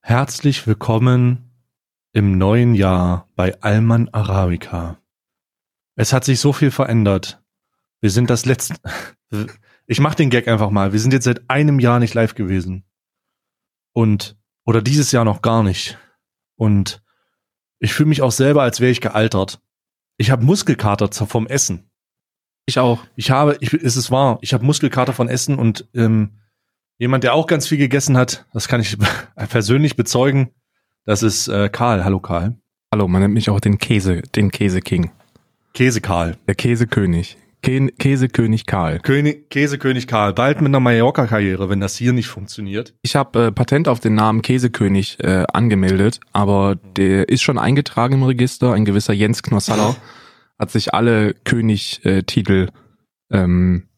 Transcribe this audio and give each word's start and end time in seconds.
Herzlich 0.00 0.66
willkommen 0.66 1.50
im 2.12 2.38
neuen 2.38 2.74
Jahr 2.74 3.28
bei 3.34 3.60
Alman 3.60 4.08
Arabica. 4.10 4.98
Es 5.96 6.12
hat 6.12 6.24
sich 6.24 6.38
so 6.38 6.52
viel 6.52 6.70
verändert. 6.70 7.42
Wir 8.00 8.10
sind 8.10 8.30
das 8.30 8.46
letzte. 8.46 8.76
Ich 9.88 10.00
mach 10.00 10.16
den 10.16 10.30
Gag 10.30 10.48
einfach 10.48 10.70
mal. 10.70 10.92
Wir 10.92 10.98
sind 10.98 11.12
jetzt 11.12 11.26
seit 11.26 11.48
einem 11.48 11.78
Jahr 11.78 12.00
nicht 12.00 12.14
live 12.14 12.34
gewesen. 12.34 12.84
Und, 13.92 14.36
oder 14.64 14.82
dieses 14.82 15.12
Jahr 15.12 15.24
noch 15.24 15.42
gar 15.42 15.62
nicht. 15.62 15.96
Und 16.56 17.02
ich 17.78 17.92
fühle 17.92 18.08
mich 18.08 18.22
auch 18.22 18.32
selber, 18.32 18.62
als 18.62 18.80
wäre 18.80 18.90
ich 18.90 19.00
gealtert. 19.00 19.60
Ich 20.16 20.30
habe 20.30 20.44
Muskelkater 20.44 21.08
vom 21.12 21.46
Essen. 21.46 21.90
Ich 22.64 22.78
auch. 22.78 23.00
Ich 23.14 23.30
habe, 23.30 23.56
ich, 23.60 23.72
ist 23.72 23.96
es 23.96 24.10
wahr, 24.10 24.38
ich 24.40 24.52
habe 24.52 24.64
Muskelkater 24.64 25.12
von 25.12 25.28
Essen 25.28 25.56
und 25.58 25.86
ähm, 25.94 26.32
jemand, 26.98 27.22
der 27.22 27.34
auch 27.34 27.46
ganz 27.46 27.68
viel 27.68 27.78
gegessen 27.78 28.16
hat, 28.16 28.46
das 28.52 28.66
kann 28.66 28.80
ich 28.80 28.96
persönlich 29.48 29.96
bezeugen, 29.96 30.50
das 31.04 31.22
ist 31.22 31.46
äh, 31.48 31.68
Karl. 31.68 32.04
Hallo 32.04 32.18
Karl. 32.18 32.56
Hallo, 32.90 33.06
man 33.06 33.22
nennt 33.22 33.34
mich 33.34 33.50
auch 33.50 33.60
den 33.60 33.78
Käse, 33.78 34.22
den 34.22 34.50
Käse-King. 34.50 35.12
Käse-Karl. 35.74 36.36
Der 36.48 36.54
Käsekönig. 36.54 37.36
Kä 37.66 37.90
Käsekönig 37.98 38.64
Karl. 38.66 39.00
König, 39.00 39.50
Käsekönig 39.50 40.06
Karl. 40.06 40.32
Bald 40.34 40.60
mit 40.60 40.68
einer 40.68 40.78
Mallorca-Karriere, 40.78 41.68
wenn 41.68 41.80
das 41.80 41.96
hier 41.96 42.12
nicht 42.12 42.28
funktioniert. 42.28 42.94
Ich 43.02 43.16
habe 43.16 43.46
äh, 43.46 43.52
Patent 43.52 43.88
auf 43.88 43.98
den 43.98 44.14
Namen 44.14 44.40
Käsekönig 44.40 45.18
äh, 45.18 45.42
angemeldet, 45.52 46.20
aber 46.32 46.76
der 46.76 47.28
ist 47.28 47.42
schon 47.42 47.58
eingetragen 47.58 48.14
im 48.14 48.22
Register. 48.22 48.72
Ein 48.72 48.84
gewisser 48.84 49.12
Jens 49.14 49.42
Knossaller 49.42 49.96
hat 50.60 50.70
sich 50.70 50.94
alle 50.94 51.34
König-Titel 51.34 52.68
ähm, 53.32 53.88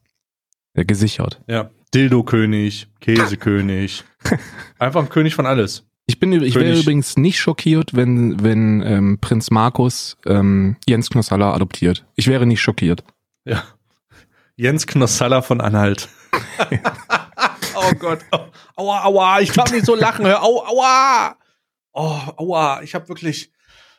äh, 0.72 0.86
gesichert. 0.86 1.42
Ja. 1.46 1.70
Dildo-König, 1.94 2.88
Käsekönig. 3.00 4.04
Einfach 4.78 5.02
ein 5.02 5.10
König 5.10 5.34
von 5.34 5.44
alles. 5.44 5.84
Ich 6.06 6.18
bin, 6.18 6.32
ich 6.32 6.54
wäre 6.54 6.78
übrigens 6.78 7.18
nicht 7.18 7.38
schockiert, 7.38 7.94
wenn, 7.94 8.42
wenn 8.42 8.80
ähm, 8.80 9.18
Prinz 9.20 9.50
Markus 9.50 10.16
ähm, 10.24 10.76
Jens 10.88 11.10
Knossalla 11.10 11.52
adoptiert. 11.52 12.06
Ich 12.16 12.28
wäre 12.28 12.46
nicht 12.46 12.62
schockiert. 12.62 13.04
Ja. 13.48 13.64
Jens 14.56 14.86
Knossalla 14.86 15.40
von 15.40 15.62
Anhalt. 15.62 16.08
oh 17.74 17.92
Gott. 17.98 18.18
Aua, 18.76 19.04
aua, 19.04 19.40
ich 19.40 19.52
darf 19.52 19.72
nicht 19.72 19.86
so 19.86 19.94
lachen. 19.94 20.26
Hör, 20.26 20.42
au, 20.42 20.62
aua. 20.66 21.36
Oh, 21.94 22.18
aua, 22.36 22.82
ich 22.82 22.94
habe 22.94 23.08
wirklich, 23.08 23.50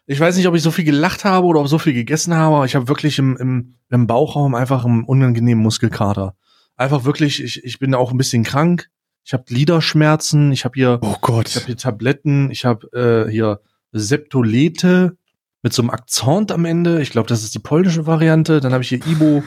ich 0.06 0.20
weiß 0.20 0.38
nicht, 0.38 0.48
ob 0.48 0.54
ich 0.54 0.62
so 0.62 0.70
viel 0.70 0.86
gelacht 0.86 1.26
habe 1.26 1.48
oder 1.48 1.62
ob 1.62 1.68
so 1.68 1.80
viel 1.80 1.94
gegessen 1.94 2.36
habe, 2.36 2.58
aber 2.58 2.66
ich 2.66 2.76
habe 2.76 2.88
wirklich 2.88 3.18
im, 3.18 3.38
im, 3.38 3.76
im 3.90 4.06
Bauchraum 4.06 4.54
einfach 4.54 4.86
einen 4.86 5.04
unangenehmen 5.04 5.64
Muskelkater. 5.64 6.36
Einfach 6.76 7.06
wirklich, 7.06 7.44
ich, 7.44 7.64
ich 7.64 7.80
bin 7.80 7.96
auch 7.96 8.12
ein 8.12 8.18
bisschen 8.18 8.44
krank. 8.44 8.90
Ich 9.24 9.34
habe 9.34 9.46
Gliederschmerzen, 9.46 10.52
ich 10.52 10.64
habe 10.64 10.74
hier, 10.76 11.00
oh 11.02 11.16
Gott. 11.22 11.50
ich 11.50 11.56
habe 11.56 11.66
hier 11.66 11.78
Tabletten, 11.78 12.52
ich 12.52 12.66
habe 12.66 13.26
äh, 13.28 13.32
hier 13.32 13.62
Septolete 13.92 15.18
mit 15.62 15.74
so 15.74 15.82
einem 15.82 15.90
Akzent 15.90 16.52
am 16.52 16.66
Ende. 16.66 17.02
Ich 17.02 17.10
glaube, 17.10 17.28
das 17.28 17.44
ist 17.44 17.54
die 17.56 17.60
polnische 17.60 18.06
Variante. 18.06 18.62
Dann 18.62 18.74
habe 18.74 18.84
ich 18.84 18.90
hier 18.90 19.06
Ibo, 19.06 19.44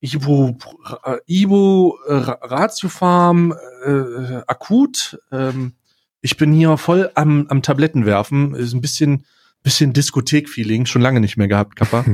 Ibo, 0.00 0.56
äh, 1.04 1.16
Ibo, 1.26 1.98
äh, 2.06 2.14
Ratiofarm, 2.14 3.54
äh, 3.84 4.42
akut. 4.46 5.18
Ähm, 5.32 5.72
ich 6.20 6.36
bin 6.36 6.52
hier 6.52 6.76
voll 6.76 7.10
am, 7.14 7.46
am 7.48 7.62
Tabletten 7.62 8.04
werfen. 8.04 8.54
Ist 8.54 8.74
ein 8.74 8.80
bisschen, 8.80 9.24
bisschen 9.62 9.92
Diskothek-Feeling. 9.92 10.86
Schon 10.86 11.02
lange 11.02 11.20
nicht 11.20 11.36
mehr 11.36 11.48
gehabt, 11.48 11.76
Kappa. 11.76 12.04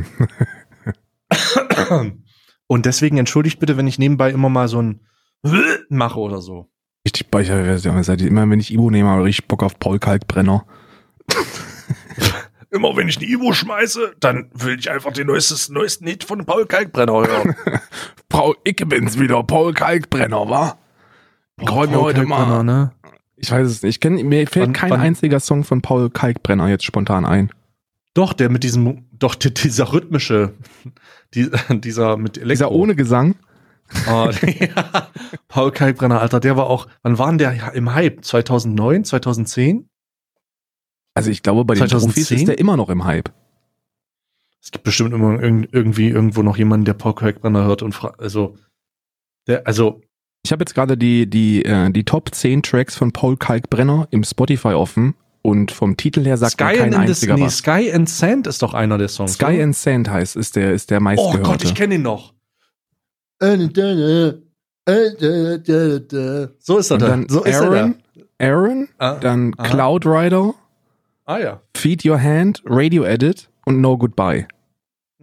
Und 2.67 2.87
deswegen 2.87 3.19
entschuldigt 3.19 3.59
bitte, 3.59 3.77
wenn 3.77 3.87
ich 3.87 3.99
nebenbei 3.99 4.31
immer 4.31 4.49
mal 4.49 4.69
so 4.69 4.81
ein 4.81 5.01
mache 5.89 6.21
oder 6.21 6.41
so. 6.41 6.69
Richtig, 7.05 7.27
ich 7.35 8.07
seit 8.07 8.23
immer, 8.23 8.49
wenn 8.49 8.61
ich 8.61 8.73
Ibo 8.73 8.89
nehme, 8.91 9.09
habe 9.09 9.29
ich 9.29 9.49
Bock 9.49 9.65
auf 9.65 9.79
Paul 9.81 9.99
Kalkbrenner. 9.99 10.65
immer 12.73 12.97
wenn 12.97 13.09
ich 13.09 13.19
eine 13.19 13.27
Ibo 13.27 13.53
schmeiße, 13.53 14.15
dann 14.19 14.51
will 14.55 14.79
ich 14.79 14.91
einfach 14.91 15.13
den 15.13 15.27
neuesten, 15.27 15.73
neuesten 15.75 16.07
Hit 16.07 16.25
von 16.25 16.45
Paul 16.45 16.67
Kalkbrenner 16.67 17.13
hören. 17.13 17.55
Paul, 18.29 18.57
ich 18.65 18.77
bin's 18.77 19.19
wieder, 19.19 19.43
Paul 19.43 19.75
Kalkbrenner, 19.75 20.49
wa? 20.49 20.79
Ich 21.61 21.71
oh, 21.71 21.87
mir 21.87 22.01
heute 22.01 22.25
mal. 22.25 22.65
Ne? 22.65 22.93
Ich 23.37 23.51
weiß 23.51 23.69
es 23.69 23.83
nicht. 23.83 23.97
Ich 23.97 24.01
kenn, 24.01 24.15
mir 24.27 24.47
fällt 24.47 24.67
wann, 24.67 24.73
kein 24.73 24.91
wann? 24.91 25.01
einziger 25.01 25.39
Song 25.39 25.65
von 25.65 25.83
Paul 25.83 26.11
Kalkbrenner 26.11 26.69
jetzt 26.69 26.85
spontan 26.85 27.27
ein. 27.27 27.51
Doch, 28.15 28.33
der 28.33 28.51
mit 28.51 28.63
diesem, 28.63 29.07
doch 29.13 29.35
dieser 29.35 29.93
rhythmische, 29.93 30.55
die, 31.35 31.51
dieser 31.71 32.17
mit 32.17 32.37
Elektro. 32.37 32.53
Dieser 32.53 32.71
ohne 32.73 32.97
Gesang. 32.97 33.37
Oh, 34.09 34.31
ja. 34.47 35.09
Paul 35.49 35.73
Kalkbrenner, 35.73 36.21
Alter, 36.21 36.41
der 36.41 36.57
war 36.57 36.67
auch, 36.67 36.89
wann 37.03 37.19
waren 37.19 37.37
der 37.37 37.75
im 37.75 37.95
Hype? 37.95 38.25
2009, 38.25 39.05
2010? 39.05 39.89
Also 41.15 41.31
ich 41.31 41.43
glaube, 41.43 41.65
bei 41.65 41.75
den 41.75 41.89
2010? 41.89 42.09
Profis 42.09 42.31
ist 42.31 42.49
der 42.49 42.59
immer 42.59 42.77
noch 42.77 42.89
im 42.89 43.05
Hype. 43.05 43.31
Es 44.63 44.71
gibt 44.71 44.85
bestimmt 44.85 45.13
immer 45.13 45.43
irgendwie 45.43 46.09
irgendwo 46.09 46.43
noch 46.43 46.57
jemanden, 46.57 46.85
der 46.85 46.95
Paul 46.95 47.15
Kalkbrenner 47.15 47.65
hört 47.65 47.83
und 47.83 47.93
fragt, 47.93 48.21
also, 48.21 48.57
der, 49.47 49.67
also. 49.67 50.01
Ich 50.45 50.53
habe 50.53 50.63
jetzt 50.63 50.75
gerade 50.75 50.97
die, 50.97 51.29
die, 51.29 51.65
äh, 51.65 51.91
die 51.91 52.05
Top 52.05 52.35
10 52.35 52.63
Tracks 52.63 52.97
von 52.97 53.13
Paul 53.13 53.37
Kalkbrenner 53.37 54.09
im 54.11 54.25
Spotify 54.25 54.69
offen 54.69 55.15
und 55.43 55.73
vom 55.73 55.97
Titel 55.97 56.25
her 56.25 56.37
sagt 56.37 56.53
Sky 56.53 56.77
kein 56.77 56.95
einziger 56.95 57.35
nee, 57.35 57.43
was. 57.43 57.59
Sky 57.59 57.93
and 57.93 58.09
Sand 58.09 58.47
ist 58.47 58.63
doch 58.63 58.75
einer 58.75 58.99
der 58.99 59.09
Songs. 59.09 59.35
Sky 59.35 59.47
oder? 59.47 59.65
and 59.65 59.77
Sand 59.77 60.09
heißt, 60.09 60.37
ist 60.37 60.57
der, 60.57 60.73
ist 60.73 60.91
der 60.91 61.01
meistgehörte. 61.01 61.41
Oh 61.41 61.43
Gott, 61.43 61.65
ich 61.65 61.75
kenne 61.75 61.97
ihn 61.97 62.03
noch. 62.03 62.33
So 66.61 66.79
ist 66.79 66.91
er 66.91 66.99
dann. 66.99 67.29
So 67.29 67.43
ist 67.43 67.55
Aaron, 67.57 67.97
er 68.39 68.53
Aaron, 68.53 68.89
ah, 68.99 69.15
dann 69.17 69.55
aha. 69.57 69.69
Cloud 69.69 70.07
Rider, 70.07 70.55
ah, 71.25 71.39
ja. 71.39 71.63
Feed 71.77 72.05
Your 72.05 72.21
Hand, 72.21 72.63
Radio 72.65 73.05
Edit 73.05 73.51
und 73.65 73.81
No 73.81 73.97
Goodbye. 73.97 74.47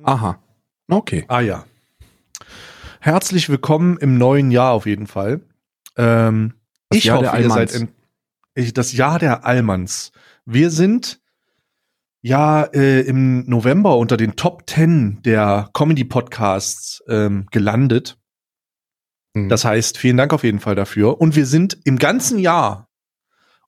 Aha. 0.04 0.42
Okay. 0.88 1.26
Ah 1.28 1.42
ja. 1.42 1.66
Herzlich 3.00 3.50
willkommen 3.50 3.98
im 3.98 4.18
neuen 4.18 4.52
Jahr 4.52 4.74
auf 4.74 4.86
jeden 4.86 5.08
Fall. 5.08 5.42
Ähm, 5.98 6.54
ich 6.92 7.06
Jahr 7.06 7.18
hoffe, 7.18 7.42
ihr 7.42 7.50
seid 7.50 7.74
im, 7.74 7.90
ich, 8.56 8.74
das 8.74 8.94
Jahr 8.94 9.20
der 9.20 9.46
Allmanns. 9.46 10.12
Wir 10.46 10.70
sind 10.70 11.22
ja 12.22 12.64
äh, 12.64 13.02
im 13.02 13.50
November 13.50 13.98
unter 13.98 14.18
den 14.18 14.36
Top 14.36 14.70
10 14.70 15.22
der 15.24 15.70
Comedy-Podcasts 15.74 17.04
ähm, 17.08 17.46
gelandet. 17.52 18.18
Mhm. 19.34 19.50
Das 19.50 19.64
heißt, 19.64 19.98
vielen 19.98 20.18
Dank 20.18 20.34
auf 20.34 20.44
jeden 20.44 20.59
Fall 20.59 20.76
dafür. 20.76 21.22
Und 21.22 21.36
wir 21.36 21.46
sind 21.46 21.78
im 21.86 21.98
ganzen 21.98 22.40
Jahr 22.40 22.90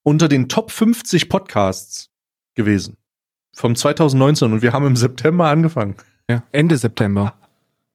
unter 0.04 0.28
den 0.28 0.50
Top 0.50 0.72
50 0.72 1.30
Podcasts 1.30 2.11
gewesen. 2.56 2.98
Vom 3.54 3.76
2019 3.76 4.54
und 4.54 4.62
wir 4.62 4.74
haben 4.74 4.86
im 4.86 4.96
September 4.96 5.48
angefangen. 5.48 5.96
Ja, 6.30 6.44
Ende 6.52 6.78
September. 6.78 7.34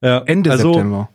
Ja, 0.02 0.18
Ende 0.26 0.50
also, 0.50 0.74
September. 0.74 1.08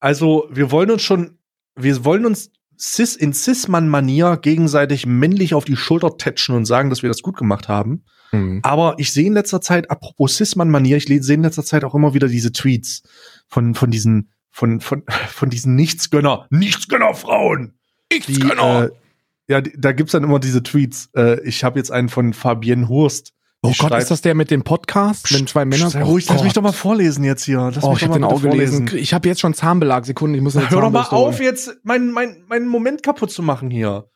Also, 0.00 0.48
wir 0.50 0.70
wollen 0.70 0.90
uns 0.90 1.02
schon, 1.02 1.38
wir 1.74 2.04
wollen 2.04 2.26
uns 2.26 2.50
Cis 2.78 3.16
in 3.16 3.32
Cis-Mann-Manier 3.32 4.36
gegenseitig 4.36 5.06
männlich 5.06 5.54
auf 5.54 5.64
die 5.64 5.76
Schulter 5.76 6.18
tätschen 6.18 6.54
und 6.54 6.66
sagen, 6.66 6.90
dass 6.90 7.02
wir 7.02 7.08
das 7.08 7.22
gut 7.22 7.36
gemacht 7.36 7.68
haben. 7.68 8.04
Mhm. 8.32 8.60
Aber 8.62 8.96
ich 8.98 9.12
sehe 9.12 9.26
in 9.26 9.32
letzter 9.32 9.60
Zeit, 9.60 9.90
apropos 9.90 10.36
Cis-Mann-Manier, 10.36 10.96
ich 10.96 11.06
sehe 11.06 11.34
in 11.34 11.42
letzter 11.42 11.64
Zeit 11.64 11.84
auch 11.84 11.94
immer 11.94 12.14
wieder 12.14 12.28
diese 12.28 12.52
Tweets 12.52 13.02
von, 13.48 13.74
von 13.74 13.90
diesen, 13.90 14.30
von, 14.50 14.80
von, 14.80 15.04
von 15.28 15.50
diesen 15.50 15.74
Nichtsgönner, 15.76 16.46
Nichtsgönner-Frauen. 16.50 17.74
Nichtsgönner! 18.12 18.84
Äh, 18.86 18.90
ja, 19.48 19.60
da 19.60 19.92
gibt's 19.92 20.12
dann 20.12 20.24
immer 20.24 20.38
diese 20.38 20.62
Tweets. 20.62 21.10
Äh, 21.14 21.40
ich 21.42 21.64
habe 21.64 21.78
jetzt 21.78 21.90
einen 21.90 22.08
von 22.08 22.32
Fabienne 22.32 22.88
Hurst. 22.88 23.32
Oh 23.62 23.68
Gott, 23.68 23.76
schreibt, 23.76 24.02
ist 24.02 24.10
das 24.10 24.20
der 24.20 24.34
mit 24.34 24.50
dem 24.50 24.62
Podcast? 24.62 25.32
Wenn 25.32 25.46
zwei 25.46 25.64
Männer. 25.64 25.88
Sei 25.88 26.02
ruhig, 26.02 26.28
lass 26.28 26.42
mich 26.42 26.52
doch 26.52 26.62
mal 26.62 26.72
vorlesen 26.72 27.24
jetzt 27.24 27.44
hier. 27.44 27.70
Lass 27.74 27.82
oh, 27.82 27.90
mich 27.90 28.02
ich 28.02 28.08
habe 28.08 28.14
den 28.14 28.24
auch 28.24 28.42
gelesen. 28.42 28.90
Ich 28.94 29.14
habe 29.14 29.26
jetzt 29.26 29.40
schon 29.40 29.54
Zahnbelag. 29.54 30.04
Sekunden, 30.04 30.34
ich 30.34 30.42
muss 30.42 30.54
jetzt 30.54 30.70
Hör 30.70 30.82
doch 30.82 30.90
mal 30.90 31.02
auf, 31.02 31.40
jetzt 31.40 31.78
meinen 31.82 32.12
mein, 32.12 32.44
mein 32.46 32.66
Moment 32.66 33.02
kaputt 33.02 33.30
zu 33.30 33.42
machen 33.42 33.70
hier. 33.70 34.06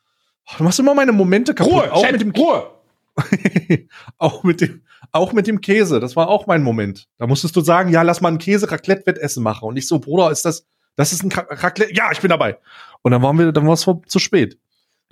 Du 0.57 0.63
machst 0.63 0.79
immer 0.79 0.93
meine 0.93 1.11
Momente 1.11 1.55
kaputt. 1.55 1.73
Ruhe, 1.73 1.91
auch 1.91 2.03
Chat, 2.03 2.11
mit 2.11 2.21
dem 2.21 2.31
Ruhe. 2.31 2.69
auch 4.17 4.43
mit 4.43 4.61
dem 4.61 4.81
auch 5.11 5.33
mit 5.33 5.47
dem 5.47 5.61
Käse, 5.61 5.99
das 5.99 6.15
war 6.15 6.27
auch 6.27 6.45
mein 6.45 6.61
Moment. 6.61 7.07
Da 7.17 7.25
musstest 7.25 7.55
du 7.55 7.61
sagen, 7.61 7.89
ja, 7.89 8.03
lass 8.03 8.21
mal 8.21 8.29
ein 8.29 8.37
Käse 8.37 8.69
Raclette 8.69 9.07
Wettessen 9.07 9.41
machen 9.41 9.67
und 9.67 9.77
ich 9.77 9.87
so, 9.87 9.99
Bruder, 9.99 10.29
ist 10.29 10.45
das 10.45 10.67
das 10.95 11.13
ist 11.13 11.23
ein 11.23 11.31
Raclette? 11.31 11.93
Ja, 11.95 12.11
ich 12.11 12.19
bin 12.19 12.29
dabei. 12.29 12.57
Und 13.01 13.11
dann 13.11 13.23
waren 13.23 13.37
wir 13.39 13.51
dann 13.51 13.65
war 13.65 13.73
es 13.73 13.89
zu 14.05 14.19
spät. 14.19 14.59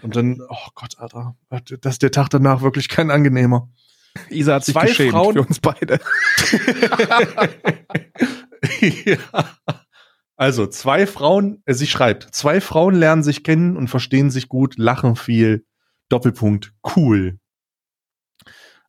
Und 0.01 0.15
dann 0.15 0.41
oh 0.47 0.67
Gott, 0.75 0.97
Alter, 0.99 1.35
das 1.49 1.93
ist 1.93 2.01
der 2.01 2.11
Tag 2.11 2.29
danach 2.29 2.61
wirklich 2.61 2.87
kein 2.89 3.11
angenehmer. 3.11 3.69
Isa 4.29 4.55
hat 4.55 4.65
sich 4.65 4.73
Zwei 4.73 4.87
geschämt 4.87 5.11
Frauen 5.11 5.33
für 5.33 5.41
uns 5.43 5.59
beide. 5.59 5.99
ja. 9.05 9.17
Also, 10.35 10.67
zwei 10.67 11.07
Frauen, 11.07 11.63
äh, 11.65 11.73
sie 11.73 11.87
schreibt, 11.87 12.35
zwei 12.35 12.61
Frauen 12.61 12.95
lernen 12.95 13.23
sich 13.23 13.43
kennen 13.43 13.75
und 13.75 13.87
verstehen 13.87 14.29
sich 14.29 14.49
gut, 14.49 14.77
lachen 14.77 15.15
viel. 15.15 15.65
Doppelpunkt, 16.09 16.73
cool. 16.95 17.39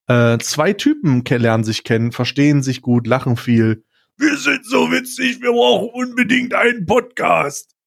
Äh, 0.09 0.39
zwei 0.39 0.73
Typen 0.73 1.25
lernen 1.25 1.65
sich 1.65 1.85
kennen, 1.85 2.13
verstehen 2.13 2.63
sich 2.63 2.83
gut, 2.83 3.07
lachen 3.07 3.37
viel. 3.37 3.85
Wir 4.17 4.37
sind 4.37 4.67
so 4.67 4.91
witzig, 4.91 5.41
wir 5.41 5.53
brauchen 5.53 5.91
unbedingt 5.93 6.53
einen 6.55 6.87
Podcast. 6.87 7.78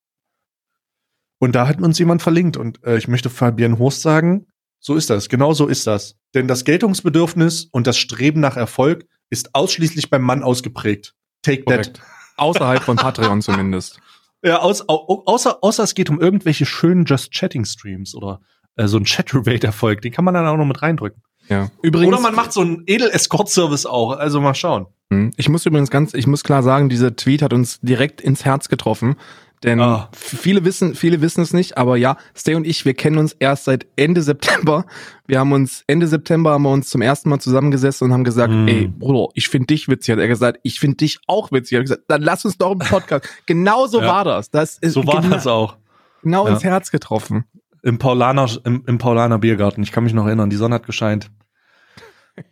Und 1.42 1.54
da 1.54 1.68
hat 1.68 1.82
uns 1.82 1.98
jemand 1.98 2.22
verlinkt 2.22 2.56
und 2.56 2.84
äh, 2.84 2.98
ich 2.98 3.08
möchte 3.08 3.32
Fabian 3.32 3.80
Horst 3.80 4.04
sagen, 4.04 4.46
so 4.80 4.94
ist 4.94 5.10
das, 5.10 5.28
genau 5.28 5.54
so 5.54 5.66
ist 5.66 5.88
das. 5.88 6.16
Denn 6.36 6.48
das 6.48 6.66
Geltungsbedürfnis 6.66 7.66
und 7.72 7.88
das 7.88 7.98
Streben 7.98 8.40
nach 8.40 8.58
Erfolg 8.58 9.08
ist 9.32 9.56
ausschließlich 9.56 10.12
beim 10.12 10.22
Mann 10.22 10.44
ausgeprägt. 10.44 11.16
Take 11.42 11.64
Korrekt. 11.64 11.98
that. 11.98 12.06
Außerhalb 12.38 12.84
von 12.84 12.96
Patreon 12.96 13.42
zumindest. 13.42 14.00
Ja, 14.44 14.60
aus, 14.60 14.88
au, 14.88 15.24
außer, 15.26 15.64
außer 15.64 15.82
es 15.82 15.96
geht 15.96 16.12
um 16.12 16.22
irgendwelche 16.22 16.68
schönen 16.68 17.06
Just 17.06 17.32
Chatting 17.32 17.66
Streams 17.66 18.14
oder 18.14 18.42
äh, 18.76 18.86
so 18.86 18.98
ein 18.98 19.06
Chat-Rebate-Erfolg, 19.06 20.04
den 20.04 20.12
kann 20.12 20.24
man 20.24 20.36
dann 20.36 20.46
auch 20.46 20.58
noch 20.58 20.66
mit 20.66 20.84
reindrücken. 20.84 21.24
Ja. 21.50 21.72
Übrigens, 21.82 22.14
Oder 22.14 22.22
man 22.22 22.36
macht 22.36 22.54
so 22.54 22.62
einen 22.62 22.84
Edel-Escort-Service 22.86 23.88
auch. 23.88 24.12
Also 24.12 24.42
mal 24.42 24.54
schauen. 24.54 24.86
Hm. 25.12 25.32
Ich 25.38 25.50
muss 25.50 25.66
übrigens 25.66 25.90
ganz, 25.90 26.14
ich 26.14 26.28
muss 26.28 26.44
klar 26.44 26.62
sagen, 26.62 26.88
dieser 26.88 27.16
Tweet 27.16 27.42
hat 27.42 27.52
uns 27.52 27.80
direkt 27.82 28.22
ins 28.22 28.46
Herz 28.46 28.70
getroffen. 28.70 29.16
Denn 29.64 29.80
ah. 29.80 30.10
viele 30.14 30.66
wissen, 30.66 30.96
viele 30.96 31.22
wissen 31.22 31.42
es 31.42 31.54
nicht, 31.54 31.78
aber 31.78 31.96
ja, 31.96 32.18
Stay 32.36 32.56
und 32.56 32.66
ich, 32.66 32.84
wir 32.84 32.96
kennen 32.96 33.20
uns 33.20 33.34
erst 33.34 33.66
seit 33.66 33.86
Ende 33.96 34.24
September. 34.24 34.86
Wir 35.28 35.40
haben 35.40 35.52
uns 35.52 35.84
Ende 35.86 36.08
September 36.08 36.52
haben 36.52 36.64
wir 36.64 36.72
uns 36.72 36.90
zum 36.90 37.02
ersten 37.02 37.30
Mal 37.30 37.40
zusammengesessen 37.40 38.06
und 38.06 38.14
haben 38.14 38.24
gesagt, 38.24 38.52
mm. 38.52 38.68
ey, 38.68 38.88
Bruder, 38.88 39.32
ich 39.36 39.50
finde 39.50 39.68
dich 39.68 39.88
witzig. 39.88 40.14
Hat 40.14 40.20
er 40.20 40.28
gesagt, 40.28 40.60
ich 40.64 40.80
finde 40.80 40.98
dich 40.98 41.20
auch 41.28 41.52
witzig. 41.52 41.76
Hat 41.76 41.82
er 41.82 41.84
gesagt, 41.84 42.04
dann 42.08 42.24
lass 42.24 42.44
uns 42.44 42.58
doch 42.58 42.72
einen 42.72 42.80
Podcast. 42.80 43.26
genau 43.46 43.86
so 43.86 44.02
ja. 44.02 44.08
war 44.08 44.24
das. 44.24 44.50
Das 44.50 44.80
ist 44.80 44.94
so 44.94 45.06
war 45.06 45.22
genau, 45.22 45.36
das 45.36 45.46
auch. 45.46 45.78
Genau 46.24 46.48
ja. 46.48 46.54
ins 46.54 46.64
Herz 46.64 46.90
getroffen. 46.90 47.46
Im 47.84 48.00
Paulaner, 48.00 48.50
im, 48.64 48.84
im 48.88 48.98
Paulaner 48.98 49.38
Biergarten. 49.38 49.84
Ich 49.84 49.92
kann 49.92 50.04
mich 50.04 50.14
noch 50.14 50.26
erinnern. 50.26 50.50
Die 50.50 50.56
Sonne 50.56 50.76
hat 50.76 50.86
gescheint. 50.88 51.30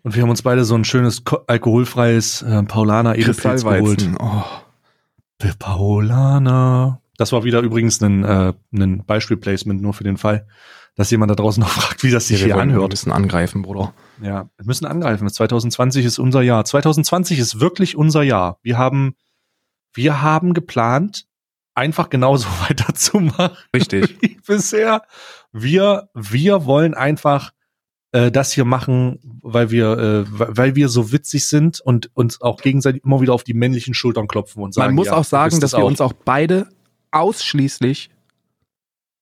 Und 0.03 0.15
wir 0.15 0.21
haben 0.21 0.29
uns 0.29 0.43
beide 0.43 0.63
so 0.63 0.75
ein 0.75 0.83
schönes 0.85 1.23
alkoholfreies 1.47 2.43
äh, 2.43 2.63
Paulaner 2.63 3.15
Edelpilz 3.15 3.63
geholt. 3.63 4.09
Oh. 4.19 4.43
Der 5.41 5.53
Paulaner. 5.57 6.98
Das 7.19 7.33
war 7.33 7.43
wieder 7.43 7.59
übrigens 7.59 8.01
ein, 8.01 8.23
äh, 8.23 8.53
ein 8.71 9.03
Beispielplacement 9.05 9.81
nur 9.81 9.93
für 9.93 10.05
den 10.05 10.15
Fall, 10.15 10.47
dass 10.95 11.11
jemand 11.11 11.29
da 11.29 11.35
draußen 11.35 11.59
noch 11.61 11.69
fragt, 11.69 12.01
wie 12.01 12.11
das 12.11 12.27
sich 12.27 12.39
ja, 12.39 12.45
hier 12.45 12.55
anhört. 12.55 12.83
Wir 12.83 12.89
müssen 12.91 13.11
angreifen, 13.11 13.61
Bruder. 13.61 13.93
Ja, 14.21 14.49
wir 14.55 14.65
müssen 14.65 14.85
angreifen. 14.85 15.27
2020 15.27 16.05
ist 16.05 16.17
unser 16.17 16.41
Jahr. 16.41 16.63
2020 16.63 17.37
ist 17.37 17.59
wirklich 17.59 17.97
unser 17.97 18.23
Jahr. 18.23 18.57
Wir 18.63 18.77
haben, 18.77 19.15
wir 19.93 20.21
haben 20.21 20.53
geplant, 20.53 21.25
einfach 21.75 22.09
genauso 22.09 22.47
weiterzumachen. 22.69 23.57
Richtig. 23.75 24.15
Wie 24.21 24.39
bisher. 24.47 25.01
Wir, 25.51 26.07
wir 26.13 26.63
wollen 26.63 26.93
einfach 26.93 27.51
äh, 28.13 28.31
das 28.31 28.53
hier 28.53 28.63
machen, 28.63 29.19
weil 29.41 29.71
wir, 29.71 29.97
äh, 29.97 30.25
weil 30.29 30.75
wir 30.75 30.87
so 30.87 31.11
witzig 31.11 31.49
sind 31.49 31.81
und 31.81 32.11
uns 32.13 32.39
auch 32.39 32.61
gegenseitig 32.61 33.03
immer 33.03 33.19
wieder 33.19 33.33
auf 33.33 33.43
die 33.43 33.53
männlichen 33.53 33.93
Schultern 33.93 34.29
klopfen 34.29 34.63
und 34.63 34.73
sagen. 34.73 34.87
Man 34.87 34.95
muss 34.95 35.07
ja, 35.07 35.15
auch 35.15 35.25
sagen, 35.25 35.59
dass 35.59 35.73
wir 35.73 35.79
auch. 35.79 35.87
uns 35.87 35.99
auch 35.99 36.13
beide 36.13 36.69
ausschließlich 37.11 38.09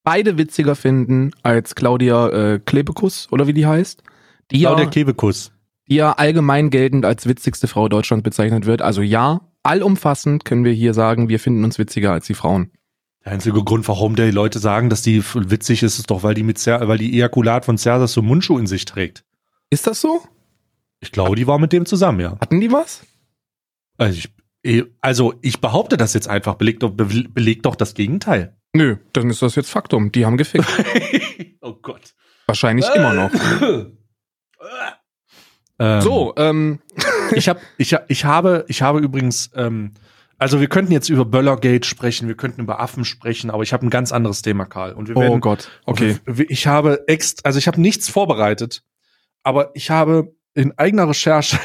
beide 0.04 0.38
witziger 0.38 0.75
finden 0.75 1.31
als 1.44 1.75
Claudia 1.75 2.30
äh, 2.30 2.60
Klebekus 2.60 3.28
oder 3.31 3.48
wie 3.48 3.54
die 3.54 3.66
heißt. 3.66 4.04
Die 4.51 4.60
Claudia 4.60 4.86
ja, 4.86 4.89
Klebekus. 4.89 5.51
Die 5.89 5.95
ja 5.95 6.13
allgemein 6.13 6.69
geltend 6.69 7.06
als 7.06 7.28
witzigste 7.28 7.68
Frau 7.68 7.89
Deutschland 7.89 8.24
bezeichnet 8.24 8.66
wird. 8.66 8.81
Also 8.81 9.01
ja, 9.01 9.42
allumfassend 9.63 10.45
können 10.45 10.63
wir 10.63 10.72
hier 10.72 10.94
sagen, 10.94 11.30
wir 11.30 11.39
finden 11.39 11.63
uns 11.63 11.78
witziger 11.78 12.13
als 12.13 12.25
die 12.25 12.34
Frauen. 12.34 12.72
Der 13.25 13.34
einzige 13.34 13.62
Grund, 13.62 13.86
warum 13.89 14.16
die 14.16 14.31
Leute 14.31 14.60
sagen, 14.60 14.89
dass 14.89 15.01
die 15.01 15.22
witzig 15.34 15.84
ist, 15.84 16.00
ist 16.00 16.10
doch, 16.10 16.24
weil 16.24 16.34
die 16.34 16.44
mit 16.44 16.57
Zer 16.57 16.88
weil 16.88 16.98
die 16.98 17.13
Ejakulat 17.13 17.66
von 17.66 17.78
Cersei 17.78 18.07
so 18.07 18.22
Mundschuh 18.22 18.57
in 18.57 18.68
sich 18.68 18.86
trägt. 18.86 19.25
Ist 19.69 19.88
das 19.88 20.00
so? 20.00 20.22
Ich 21.01 21.12
glaube, 21.12 21.36
die 21.36 21.48
war 21.48 21.60
mit 21.60 21.74
dem 21.74 21.86
zusammen, 21.86 22.22
ja. 22.22 22.38
Hatten 22.39 22.62
die 22.62 22.72
was? 22.72 23.06
Also 23.98 24.18
ich, 24.18 24.30
also 25.01 25.33
ich 25.41 25.61
behaupte 25.61 25.97
das 25.97 26.13
jetzt 26.13 26.27
einfach, 26.27 26.55
belegt 26.55 26.83
doch, 26.83 26.91
belegt 26.91 27.65
doch 27.65 27.75
das 27.75 27.93
Gegenteil. 27.93 28.57
Nö, 28.73 28.97
dann 29.13 29.29
ist 29.29 29.41
das 29.41 29.55
jetzt 29.55 29.69
Faktum. 29.69 30.11
Die 30.11 30.25
haben 30.25 30.37
gefickt. 30.37 30.67
oh 31.61 31.73
Gott. 31.73 32.13
Wahrscheinlich 32.47 32.87
immer 32.93 33.13
noch. 33.13 33.31
ähm, 35.79 36.01
so, 36.01 36.33
ähm. 36.37 36.79
ich, 37.31 37.49
hab, 37.49 37.59
ich, 37.77 37.95
ich, 38.07 38.25
habe, 38.25 38.65
ich 38.67 38.81
habe 38.81 38.99
übrigens 38.99 39.51
ähm, 39.55 39.93
also 40.39 40.59
wir 40.59 40.67
könnten 40.67 40.91
jetzt 40.91 41.09
über 41.09 41.25
Böllergate 41.25 41.85
sprechen, 41.85 42.27
wir 42.27 42.35
könnten 42.35 42.61
über 42.61 42.79
Affen 42.79 43.05
sprechen, 43.05 43.49
aber 43.49 43.63
ich 43.63 43.73
habe 43.73 43.85
ein 43.85 43.89
ganz 43.89 44.11
anderes 44.11 44.43
Thema, 44.43 44.65
Karl. 44.65 44.93
Und 44.93 45.07
wir 45.07 45.17
oh 45.17 45.21
werden, 45.21 45.33
oh 45.33 45.39
Gott, 45.39 45.69
okay. 45.85 46.17
Ich 46.47 46.67
habe 46.67 47.03
ext, 47.07 47.45
also 47.45 47.57
ich 47.57 47.67
habe 47.67 47.81
nichts 47.81 48.07
vorbereitet, 48.09 48.83
aber 49.41 49.71
ich 49.73 49.89
habe 49.89 50.35
in 50.53 50.77
eigener 50.77 51.09
Recherche, 51.09 51.57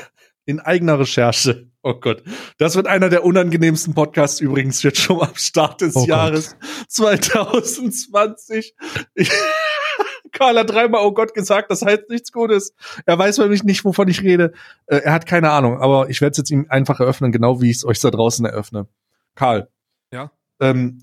in 0.47 0.59
eigener 0.59 0.99
Recherche, 0.99 1.71
oh 1.83 1.95
Gott, 1.95 2.23
das 2.59 2.77
wird 2.77 2.87
einer 2.87 3.09
der 3.09 3.25
unangenehmsten 3.25 3.95
Podcasts 3.95 4.41
übrigens 4.41 4.83
jetzt 4.83 4.99
schon 4.99 5.21
am 5.21 5.35
Start 5.35 5.81
des 5.81 5.97
oh 5.97 6.05
Jahres 6.07 6.57
Gott. 6.59 6.71
2020. 6.89 8.75
Ich, 9.15 9.31
Karl 10.33 10.59
hat 10.59 10.71
dreimal 10.71 11.05
Oh 11.05 11.13
Gott 11.13 11.35
gesagt, 11.35 11.71
das 11.71 11.83
heißt 11.83 12.09
nichts 12.09 12.33
Gutes. 12.33 12.75
Er 13.07 13.19
weiß 13.19 13.39
nämlich 13.39 13.65
nicht, 13.65 13.85
wovon 13.85 14.09
ich 14.09 14.23
rede. 14.23 14.53
Äh, 14.87 14.99
er 14.99 15.13
hat 15.13 15.27
keine 15.27 15.51
Ahnung, 15.51 15.81
aber 15.81 16.09
ich 16.09 16.21
werde 16.21 16.33
es 16.33 16.39
jetzt 16.39 16.51
ihm 16.51 16.67
einfach 16.69 17.01
eröffnen, 17.01 17.33
genau 17.33 17.61
wie 17.61 17.71
ich 17.71 17.79
es 17.79 17.85
euch 17.85 18.01
da 18.01 18.11
draußen 18.11 18.45
eröffne. 18.47 18.87
Karl. 19.35 19.69
Ja. 20.13 20.31
Ähm, 20.61 21.01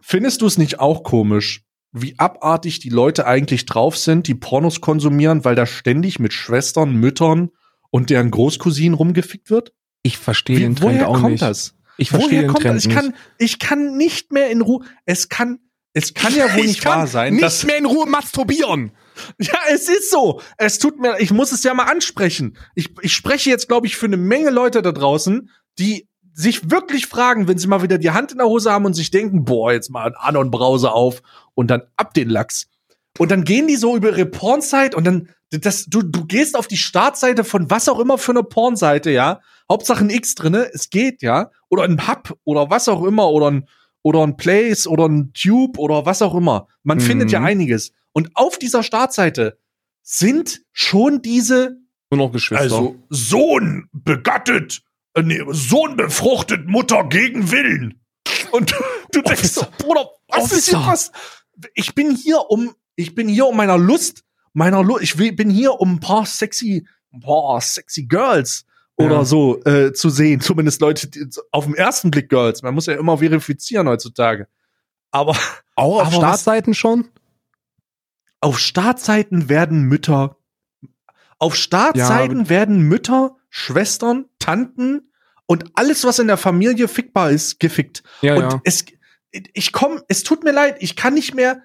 findest 0.00 0.42
du 0.42 0.46
es 0.46 0.58
nicht 0.58 0.80
auch 0.80 1.02
komisch, 1.02 1.64
wie 1.92 2.18
abartig 2.18 2.80
die 2.80 2.88
Leute 2.88 3.26
eigentlich 3.26 3.66
drauf 3.66 3.96
sind, 3.96 4.26
die 4.26 4.34
Pornos 4.34 4.80
konsumieren, 4.80 5.44
weil 5.44 5.54
da 5.54 5.66
ständig 5.66 6.18
mit 6.18 6.32
Schwestern, 6.32 6.94
Müttern 6.94 7.50
und 7.90 8.10
deren 8.10 8.30
Großcousinen 8.30 8.94
rumgefickt 8.94 9.50
wird? 9.50 9.72
Ich 10.02 10.18
verstehe 10.18 10.58
den 10.58 10.76
Trend 10.76 10.94
woher 10.94 11.08
auch 11.08 11.20
kommt 11.20 11.32
nicht. 11.32 11.42
Das? 11.42 11.74
Ich 11.96 12.10
verstehe 12.10 12.42
den 12.42 12.54
Trend 12.54 12.76
das? 12.76 12.84
Ich 12.84 12.90
kann, 12.90 13.14
ich 13.38 13.58
kann 13.58 13.96
nicht 13.96 14.32
mehr 14.32 14.50
in 14.50 14.60
Ruhe. 14.60 14.84
Es 15.04 15.28
kann 15.28 15.60
es 15.94 16.14
kann 16.14 16.34
ja 16.34 16.54
wohl 16.54 16.62
nicht 16.66 16.84
wahr 16.84 17.06
sein. 17.06 17.36
Nicht 17.36 17.66
mehr 17.66 17.78
in 17.78 17.86
Ruhe 17.86 18.06
masturbieren. 18.06 18.92
Ja, 19.38 19.58
es 19.70 19.90
ist 19.90 20.10
so. 20.10 20.40
Es 20.56 20.78
tut 20.78 20.98
mir, 20.98 21.20
ich 21.20 21.32
muss 21.32 21.52
es 21.52 21.62
ja 21.64 21.74
mal 21.74 21.84
ansprechen. 21.84 22.56
Ich, 22.74 22.94
ich 23.02 23.12
spreche 23.12 23.50
jetzt, 23.50 23.68
glaube 23.68 23.86
ich, 23.86 23.94
für 23.94 24.06
eine 24.06 24.16
Menge 24.16 24.48
Leute 24.48 24.80
da 24.80 24.90
draußen, 24.90 25.50
die 25.78 26.08
sich 26.32 26.70
wirklich 26.70 27.06
fragen, 27.06 27.46
wenn 27.46 27.58
sie 27.58 27.66
mal 27.66 27.82
wieder 27.82 27.98
die 27.98 28.10
Hand 28.10 28.32
in 28.32 28.38
der 28.38 28.46
Hose 28.46 28.72
haben 28.72 28.86
und 28.86 28.94
sich 28.94 29.10
denken, 29.10 29.44
boah, 29.44 29.70
jetzt 29.70 29.90
mal 29.90 30.06
ein 30.06 30.14
Anon 30.16 30.50
Browser 30.50 30.94
auf 30.94 31.22
und 31.54 31.70
dann 31.70 31.82
ab 31.96 32.14
den 32.14 32.30
Lachs. 32.30 32.68
Und 33.18 33.30
dann 33.30 33.44
gehen 33.44 33.66
die 33.66 33.76
so 33.76 33.96
über 33.96 34.08
ihre 34.08 34.26
Pornzeit 34.26 34.94
und 34.94 35.04
dann, 35.04 35.28
das, 35.50 35.84
du, 35.84 36.00
du 36.02 36.24
gehst 36.24 36.56
auf 36.56 36.66
die 36.66 36.78
Startseite 36.78 37.44
von 37.44 37.70
was 37.70 37.90
auch 37.90 37.98
immer 38.00 38.16
für 38.16 38.32
eine 38.32 38.42
Pornseite, 38.42 39.10
ja. 39.10 39.40
Hauptsache 39.70 40.04
ein 40.04 40.10
X 40.10 40.34
drinne, 40.34 40.70
es 40.72 40.90
geht, 40.90 41.22
ja. 41.22 41.50
Oder 41.68 41.84
ein 41.84 42.06
Hub 42.08 42.36
oder 42.44 42.70
was 42.70 42.88
auch 42.88 43.04
immer 43.04 43.30
oder 43.30 43.50
ein, 43.50 43.68
oder 44.02 44.22
ein 44.22 44.36
Place 44.36 44.86
oder 44.86 45.08
ein 45.08 45.32
Tube 45.32 45.78
oder 45.78 46.06
was 46.06 46.22
auch 46.22 46.34
immer. 46.34 46.68
Man 46.82 46.98
mhm. 46.98 47.02
findet 47.02 47.32
ja 47.32 47.40
einiges. 47.40 47.92
Und 48.12 48.30
auf 48.34 48.58
dieser 48.58 48.82
Startseite 48.82 49.58
sind 50.02 50.62
schon 50.72 51.22
diese 51.22 51.82
nur 52.12 52.26
noch 52.26 52.32
Geschwister. 52.32 52.62
Also 52.62 52.96
Sohn 53.08 53.88
begattet, 53.92 54.82
äh, 55.14 55.22
nee, 55.22 55.40
Sohn 55.48 55.96
befruchtet, 55.96 56.66
Mutter 56.66 57.04
gegen 57.08 57.50
Willen. 57.50 58.02
Und 58.50 58.74
du 59.12 59.22
denkst 59.22 59.48
so, 59.48 59.64
Bruder, 59.78 60.10
was 60.28 60.44
Officer. 60.44 60.56
ist 60.58 60.68
hier 60.68 60.86
was? 60.86 61.12
Ich 61.74 61.94
bin 61.94 62.14
hier 62.14 62.50
um, 62.50 62.74
ich 62.96 63.14
bin 63.14 63.28
hier 63.28 63.46
um 63.46 63.56
meiner 63.56 63.78
Lust, 63.78 64.24
meiner 64.52 64.82
Lust, 64.82 65.02
ich 65.02 65.16
will, 65.16 65.32
bin 65.32 65.48
hier 65.48 65.80
um 65.80 65.94
ein 65.94 66.00
paar 66.00 66.26
sexy, 66.26 66.86
ein 67.14 67.20
paar 67.20 67.58
sexy 67.62 68.04
Girls 68.04 68.66
oder 69.04 69.16
ja. 69.16 69.24
so 69.24 69.62
äh, 69.64 69.92
zu 69.92 70.10
sehen. 70.10 70.40
Zumindest 70.40 70.80
Leute 70.80 71.08
die, 71.08 71.26
auf 71.50 71.64
den 71.64 71.74
ersten 71.74 72.10
Blick 72.10 72.28
Girls. 72.28 72.62
Man 72.62 72.74
muss 72.74 72.86
ja 72.86 72.94
immer 72.94 73.18
verifizieren 73.18 73.88
heutzutage. 73.88 74.48
Aber 75.10 75.36
auch 75.76 76.00
auf 76.00 76.06
aber 76.08 76.16
Startseiten 76.16 76.74
schon? 76.74 77.08
Auf 78.40 78.58
Startseiten 78.58 79.48
werden 79.48 79.82
Mütter 79.82 80.36
auf 81.42 81.56
Startseiten 81.56 82.42
ja, 82.42 82.48
werden 82.48 82.82
Mütter, 82.82 83.34
Schwestern, 83.50 84.26
Tanten 84.38 85.10
und 85.46 85.64
alles, 85.74 86.04
was 86.04 86.20
in 86.20 86.28
der 86.28 86.36
Familie 86.36 86.86
fickbar 86.86 87.32
ist, 87.32 87.58
gefickt. 87.58 88.04
Ja, 88.20 88.36
und 88.36 88.42
ja. 88.42 88.60
es, 88.62 88.84
ich 89.32 89.72
komm, 89.72 90.00
es 90.06 90.22
tut 90.22 90.44
mir 90.44 90.52
leid, 90.52 90.76
ich 90.78 90.94
kann 90.94 91.14
nicht 91.14 91.34
mehr, 91.34 91.60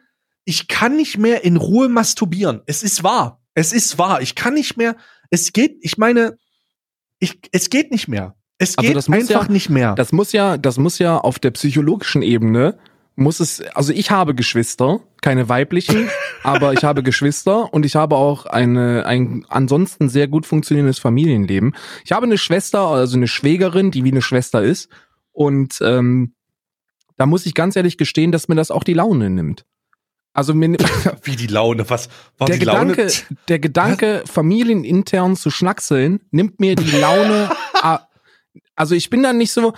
ich 0.46 0.67
kann 0.67 0.96
nicht 0.96 1.20
mehr 1.20 1.44
in 1.44 1.58
Ruhe 1.58 1.89
masturbieren. 1.89 2.63
Es 2.65 2.82
ist 2.82 3.03
wahr. 3.03 3.39
Es 3.53 3.72
ist 3.72 4.00
wahr. 4.00 4.20
Ich 4.24 4.34
kann 4.34 4.56
nicht 4.56 4.77
mehr, 4.77 4.96
es 5.29 5.53
geht, 5.53 5.77
ich 5.82 6.00
meine, 6.00 6.39
ich, 7.20 7.40
es 7.52 7.70
geht 7.70 7.92
nicht 7.92 8.08
mehr. 8.08 8.36
Es 8.58 8.78
also 8.78 8.88
geht 8.88 9.10
einfach 9.14 9.48
ja, 9.48 9.52
nicht 9.52 9.70
mehr. 9.70 9.94
Das 9.96 10.12
muss 10.12 10.32
ja, 10.32 10.58
das 10.58 10.78
muss 10.78 11.00
ja 11.00 11.18
auf 11.18 11.40
der 11.40 11.52
psychologischen 11.52 12.22
Ebene 12.22 12.78
muss 13.18 13.40
es, 13.40 13.62
also 13.74 13.92
ich 13.92 14.12
habe 14.12 14.36
Geschwister, 14.36 15.02
keine 15.22 15.50
weiblichen, 15.50 16.08
aber 16.44 16.74
ich 16.74 16.84
habe 16.84 17.02
Geschwister 17.02 17.74
und 17.74 17.86
ich 17.86 17.96
habe 17.96 18.16
auch 18.16 18.46
eine, 18.46 19.06
ein 19.08 19.44
ansonsten 19.50 20.08
sehr 20.08 20.28
gut 20.28 20.46
funktionierendes 20.46 21.00
Familienleben. 21.00 21.76
Ich 22.06 22.12
habe 22.12 22.28
eine 22.28 22.38
Schwester, 22.38 22.88
also 22.88 23.18
eine 23.18 23.28
Schwägerin, 23.28 23.90
die 23.90 24.04
wie 24.04 24.12
eine 24.12 24.22
Schwester 24.22 24.64
ist 24.64 24.90
und 25.32 25.80
ähm, 25.82 26.36
da 27.18 27.26
muss 27.26 27.48
ich 27.48 27.56
ganz 27.56 27.76
ehrlich 27.76 27.98
gestehen, 27.98 28.32
dass 28.32 28.48
mir 28.48 28.56
das 28.56 28.70
auch 28.70 28.84
die 28.84 28.94
Laune 28.94 29.32
nimmt. 29.32 29.66
Also 30.38 30.53
wie 31.24 31.36
die 31.36 31.48
Laune, 31.48 31.89
was 31.89 32.10
war 32.38 32.46
der 32.46 32.58
die 32.58 32.65
Gedanke, 32.65 33.01
Laune? 33.01 33.38
Der 33.48 33.58
Gedanke, 33.58 34.22
was? 34.22 34.29
familienintern 34.29 35.36
zu 35.36 35.50
schnackseln, 35.50 36.20
nimmt 36.29 36.60
mir 36.60 36.75
die 36.75 36.96
Laune. 36.96 37.50
also 38.75 38.94
ich 38.94 39.10
bin 39.10 39.24
dann 39.24 39.39
nicht 39.39 39.51
so, 39.51 39.74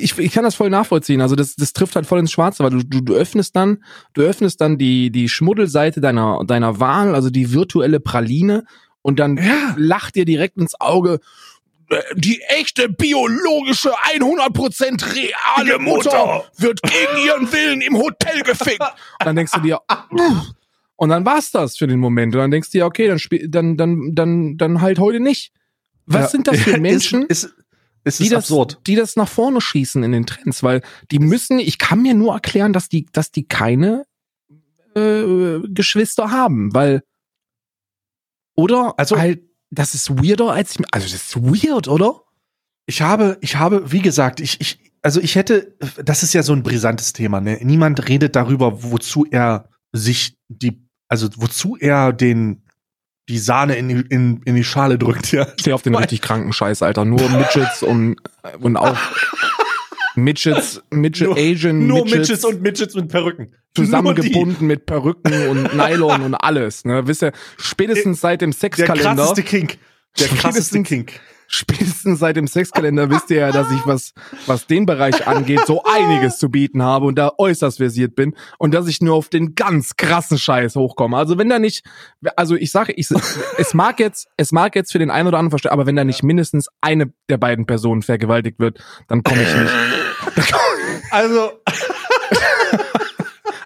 ich, 0.00 0.16
ich 0.16 0.30
kann 0.30 0.44
das 0.44 0.54
voll 0.54 0.70
nachvollziehen. 0.70 1.20
Also 1.20 1.34
das, 1.34 1.56
das 1.56 1.72
trifft 1.72 1.96
halt 1.96 2.06
voll 2.06 2.20
ins 2.20 2.30
Schwarze, 2.30 2.62
weil 2.62 2.70
du, 2.70 2.84
du, 2.84 3.00
du 3.00 3.14
öffnest 3.14 3.56
dann, 3.56 3.82
du 4.14 4.22
öffnest 4.22 4.60
dann 4.60 4.78
die, 4.78 5.10
die 5.10 5.28
Schmuddelseite 5.28 6.00
deiner, 6.00 6.44
deiner 6.46 6.78
Wahl, 6.78 7.16
also 7.16 7.28
die 7.28 7.52
virtuelle 7.52 7.98
Praline, 7.98 8.62
und 9.02 9.18
dann 9.18 9.38
ja. 9.38 9.74
lacht 9.76 10.14
dir 10.14 10.24
direkt 10.24 10.56
ins 10.56 10.80
Auge, 10.80 11.18
die 12.14 12.40
echte 12.48 12.88
biologische 12.88 13.92
100% 13.92 15.14
reale 15.14 15.78
Mutter 15.78 16.44
wird 16.56 16.82
gegen 16.82 17.24
ihren 17.24 17.52
Willen 17.52 17.80
im 17.80 17.96
Hotel 17.96 18.42
gefickt. 18.42 18.80
Und 18.80 18.90
dann 19.24 19.36
denkst 19.36 19.52
du 19.52 19.60
dir, 19.60 19.80
und 20.96 21.08
dann 21.08 21.24
war's 21.24 21.50
das 21.50 21.76
für 21.76 21.86
den 21.86 22.00
Moment. 22.00 22.34
Und 22.34 22.40
dann 22.40 22.50
denkst 22.50 22.70
du 22.70 22.78
dir, 22.78 22.86
okay, 22.86 23.06
dann 23.06 23.18
spiel, 23.18 23.48
dann 23.48 23.76
dann 23.76 24.14
dann 24.14 24.56
dann 24.56 24.80
halt 24.80 24.98
heute 24.98 25.20
nicht. 25.20 25.52
Was 26.06 26.22
ja. 26.22 26.28
sind 26.28 26.48
das 26.48 26.58
für 26.58 26.78
Menschen? 26.78 27.24
ist, 27.26 27.44
ist, 27.44 27.54
ist 28.04 28.20
die 28.20 28.28
das, 28.28 28.44
absurd. 28.44 28.80
die 28.86 28.96
das 28.96 29.16
nach 29.16 29.28
vorne 29.28 29.60
schießen 29.60 30.02
in 30.02 30.12
den 30.12 30.26
Trends, 30.26 30.62
weil 30.62 30.82
die 31.10 31.18
müssen, 31.18 31.58
ich 31.58 31.78
kann 31.78 32.02
mir 32.02 32.14
nur 32.14 32.34
erklären, 32.34 32.72
dass 32.72 32.88
die, 32.88 33.06
dass 33.12 33.30
die 33.30 33.46
keine 33.46 34.06
äh, 34.96 35.58
Geschwister 35.68 36.30
haben, 36.30 36.74
weil 36.74 37.02
oder 38.56 38.94
also 38.96 39.18
halt 39.18 39.42
das 39.70 39.94
ist 39.94 40.10
weirder 40.10 40.52
als 40.52 40.76
ich, 40.76 40.86
also 40.90 41.06
das 41.06 41.14
ist 41.14 41.36
weird, 41.36 41.88
oder? 41.88 42.22
Ich 42.86 43.02
habe, 43.02 43.38
ich 43.40 43.56
habe, 43.56 43.90
wie 43.90 44.00
gesagt, 44.00 44.40
ich, 44.40 44.60
ich, 44.60 44.78
also 45.02 45.20
ich 45.20 45.34
hätte, 45.34 45.76
das 46.04 46.22
ist 46.22 46.32
ja 46.32 46.42
so 46.42 46.52
ein 46.52 46.62
brisantes 46.62 47.12
Thema, 47.12 47.40
ne? 47.40 47.58
Niemand 47.62 48.08
redet 48.08 48.36
darüber, 48.36 48.82
wozu 48.82 49.26
er 49.28 49.68
sich 49.92 50.36
die, 50.48 50.86
also 51.08 51.28
wozu 51.36 51.76
er 51.76 52.12
den, 52.12 52.62
die 53.28 53.38
Sahne 53.38 53.74
in, 53.74 53.90
in, 53.90 54.42
in 54.42 54.54
die 54.54 54.64
Schale 54.64 54.98
drückt, 54.98 55.32
ja. 55.32 55.46
Steh 55.58 55.72
auf 55.72 55.82
den 55.82 55.96
richtig 55.96 56.22
kranken 56.22 56.52
Scheiß, 56.52 56.82
Alter. 56.82 57.04
Nur 57.04 57.28
Midgets 57.28 57.82
und, 57.82 58.16
und 58.60 58.76
auch 58.76 58.96
Midgets, 60.16 60.82
Midget 60.90 61.28
nur, 61.28 61.36
Asian 61.36 61.86
Nur 61.86 62.04
Midgets, 62.04 62.28
Midgets 62.28 62.44
und 62.44 62.62
Midgets 62.62 62.94
mit 62.94 63.08
Perücken. 63.08 63.54
Zusammengebunden 63.74 64.66
mit 64.66 64.86
Perücken 64.86 65.48
und 65.48 65.74
Nylon 65.76 66.22
und 66.22 66.34
alles, 66.34 66.84
ne? 66.84 67.06
Wisst 67.06 67.22
ihr, 67.22 67.32
spätestens 67.58 68.20
seit 68.20 68.40
dem 68.40 68.52
Sexkalender. 68.52 69.02
Der 69.02 69.14
krasseste 69.14 69.42
Kink. 69.42 69.78
Der 70.18 70.28
krasseste 70.28 70.82
Kink. 70.82 71.20
Spätestens 71.48 72.18
seit 72.18 72.36
dem 72.36 72.46
Sexkalender 72.46 73.08
wisst 73.10 73.30
ihr 73.30 73.38
ja, 73.38 73.52
dass 73.52 73.70
ich 73.70 73.86
was, 73.86 74.12
was 74.46 74.66
den 74.66 74.86
Bereich 74.86 75.26
angeht, 75.26 75.60
so 75.66 75.82
einiges 75.84 76.38
zu 76.38 76.50
bieten 76.50 76.82
habe 76.82 77.06
und 77.06 77.16
da 77.16 77.32
äußerst 77.38 77.78
versiert 77.78 78.14
bin 78.14 78.34
und 78.58 78.74
dass 78.74 78.88
ich 78.88 79.00
nur 79.00 79.14
auf 79.14 79.28
den 79.28 79.54
ganz 79.54 79.96
krassen 79.96 80.38
Scheiß 80.38 80.76
hochkomme. 80.76 81.16
Also 81.16 81.38
wenn 81.38 81.48
da 81.48 81.58
nicht, 81.58 81.84
also 82.36 82.56
ich 82.56 82.72
sage, 82.72 82.92
ich, 82.92 83.08
es 83.58 83.74
mag 83.74 84.00
jetzt, 84.00 84.28
es 84.36 84.52
mag 84.52 84.74
jetzt 84.74 84.92
für 84.92 84.98
den 84.98 85.10
einen 85.10 85.28
oder 85.28 85.38
anderen 85.38 85.50
verstehen, 85.50 85.72
aber 85.72 85.86
wenn 85.86 85.96
da 85.96 86.04
nicht 86.04 86.22
mindestens 86.22 86.68
eine 86.80 87.12
der 87.28 87.38
beiden 87.38 87.66
Personen 87.66 88.02
vergewaltigt 88.02 88.58
wird, 88.58 88.78
dann 89.08 89.22
komme 89.22 89.42
ich 89.42 89.54
nicht. 89.54 90.54
Also. 91.10 91.52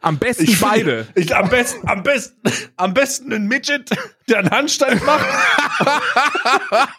Am 0.02 0.18
besten 0.18 0.44
ich 0.44 0.60
beide. 0.60 1.06
ich, 1.14 1.34
am 1.36 1.50
besten, 1.50 1.86
am 1.86 2.02
besten, 2.02 2.40
am 2.76 2.94
besten 2.94 3.32
ein 3.32 3.46
Midget, 3.46 3.90
der 4.28 4.38
einen 4.38 4.50
Handstand 4.50 5.04
macht. 5.04 5.26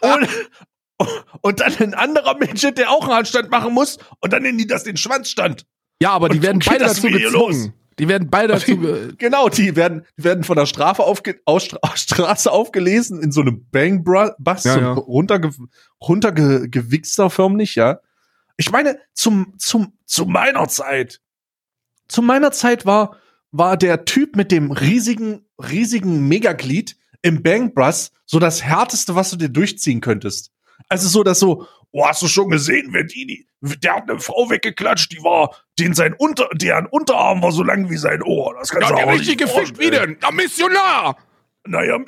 und, 0.00 0.28
und 1.40 1.60
dann 1.60 1.76
ein 1.78 1.94
anderer 1.94 2.36
Midget, 2.38 2.78
der 2.78 2.90
auch 2.90 3.04
einen 3.04 3.14
Handstand 3.14 3.50
machen 3.50 3.72
muss. 3.74 3.98
Und 4.20 4.32
dann 4.32 4.42
nennen 4.42 4.58
die 4.58 4.66
das 4.66 4.84
den 4.84 4.96
Schwanzstand. 4.96 5.66
Ja, 6.00 6.10
aber 6.10 6.28
die 6.28 6.38
und 6.38 6.44
werden 6.44 6.62
beide 6.64 6.84
dazu 6.84 7.06
gezwungen. 7.08 7.32
Los. 7.32 7.70
Die 7.98 8.08
werden 8.08 8.30
beide 8.30 8.54
dazu. 8.54 8.78
genau, 9.18 9.48
die 9.48 9.76
werden, 9.76 10.06
die 10.18 10.24
werden 10.24 10.44
von 10.44 10.56
der 10.56 10.66
Strafe 10.66 11.04
aufge, 11.04 11.40
aus, 11.44 11.68
Straße 11.94 12.50
aufgelesen 12.50 13.22
in 13.22 13.32
so 13.32 13.42
einem 13.42 13.66
Bang 13.70 14.04
Bass, 14.38 14.64
ja, 14.64 14.78
ja. 14.78 14.92
runterge, 14.94 15.50
runtergewichster 16.00 17.30
förmlich, 17.30 17.74
ja. 17.74 18.00
Ich 18.56 18.70
meine, 18.70 18.98
zum, 19.12 19.54
zum, 19.58 19.92
zu 20.06 20.24
meiner 20.26 20.68
Zeit, 20.68 21.20
zu 22.08 22.22
meiner 22.22 22.52
Zeit 22.52 22.86
war, 22.86 23.16
war 23.50 23.76
der 23.76 24.04
Typ 24.04 24.36
mit 24.36 24.50
dem 24.50 24.70
riesigen, 24.72 25.46
riesigen 25.58 26.26
Megaglied 26.28 26.96
im 27.20 27.42
Bang 27.42 27.74
Bros 27.74 28.10
so 28.26 28.38
das 28.38 28.62
härteste, 28.62 29.14
was 29.14 29.30
du 29.30 29.36
dir 29.36 29.48
durchziehen 29.48 30.00
könntest. 30.00 30.50
Also 30.88 31.08
so, 31.08 31.22
dass 31.22 31.38
so, 31.38 31.66
oh, 31.92 32.06
hast 32.06 32.22
du 32.22 32.28
schon 32.28 32.50
gesehen, 32.50 32.88
wer 32.90 33.04
die, 33.04 33.26
die, 33.26 33.46
der 33.80 33.96
hat 33.96 34.10
eine 34.10 34.18
Frau 34.18 34.50
weggeklatscht, 34.50 35.12
die 35.12 35.22
war, 35.22 35.54
den 35.78 35.94
sein 35.94 36.14
Unter, 36.18 36.48
deren 36.54 36.86
Unterarm 36.86 37.42
war 37.42 37.52
so 37.52 37.62
lang 37.62 37.88
wie 37.90 37.96
sein 37.96 38.22
Ohr. 38.22 38.54
Das 38.58 38.70
kannst 38.70 38.90
ja, 38.90 38.96
du 38.96 39.02
auch 39.02 39.12
richtig 39.12 39.38
gefickt 39.38 39.78
wie 39.78 39.90
denn? 39.90 40.18
Der 40.20 40.32
Missionar! 40.32 41.16
Naja. 41.64 41.98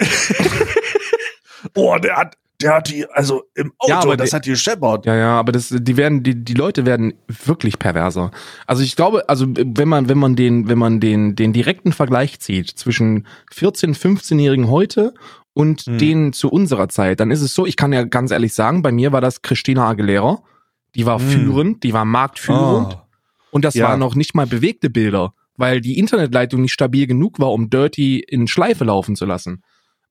oh, 1.74 1.96
der 1.98 2.16
hat, 2.16 2.36
der 2.60 2.74
hat 2.74 2.88
die, 2.88 3.06
also 3.10 3.44
im 3.54 3.72
Auto, 3.78 3.90
ja, 3.90 4.00
aber 4.00 4.16
das 4.16 4.30
die, 4.30 4.36
hat 4.36 4.46
die 4.46 4.50
gescheppert. 4.50 5.06
Ja, 5.06 5.14
ja, 5.14 5.38
aber 5.38 5.52
das, 5.52 5.68
die 5.68 5.96
werden, 5.96 6.22
die, 6.22 6.34
die 6.44 6.54
Leute 6.54 6.86
werden 6.86 7.14
wirklich 7.44 7.78
perverser. 7.78 8.30
Also 8.66 8.82
ich 8.82 8.96
glaube, 8.96 9.28
also 9.28 9.46
wenn 9.48 9.88
man, 9.88 10.08
wenn 10.08 10.18
man 10.18 10.34
den, 10.34 10.68
wenn 10.68 10.78
man 10.78 10.98
den, 10.98 11.36
den 11.36 11.52
direkten 11.52 11.92
Vergleich 11.92 12.40
zieht 12.40 12.70
zwischen 12.70 13.26
14, 13.52 13.94
15-Jährigen 13.94 14.68
heute 14.68 15.14
und 15.54 15.82
hm. 15.82 15.98
denen 15.98 16.32
zu 16.32 16.50
unserer 16.50 16.88
Zeit, 16.88 17.20
dann 17.20 17.30
ist 17.30 17.40
es 17.40 17.54
so, 17.54 17.64
ich 17.64 17.76
kann 17.76 17.92
ja 17.92 18.04
ganz 18.04 18.30
ehrlich 18.30 18.52
sagen, 18.52 18.82
bei 18.82 18.92
mir 18.92 19.12
war 19.12 19.20
das 19.20 19.40
Christina 19.40 19.88
Aguilera. 19.88 20.42
Die 20.94 21.06
war 21.06 21.18
hm. 21.18 21.28
führend, 21.28 21.82
die 21.82 21.92
war 21.92 22.04
marktführend. 22.04 22.94
Oh. 22.94 23.00
Und 23.50 23.64
das 23.64 23.74
ja. 23.74 23.88
waren 23.88 24.00
noch 24.00 24.16
nicht 24.16 24.34
mal 24.34 24.46
bewegte 24.46 24.90
Bilder, 24.90 25.32
weil 25.56 25.80
die 25.80 25.98
Internetleitung 25.98 26.60
nicht 26.60 26.72
stabil 26.72 27.06
genug 27.06 27.38
war, 27.38 27.52
um 27.52 27.70
Dirty 27.70 28.18
in 28.18 28.48
Schleife 28.48 28.84
laufen 28.84 29.16
zu 29.16 29.24
lassen. 29.24 29.62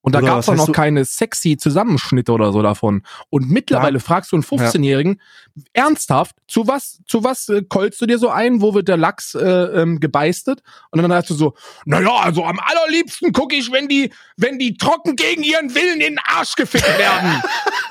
Und 0.06 0.14
da 0.14 0.20
gab 0.20 0.40
es 0.40 0.50
auch 0.50 0.56
noch 0.56 0.74
keine 0.74 1.06
sexy 1.06 1.56
Zusammenschnitte 1.56 2.34
oder 2.34 2.52
so 2.52 2.62
davon. 2.62 3.04
Und 3.30 3.50
mittlerweile 3.50 4.00
ja. 4.00 4.04
fragst 4.04 4.34
du 4.34 4.36
einen 4.36 4.44
15-Jährigen, 4.44 5.22
ja. 5.56 5.64
ernsthaft, 5.72 6.36
zu 6.46 6.68
was, 6.68 7.00
zu 7.08 7.24
was 7.24 7.48
äh, 7.48 7.64
kolst 7.64 8.02
du 8.02 8.06
dir 8.06 8.20
so 8.20 8.28
ein? 8.28 8.62
Wo 8.62 8.74
wird 8.74 8.90
der 8.90 8.98
Lachs 8.98 9.34
äh, 9.34 9.42
ähm, 9.42 10.02
gebeistet? 10.02 10.62
Und 10.92 11.02
dann 11.02 11.14
hast 11.14 11.30
du 11.30 11.36
so, 11.36 11.54
naja, 11.86 12.18
also 12.18 12.44
am 12.44 12.60
allerliebsten 12.60 13.32
gucke 13.32 13.56
ich, 13.56 13.72
wenn 13.72 13.88
die, 13.88 14.12
wenn 14.36 14.60
die 14.60 14.76
trocken 14.76 15.16
gegen 15.16 15.42
ihren 15.42 15.74
Willen 15.74 16.02
in 16.02 16.16
den 16.16 16.20
Arsch 16.20 16.56
gefickt 16.56 16.98
werden. 16.98 17.42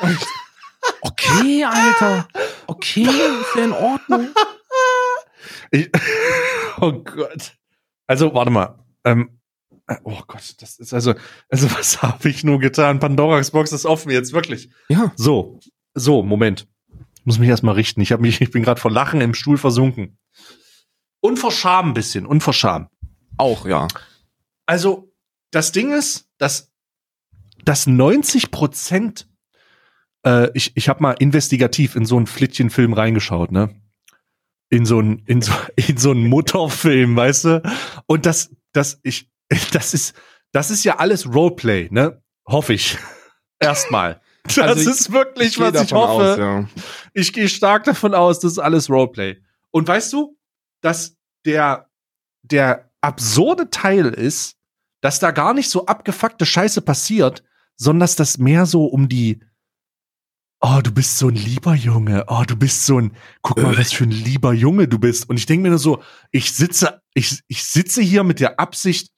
okay, 1.01 1.65
Alter. 1.65 2.29
Okay, 2.67 3.05
ist 3.05 3.57
ja 3.57 3.65
in 3.65 3.73
Ordnung. 3.73 4.29
Ich, 5.71 5.91
oh 6.79 6.93
Gott. 6.93 7.55
Also, 8.07 8.35
warte 8.35 8.51
mal. 8.51 8.79
Ähm, 9.05 9.31
äh, 9.31 9.42
oh 10.05 10.21
Gott, 10.27 10.55
das 10.61 10.79
ist 10.79 10.95
also, 10.95 11.15
also 11.49 11.71
was 11.79 12.03
habe 12.03 12.29
ich 12.29 12.45
nur 12.45 12.59
getan? 12.59 13.01
Pandoras 13.01 13.51
Box 13.51 13.73
ist 13.73 13.87
offen 13.87 14.11
jetzt, 14.11 14.33
wirklich. 14.33 14.71
Ja. 14.89 15.13
So, 15.17 15.61
so, 15.95 16.23
Moment. 16.23 16.67
Ich 17.17 17.27
muss 17.27 17.39
mich 17.39 17.49
erstmal 17.49 17.75
richten. 17.75 18.01
Ich 18.01 18.11
habe 18.13 18.23
mich, 18.23 18.41
ich 18.41 18.51
bin 18.51 18.63
gerade 18.63 18.81
vor 18.81 18.91
Lachen 18.91 19.21
im 19.21 19.35
Stuhl 19.35 19.57
versunken. 19.57 20.19
Und 21.21 21.39
vor 21.39 21.53
Scham 21.53 21.91
ein 21.91 21.95
bisschen, 21.95 22.27
und 22.27 22.43
vor 22.43 22.53
Scham. 22.53 22.89
Auch, 23.37 23.65
ja. 23.65 23.87
Also, 24.67 25.13
das 25.53 25.71
Ding 25.71 25.93
ist, 25.93 26.29
dass, 26.39 26.73
dass 27.65 27.87
90 27.87 28.51
Prozent, 28.51 29.29
äh, 30.27 30.51
ich, 30.55 30.73
ich 30.77 30.89
habe 30.89 31.03
mal 31.03 31.13
investigativ 31.13 31.95
in 31.95 32.07
so 32.07 32.17
einen 32.17 32.27
Flittchen-Film 32.27 32.93
reingeschaut, 32.93 33.53
ne? 33.53 33.81
In 34.69 34.85
so 34.85 34.99
einen, 34.99 35.23
in 35.27 35.43
so, 35.43 35.53
in 35.77 35.97
so 35.97 36.11
einen 36.11 36.27
Mutterfilm, 36.29 37.15
weißt 37.15 37.45
du? 37.45 37.63
Und 38.07 38.27
das, 38.27 38.51
das, 38.73 38.99
ich, 39.05 39.32
das 39.73 39.95
ist, 39.95 40.15
das 40.53 40.71
ist 40.71 40.85
ja 40.85 40.97
alles 40.99 41.27
Roleplay, 41.27 41.89
ne? 41.91 42.23
Hoffe 42.47 42.75
ich. 42.75 42.99
Erstmal. 43.59 44.21
Das 44.45 44.59
also 44.59 44.83
ich, 44.83 44.89
ist 44.89 45.13
wirklich, 45.13 45.49
ich 45.49 45.59
was 45.61 45.81
ich 45.83 45.93
hoffe. 45.93 46.33
Aus, 46.33 46.39
ja. 46.39 46.69
Ich 47.15 47.33
gehe 47.33 47.49
stark 47.49 47.85
davon 47.85 48.15
aus, 48.15 48.41
das 48.41 48.53
ist 48.53 48.59
alles 48.59 48.91
Roleplay. 48.91 49.41
Und 49.71 49.87
weißt 49.87 50.13
du, 50.13 50.37
dass 50.81 51.17
der, 51.47 51.89
der 52.43 52.91
absurde 53.01 53.71
Teil 53.71 54.07
ist, 54.07 54.57
dass 55.01 55.21
da 55.21 55.31
gar 55.31 55.55
nicht 55.55 55.71
so 55.71 55.87
abgefuckte 55.87 56.47
Scheiße 56.47 56.83
passiert, 56.83 57.43
sondern 57.77 58.01
dass 58.01 58.17
das 58.17 58.39
mehr 58.39 58.67
so 58.67 58.87
um 58.87 59.09
die, 59.09 59.43
oh, 60.61 60.81
du 60.83 60.93
bist 60.93 61.19
so 61.19 61.29
ein 61.29 61.35
lieber 61.35 61.75
Junge, 61.75 62.25
oh, 62.29 62.45
du 62.47 62.57
bist 62.57 62.87
so 62.87 63.01
ein, 63.01 63.17
guck 63.43 63.61
mal, 63.61 63.77
was 63.77 63.93
für 63.93 64.05
ein 64.05 64.11
lieber 64.11 64.53
Junge 64.53 64.89
du 64.89 64.99
bist. 64.99 65.29
Und 65.29 65.37
ich 65.37 65.47
denke 65.47 65.65
mir 65.65 65.71
nur 65.71 65.79
so, 65.79 66.03
ich 66.31 66.53
sitze, 66.53 67.03
ich, 67.15 67.41
ich 67.49 67.65
sitze 67.65 68.03
hier 68.03 68.23
mit 68.25 68.41
der 68.41 68.61
Absicht, 68.61 69.13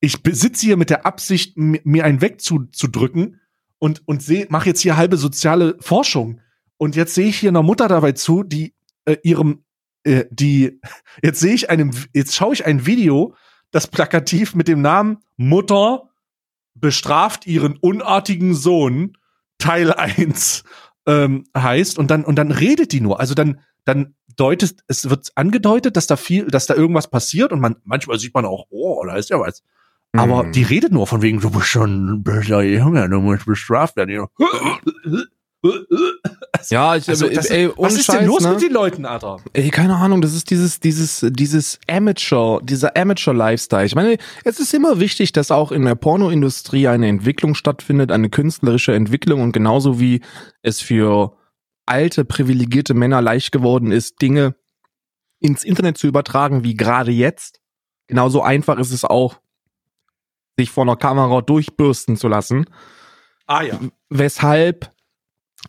ich 0.00 0.18
sitze 0.32 0.66
hier 0.66 0.76
mit 0.76 0.90
der 0.90 1.06
Absicht, 1.06 1.56
mir 1.56 2.04
einen 2.04 2.20
wegzudrücken 2.20 3.40
und, 3.78 4.06
und 4.06 4.22
seh, 4.22 4.46
mache 4.48 4.68
jetzt 4.68 4.80
hier 4.80 4.96
halbe 4.96 5.16
soziale 5.16 5.76
Forschung. 5.80 6.40
Und 6.76 6.96
jetzt 6.96 7.14
sehe 7.14 7.28
ich 7.28 7.38
hier 7.38 7.50
einer 7.50 7.62
Mutter 7.62 7.88
dabei 7.88 8.12
zu, 8.12 8.42
die 8.42 8.74
äh, 9.04 9.16
ihrem, 9.22 9.64
äh, 10.04 10.24
die, 10.30 10.80
jetzt 11.22 11.40
sehe 11.40 11.54
ich 11.54 11.70
einem, 11.70 11.90
jetzt 12.14 12.34
schaue 12.34 12.54
ich 12.54 12.64
ein 12.64 12.86
Video, 12.86 13.34
das 13.70 13.86
plakativ 13.86 14.54
mit 14.54 14.68
dem 14.68 14.80
Namen 14.80 15.18
Mutter 15.36 16.08
bestraft 16.74 17.46
ihren 17.46 17.76
unartigen 17.76 18.54
Sohn 18.54 19.16
Teil 19.58 19.92
1 19.94 20.64
ähm, 21.06 21.44
heißt 21.56 21.98
und 21.98 22.10
dann 22.10 22.24
und 22.24 22.36
dann 22.36 22.52
redet 22.52 22.92
die 22.92 23.00
nur. 23.00 23.20
Also 23.20 23.34
dann 23.34 23.60
dann 23.84 24.14
deutet, 24.36 24.82
es 24.86 25.08
wird 25.08 25.30
angedeutet, 25.34 25.96
dass 25.96 26.06
da 26.06 26.16
viel, 26.16 26.46
dass 26.46 26.66
da 26.66 26.74
irgendwas 26.74 27.08
passiert 27.10 27.52
und 27.52 27.60
man, 27.60 27.76
manchmal 27.84 28.18
sieht 28.18 28.34
man 28.34 28.44
auch, 28.44 28.66
oh, 28.70 29.04
da 29.04 29.16
ist 29.16 29.30
ja 29.30 29.40
was. 29.40 29.62
Aber 30.12 30.44
mhm. 30.44 30.52
die 30.52 30.62
redet 30.62 30.92
nur 30.92 31.06
von 31.06 31.22
wegen, 31.22 31.40
du 31.40 31.50
bist 31.50 31.66
schon 31.66 32.06
ein 32.06 32.22
böser 32.22 32.62
Junge, 32.62 33.08
du 33.08 33.20
musst 33.20 33.46
bestraft 33.46 33.96
werden. 33.96 34.26
ja, 36.70 36.96
ich, 36.96 37.08
also, 37.08 37.28
das, 37.28 37.46
ey, 37.46 37.70
was 37.76 37.94
ist 37.94 38.06
Scheiß, 38.06 38.18
denn 38.18 38.26
los 38.26 38.42
ne? 38.42 38.52
mit 38.52 38.62
den 38.62 38.72
Leuten, 38.72 39.04
Alter? 39.04 39.36
Ey, 39.52 39.70
keine 39.70 39.94
Ahnung, 39.96 40.20
das 40.20 40.34
ist 40.34 40.50
dieses, 40.50 40.80
dieses, 40.80 41.24
dieses 41.30 41.78
Amateur, 41.88 42.60
dieser 42.62 42.96
Amateur-Lifestyle. 42.96 43.84
Ich 43.84 43.94
meine, 43.94 44.16
es 44.44 44.58
ist 44.58 44.74
immer 44.74 44.98
wichtig, 44.98 45.30
dass 45.32 45.52
auch 45.52 45.70
in 45.70 45.84
der 45.84 45.94
Pornoindustrie 45.94 46.88
eine 46.88 47.06
Entwicklung 47.08 47.54
stattfindet, 47.54 48.10
eine 48.10 48.30
künstlerische 48.30 48.94
Entwicklung 48.94 49.42
und 49.42 49.52
genauso 49.52 50.00
wie 50.00 50.22
es 50.62 50.80
für 50.80 51.36
alte, 51.86 52.24
privilegierte 52.24 52.94
Männer 52.94 53.20
leicht 53.20 53.52
geworden 53.52 53.92
ist, 53.92 54.22
Dinge 54.22 54.54
ins 55.40 55.62
Internet 55.62 55.98
zu 55.98 56.06
übertragen, 56.06 56.64
wie 56.64 56.74
gerade 56.74 57.10
jetzt. 57.10 57.60
Genauso 58.06 58.42
einfach 58.42 58.78
ist 58.78 58.92
es 58.92 59.04
auch, 59.04 59.40
sich 60.58 60.70
vor 60.70 60.84
einer 60.84 60.96
Kamera 60.96 61.40
durchbürsten 61.40 62.16
zu 62.16 62.28
lassen. 62.28 62.66
Ah 63.46 63.62
ja. 63.62 63.80
Weshalb, 64.08 64.90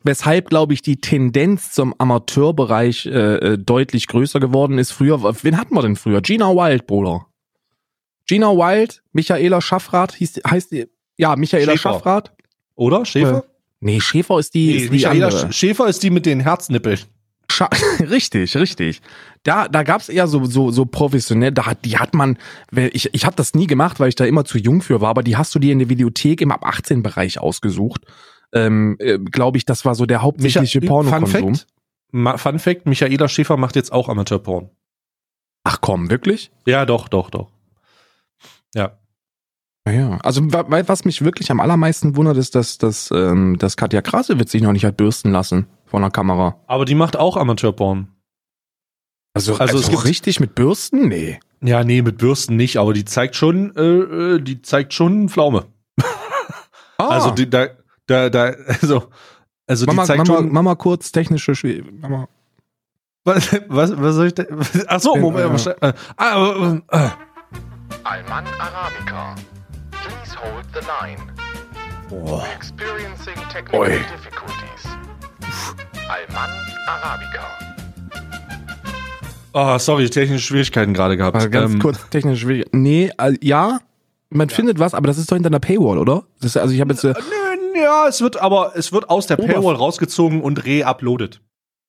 weshalb 0.03 0.50
glaube 0.50 0.73
ich, 0.73 0.81
die 0.81 0.97
Tendenz 0.97 1.71
zum 1.71 1.95
Amateurbereich 1.97 3.05
äh, 3.05 3.09
äh, 3.09 3.57
deutlich 3.57 4.07
größer 4.07 4.39
geworden 4.39 4.77
ist. 4.77 4.91
Früher, 4.91 5.23
wen 5.43 5.57
hatten 5.57 5.75
wir 5.75 5.81
denn 5.81 5.95
früher? 5.95 6.21
Gina 6.21 6.50
Wild, 6.50 6.88
Bruder. 6.88 7.27
Gina 8.27 8.50
Wild, 8.50 9.01
Michaela 9.13 9.61
Schaffrath, 9.61 10.13
hieß, 10.13 10.41
heißt 10.47 10.71
die, 10.71 10.88
ja, 11.17 11.35
Michaela 11.35 11.73
Schäfer. 11.73 11.93
Schaffrath. 11.93 12.33
Oder? 12.75 13.05
Schäfer? 13.05 13.39
Äh, 13.39 13.50
nee, 13.79 14.00
Schäfer 14.00 14.39
ist 14.39 14.53
die, 14.53 14.67
nee, 14.67 14.75
ist 14.75 14.85
die 14.85 14.89
Michaela 14.91 15.27
andere. 15.27 15.53
Schäfer 15.53 15.88
ist 15.88 16.03
die 16.03 16.09
mit 16.09 16.25
den 16.25 16.39
Herznippeln. 16.39 17.00
Scha 17.50 17.69
richtig, 18.00 18.55
richtig. 18.55 19.01
Da, 19.43 19.67
da 19.67 19.81
gab's 19.81 20.07
eher 20.10 20.27
so, 20.27 20.45
so, 20.45 20.69
so 20.69 20.86
professionell, 20.86 21.51
da 21.51 21.74
die 21.74 21.98
hat 21.98 22.13
man, 22.13 22.38
ich, 22.71 23.12
ich 23.13 23.25
habe 23.25 23.36
das 23.36 23.55
nie 23.55 23.65
gemacht, 23.65 24.00
weil 24.00 24.10
ich 24.10 24.15
da 24.15 24.25
immer 24.25 24.45
zu 24.45 24.60
jung 24.60 24.83
für 24.83 25.01
war, 25.01 25.10
aber 25.10 25.24
die 25.24 25.36
hast 25.36 25.55
du 25.55 25.60
dir 25.60 25.71
in 25.71 25.79
der 25.79 25.89
Videothek 25.89 26.41
im 26.41 26.51
ab 26.51 26.63
18 26.63 27.01
Bereich 27.01 27.39
ausgesucht. 27.39 28.05
Ähm, 28.53 28.98
äh, 29.00 29.17
Glaube 29.17 29.57
ich, 29.57 29.65
das 29.65 29.83
war 29.83 29.95
so 29.95 30.05
der 30.05 30.21
hauptsächliche 30.21 30.81
Pornokonsum. 30.81 31.55
Fun 31.55 31.55
Fact, 31.55 32.39
Fun 32.39 32.60
Fact, 32.60 32.86
Michaela 32.86 33.27
Schäfer 33.27 33.57
macht 33.57 33.75
jetzt 33.75 33.91
auch 33.91 34.10
Amateurporn. 34.10 34.69
Ach 35.63 35.79
komm, 35.81 36.10
wirklich? 36.10 36.51
Ja, 36.65 36.86
doch, 36.86 37.07
doch, 37.07 37.29
doch. 37.29 37.51
Ja. 38.75 38.98
Ja, 39.89 40.19
also 40.21 40.41
was 40.43 41.05
mich 41.05 41.24
wirklich 41.24 41.50
am 41.50 41.60
allermeisten 41.60 42.15
wundert, 42.15 42.38
ist, 42.38 42.53
dass, 42.53 42.77
dass, 42.77 43.10
ähm, 43.12 43.57
dass 43.57 43.77
Katja 43.77 44.01
Krasewitz 44.01 44.51
sich 44.51 44.62
noch 44.62 44.74
nicht 44.74 44.86
hat 44.86 44.98
bürsten 44.98 45.31
lassen 45.31 45.65
von 45.86 46.03
der 46.03 46.12
Kamera. 46.12 46.60
Aber 46.67 46.86
die 46.86 46.93
macht 46.93 47.17
auch 47.17 47.36
Amateurporn. 47.36 48.07
Also, 49.33 49.55
also, 49.55 49.77
also 49.77 49.97
richtig 50.00 50.39
mit 50.39 50.55
Bürsten? 50.55 51.07
Nee. 51.07 51.39
Ja, 51.61 51.83
nee, 51.83 52.01
mit 52.01 52.17
Bürsten 52.17 52.55
nicht, 52.55 52.77
aber 52.77 52.93
die 52.93 53.05
zeigt 53.05 53.35
schon, 53.35 53.75
äh, 53.75 53.81
äh 53.81 54.41
die 54.41 54.61
zeigt 54.61 54.93
schon 54.93 55.29
Pflaume. 55.29 55.65
Ah. 56.97 57.07
Also 57.07 57.31
die, 57.31 57.50
da, 57.50 57.67
da, 58.05 58.29
da, 58.29 58.53
also, 58.67 59.09
also 59.65 59.85
Mama, 59.88 60.03
die 60.03 60.07
zeigt 60.07 60.27
Mama, 60.27 60.39
schon. 60.39 60.51
Mama 60.51 60.75
kurz 60.75 61.11
technische 61.11 61.55
Schw 61.55 61.81
Mama. 62.00 62.27
Was, 63.23 63.51
was, 63.69 64.00
was 64.00 64.15
soll 64.15 64.27
ich 64.27 64.35
da? 64.35 64.43
Ach 64.88 65.00
so, 65.00 65.15
Moment. 65.15 65.65
Ja. 65.65 65.71
Äh, 65.81 65.93
ah, 66.17 66.35
äh, 66.35 66.81
äh. 66.91 67.09
Alman 68.03 68.45
Arabica. 68.59 69.35
Please 69.91 70.35
hold 70.35 70.65
the 70.73 70.81
line. 70.81 71.21
We're 72.09 72.43
experiencing 72.55 73.35
technical 73.50 73.79
Oi. 73.79 74.00
difficulties. 74.11 74.83
Alman 76.07 76.51
Arabica. 76.88 77.70
Oh, 79.53 79.77
sorry, 79.77 80.10
technische 80.10 80.46
Schwierigkeiten 80.46 80.93
gerade 80.93 81.17
gehabt. 81.17 81.36
Also 81.36 81.50
ganz 81.50 81.74
ähm, 81.74 81.79
kurz 81.79 82.10
technische 82.10 82.41
Schwierigkeiten. 82.41 82.81
Nee, 82.81 83.12
äh, 83.17 83.34
ja, 83.41 83.79
man 84.29 84.48
ja. 84.48 84.55
findet 84.55 84.79
was, 84.79 84.93
aber 84.93 85.08
das 85.08 85.17
ist 85.17 85.29
doch 85.31 85.36
hinter 85.36 85.50
einer 85.50 85.60
Paywall, 85.60 85.98
oder? 85.98 86.24
Das 86.39 86.51
ist, 86.51 86.58
also 86.58 86.74
ich 86.74 86.81
habe 86.81 86.93
jetzt. 86.93 87.03
Äh, 87.03 87.13
ja, 87.75 88.08
es 88.08 88.22
wird 88.22 88.41
aber 88.41 88.74
es 88.75 88.91
wird 88.91 89.10
aus 89.10 89.27
der 89.27 89.38
Paywall 89.38 89.75
rausgezogen 89.75 90.42
und 90.42 90.66
re-uploadet. 90.66 91.42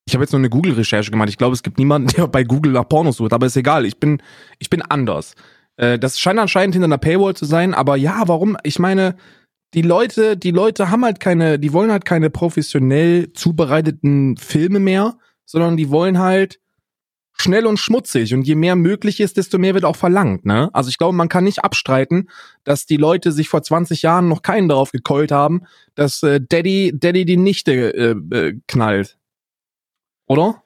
Ich 0.06 0.14
habe 0.14 0.24
jetzt 0.24 0.32
nur 0.32 0.40
eine 0.40 0.50
Google-Recherche 0.50 1.10
gemacht. 1.10 1.28
Ich 1.28 1.38
glaube, 1.38 1.54
es 1.54 1.62
gibt 1.62 1.78
niemanden, 1.78 2.08
der 2.16 2.26
bei 2.26 2.44
Google 2.44 2.72
nach 2.72 2.88
Pornos 2.88 3.16
sucht, 3.16 3.32
aber 3.32 3.46
ist 3.46 3.56
egal. 3.56 3.86
Ich 3.86 3.98
bin, 3.98 4.20
ich 4.58 4.68
bin 4.68 4.82
anders. 4.82 5.34
Äh, 5.76 5.98
das 5.98 6.18
scheint 6.18 6.38
anscheinend 6.38 6.74
hinter 6.74 6.86
einer 6.86 6.98
Paywall 6.98 7.34
zu 7.34 7.44
sein, 7.44 7.74
aber 7.74 7.96
ja, 7.96 8.22
warum? 8.26 8.56
Ich 8.64 8.78
meine, 8.78 9.16
die 9.74 9.82
Leute, 9.82 10.36
die 10.36 10.50
Leute 10.50 10.90
haben 10.90 11.04
halt 11.04 11.20
keine, 11.20 11.58
die 11.58 11.72
wollen 11.72 11.92
halt 11.92 12.04
keine 12.04 12.30
professionell 12.30 13.32
zubereiteten 13.32 14.36
Filme 14.36 14.80
mehr, 14.80 15.16
sondern 15.46 15.76
die 15.76 15.90
wollen 15.90 16.18
halt 16.18 16.60
schnell 17.34 17.66
und 17.66 17.78
schmutzig 17.78 18.34
und 18.34 18.42
je 18.42 18.54
mehr 18.54 18.76
möglich 18.76 19.20
ist, 19.20 19.36
desto 19.36 19.58
mehr 19.58 19.74
wird 19.74 19.84
auch 19.84 19.96
verlangt, 19.96 20.44
ne? 20.44 20.70
Also 20.72 20.90
ich 20.90 20.98
glaube, 20.98 21.16
man 21.16 21.28
kann 21.28 21.44
nicht 21.44 21.64
abstreiten, 21.64 22.28
dass 22.64 22.86
die 22.86 22.96
Leute 22.96 23.32
sich 23.32 23.48
vor 23.48 23.62
20 23.62 24.02
Jahren 24.02 24.28
noch 24.28 24.42
keinen 24.42 24.68
darauf 24.68 24.92
gekeult 24.92 25.32
haben, 25.32 25.62
dass 25.94 26.22
äh, 26.22 26.40
Daddy 26.40 26.92
Daddy 26.94 27.24
die 27.24 27.36
Nichte 27.36 27.94
äh, 27.94 28.36
äh, 28.36 28.60
knallt. 28.68 29.18
Oder? 30.26 30.62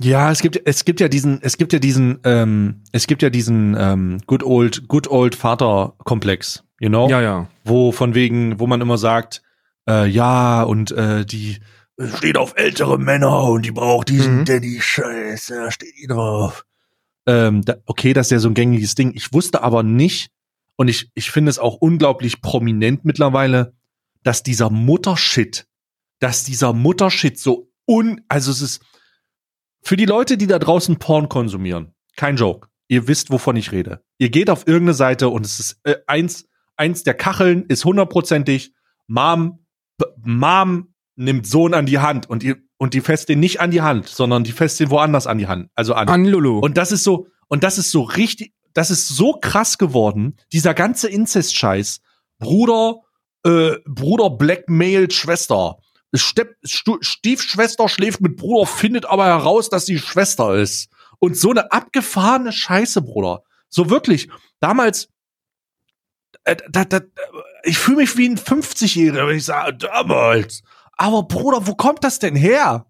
Ja, 0.00 0.30
es 0.30 0.42
gibt 0.42 0.60
es 0.64 0.84
gibt 0.84 1.00
ja 1.00 1.08
diesen 1.08 1.40
es 1.42 1.56
gibt 1.56 1.72
ja 1.72 1.78
diesen 1.78 2.20
ähm, 2.24 2.82
es 2.92 3.06
gibt 3.06 3.22
ja 3.22 3.30
diesen 3.30 3.74
ähm, 3.78 4.18
good 4.26 4.42
old 4.42 4.88
good 4.88 5.08
old 5.08 5.34
Vater 5.34 5.94
Komplex, 6.04 6.64
you 6.80 6.90
know? 6.90 7.08
Ja, 7.08 7.22
ja. 7.22 7.48
Wo 7.64 7.92
von 7.92 8.14
wegen, 8.14 8.60
wo 8.60 8.66
man 8.66 8.82
immer 8.82 8.98
sagt, 8.98 9.42
äh, 9.88 10.06
ja 10.06 10.62
und 10.62 10.92
äh, 10.92 11.24
die 11.24 11.58
steht 11.98 12.36
auf 12.36 12.54
ältere 12.56 12.98
Männer 12.98 13.44
und 13.44 13.64
die 13.64 13.72
braucht 13.72 14.08
diesen 14.08 14.40
mhm. 14.40 14.44
Daddy-Scheiß, 14.44 15.46
da 15.46 15.70
steht 15.70 15.94
die 16.00 16.06
drauf. 16.06 16.64
Ähm, 17.26 17.62
da, 17.62 17.76
okay, 17.86 18.12
das 18.12 18.26
ist 18.28 18.30
ja 18.32 18.38
so 18.38 18.48
ein 18.48 18.54
gängiges 18.54 18.94
Ding. 18.94 19.12
Ich 19.14 19.32
wusste 19.32 19.62
aber 19.62 19.82
nicht, 19.82 20.30
und 20.76 20.88
ich, 20.88 21.10
ich 21.14 21.30
finde 21.30 21.50
es 21.50 21.58
auch 21.58 21.76
unglaublich 21.76 22.42
prominent 22.42 23.04
mittlerweile, 23.04 23.74
dass 24.22 24.42
dieser 24.42 24.70
Muttershit, 24.70 25.66
dass 26.20 26.44
dieser 26.44 26.72
Muttershit 26.72 27.38
so 27.38 27.70
un, 27.88 28.20
also 28.28 28.50
es 28.50 28.60
ist, 28.60 28.82
für 29.82 29.96
die 29.96 30.04
Leute, 30.04 30.36
die 30.36 30.46
da 30.46 30.58
draußen 30.58 30.98
Porn 30.98 31.28
konsumieren, 31.28 31.94
kein 32.16 32.36
Joke. 32.36 32.68
Ihr 32.88 33.08
wisst, 33.08 33.30
wovon 33.30 33.56
ich 33.56 33.72
rede. 33.72 34.04
Ihr 34.18 34.30
geht 34.30 34.50
auf 34.50 34.66
irgendeine 34.66 34.94
Seite 34.94 35.28
und 35.28 35.44
es 35.44 35.58
ist 35.58 35.80
äh, 35.84 35.96
eins, 36.06 36.48
eins 36.76 37.02
der 37.02 37.14
Kacheln 37.14 37.64
ist 37.66 37.84
hundertprozentig 37.84 38.74
Mom, 39.06 39.64
Mom 40.18 40.94
nimmt 41.16 41.46
Sohn 41.46 41.74
an 41.74 41.86
die 41.86 41.98
Hand 41.98 42.28
und 42.28 42.42
die, 42.42 42.54
und 42.76 42.94
die 42.94 43.00
fässt 43.00 43.28
den 43.28 43.40
nicht 43.40 43.60
an 43.60 43.70
die 43.70 43.82
Hand, 43.82 44.08
sondern 44.08 44.44
die 44.44 44.52
fässt 44.52 44.78
den 44.78 44.90
woanders 44.90 45.26
an 45.26 45.38
die 45.38 45.46
Hand, 45.46 45.70
also 45.74 45.94
an. 45.94 46.08
An 46.08 46.24
Lulu. 46.24 46.58
Und 46.58 46.76
das 46.76 46.92
ist 46.92 47.04
so, 47.04 47.26
und 47.48 47.64
das 47.64 47.78
ist 47.78 47.90
so 47.90 48.02
richtig, 48.02 48.52
das 48.74 48.90
ist 48.90 49.08
so 49.08 49.32
krass 49.40 49.78
geworden, 49.78 50.36
dieser 50.52 50.74
ganze 50.74 51.08
Inzest-Scheiß. 51.08 52.00
Bruder, 52.38 52.96
äh, 53.44 53.76
Bruder 53.86 54.30
blackmailt 54.30 55.14
Schwester. 55.14 55.78
Stepp, 56.14 56.56
Stiefschwester 56.64 57.88
schläft 57.88 58.20
mit 58.20 58.36
Bruder, 58.36 58.66
findet 58.66 59.06
aber 59.06 59.26
heraus, 59.26 59.68
dass 59.68 59.86
sie 59.86 59.98
Schwester 59.98 60.54
ist. 60.54 60.90
Und 61.18 61.36
so 61.36 61.50
eine 61.50 61.72
abgefahrene 61.72 62.52
Scheiße, 62.52 63.02
Bruder. 63.02 63.42
So 63.68 63.90
wirklich. 63.90 64.28
Damals, 64.60 65.08
äh, 66.44 66.56
da, 66.68 66.84
da, 66.84 67.00
ich 67.64 67.78
fühle 67.78 67.98
mich 67.98 68.16
wie 68.16 68.28
ein 68.28 68.38
50-Jähriger, 68.38 69.26
wenn 69.26 69.36
ich 69.36 69.44
sage, 69.44 69.76
damals. 69.76 70.62
Aber 70.96 71.22
Bruder, 71.24 71.66
wo 71.66 71.74
kommt 71.74 72.04
das 72.04 72.18
denn 72.18 72.36
her? 72.36 72.86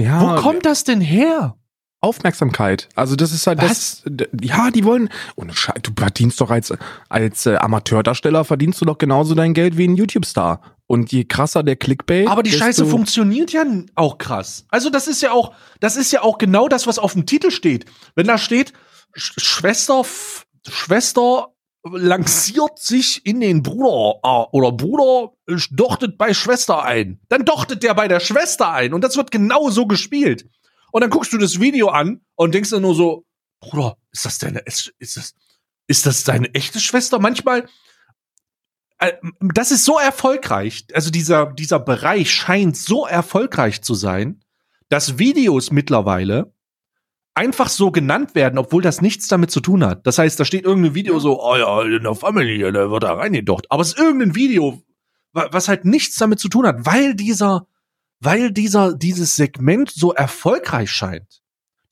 Ja. 0.00 0.20
Wo 0.20 0.40
kommt 0.40 0.64
das 0.64 0.84
denn 0.84 1.00
her? 1.00 1.56
Aufmerksamkeit. 2.02 2.88
Also 2.96 3.14
das 3.14 3.32
ist 3.32 3.46
halt 3.46 3.62
Was? 3.62 4.02
das. 4.04 4.28
Ja, 4.42 4.70
die 4.72 4.84
wollen. 4.84 5.08
Ohne 5.36 5.54
Scheiß, 5.54 5.82
du 5.82 5.92
verdienst 5.96 6.40
doch 6.40 6.50
als 6.50 6.74
als 7.08 7.46
äh, 7.46 7.56
Amateurdarsteller 7.56 8.44
verdienst 8.44 8.80
du 8.80 8.84
doch 8.84 8.98
genauso 8.98 9.36
dein 9.36 9.54
Geld 9.54 9.76
wie 9.76 9.86
ein 9.86 9.94
YouTube-Star. 9.94 10.60
Und 10.88 11.12
je 11.12 11.24
krasser 11.24 11.62
der 11.62 11.76
Clickbait. 11.76 12.26
Aber 12.28 12.42
die 12.42 12.52
Scheiße 12.52 12.84
funktioniert 12.86 13.52
ja 13.52 13.64
auch 13.94 14.18
krass. 14.18 14.66
Also 14.68 14.90
das 14.90 15.06
ist 15.06 15.22
ja 15.22 15.30
auch, 15.30 15.54
das 15.80 15.96
ist 15.96 16.12
ja 16.12 16.22
auch 16.22 16.38
genau 16.38 16.68
das, 16.68 16.86
was 16.86 16.98
auf 16.98 17.12
dem 17.12 17.24
Titel 17.24 17.50
steht. 17.50 17.86
Wenn 18.16 18.26
da 18.26 18.36
steht 18.36 18.72
Sch 19.14 19.34
Schwester, 19.38 20.04
Schwester 20.68 21.54
lanciert 21.84 22.78
sich 22.78 23.26
in 23.26 23.40
den 23.40 23.62
Bruder 23.62 24.20
äh, 24.22 24.56
oder 24.56 24.72
Bruder 24.72 25.32
dochtet 25.70 26.16
bei 26.16 26.34
Schwester 26.34 26.84
ein. 26.84 27.20
Dann 27.28 27.44
dochtet 27.44 27.82
der 27.82 27.94
bei 27.94 28.08
der 28.08 28.20
Schwester 28.20 28.70
ein 28.70 28.94
und 28.94 29.02
das 29.02 29.16
wird 29.16 29.30
genau 29.30 29.70
so 29.70 29.86
gespielt. 29.86 30.48
Und 30.92 31.00
dann 31.00 31.10
guckst 31.10 31.32
du 31.32 31.38
das 31.38 31.60
Video 31.60 31.88
an 31.88 32.20
und 32.36 32.54
denkst 32.54 32.70
dann 32.70 32.82
nur 32.82 32.94
so, 32.94 33.24
Bruder, 33.60 33.96
ist 34.12 34.24
das 34.24 34.38
deine, 34.38 34.60
ist, 34.60 34.92
ist 34.98 35.16
das, 35.16 35.34
ist 35.86 36.06
das 36.06 36.24
deine 36.24 36.52
echte 36.54 36.80
Schwester? 36.80 37.18
Manchmal, 37.18 37.68
äh, 38.98 39.14
das 39.40 39.72
ist 39.72 39.84
so 39.84 39.98
erfolgreich, 39.98 40.86
also 40.92 41.10
dieser, 41.10 41.46
dieser 41.52 41.80
Bereich 41.80 42.30
scheint 42.30 42.76
so 42.76 43.06
erfolgreich 43.06 43.82
zu 43.82 43.94
sein, 43.94 44.44
dass 44.88 45.18
Videos 45.18 45.70
mittlerweile 45.70 46.52
einfach 47.34 47.68
so 47.68 47.90
genannt 47.90 48.34
werden, 48.34 48.58
obwohl 48.58 48.82
das 48.82 49.00
nichts 49.00 49.28
damit 49.28 49.50
zu 49.50 49.60
tun 49.60 49.84
hat. 49.84 50.06
Das 50.06 50.18
heißt, 50.18 50.38
da 50.38 50.44
steht 50.44 50.64
irgendein 50.64 50.94
Video 50.94 51.18
so, 51.18 51.42
oh 51.42 51.56
ja, 51.56 51.82
in 51.82 52.02
der 52.02 52.14
Family, 52.14 52.58
da 52.72 52.90
wird 52.90 53.02
da 53.02 53.14
reingedocht. 53.14 53.70
Aber 53.70 53.82
es 53.82 53.88
ist 53.88 53.98
irgendein 53.98 54.34
Video, 54.34 54.82
was 55.32 55.68
halt 55.68 55.84
nichts 55.84 56.16
damit 56.16 56.40
zu 56.40 56.48
tun 56.48 56.66
hat, 56.66 56.84
weil 56.84 57.14
dieser, 57.14 57.66
weil 58.20 58.52
dieser, 58.52 58.94
dieses 58.94 59.36
Segment 59.36 59.90
so 59.90 60.12
erfolgreich 60.12 60.90
scheint. 60.90 61.42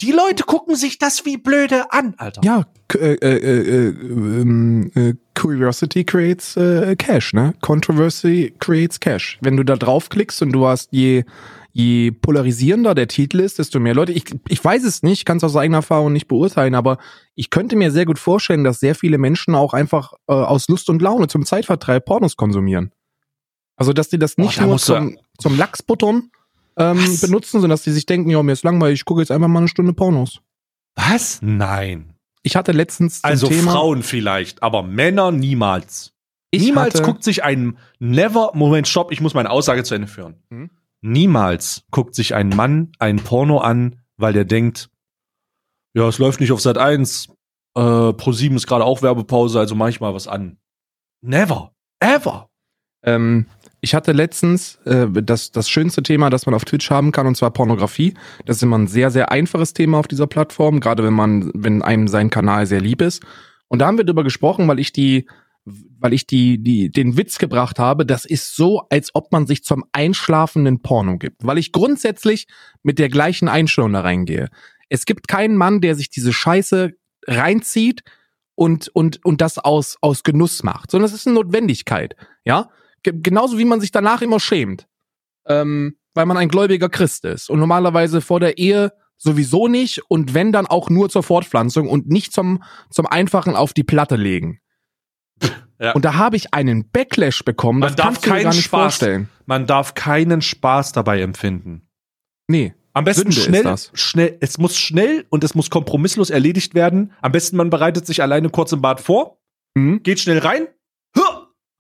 Die 0.03 0.12
Leute 0.12 0.44
gucken 0.44 0.76
sich 0.76 0.98
das 0.98 1.26
wie 1.26 1.37
blöde 1.37 1.92
an, 1.92 2.14
Alter. 2.16 2.40
Ja, 2.42 2.64
äh, 2.94 3.14
äh, 3.14 3.37
äh, 3.37 3.88
ähm, 3.88 4.90
äh, 4.94 5.14
Curiosity 5.35 6.05
creates 6.05 6.57
äh, 6.57 6.96
Cash, 6.96 7.35
ne? 7.35 7.53
Controversy 7.61 8.55
creates 8.59 8.98
Cash. 8.98 9.38
Wenn 9.42 9.59
du 9.59 9.62
da 9.62 9.76
draufklickst 9.76 10.40
und 10.40 10.53
du 10.53 10.66
hast 10.66 10.88
je 10.92 11.24
je 11.72 12.11
polarisierender 12.11 12.94
der 12.94 13.09
Titel 13.09 13.40
ist, 13.40 13.59
desto 13.59 13.80
mehr 13.80 13.94
Leute. 13.94 14.12
Ich, 14.12 14.24
ich 14.48 14.64
weiß 14.64 14.85
es 14.85 15.02
nicht, 15.02 15.24
kann 15.24 15.37
es 15.37 15.44
aus 15.44 15.56
eigener 15.56 15.78
Erfahrung 15.78 16.12
nicht 16.12 16.28
beurteilen, 16.28 16.74
aber 16.74 16.98
ich 17.35 17.50
könnte 17.50 17.76
mir 17.76 17.90
sehr 17.90 18.06
gut 18.06 18.18
vorstellen, 18.18 18.64
dass 18.64 18.80
sehr 18.80 18.94
viele 18.94 19.18
Menschen 19.18 19.54
auch 19.54 19.72
einfach 19.72 20.12
äh, 20.26 20.33
aus 20.33 20.68
Lust 20.68 20.90
und 20.90 21.00
Laune 21.02 21.28
zum 21.28 21.44
Zeitvertreib 21.44 22.04
Pornos 22.04 22.37
konsumieren. 22.37 22.92
Also 23.76 23.92
dass 23.92 24.09
die 24.09 24.18
das 24.18 24.37
nicht 24.37 24.61
oh, 24.61 24.66
nur 24.66 24.78
zum, 24.78 25.18
zum 25.38 25.56
Lachsbuttern 25.56 26.30
ähm, 26.76 27.18
benutzen, 27.20 27.61
sondern 27.61 27.70
dass 27.70 27.83
die 27.83 27.92
sich 27.92 28.06
denken, 28.06 28.30
ja, 28.30 28.42
mir 28.42 28.52
ist 28.52 28.64
langweilig, 28.64 29.00
ich 29.00 29.04
gucke 29.04 29.20
jetzt 29.20 29.30
einfach 29.30 29.48
mal 29.48 29.61
eine 29.61 29.68
Stunde 29.68 29.92
Pornos. 29.92 30.40
Was? 30.96 31.40
Nein. 31.40 32.14
Ich 32.42 32.56
hatte 32.56 32.72
letztens 32.72 33.22
Also 33.22 33.48
Thema, 33.48 33.72
Frauen 33.72 34.02
vielleicht, 34.02 34.62
aber 34.62 34.83
Männer 34.83 35.30
niemals. 35.30 36.12
niemals 36.54 37.02
guckt 37.02 37.22
sich 37.22 37.44
ein 37.44 37.78
Never, 37.98 38.52
Moment, 38.54 38.88
stopp, 38.88 39.12
ich 39.12 39.20
muss 39.20 39.35
meine 39.35 39.50
Aussage 39.50 39.85
zu 39.85 39.94
Ende 39.94 40.09
führen. 40.09 40.37
Hm? 40.50 40.70
Niemals 41.03 41.85
guckt 41.91 42.15
sich 42.15 42.35
ein 42.35 42.51
Mann 42.51 42.93
ein 42.99 43.17
Porno 43.17 43.59
an, 43.59 44.01
weil 44.17 44.33
der 44.33 44.45
denkt, 44.45 44.91
ja, 45.95 46.07
es 46.09 46.19
läuft 46.19 46.41
nicht 46.41 46.53
auf 46.53 46.61
Sat 46.61 46.79
1, 46.79 47.29
äh, 47.75 48.13
Pro 48.13 48.33
7 48.33 48.57
ist 48.57 48.67
gerade 48.67 48.85
auch 48.85 49.03
Werbepause, 49.03 49.59
also 49.59 49.75
mach 49.75 49.89
ich 49.89 50.01
mal 50.01 50.15
was 50.15 50.29
an. 50.29 50.59
Never. 51.23 51.73
Ever. 52.01 52.49
Ähm, 53.03 53.47
ich 53.81 53.95
hatte 53.95 54.13
letztens 54.13 54.77
äh, 54.85 55.07
das, 55.11 55.53
das 55.53 55.69
schönste 55.69 56.03
Thema, 56.03 56.29
das 56.29 56.47
man 56.47 56.55
auf 56.55 56.65
Twitch 56.65 56.91
haben 56.91 57.13
kann, 57.13 57.27
und 57.27 57.37
zwar 57.37 57.51
Pornografie. 57.51 58.15
Das 58.45 58.57
ist 58.57 58.63
immer 58.63 58.79
ein 58.79 58.89
sehr, 58.89 59.11
sehr 59.11 59.31
einfaches 59.33 59.73
Thema 59.73 59.99
auf 59.99 60.09
dieser 60.09 60.27
Plattform, 60.27 60.81
gerade 60.81 61.03
wenn 61.03 61.15
man, 61.15 61.51
wenn 61.55 61.83
einem 61.83 62.09
sein 62.09 62.31
Kanal 62.31 62.67
sehr 62.67 62.81
lieb 62.81 63.01
ist. 63.01 63.23
Und 63.69 63.79
da 63.79 63.87
haben 63.87 63.97
wir 63.97 64.05
darüber 64.05 64.25
gesprochen, 64.25 64.69
weil 64.69 64.79
ich 64.79 64.93
die, 64.93 65.27
weil 65.64 66.12
ich 66.12 66.27
die, 66.27 66.62
die, 66.62 66.90
den 66.90 67.16
Witz 67.16 67.38
gebracht 67.38 67.79
habe, 67.79 68.07
das 68.07 68.25
ist 68.25 68.57
so, 68.57 68.83
als 68.90 69.14
ob 69.14 69.33
man 69.33 69.46
sich 69.46 69.62
zum 69.64 69.85
einschlafenden 69.92 70.81
Porno 70.81 71.18
gibt. 71.18 71.44
Weil 71.44 71.59
ich 71.59 71.73
grundsätzlich 71.73 72.46
mit 72.83 72.99
der 72.99 73.09
gleichen 73.09 73.49
Einstellung 73.49 73.92
da 73.92 74.01
reingehe. 74.01 74.49
Es 74.88 75.05
gibt 75.05 75.29
keinen 75.29 75.57
Mann, 75.57 75.81
der 75.81 75.94
sich 75.94 76.11
diese 76.11 76.33
Scheiße 76.33 76.92
reinzieht 77.27 78.03
und, 78.55 78.88
und, 78.88 79.25
und 79.25 79.40
das 79.40 79.59
aus, 79.59 79.96
aus 80.01 80.23
Genuss 80.23 80.62
macht, 80.62 80.90
sondern 80.90 81.09
es 81.09 81.14
ist 81.14 81.27
eine 81.27 81.35
Notwendigkeit. 81.35 82.16
Ja, 82.44 82.70
genauso 83.03 83.59
wie 83.59 83.64
man 83.64 83.81
sich 83.81 83.92
danach 83.92 84.23
immer 84.23 84.40
schämt, 84.40 84.87
ähm, 85.46 85.96
weil 86.14 86.27
man 86.27 86.37
ein 86.37 86.49
gläubiger 86.49 86.88
Christ 86.88 87.25
ist 87.25 87.51
und 87.51 87.61
normalerweise 87.61 88.20
vor 88.20 88.40
der 88.40 88.59
Ehe 88.59 88.92
sowieso 89.16 89.68
nicht 89.68 90.03
und 90.09 90.35
wenn 90.35 90.51
dann 90.51 90.66
auch 90.66 90.90
nur 90.90 91.11
zur 91.11 91.23
Fortpflanzung 91.23 91.88
und 91.88 92.09
nicht 92.09 92.33
zum 92.33 92.62
zum 92.90 93.07
einfachen 93.07 93.55
auf 93.55 93.73
die 93.75 93.85
Platte 93.85 94.16
legen. 94.16 94.61
Ja. 95.83 95.92
Und 95.92 96.05
da 96.05 96.14
habe 96.16 96.37
ich 96.37 96.53
einen 96.53 96.90
Backlash 96.90 97.42
bekommen. 97.42 97.81
Man 97.81 97.96
darf 97.96 98.20
keinen 98.20 98.53
Spaß, 98.53 98.66
vorstellen. 98.66 99.31
Man 99.46 99.66
darf 99.66 99.94
keinen 99.94 100.42
Spaß 100.42 100.92
dabei 100.92 101.22
empfinden. 101.22 101.88
Nee. 102.48 102.74
Am 102.92 103.05
besten 103.05 103.33
Sünde 103.33 103.61
schnell, 103.61 103.76
schnell, 103.94 104.37
es 104.40 104.59
muss 104.59 104.76
schnell 104.76 105.24
und 105.31 105.42
es 105.42 105.55
muss 105.55 105.70
kompromisslos 105.70 106.29
erledigt 106.29 106.74
werden. 106.74 107.12
Am 107.22 107.33
besten 107.33 107.57
man 107.57 107.70
bereitet 107.70 108.05
sich 108.05 108.20
alleine 108.20 108.50
kurz 108.50 108.72
im 108.72 108.83
Bad 108.83 109.00
vor, 109.00 109.38
mhm. 109.74 110.03
geht 110.03 110.20
schnell 110.20 110.38
rein, 110.40 110.66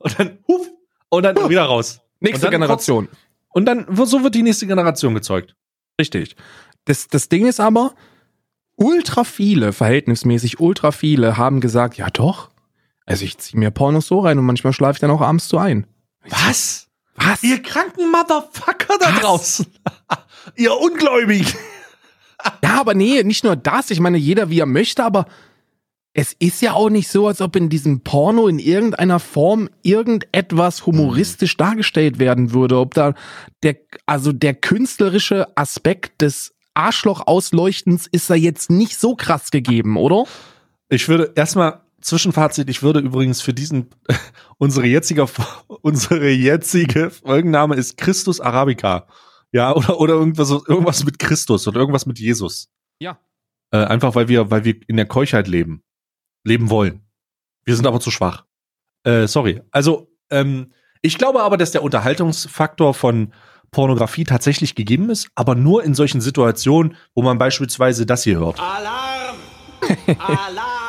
und 0.00 0.18
dann 0.18 0.38
huf, 0.48 0.68
und 1.10 1.22
dann 1.22 1.36
wieder 1.48 1.64
raus. 1.64 2.00
Nächste 2.20 2.46
und 2.46 2.52
Generation. 2.52 3.06
Kurz, 3.06 3.18
und 3.50 3.66
dann, 3.66 3.86
so 4.06 4.22
wird 4.22 4.34
die 4.34 4.42
nächste 4.42 4.66
Generation 4.66 5.14
gezeugt. 5.14 5.56
Richtig. 6.00 6.36
Das, 6.84 7.08
das 7.08 7.28
Ding 7.28 7.46
ist 7.46 7.60
aber, 7.60 7.94
ultra 8.76 9.24
viele, 9.24 9.72
verhältnismäßig 9.72 10.60
ultra 10.60 10.92
viele, 10.92 11.36
haben 11.36 11.60
gesagt, 11.60 11.96
ja 11.96 12.08
doch. 12.10 12.49
Also 13.06 13.24
ich 13.24 13.38
ziehe 13.38 13.58
mir 13.58 13.70
Pornos 13.70 14.06
so 14.06 14.20
rein 14.20 14.38
und 14.38 14.44
manchmal 14.44 14.72
schlafe 14.72 14.94
ich 14.94 15.00
dann 15.00 15.10
auch 15.10 15.20
abends 15.20 15.48
zu 15.48 15.58
ein. 15.58 15.86
Was? 16.28 16.88
Was? 17.16 17.42
Ihr 17.42 17.62
kranken 17.62 18.10
Motherfucker 18.10 18.98
da 18.98 19.14
Was? 19.14 19.20
draußen. 19.20 19.66
Ihr 20.56 20.76
Ungläubigen. 20.76 21.52
ja, 22.62 22.80
aber 22.80 22.94
nee, 22.94 23.22
nicht 23.22 23.44
nur 23.44 23.56
das. 23.56 23.90
Ich 23.90 24.00
meine, 24.00 24.18
jeder 24.18 24.50
wie 24.50 24.60
er 24.60 24.66
möchte, 24.66 25.04
aber 25.04 25.26
es 26.12 26.32
ist 26.38 26.60
ja 26.60 26.72
auch 26.72 26.90
nicht 26.90 27.08
so, 27.08 27.28
als 27.28 27.40
ob 27.40 27.54
in 27.56 27.68
diesem 27.68 28.00
Porno 28.00 28.48
in 28.48 28.58
irgendeiner 28.58 29.20
Form 29.20 29.70
irgendetwas 29.82 30.86
humoristisch 30.86 31.56
dargestellt 31.56 32.18
werden 32.18 32.52
würde. 32.52 32.78
Ob 32.78 32.94
da 32.94 33.14
der, 33.62 33.76
also 34.06 34.32
der 34.32 34.54
künstlerische 34.54 35.46
Aspekt 35.56 36.20
des 36.22 36.54
Arschloch-Ausleuchtens 36.74 38.08
ist 38.10 38.28
da 38.28 38.34
jetzt 38.34 38.70
nicht 38.70 38.98
so 38.98 39.14
krass 39.14 39.50
gegeben, 39.50 39.96
oder? 39.96 40.24
Ich 40.88 41.08
würde 41.08 41.32
erstmal 41.36 41.80
Zwischenfazit, 42.00 42.68
ich 42.68 42.82
würde 42.82 43.00
übrigens 43.00 43.40
für 43.40 43.52
diesen, 43.52 43.90
unsere 44.58 44.86
jetzige, 44.86 45.26
unsere 45.82 46.30
jetzige 46.30 47.10
Folgenname 47.10 47.76
ist 47.76 47.96
Christus 47.96 48.40
Arabica. 48.40 49.06
Ja, 49.52 49.74
oder, 49.74 49.98
oder 49.98 50.14
irgendwas, 50.14 50.50
irgendwas 50.50 51.04
mit 51.04 51.18
Christus 51.18 51.66
oder 51.66 51.80
irgendwas 51.80 52.06
mit 52.06 52.18
Jesus. 52.18 52.68
Ja. 53.00 53.18
Äh, 53.72 53.78
einfach 53.78 54.14
weil 54.14 54.28
wir, 54.28 54.50
weil 54.50 54.64
wir 54.64 54.76
in 54.86 54.96
der 54.96 55.06
Keuchheit 55.06 55.48
leben 55.48 55.82
leben 56.44 56.70
wollen. 56.70 57.02
Wir 57.64 57.76
sind 57.76 57.86
aber 57.86 58.00
zu 58.00 58.10
schwach. 58.10 58.44
Äh, 59.04 59.26
sorry. 59.26 59.62
Also, 59.70 60.10
ähm, 60.30 60.72
ich 61.02 61.18
glaube 61.18 61.42
aber, 61.42 61.56
dass 61.56 61.72
der 61.72 61.82
Unterhaltungsfaktor 61.82 62.94
von 62.94 63.32
Pornografie 63.70 64.24
tatsächlich 64.24 64.74
gegeben 64.74 65.10
ist, 65.10 65.28
aber 65.34 65.54
nur 65.54 65.84
in 65.84 65.94
solchen 65.94 66.20
Situationen, 66.20 66.96
wo 67.14 67.22
man 67.22 67.38
beispielsweise 67.38 68.04
das 68.04 68.24
hier 68.24 68.38
hört. 68.38 68.58
Alarm! 68.58 69.36
Alarm! 70.18 70.79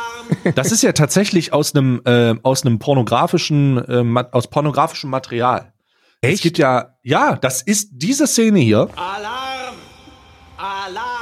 Das 0.56 0.72
ist 0.72 0.82
ja 0.82 0.92
tatsächlich 0.92 1.54
aus 1.54 1.76
einem 1.76 2.02
äh, 2.06 2.36
aus 2.44 2.66
einem 2.66 2.80
pornografischen 2.80 3.78
äh, 3.78 4.24
aus 4.32 4.50
pornografischem 4.50 5.10
Material. 5.10 5.74
Echt? 6.22 6.36
Es 6.36 6.42
gibt 6.42 6.58
ja 6.58 6.98
ja, 7.04 7.36
das 7.36 7.62
ist 7.62 7.90
diese 7.94 8.28
Szene 8.28 8.60
hier. 8.60 8.90
Alarm! 8.96 9.76
Alarm! 10.58 11.22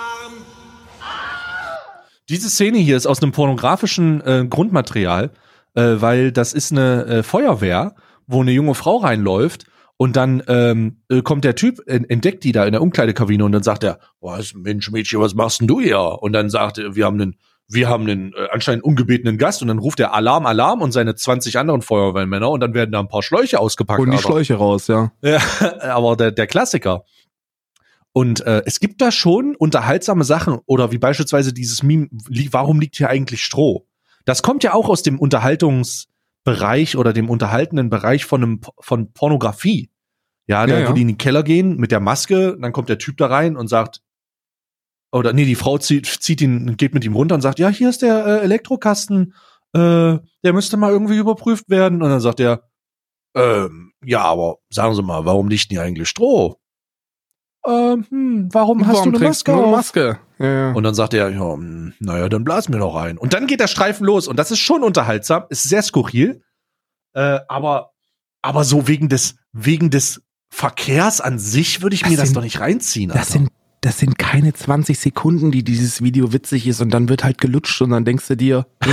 Diese 2.30 2.50
Szene 2.50 2.78
hier 2.78 2.96
ist 2.96 3.08
aus 3.08 3.24
einem 3.24 3.32
pornografischen 3.32 4.22
äh, 4.22 4.46
Grundmaterial, 4.48 5.32
äh, 5.74 5.96
weil 5.98 6.32
das 6.32 6.54
ist 6.54 6.72
eine 6.72 7.06
äh, 7.06 7.24
Feuerwehr, 7.24 7.96
wo 8.28 8.42
eine 8.42 8.52
junge 8.52 8.76
Frau 8.76 8.98
reinläuft 8.98 9.66
und 9.98 10.16
dann 10.16 10.44
ähm, 10.48 10.98
äh, 11.10 11.24
kommt 11.24 11.44
der 11.44 11.56
Typ, 11.56 11.82
entdeckt 11.88 12.44
die 12.44 12.52
da 12.52 12.66
in 12.66 12.74
der 12.74 12.84
Umkleidekabine 12.84 13.44
und 13.44 13.52
dann 13.52 13.64
sagt 13.64 13.84
er, 13.84 14.00
was 14.22 14.54
Mensch, 14.54 14.92
Mädchen, 14.92 15.20
was 15.20 15.34
machst 15.34 15.60
denn 15.60 15.68
du 15.68 15.82
hier? 15.82 16.00
Und 16.00 16.34
dann 16.34 16.52
sagt 16.52 16.78
er, 16.78 16.96
wir 16.96 17.06
haben 17.06 17.20
einen, 17.20 17.36
wir 17.70 17.88
haben 17.88 18.04
einen 18.04 18.34
äh, 18.34 18.48
anscheinend 18.52 18.84
ungebetenen 18.84 19.38
Gast 19.38 19.62
und 19.62 19.68
dann 19.68 19.78
ruft 19.78 20.00
er 20.00 20.14
Alarm, 20.14 20.46
Alarm 20.46 20.82
und 20.82 20.92
seine 20.92 21.16
20 21.16 21.58
anderen 21.58 21.82
Feuerwehrmänner 21.82 22.50
und 22.50 22.60
dann 22.60 22.74
werden 22.74 22.92
da 22.92 23.00
ein 23.00 23.08
paar 23.08 23.24
Schläuche 23.24 23.60
ausgepackt. 23.60 24.00
Und 24.00 24.12
die 24.12 24.18
Schläuche 24.18 24.56
raus, 24.56 24.88
ja. 24.88 25.12
ja 25.22 25.40
aber 25.82 26.16
der, 26.16 26.32
der 26.32 26.48
Klassiker. 26.48 27.04
Und 28.12 28.42
äh, 28.42 28.64
es 28.66 28.80
gibt 28.80 29.02
da 29.02 29.12
schon 29.12 29.56
unterhaltsame 29.56 30.24
Sachen 30.24 30.60
oder 30.66 30.92
wie 30.92 30.98
beispielsweise 30.98 31.54
dieses 31.54 31.84
Meme, 31.84 32.08
warum 32.52 32.80
liegt 32.80 32.98
hier 32.98 33.10
eigentlich 33.10 33.44
Stroh? 33.44 33.86
Das 34.26 34.42
kommt 34.42 34.64
ja 34.64 34.74
auch 34.74 34.90
aus 34.90 35.04
dem 35.04 35.20
Unterhaltungsbereich 35.20 36.98
oder 36.98 37.14
dem 37.14 37.30
unterhaltenden 37.30 37.92
Bereich 37.92 38.26
von 38.26 38.44
einem 38.44 38.62
von 38.80 39.14
Pornografie. 39.14 39.92
Ja, 40.48 40.66
da, 40.66 40.74
ja, 40.74 40.80
ja. 40.82 40.90
wo 40.90 40.94
die 40.94 41.04
in 41.04 41.08
den 41.10 41.18
Keller 41.20 41.44
gehen 41.44 41.78
mit 41.78 41.92
der 41.92 42.00
Maske, 42.00 42.58
dann 42.60 42.72
kommt 42.74 42.90
der 42.90 42.98
Typ 42.98 43.18
da 43.18 43.28
rein 43.28 43.56
und 43.56 43.68
sagt, 43.68 44.02
oder 45.12 45.34
nee, 45.34 45.46
die 45.46 45.56
Frau 45.56 45.78
zieht, 45.78 46.06
zieht 46.06 46.42
ihn, 46.42 46.78
geht 46.78 46.94
mit 46.94 47.04
ihm 47.04 47.16
runter 47.16 47.36
und 47.36 47.42
sagt, 47.42 47.60
ja, 47.60 47.70
hier 47.70 47.90
ist 47.90 48.02
der 48.02 48.26
äh, 48.26 48.40
Elektrokasten, 48.42 49.34
äh, 49.74 50.18
der 50.44 50.54
müsste 50.54 50.78
mal 50.78 50.92
irgendwie 50.92 51.18
überprüft 51.18 51.70
werden. 51.70 52.02
Und 52.02 52.10
dann 52.10 52.20
sagt 52.20 52.40
er, 52.40 52.64
ähm, 53.36 53.94
ja, 54.04 54.24
aber 54.24 54.58
sagen 54.70 54.96
Sie 54.96 55.04
mal, 55.04 55.26
warum 55.26 55.50
liegt 55.50 55.70
denn 55.70 55.78
hier 55.78 55.84
eigentlich 55.84 56.10
Stroh? 56.10 56.60
ähm, 57.68 58.06
hm, 58.10 58.50
warum, 58.52 58.88
hast 58.88 59.06
du 59.06 59.10
eine 59.10 59.20
Maske, 59.20 59.54
eine 59.54 59.68
Maske? 59.68 60.20
Ja, 60.38 60.46
ja. 60.46 60.72
Und 60.74 60.84
dann 60.84 60.96
sagt 60.96 61.14
er, 61.14 61.30
ja, 61.30 61.54
hm, 61.54 61.94
naja, 62.00 62.30
dann 62.30 62.44
blas 62.44 62.70
mir 62.70 62.80
doch 62.80 62.96
rein. 62.96 63.18
Und 63.18 63.34
dann 63.34 63.48
geht 63.48 63.60
der 63.60 63.68
Streifen 63.68 64.06
los 64.06 64.28
und 64.28 64.38
das 64.38 64.52
ist 64.52 64.60
schon 64.60 64.84
unterhaltsam, 64.84 65.44
ist 65.50 65.64
sehr 65.64 65.82
skurril, 65.82 66.42
äh, 67.14 67.40
aber, 67.48 67.92
aber 68.42 68.64
so 68.64 68.88
wegen 68.88 69.10
des, 69.10 69.36
wegen 69.52 69.90
des 69.90 70.22
Verkehrs 70.50 71.22
an 71.22 71.38
sich 71.38 71.82
würde 71.82 71.96
ich 71.96 72.02
das 72.02 72.10
mir 72.10 72.18
sind, 72.18 72.28
das 72.28 72.34
doch 72.34 72.42
nicht 72.42 72.60
reinziehen. 72.60 73.12
Das 73.12 73.30
sind, 73.30 73.50
das 73.82 74.00
sind 74.00 74.18
keine 74.18 74.54
20 74.54 75.00
Sekunden, 75.00 75.52
die 75.52 75.64
dieses 75.64 76.04
Video 76.04 76.34
witzig 76.34 76.68
ist 76.68 76.82
und 76.82 76.90
dann 76.92 77.10
wird 77.10 77.24
halt 77.24 77.40
gelutscht 77.40 77.82
und 77.82 77.92
dann 77.92 78.06
denkst 78.06 78.28
du 78.28 78.36
dir, 78.36 78.68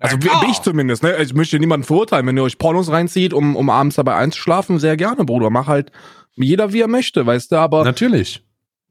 Also 0.00 0.16
ja, 0.18 0.42
ich 0.48 0.60
zumindest, 0.60 1.02
ne? 1.02 1.20
Ich 1.20 1.34
möchte 1.34 1.58
niemanden 1.58 1.84
verurteilen, 1.84 2.24
wenn 2.26 2.36
ihr 2.36 2.44
euch 2.44 2.58
Pornos 2.58 2.90
reinzieht, 2.90 3.32
um, 3.32 3.56
um 3.56 3.68
abends 3.68 3.96
dabei 3.96 4.14
einzuschlafen, 4.14 4.78
sehr 4.78 4.96
gerne, 4.96 5.24
Bruder. 5.24 5.50
Mach 5.50 5.66
halt 5.66 5.90
jeder 6.36 6.72
wie 6.72 6.80
er 6.80 6.88
möchte, 6.88 7.26
weißt 7.26 7.50
du, 7.50 7.56
aber. 7.56 7.84
Natürlich. 7.84 8.44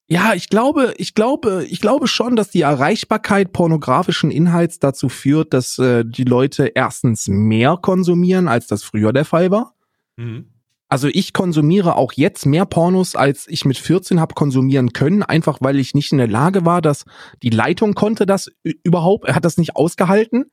Ja, 0.10 0.34
ich 0.34 0.49
glaube, 0.49 0.93
ich 0.97 1.15
glaube, 1.15 1.65
ich 1.69 1.82
glaube 1.82 2.08
schon, 2.08 2.36
dass 2.36 2.49
die 2.49 2.62
Erreichbarkeit 2.62 3.51
pornografischen 3.51 4.32
Inhalts 4.32 4.80
dazu 4.80 5.10
führt, 5.10 5.53
dass 5.53 5.77
äh, 5.80 6.03
die 6.06 6.23
Leute 6.23 6.67
erstens 6.67 7.27
mehr 7.27 7.77
konsumieren, 7.82 8.47
als 8.47 8.67
das 8.67 8.84
früher 8.84 9.12
der 9.12 9.25
Fall 9.25 9.51
war. 9.51 9.75
Mhm. 10.15 10.45
Also 10.89 11.10
ich 11.10 11.34
konsumiere 11.34 11.95
auch 11.95 12.13
jetzt 12.13 12.45
mehr 12.45 12.65
Pornos, 12.65 13.15
als 13.15 13.47
ich 13.50 13.65
mit 13.65 13.78
14 13.78 14.21
habe 14.21 14.36
konsumieren 14.36 14.93
können, 14.93 15.21
einfach 15.21 15.58
weil 15.60 15.80
ich 15.80 15.93
nicht 15.93 16.13
in 16.13 16.17
der 16.17 16.30
Lage 16.30 16.65
war, 16.65 16.82
dass 16.82 17.04
die 17.43 17.50
Leitung 17.50 17.93
konnte 17.93 18.26
das 18.26 18.50
überhaupt, 18.63 19.28
er 19.28 19.36
hat 19.36 19.43
das 19.43 19.58
nicht 19.58 19.76
ausgehalten. 19.76 20.45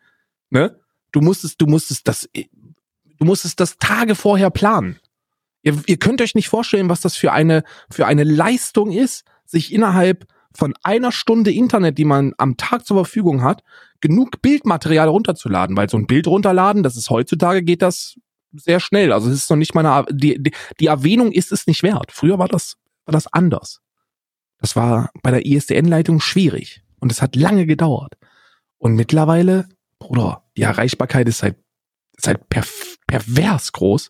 Ne? 0.51 0.81
Du 1.13 1.21
musstest, 1.21 1.61
du 1.61 1.67
musstest 1.67 2.09
das, 2.09 2.29
du 2.33 3.25
musstest 3.25 3.61
das 3.61 3.79
Tage 3.79 4.17
vorher 4.17 4.51
planen. 4.51 4.99
Ihr, 5.63 5.81
ihr 5.87 5.99
könnt 5.99 6.21
euch 6.21 6.35
nicht 6.35 6.49
vorstellen, 6.49 6.89
was 6.89 7.01
das 7.01 7.17
für 7.17 7.33
eine, 7.33 7.63
für 7.89 8.07
eine 8.07 8.25
Leistung 8.25 8.91
ist, 8.91 9.25
sich 9.45 9.73
innerhalb 9.73 10.27
von 10.53 10.75
einer 10.83 11.13
Stunde 11.13 11.53
Internet, 11.53 11.97
die 11.97 12.05
man 12.05 12.33
am 12.39 12.57
Tag 12.57 12.87
zur 12.87 12.97
Verfügung 12.97 13.43
hat, 13.43 13.63
genug 14.01 14.43
Bildmaterial 14.43 15.09
runterzuladen, 15.09 15.77
weil 15.77 15.89
so 15.89 15.97
ein 15.97 16.07
Bild 16.07 16.27
runterladen, 16.27 16.83
das 16.83 16.97
ist 16.97 17.09
heutzutage 17.09 17.63
geht 17.63 17.83
das 17.83 18.17
sehr 18.57 18.81
schnell. 18.81 19.13
Also 19.13 19.29
es 19.31 19.37
ist 19.37 19.51
noch 19.51 19.57
nicht 19.57 19.75
meine, 19.75 20.05
die, 20.11 20.43
die, 20.43 20.53
die 20.81 20.87
Erwähnung 20.87 21.33
ist 21.33 21.53
es 21.53 21.67
nicht 21.67 21.83
wert. 21.83 22.13
Früher 22.13 22.39
war 22.39 22.49
das, 22.49 22.77
war 23.07 23.13
das 23.13 23.27
anders. 23.33 23.81
Das 24.61 24.77
war 24.77 25.11
bei 25.23 25.31
der 25.31 25.45
ISDN-Leitung 25.45 26.21
schwierig 26.21 26.83
und 27.01 27.13
es 27.13 27.21
hat 27.21 27.37
lange 27.37 27.67
gedauert. 27.67 28.15
Und 28.79 28.95
mittlerweile, 28.95 29.69
Bruder, 29.99 30.45
die 30.57 30.63
Erreichbarkeit 30.63 31.29
ist 31.29 31.43
halt, 31.43 31.57
ist 32.17 32.27
halt 32.27 32.49
per, 32.49 32.65
pervers 33.07 33.73
groß. 33.73 34.09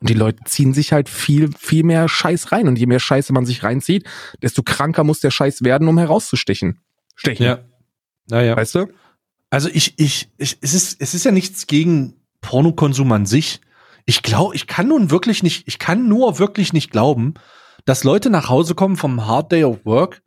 Und 0.00 0.08
die 0.08 0.14
Leute 0.14 0.42
ziehen 0.44 0.74
sich 0.74 0.92
halt 0.92 1.08
viel, 1.08 1.50
viel 1.56 1.84
mehr 1.84 2.08
Scheiß 2.08 2.50
rein. 2.50 2.66
Und 2.66 2.78
je 2.78 2.86
mehr 2.86 2.98
Scheiße 2.98 3.32
man 3.32 3.46
sich 3.46 3.62
reinzieht, 3.62 4.08
desto 4.42 4.62
kranker 4.62 5.04
muss 5.04 5.20
der 5.20 5.30
Scheiß 5.30 5.62
werden, 5.62 5.86
um 5.86 5.98
herauszustechen. 5.98 6.80
Stechen. 7.14 7.44
Ja. 7.44 7.64
Naja. 8.28 8.56
Weißt 8.56 8.74
du? 8.74 8.88
Also 9.50 9.68
ich, 9.72 9.98
ich, 9.98 10.32
ich, 10.38 10.58
es 10.60 10.74
ist, 10.74 11.00
es 11.00 11.14
ist 11.14 11.24
ja 11.24 11.30
nichts 11.30 11.66
gegen 11.68 12.14
Pornokonsum 12.40 13.12
an 13.12 13.26
sich 13.26 13.60
ich 14.06 14.22
glaube, 14.22 14.54
ich 14.54 14.66
kann 14.66 14.88
nun 14.88 15.10
wirklich 15.10 15.42
nicht, 15.42 15.66
ich 15.66 15.78
kann 15.78 16.08
nur 16.08 16.38
wirklich 16.38 16.72
nicht 16.72 16.90
glauben, 16.90 17.34
dass 17.84 18.04
Leute 18.04 18.30
nach 18.30 18.48
Hause 18.48 18.74
kommen 18.74 18.96
vom 18.96 19.26
Hard 19.26 19.52
Day 19.52 19.64
of 19.64 19.84
Work 19.84 20.22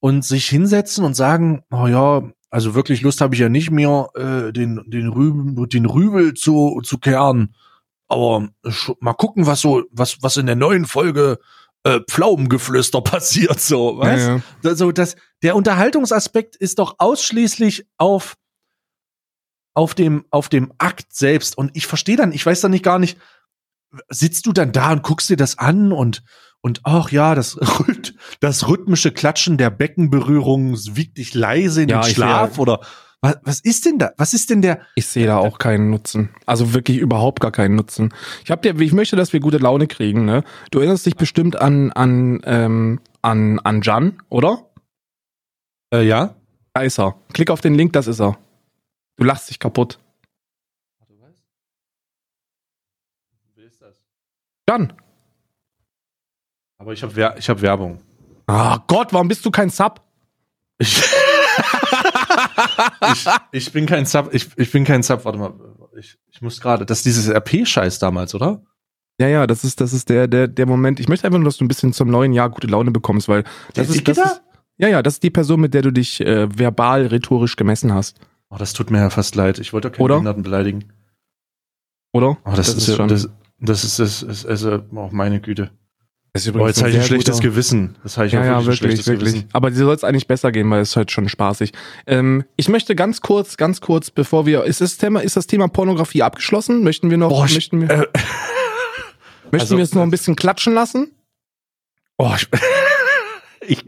und 0.00 0.24
sich 0.24 0.46
hinsetzen 0.46 1.04
und 1.04 1.14
sagen, 1.14 1.62
oh 1.70 1.86
ja, 1.86 2.22
also 2.50 2.74
wirklich 2.74 3.02
Lust 3.02 3.20
habe 3.20 3.34
ich 3.34 3.40
ja 3.40 3.48
nicht 3.48 3.70
mehr, 3.70 4.08
äh, 4.14 4.52
den, 4.52 4.82
den, 4.86 5.08
Rübel, 5.08 5.66
den 5.66 5.86
Rübel 5.86 6.34
zu, 6.34 6.80
zu 6.84 6.98
kehren. 6.98 7.54
Aber 8.08 8.48
mal 9.00 9.14
gucken, 9.14 9.46
was 9.46 9.60
so, 9.60 9.82
was, 9.90 10.22
was 10.22 10.36
in 10.36 10.46
der 10.46 10.56
neuen 10.56 10.86
Folge 10.86 11.38
äh, 11.82 12.00
Pflaumengeflüster 12.08 13.00
passiert, 13.02 13.60
so, 13.60 13.98
weißt? 13.98 14.26
Ja, 14.26 14.36
ja. 14.36 14.42
Also 14.64 14.92
das, 14.92 15.16
der 15.42 15.56
Unterhaltungsaspekt 15.56 16.56
ist 16.56 16.78
doch 16.78 16.96
ausschließlich 16.98 17.86
auf 17.98 18.36
auf 19.76 19.94
dem, 19.94 20.24
auf 20.30 20.48
dem 20.48 20.72
Akt 20.78 21.14
selbst. 21.14 21.56
Und 21.56 21.70
ich 21.74 21.86
verstehe 21.86 22.16
dann, 22.16 22.32
ich 22.32 22.44
weiß 22.44 22.62
dann 22.62 22.70
nicht 22.70 22.84
gar 22.84 22.98
nicht, 22.98 23.18
sitzt 24.08 24.46
du 24.46 24.52
dann 24.52 24.72
da 24.72 24.92
und 24.92 25.02
guckst 25.02 25.28
dir 25.28 25.36
das 25.36 25.58
an 25.58 25.92
und, 25.92 26.24
und 26.62 26.80
ach 26.84 27.10
ja, 27.10 27.34
das, 27.34 27.58
das 28.40 28.68
rhythmische 28.68 29.12
Klatschen 29.12 29.58
der 29.58 29.68
Beckenberührung 29.68 30.74
wiegt 30.96 31.18
dich 31.18 31.34
leise 31.34 31.82
in 31.82 31.90
ja, 31.90 32.00
den 32.00 32.14
Schlaf 32.14 32.58
oder 32.58 32.80
was, 33.20 33.36
was 33.42 33.60
ist 33.60 33.84
denn 33.84 33.98
da? 33.98 34.12
Was 34.16 34.32
ist 34.32 34.48
denn 34.48 34.62
der? 34.62 34.80
Ich 34.94 35.06
sehe 35.06 35.26
da 35.26 35.38
auch 35.38 35.58
keinen 35.58 35.90
Nutzen. 35.90 36.30
Also 36.46 36.72
wirklich 36.72 36.96
überhaupt 36.96 37.40
gar 37.40 37.52
keinen 37.52 37.74
Nutzen. 37.74 38.14
Ich 38.44 38.50
hab 38.50 38.62
dir, 38.62 38.78
ich 38.80 38.92
möchte, 38.92 39.16
dass 39.16 39.32
wir 39.32 39.40
gute 39.40 39.58
Laune 39.58 39.86
kriegen. 39.86 40.24
Ne? 40.24 40.42
Du 40.70 40.78
erinnerst 40.78 41.04
dich 41.04 41.16
bestimmt 41.16 41.60
an 41.60 41.92
an 41.92 42.40
ähm, 42.44 43.00
an 43.22 43.58
an 43.60 43.82
Jan, 43.82 44.22
oder? 44.28 44.70
Äh, 45.92 46.06
ja. 46.06 46.34
Da 46.72 46.82
ist 46.82 46.98
er. 46.98 47.16
Klick 47.32 47.50
auf 47.50 47.62
den 47.62 47.74
Link, 47.74 47.94
das 47.94 48.06
ist 48.06 48.20
er. 48.20 48.38
Du 49.16 49.24
lachst 49.24 49.48
dich 49.50 49.58
kaputt. 49.58 49.98
Du 51.08 51.20
weißt? 51.20 51.42
Wer 53.54 53.66
ist 53.66 53.80
das? 53.80 53.96
Dann. 54.66 54.92
Aber 56.78 56.92
ich 56.92 57.02
habe 57.02 57.34
ich 57.38 57.48
hab 57.48 57.62
Werbung. 57.62 58.00
Ah 58.46 58.76
oh 58.76 58.84
Gott, 58.86 59.12
warum 59.12 59.28
bist 59.28 59.44
du 59.44 59.50
kein 59.50 59.70
Sub? 59.70 60.02
Ich, 60.78 61.02
ich, 63.12 63.26
ich, 63.52 63.72
bin 63.72 63.86
kein 63.86 64.04
Sub, 64.04 64.32
ich, 64.32 64.48
ich 64.56 64.70
bin 64.70 64.84
kein 64.84 65.02
Sub, 65.02 65.24
warte 65.24 65.38
mal, 65.38 65.54
ich, 65.98 66.18
ich 66.30 66.42
muss 66.42 66.60
gerade, 66.60 66.84
das 66.84 66.98
ist 66.98 67.06
dieses 67.06 67.28
RP-Scheiß 67.28 67.98
damals, 67.98 68.34
oder? 68.34 68.62
Ja, 69.18 69.28
ja, 69.28 69.46
das 69.46 69.64
ist, 69.64 69.80
das 69.80 69.94
ist 69.94 70.10
der, 70.10 70.28
der, 70.28 70.46
der 70.46 70.66
Moment. 70.66 71.00
Ich 71.00 71.08
möchte 71.08 71.26
einfach 71.26 71.38
nur, 71.38 71.46
dass 71.46 71.56
du 71.56 71.64
ein 71.64 71.68
bisschen 71.68 71.94
zum 71.94 72.10
neuen 72.10 72.34
Jahr 72.34 72.50
gute 72.50 72.66
Laune 72.66 72.90
bekommst, 72.90 73.28
weil 73.28 73.44
das 73.72 73.88
ist, 73.88 74.06
das 74.06 74.18
ist, 74.18 74.42
ja, 74.76 74.88
ja, 74.88 75.02
das 75.02 75.14
ist 75.14 75.22
die 75.22 75.30
Person, 75.30 75.60
mit 75.60 75.72
der 75.72 75.80
du 75.80 75.90
dich 75.90 76.20
äh, 76.20 76.46
verbal, 76.56 77.06
rhetorisch 77.06 77.56
gemessen 77.56 77.94
hast. 77.94 78.20
Oh, 78.50 78.56
das 78.56 78.72
tut 78.72 78.90
mir 78.90 78.98
ja 78.98 79.10
fast 79.10 79.34
leid. 79.34 79.58
Ich 79.58 79.72
wollte 79.72 79.88
auch 79.88 79.92
keine 79.92 80.08
Behinderten 80.08 80.42
beleidigen. 80.42 80.92
Oder? 82.12 82.38
Oh, 82.44 82.52
das, 82.54 82.66
das 82.66 82.68
ist, 82.76 82.88
ist 82.88 82.96
schon. 82.96 83.08
Das, 83.08 83.28
das 83.58 83.84
ist, 83.84 83.98
das 83.98 84.22
ist, 84.22 84.46
also, 84.46 84.82
oh, 84.92 85.08
meine 85.12 85.40
Güte. 85.40 85.70
Das 86.32 86.46
ist 86.46 86.54
oh, 86.54 86.66
jetzt 86.66 86.80
habe 86.80 86.90
ich 86.90 86.98
ein 86.98 87.02
schlechtes 87.02 87.36
guter. 87.36 87.48
Gewissen. 87.48 87.96
Das 88.02 88.18
habe 88.18 88.26
ich 88.26 88.34
ja, 88.34 88.58
auch 88.58 88.66
wirklich, 88.66 88.80
ja, 88.80 88.88
wirklich, 88.88 89.06
wirklich. 89.06 89.32
Gewissen. 89.32 89.48
Aber 89.54 89.70
dir 89.70 89.76
soll 89.76 89.94
es 89.94 90.04
eigentlich 90.04 90.26
besser 90.26 90.52
gehen, 90.52 90.70
weil 90.70 90.82
es 90.82 90.90
ist 90.90 90.96
halt 90.96 91.10
schon 91.10 91.30
spaßig. 91.30 91.72
Ähm, 92.06 92.44
ich 92.56 92.68
möchte 92.68 92.94
ganz 92.94 93.22
kurz, 93.22 93.56
ganz 93.56 93.80
kurz, 93.80 94.10
bevor 94.10 94.44
wir, 94.44 94.64
ist 94.64 94.82
das 94.82 94.98
Thema, 94.98 95.20
ist 95.20 95.36
das 95.36 95.46
Thema 95.46 95.68
Pornografie 95.68 96.22
abgeschlossen? 96.22 96.84
Möchten 96.84 97.08
wir 97.10 97.16
noch, 97.16 97.30
Boah, 97.30 97.42
möchten 97.42 97.80
wir, 97.80 97.90
äh, 97.90 97.96
möchten 99.44 99.60
also, 99.60 99.76
wir 99.78 99.84
es 99.84 99.94
noch 99.94 100.02
ein 100.02 100.10
bisschen 100.10 100.36
klatschen 100.36 100.74
lassen? 100.74 101.10
Oh, 102.18 102.34
ich, 102.36 102.48
ich 103.66 103.84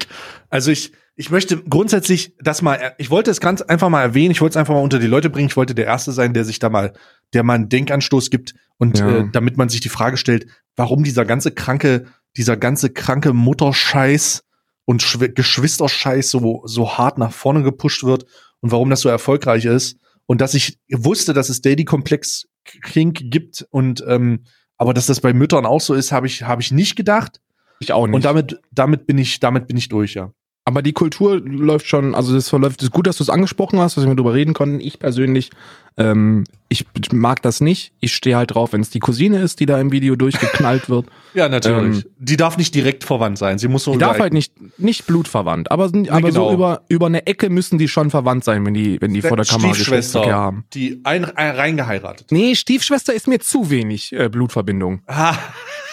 also 0.48 0.70
ich, 0.70 0.92
ich 1.18 1.30
möchte 1.30 1.60
grundsätzlich 1.64 2.36
das 2.38 2.62
mal, 2.62 2.94
ich 2.96 3.10
wollte 3.10 3.32
es 3.32 3.40
ganz 3.40 3.60
einfach 3.60 3.88
mal 3.88 4.02
erwähnen, 4.02 4.30
ich 4.30 4.40
wollte 4.40 4.52
es 4.52 4.56
einfach 4.56 4.74
mal 4.74 4.82
unter 4.82 5.00
die 5.00 5.08
Leute 5.08 5.30
bringen, 5.30 5.48
ich 5.48 5.56
wollte 5.56 5.74
der 5.74 5.86
Erste 5.86 6.12
sein, 6.12 6.32
der 6.32 6.44
sich 6.44 6.60
da 6.60 6.70
mal, 6.70 6.92
der 7.32 7.42
mal 7.42 7.54
einen 7.54 7.68
Denkanstoß 7.68 8.30
gibt 8.30 8.54
und 8.76 9.00
ja. 9.00 9.18
äh, 9.18 9.28
damit 9.32 9.56
man 9.56 9.68
sich 9.68 9.80
die 9.80 9.88
Frage 9.88 10.16
stellt, 10.16 10.46
warum 10.76 11.02
dieser 11.02 11.24
ganze 11.24 11.50
kranke, 11.50 12.06
dieser 12.36 12.56
ganze 12.56 12.90
kranke 12.90 13.32
Mutterscheiß 13.32 14.44
und 14.84 15.02
Schw 15.02 15.28
Geschwisterscheiß 15.30 16.30
so, 16.30 16.62
so 16.66 16.96
hart 16.96 17.18
nach 17.18 17.32
vorne 17.32 17.64
gepusht 17.64 18.04
wird 18.04 18.24
und 18.60 18.70
warum 18.70 18.88
das 18.88 19.00
so 19.00 19.08
erfolgreich 19.08 19.64
ist 19.64 19.98
und 20.26 20.40
dass 20.40 20.54
ich 20.54 20.78
wusste, 20.88 21.32
dass 21.32 21.48
es 21.48 21.60
Daddy-Komplex 21.62 22.46
Kink 22.64 23.22
gibt 23.24 23.66
und 23.70 24.04
ähm, 24.06 24.44
aber 24.76 24.94
dass 24.94 25.06
das 25.06 25.20
bei 25.20 25.32
Müttern 25.32 25.66
auch 25.66 25.80
so 25.80 25.94
ist, 25.94 26.12
habe 26.12 26.28
ich, 26.28 26.44
habe 26.44 26.62
ich 26.62 26.70
nicht 26.70 26.94
gedacht. 26.94 27.40
Ich 27.80 27.92
auch 27.92 28.06
nicht. 28.06 28.14
Und 28.14 28.24
damit, 28.24 28.60
damit 28.70 29.08
bin 29.08 29.18
ich, 29.18 29.40
damit 29.40 29.66
bin 29.66 29.76
ich 29.76 29.88
durch, 29.88 30.14
ja. 30.14 30.32
Aber 30.68 30.82
die 30.82 30.92
Kultur 30.92 31.40
läuft 31.40 31.86
schon, 31.86 32.14
also 32.14 32.34
das 32.34 32.50
verläuft, 32.50 32.82
ist 32.82 32.90
gut, 32.90 33.06
dass 33.06 33.16
du 33.16 33.22
es 33.22 33.30
angesprochen 33.30 33.78
hast, 33.78 33.96
dass 33.96 34.04
wir 34.04 34.14
darüber 34.14 34.34
reden 34.34 34.52
konnten. 34.52 34.80
Ich 34.80 34.98
persönlich, 34.98 35.48
ähm, 35.96 36.44
ich 36.68 36.84
mag 37.10 37.40
das 37.40 37.62
nicht. 37.62 37.92
Ich 38.00 38.14
stehe 38.14 38.36
halt 38.36 38.52
drauf, 38.54 38.74
wenn 38.74 38.82
es 38.82 38.90
die 38.90 38.98
Cousine 38.98 39.40
ist, 39.40 39.60
die 39.60 39.64
da 39.64 39.80
im 39.80 39.92
Video 39.92 40.14
durchgeknallt 40.14 40.90
wird. 40.90 41.06
ja, 41.32 41.48
natürlich. 41.48 42.04
Ähm, 42.04 42.10
die 42.18 42.36
darf 42.36 42.58
nicht 42.58 42.74
direkt 42.74 43.04
verwandt 43.04 43.38
sein. 43.38 43.56
Sie 43.56 43.66
muss 43.66 43.84
so. 43.84 43.92
Die 43.92 43.98
darf 43.98 44.18
halt 44.18 44.34
nicht, 44.34 44.52
nicht 44.78 45.06
blutverwandt, 45.06 45.70
aber, 45.70 45.84
aber 45.84 46.20
genau. 46.20 46.50
so 46.50 46.52
über, 46.52 46.82
über 46.90 47.06
eine 47.06 47.26
Ecke 47.26 47.48
müssen 47.48 47.78
die 47.78 47.88
schon 47.88 48.10
verwandt 48.10 48.44
sein, 48.44 48.66
wenn 48.66 48.74
die, 48.74 49.00
wenn 49.00 49.14
die 49.14 49.22
vor 49.22 49.38
der 49.38 49.46
Kamera 49.46 49.72
Geschlechtsverkehr 49.72 50.36
haben. 50.36 50.66
Die 50.74 51.00
ein, 51.04 51.24
ein, 51.24 51.56
reingeheiratet. 51.56 52.30
Nee, 52.30 52.56
Stiefschwester 52.56 53.14
ist 53.14 53.26
mir 53.26 53.40
zu 53.40 53.70
wenig 53.70 54.12
äh, 54.12 54.28
Blutverbindung. 54.28 55.00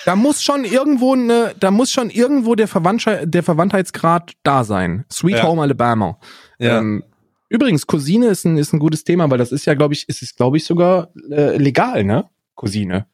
Da 0.06 0.16
muss 0.16 0.44
schon 0.44 0.66
irgendwo 0.66 1.14
eine, 1.14 1.56
da 1.60 1.72
muss 1.72 1.92
schon 1.92 2.12
irgendwo 2.12 2.54
der, 2.54 2.68
Verwandtschaft, 2.68 3.24
der 3.26 3.42
Verwandtheitsgrad 3.42 4.34
da 4.44 4.64
sein. 4.64 5.04
Sweet 5.12 5.38
ja. 5.38 5.44
Home 5.44 5.64
Alabama. 5.64 6.20
Ja. 6.60 6.78
Ähm, 6.78 7.04
übrigens, 7.50 7.88
Cousine 7.88 8.28
ist 8.28 8.46
ein, 8.46 8.58
ist 8.58 8.72
ein 8.72 8.80
gutes 8.80 9.04
Thema, 9.04 9.30
weil 9.32 9.40
das 9.40 9.52
ist 9.52 9.66
ja, 9.66 9.74
glaube 9.74 9.96
ich, 9.96 10.08
ist 10.08 10.22
es, 10.22 10.36
glaube 10.36 10.58
ich, 10.58 10.66
sogar 10.66 11.10
äh, 11.32 11.58
legal, 11.58 12.04
ne? 12.04 12.30
Cousine. 12.54 13.08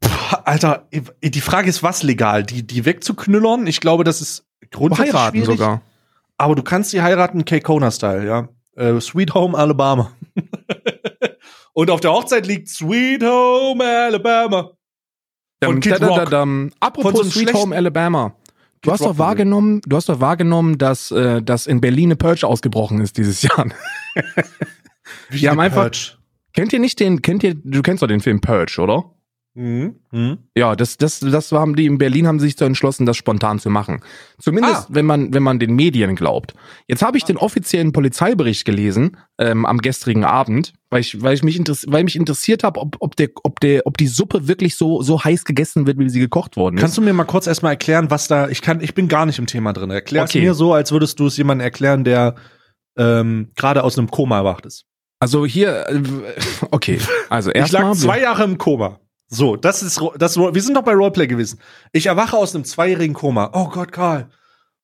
Puh, 0.00 0.36
Alter, 0.44 0.88
die 1.22 1.40
Frage 1.40 1.70
ist, 1.70 1.82
was 1.82 2.02
legal? 2.02 2.42
Die, 2.42 2.66
die 2.66 2.84
wegzuknüllern? 2.84 3.66
Ich 3.66 3.80
glaube, 3.80 4.04
das 4.04 4.20
ist 4.20 4.44
grundsätzlich 4.70 5.14
heiraten 5.14 5.38
schwierig. 5.38 5.58
sogar. 5.58 5.80
Aber 6.36 6.54
du 6.54 6.62
kannst 6.62 6.90
sie 6.90 7.00
heiraten, 7.00 7.46
K-Kona-Style, 7.46 8.26
ja. 8.26 8.48
Äh, 8.76 9.00
Sweet 9.00 9.32
Home 9.32 9.56
Alabama. 9.56 10.12
Und 11.72 11.90
auf 11.90 12.00
der 12.00 12.12
Hochzeit 12.12 12.46
liegt 12.46 12.68
Sweet 12.68 13.22
Home 13.22 13.82
Alabama. 13.82 14.75
Von 15.62 15.80
Kid 15.80 15.92
da, 15.92 15.98
da, 15.98 16.24
da, 16.24 16.46
Apropos 16.80 17.12
so 17.14 17.24
Sweet 17.24 17.54
Home 17.54 17.74
Alabama. 17.74 18.34
Du 18.82 18.92
hast 18.92 19.00
doch 19.00 19.18
wahrgenommen, 19.18 19.80
du 19.86 19.96
hast 19.96 20.08
doch 20.08 20.20
wahrgenommen, 20.20 20.78
dass, 20.78 21.10
äh, 21.10 21.42
dass 21.42 21.66
in 21.66 21.80
Berlin 21.80 22.08
eine 22.08 22.16
Purge 22.16 22.46
ausgebrochen 22.46 23.00
ist 23.00 23.16
dieses 23.16 23.42
Jahr. 23.42 23.66
Wie 25.30 25.38
Die 25.38 25.48
haben 25.48 25.58
einfach. 25.58 25.84
Purge? 25.84 26.12
Kennt 26.52 26.72
ihr 26.72 26.78
nicht 26.78 27.00
den, 27.00 27.20
kennt 27.20 27.42
ihr, 27.42 27.54
du 27.54 27.82
kennst 27.82 28.02
doch 28.02 28.06
den 28.06 28.20
Film 28.20 28.40
Purge, 28.40 28.80
oder? 28.80 29.10
Mhm. 29.56 29.96
Mhm. 30.12 30.38
Ja, 30.54 30.76
das, 30.76 30.98
das, 30.98 31.20
das 31.20 31.50
haben 31.50 31.76
die 31.76 31.86
in 31.86 31.96
Berlin 31.96 32.26
haben 32.26 32.38
sich 32.38 32.56
so 32.58 32.66
entschlossen, 32.66 33.06
das 33.06 33.16
spontan 33.16 33.58
zu 33.58 33.70
machen. 33.70 34.02
Zumindest, 34.38 34.82
ah. 34.82 34.86
wenn 34.90 35.06
man, 35.06 35.32
wenn 35.32 35.42
man 35.42 35.58
den 35.58 35.74
Medien 35.74 36.14
glaubt. 36.14 36.54
Jetzt 36.88 37.02
habe 37.02 37.16
ich 37.16 37.24
den 37.24 37.38
offiziellen 37.38 37.92
Polizeibericht 37.92 38.66
gelesen 38.66 39.16
ähm, 39.38 39.64
am 39.64 39.78
gestrigen 39.78 40.26
Abend, 40.26 40.74
weil 40.90 41.00
ich, 41.00 41.22
weil 41.22 41.32
ich 41.32 41.42
mich 41.42 41.56
interessiert, 41.56 41.90
weil 41.90 42.04
mich 42.04 42.16
interessiert 42.16 42.64
habe, 42.64 42.78
ob, 42.78 42.96
ob 43.00 43.16
der, 43.16 43.30
ob 43.44 43.58
der, 43.60 43.86
ob 43.86 43.96
die 43.96 44.08
Suppe 44.08 44.46
wirklich 44.46 44.76
so 44.76 45.00
so 45.00 45.24
heiß 45.24 45.46
gegessen 45.46 45.86
wird, 45.86 45.98
wie 45.98 46.10
sie 46.10 46.20
gekocht 46.20 46.58
worden 46.58 46.76
ist. 46.76 46.82
Kannst 46.82 46.98
du 46.98 47.02
mir 47.02 47.14
mal 47.14 47.24
kurz 47.24 47.46
erstmal 47.46 47.72
erklären, 47.72 48.10
was 48.10 48.28
da? 48.28 48.48
Ich 48.48 48.60
kann, 48.60 48.82
ich 48.82 48.92
bin 48.92 49.08
gar 49.08 49.24
nicht 49.24 49.38
im 49.38 49.46
Thema 49.46 49.72
drin. 49.72 49.90
Erklär 49.90 50.24
okay. 50.24 50.38
es 50.38 50.44
mir 50.44 50.54
so, 50.54 50.74
als 50.74 50.92
würdest 50.92 51.18
du 51.18 51.28
es 51.28 51.36
jemandem 51.38 51.64
erklären, 51.64 52.04
der 52.04 52.34
ähm, 52.98 53.48
gerade 53.56 53.84
aus 53.84 53.98
einem 53.98 54.10
Koma 54.10 54.36
erwacht 54.36 54.66
ist. 54.66 54.84
Also 55.18 55.46
hier, 55.46 55.88
äh, 55.88 56.02
okay, 56.70 57.00
also 57.30 57.50
erstmal. 57.50 57.82
ich 57.82 57.88
lag 57.88 57.94
zwei 57.96 58.20
Jahre 58.20 58.44
im 58.44 58.58
Koma. 58.58 59.00
So, 59.28 59.56
das 59.56 59.82
ist 59.82 60.00
das. 60.18 60.36
Wir 60.36 60.62
sind 60.62 60.76
doch 60.76 60.82
bei 60.82 60.92
Roleplay 60.92 61.26
gewesen. 61.26 61.60
Ich 61.92 62.06
erwache 62.06 62.36
aus 62.36 62.54
einem 62.54 62.64
zweijährigen 62.64 63.14
Koma. 63.14 63.50
Oh 63.52 63.68
Gott, 63.68 63.92
Karl. 63.92 64.28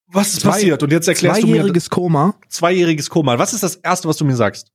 Was 0.07 0.33
ist 0.33 0.41
Zwei, 0.41 0.51
passiert? 0.51 0.83
Und 0.83 0.91
jetzt 0.91 1.07
erklärst 1.07 1.43
du 1.43 1.47
mir. 1.47 1.53
Zweijähriges 1.53 1.89
Koma. 1.89 2.35
Zweijähriges 2.49 3.09
Koma. 3.09 3.39
Was 3.39 3.53
ist 3.53 3.63
das 3.63 3.75
Erste, 3.75 4.07
was 4.07 4.17
du 4.17 4.25
mir 4.25 4.35
sagst? 4.35 4.71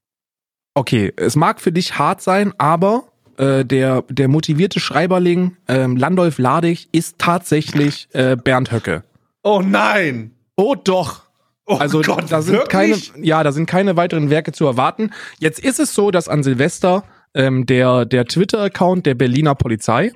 Okay, 0.74 1.12
es 1.16 1.36
mag 1.36 1.60
für 1.60 1.72
dich 1.72 1.98
hart 1.98 2.22
sein, 2.22 2.54
aber 2.56 3.04
äh, 3.36 3.64
der 3.64 4.02
der 4.08 4.28
motivierte 4.28 4.80
Schreiberling 4.80 5.56
ähm, 5.68 5.96
Landolf 5.96 6.38
Ladig 6.38 6.88
ist 6.92 7.18
tatsächlich 7.18 8.08
äh, 8.12 8.36
Bernd 8.36 8.72
Höcke. 8.72 9.04
Oh 9.42 9.60
nein! 9.60 10.32
Oh 10.56 10.74
doch! 10.74 11.22
Oh 11.66 11.76
also 11.76 12.00
Gott, 12.00 12.24
da 12.30 12.40
sind 12.40 12.54
wirklich? 12.54 13.12
keine, 13.12 13.24
ja, 13.24 13.42
da 13.42 13.52
sind 13.52 13.66
keine 13.66 13.96
weiteren 13.96 14.30
Werke 14.30 14.52
zu 14.52 14.64
erwarten. 14.64 15.10
Jetzt 15.38 15.60
ist 15.60 15.78
es 15.78 15.94
so, 15.94 16.10
dass 16.10 16.26
an 16.26 16.42
Silvester 16.42 17.04
ähm, 17.38 17.64
der 17.64 18.04
der 18.04 18.26
Twitter-Account 18.26 19.06
der 19.06 19.14
Berliner 19.14 19.54
Polizei 19.54 20.12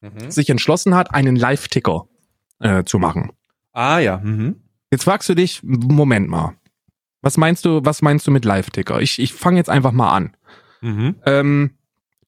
mhm. 0.00 0.30
sich 0.30 0.48
entschlossen 0.48 0.94
hat, 0.94 1.12
einen 1.12 1.36
Live-Ticker 1.36 2.06
äh, 2.60 2.84
zu 2.84 2.98
machen. 2.98 3.32
Ah 3.72 3.98
ja. 3.98 4.18
Mhm. 4.18 4.56
Jetzt 4.90 5.04
fragst 5.04 5.28
du 5.28 5.34
dich, 5.34 5.60
Moment 5.62 6.28
mal, 6.28 6.54
was 7.22 7.36
meinst 7.36 7.64
du, 7.64 7.80
was 7.84 8.02
meinst 8.02 8.26
du 8.26 8.30
mit 8.30 8.44
Live-Ticker? 8.44 9.00
Ich, 9.00 9.18
ich 9.18 9.34
fange 9.34 9.58
jetzt 9.58 9.70
einfach 9.70 9.92
mal 9.92 10.14
an. 10.14 10.36
Mhm. 10.80 11.16
Ähm, 11.26 11.70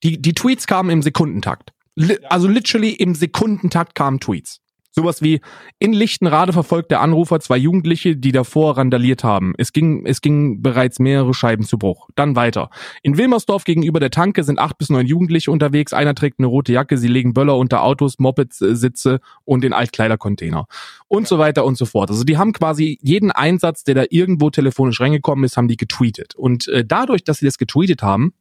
die, 0.02 0.20
die 0.20 0.34
Tweets 0.34 0.66
kamen 0.66 0.90
im 0.90 1.02
Sekundentakt. 1.02 1.72
Li 1.94 2.18
also 2.28 2.48
literally 2.48 2.90
im 2.90 3.14
Sekundentakt 3.14 3.94
kamen 3.94 4.20
Tweets. 4.20 4.60
Sowas 4.94 5.22
wie, 5.22 5.40
in 5.78 5.94
Lichtenrade 5.94 6.52
verfolgt 6.52 6.90
der 6.90 7.00
Anrufer 7.00 7.40
zwei 7.40 7.56
Jugendliche, 7.56 8.14
die 8.14 8.30
davor 8.30 8.76
randaliert 8.76 9.24
haben. 9.24 9.54
Es 9.56 9.72
ging, 9.72 10.04
es 10.04 10.20
ging 10.20 10.60
bereits 10.60 10.98
mehrere 10.98 11.32
Scheiben 11.32 11.64
zu 11.64 11.78
Bruch. 11.78 12.10
Dann 12.14 12.36
weiter. 12.36 12.68
In 13.02 13.16
Wilmersdorf 13.16 13.64
gegenüber 13.64 14.00
der 14.00 14.10
Tanke 14.10 14.44
sind 14.44 14.58
acht 14.58 14.76
bis 14.76 14.90
neun 14.90 15.06
Jugendliche 15.06 15.50
unterwegs. 15.50 15.94
Einer 15.94 16.14
trägt 16.14 16.38
eine 16.38 16.46
rote 16.46 16.74
Jacke, 16.74 16.98
sie 16.98 17.08
legen 17.08 17.32
Böller 17.32 17.56
unter 17.56 17.82
Autos, 17.82 18.18
Mopeds, 18.18 18.60
äh, 18.60 18.76
Sitze 18.76 19.20
und 19.44 19.64
in 19.64 19.72
Altkleidercontainer. 19.72 20.66
Und 21.08 21.26
so 21.26 21.38
weiter 21.38 21.64
und 21.64 21.78
so 21.78 21.86
fort. 21.86 22.10
Also 22.10 22.24
die 22.24 22.36
haben 22.36 22.52
quasi 22.52 22.98
jeden 23.00 23.30
Einsatz, 23.30 23.84
der 23.84 23.94
da 23.94 24.04
irgendwo 24.10 24.50
telefonisch 24.50 25.00
reingekommen 25.00 25.44
ist, 25.44 25.56
haben 25.56 25.68
die 25.68 25.78
getweetet. 25.78 26.34
Und 26.34 26.68
äh, 26.68 26.84
dadurch, 26.84 27.24
dass 27.24 27.38
sie 27.38 27.46
das 27.46 27.56
getweetet 27.56 28.02
haben, 28.02 28.34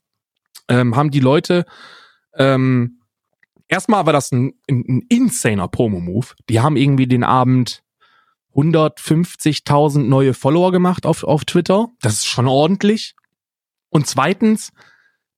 ähm, 0.67 0.97
haben 0.97 1.11
die 1.11 1.21
Leute 1.21 1.65
ähm, 2.35 3.00
erstmal 3.71 4.05
war 4.05 4.13
das 4.13 4.31
ein, 4.31 4.53
ein, 4.69 4.83
ein 4.87 5.01
insaner 5.09 5.67
Promo-Move. 5.67 6.27
Die 6.49 6.59
haben 6.59 6.77
irgendwie 6.77 7.07
den 7.07 7.23
Abend 7.23 7.83
150.000 8.53 10.03
neue 10.03 10.33
Follower 10.33 10.71
gemacht 10.71 11.05
auf, 11.05 11.23
auf 11.23 11.45
Twitter. 11.45 11.87
Das 12.01 12.13
ist 12.13 12.25
schon 12.25 12.47
ordentlich. 12.47 13.15
Und 13.89 14.07
zweitens, 14.07 14.71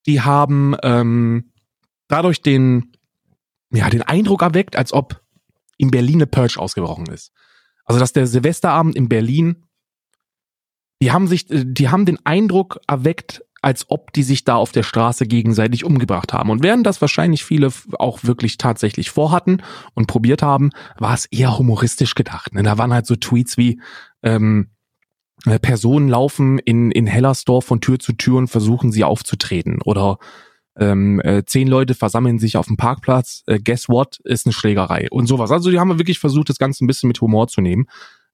die 0.05 0.21
haben 0.21 0.75
ähm, 0.83 1.51
dadurch 2.07 2.41
den, 2.41 2.91
ja, 3.71 3.89
den 3.89 4.01
Eindruck 4.01 4.41
erweckt, 4.41 4.75
als 4.75 4.91
ob 4.91 5.21
in 5.77 5.91
Berlin 5.91 6.15
eine 6.15 6.27
Purge 6.27 6.59
ausgebrochen 6.59 7.07
ist. 7.07 7.31
Also, 7.85 7.99
dass 7.99 8.13
der 8.13 8.27
Silvesterabend 8.27 8.95
in 8.95 9.09
Berlin, 9.09 9.63
die 11.01 11.11
haben 11.11 11.27
sich, 11.27 11.45
die 11.49 11.89
haben 11.89 12.05
den 12.05 12.25
Eindruck 12.25 12.79
erweckt, 12.87 13.42
als 13.63 13.89
ob 13.89 14.11
die 14.13 14.23
sich 14.23 14.43
da 14.43 14.55
auf 14.55 14.71
der 14.71 14.83
Straße 14.83 15.25
gegenseitig 15.25 15.85
umgebracht 15.85 16.33
haben. 16.33 16.49
Und 16.49 16.63
während 16.63 16.85
das 16.85 16.99
wahrscheinlich 16.99 17.45
viele 17.45 17.71
auch 17.93 18.23
wirklich 18.23 18.57
tatsächlich 18.57 19.09
vorhatten 19.09 19.63
und 19.93 20.07
probiert 20.07 20.41
haben, 20.41 20.71
war 20.97 21.13
es 21.13 21.25
eher 21.27 21.57
humoristisch 21.57 22.13
gedacht. 22.13 22.53
Ne? 22.53 22.63
Da 22.63 22.77
waren 22.77 22.93
halt 22.93 23.05
so 23.05 23.15
Tweets 23.15 23.57
wie 23.57 23.79
ähm, 24.21 24.67
äh, 25.45 25.59
Personen 25.59 26.09
laufen 26.09 26.59
in, 26.59 26.91
in 26.91 27.07
Hellersdorf 27.07 27.65
von 27.65 27.79
Tür 27.79 27.99
zu 27.99 28.13
Tür 28.13 28.37
und 28.37 28.49
versuchen 28.49 28.91
sie 28.91 29.05
aufzutreten. 29.05 29.81
Oder 29.81 30.17
ähm, 30.77 31.21
äh, 31.23 31.45
zehn 31.45 31.67
Leute 31.67 31.93
versammeln 31.93 32.39
sich 32.39 32.57
auf 32.57 32.67
dem 32.67 32.77
Parkplatz, 32.77 33.43
äh, 33.47 33.59
guess 33.59 33.87
what, 33.87 34.19
ist 34.25 34.45
eine 34.45 34.53
Schlägerei 34.53 35.07
und 35.09 35.27
sowas. 35.27 35.51
Also 35.51 35.71
die 35.71 35.79
haben 35.79 35.99
wirklich 35.99 36.19
versucht, 36.19 36.49
das 36.49 36.57
Ganze 36.57 36.83
ein 36.83 36.87
bisschen 36.87 37.07
mit 37.07 37.21
Humor 37.21 37.47
zu 37.47 37.61
nehmen. 37.61 37.85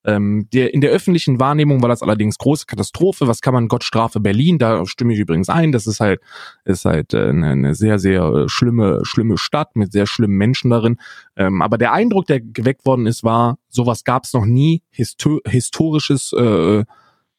Ähm, 0.06 0.48
der, 0.54 0.74
in 0.74 0.80
der 0.80 0.92
öffentlichen 0.92 1.40
Wahrnehmung 1.40 1.82
war 1.82 1.90
das 1.90 2.02
allerdings 2.02 2.38
große 2.38 2.66
Katastrophe. 2.66 3.28
Was 3.28 3.42
kann 3.42 3.54
man 3.54 3.68
Gott 3.68 3.84
strafe 3.84 4.20
Berlin? 4.20 4.58
Da 4.58 4.86
stimme 4.86 5.14
ich 5.14 5.20
übrigens 5.20 5.50
ein. 5.50 5.72
Das 5.72 5.88
ist 5.88 6.00
halt, 6.00 6.22
ist 6.64 6.86
halt 6.86 7.14
äh, 7.14 7.30
eine, 7.30 7.48
eine 7.48 7.76
sehr, 7.76 8.00
sehr 8.00 8.24
äh, 8.24 8.50
schlimme, 8.50 9.02
schlimme 9.04 9.38
Stadt 9.38 9.76
mit 9.76 9.92
sehr 9.92 10.08
schlimmen 10.08 10.38
Menschen 10.38 10.70
darin. 10.70 10.98
Ähm, 11.36 11.62
aber 11.62 11.78
der 11.78 11.92
Eindruck, 11.92 12.28
der 12.28 12.40
geweckt 12.40 12.86
worden 12.86 13.08
ist, 13.08 13.24
war, 13.24 13.58
sowas 13.68 14.06
gab 14.06 14.24
es 14.24 14.34
noch 14.34 14.46
nie. 14.46 14.84
Histo 14.90 15.40
historisches, 15.46 16.32
äh, 16.32 16.86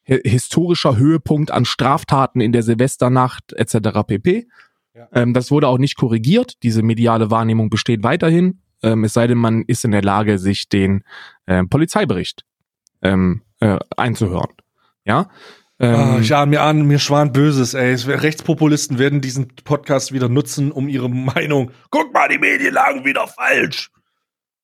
historischer 0.03 0.97
Höhepunkt 0.97 1.49
an 1.51 1.65
Straftaten 1.65 2.41
in 2.41 2.51
der 2.51 2.63
Silvesternacht 2.63 3.53
etc. 3.53 4.03
pp. 4.05 4.47
Ja. 4.93 5.07
Ähm, 5.13 5.33
das 5.33 5.49
wurde 5.49 5.67
auch 5.67 5.79
nicht 5.79 5.95
korrigiert. 5.95 6.61
Diese 6.61 6.83
mediale 6.83 7.31
Wahrnehmung 7.31 7.71
besteht 7.71 8.03
weiterhin. 8.03 8.61
Ähm, 8.83 9.03
es 9.03 9.13
sei 9.13 9.25
denn, 9.25 9.37
man 9.37 9.63
ist 9.65 9.83
in 9.83 9.91
der 9.91 10.03
Lage, 10.03 10.37
sich 10.37 10.69
den 10.69 11.03
äh, 11.47 11.63
Polizeibericht 11.63 12.45
ähm, 13.01 13.41
äh, 13.59 13.77
einzuhören. 13.97 14.51
Ja. 15.05 15.29
Ähm, 15.79 16.15
oh, 16.15 16.19
ich 16.19 16.35
ahne 16.35 16.51
mir 16.51 16.61
an, 16.61 16.83
mir 16.83 16.99
schwan 16.99 17.33
Böses, 17.33 17.73
ey. 17.73 17.95
Rechtspopulisten 17.95 18.99
werden 18.99 19.19
diesen 19.19 19.47
Podcast 19.63 20.11
wieder 20.11 20.29
nutzen, 20.29 20.71
um 20.71 20.87
ihre 20.87 21.09
Meinung. 21.09 21.71
Guck 21.89 22.13
mal, 22.13 22.27
die 22.29 22.37
Medien 22.37 22.73
lagen 22.73 23.03
wieder 23.03 23.27
falsch. 23.27 23.89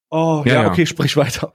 Oh, 0.09 0.43
ja, 0.45 0.63
ja 0.63 0.67
okay, 0.71 0.85
sprich 0.85 1.17
weiter. 1.17 1.53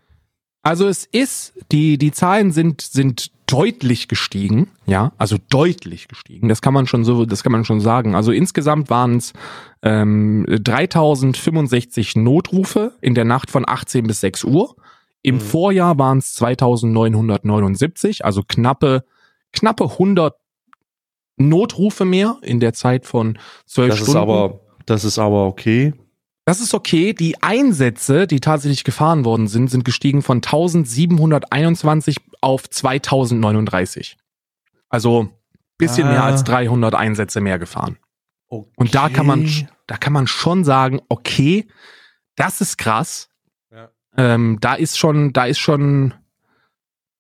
Also 0.63 0.87
es 0.87 1.07
ist, 1.07 1.55
die, 1.73 1.99
die 1.99 2.13
Zahlen 2.13 2.53
sind, 2.53 2.81
sind 2.81 3.33
deutlich 3.47 4.09
gestiegen, 4.09 4.69
ja, 4.87 5.13
also 5.19 5.37
deutlich 5.51 6.09
gestiegen. 6.09 6.49
Das 6.49 6.63
kann 6.63 6.73
man 6.73 6.87
schon 6.87 7.05
so, 7.05 7.27
das 7.27 7.43
kann 7.43 7.53
man 7.53 7.65
schon 7.65 7.81
sagen. 7.81 8.15
Also 8.15 8.33
insgesamt 8.33 8.89
waren 8.89 9.17
es 9.17 9.33
ähm, 9.83 10.47
3065 10.49 12.17
Notrufe 12.17 12.93
in 13.01 13.15
der 13.15 13.25
Nacht 13.25 13.51
von 13.51 13.69
18 13.69 14.07
bis 14.07 14.21
6 14.21 14.45
Uhr. 14.45 14.77
Im 15.23 15.37
mhm. 15.37 15.41
Vorjahr 15.41 15.99
waren 15.99 16.19
es 16.19 16.35
2979, 16.35 18.25
also 18.25 18.43
knappe, 18.43 19.05
knappe 19.53 19.85
100 19.85 20.35
Notrufe 21.37 22.05
mehr 22.05 22.37
in 22.43 22.61
der 22.61 22.73
Zeit 22.73 23.07
von 23.07 23.39
12 23.67 23.89
das 23.89 23.99
Stunden. 23.99 24.11
Ist 24.13 24.17
aber, 24.17 24.61
das 24.87 25.05
ist 25.05 25.19
aber 25.19 25.47
okay. 25.47 25.95
Das 26.45 26.61
ist 26.61 26.75
okay. 26.75 27.13
Die 27.13 27.41
Einsätze, 27.43 28.27
die 28.27 28.41
tatsächlich 28.41 28.83
gefahren 28.85 29.25
worden 29.25 29.47
sind, 29.47 29.71
sind 29.71 29.85
gestiegen 29.85 30.23
von 30.23 30.39
1721 30.39 32.17
auf 32.41 32.69
2039. 32.69 34.17
Also 34.89 35.29
bisschen 35.79 36.07
ah. 36.09 36.11
mehr 36.11 36.25
als 36.25 36.45
300 36.45 36.95
Einsätze 36.95 37.41
mehr 37.41 37.59
gefahren. 37.59 37.99
Okay. 38.49 38.71
Und 38.77 38.95
da 38.95 39.09
kann 39.09 39.27
man, 39.27 39.49
da 39.87 39.97
kann 39.97 40.13
man 40.13 40.27
schon 40.27 40.65
sagen, 40.65 41.01
okay, 41.09 41.67
das 42.37 42.61
ist 42.61 42.77
krass. 42.77 43.29
Ähm, 44.17 44.59
da 44.61 44.75
ist 44.75 44.99
schon, 44.99 45.33
da 45.33 45.45
ist 45.47 45.59
schon 45.59 46.15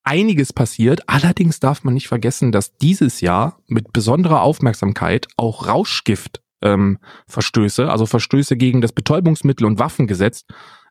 einiges 0.04 0.52
passiert. 0.52 1.08
Allerdings 1.08 1.60
darf 1.60 1.84
man 1.84 1.94
nicht 1.94 2.08
vergessen, 2.08 2.52
dass 2.52 2.76
dieses 2.76 3.20
Jahr 3.20 3.60
mit 3.66 3.92
besonderer 3.92 4.42
Aufmerksamkeit 4.42 5.28
auch 5.36 5.66
Rauschgift 5.68 6.42
ähm, 6.62 6.98
also 7.28 8.06
Verstöße 8.06 8.56
gegen 8.56 8.80
das 8.80 8.92
Betäubungsmittel- 8.92 9.66
und 9.66 9.78
Waffengesetz, 9.78 10.44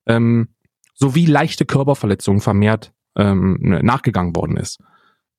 ähm, 0.05 0.49
sowie 0.93 1.25
leichte 1.25 1.65
Körperverletzungen 1.65 2.41
vermehrt 2.41 2.93
ähm, 3.15 3.57
nachgegangen 3.59 4.35
worden 4.35 4.57
ist. 4.57 4.79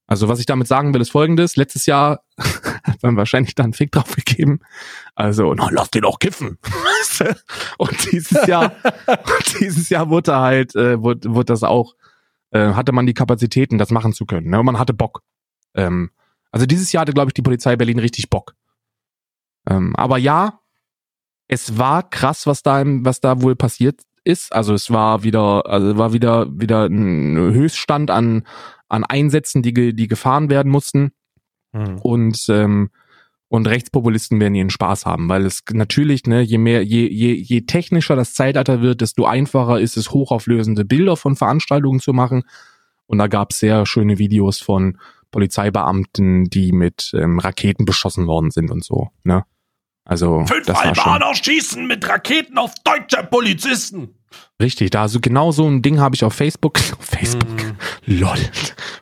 Also 0.07 0.29
was 0.29 0.41
ich 0.41 0.47
damit 0.47 0.69
sagen 0.69 0.93
will, 0.93 1.01
ist 1.01 1.13
folgendes. 1.13 1.57
Letztes 1.57 1.87
Jahr 1.87 2.25
hat 2.93 3.03
man 3.03 3.17
wahrscheinlich 3.17 3.55
da 3.55 3.65
einen 3.65 3.73
Fick 3.73 3.93
drauf 3.93 4.15
gegeben. 4.15 4.61
Also, 5.15 5.55
na, 5.55 5.69
lass 5.71 5.91
den 5.91 6.05
auch 6.05 6.19
kiffen. 6.19 6.59
und 7.79 8.13
dieses 8.13 8.47
Jahr, 8.47 8.73
dieses 9.61 9.89
Jahr 9.89 10.09
wurde 10.11 10.37
halt, 10.37 10.75
äh, 10.75 11.01
wurde, 11.01 11.35
wurde 11.35 11.47
das 11.47 11.63
auch, 11.63 11.95
äh, 12.51 12.75
hatte 12.75 12.93
man 12.93 13.07
die 13.07 13.15
Kapazitäten, 13.15 13.79
das 13.79 13.91
machen 13.91 14.13
zu 14.13 14.27
können. 14.27 14.51
Ne? 14.51 14.63
man 14.63 14.79
hatte 14.79 14.95
Bock. 14.95 15.23
Ähm, 15.75 16.11
also 16.51 16.67
dieses 16.67 16.93
Jahr 16.93 17.03
hatte, 17.03 17.13
glaube 17.13 17.31
ich, 17.31 17.35
die 17.35 17.43
Polizei 17.43 17.77
Berlin 17.77 17.99
richtig 17.99 18.31
Bock. 18.31 18.55
Ähm, 19.69 19.95
aber 19.97 20.19
ja, 20.19 20.61
es 21.49 21.79
war 21.79 22.09
krass, 22.09 22.47
was 22.47 22.63
da, 22.63 22.83
was 22.85 23.21
da 23.21 23.43
wohl 23.43 23.57
passiert 23.57 24.03
ist. 24.25 24.53
Also 24.53 24.75
es 24.75 24.91
war 24.91 25.23
wieder, 25.23 25.67
also 25.67 25.97
war 25.99 26.13
wieder, 26.13 26.47
wieder 26.51 26.87
ein 26.87 27.37
Höchststand 27.37 28.11
an, 28.11 28.47
an 28.89 29.05
Einsätzen, 29.05 29.63
die, 29.63 29.95
die 29.95 30.09
gefahren 30.09 30.51
werden 30.51 30.71
mussten. 30.71 31.13
Mhm. 31.73 31.99
Und, 31.99 32.47
ähm, 32.49 32.91
und 33.49 33.67
Rechtspopulisten 33.67 34.41
werden 34.41 34.55
ihren 34.55 34.71
Spaß 34.71 35.05
haben, 35.05 35.29
weil 35.29 35.45
es 35.45 35.63
natürlich, 35.73 36.25
ne, 36.25 36.41
je 36.41 36.59
mehr, 36.59 36.83
je, 36.83 37.07
je, 37.07 37.35
je 37.35 37.63
technischer 37.63 38.17
das 38.17 38.35
Zeitalter 38.35 38.81
wird, 38.81 39.01
desto 39.01 39.27
einfacher 39.27 39.81
ist 39.81 39.97
es, 39.97 40.11
hochauflösende 40.11 40.85
Bilder 40.85 41.17
von 41.17 41.37
Veranstaltungen 41.37 42.01
zu 42.01 42.13
machen. 42.13 42.45
Und 43.07 43.19
da 43.19 43.27
gab 43.27 43.51
es 43.51 43.59
sehr 43.59 43.85
schöne 43.85 44.19
Videos 44.19 44.61
von 44.61 44.99
Polizeibeamten, 45.31 46.45
die 46.45 46.73
mit 46.73 47.13
ähm, 47.15 47.39
Raketen 47.39 47.85
beschossen 47.85 48.27
worden 48.27 48.51
sind 48.51 48.71
und 48.71 48.85
so, 48.85 49.11
ne? 49.25 49.45
Also. 50.05 50.45
Fünf 50.47 50.69
Albaner 50.69 51.35
schießen 51.35 51.87
mit 51.87 52.09
Raketen 52.09 52.59
auf 52.59 52.73
deutsche 52.85 53.23
Polizisten. 53.25 54.15
Richtig, 54.61 54.91
da 54.91 55.03
also 55.03 55.21
genau 55.21 55.53
so 55.53 55.67
ein 55.67 55.83
Ding 55.83 56.01
habe 56.01 56.15
ich 56.15 56.25
auf 56.25 56.35
Facebook, 56.35 56.79
Facebook, 57.01 57.49
mm. 57.49 58.13
lol, 58.13 58.39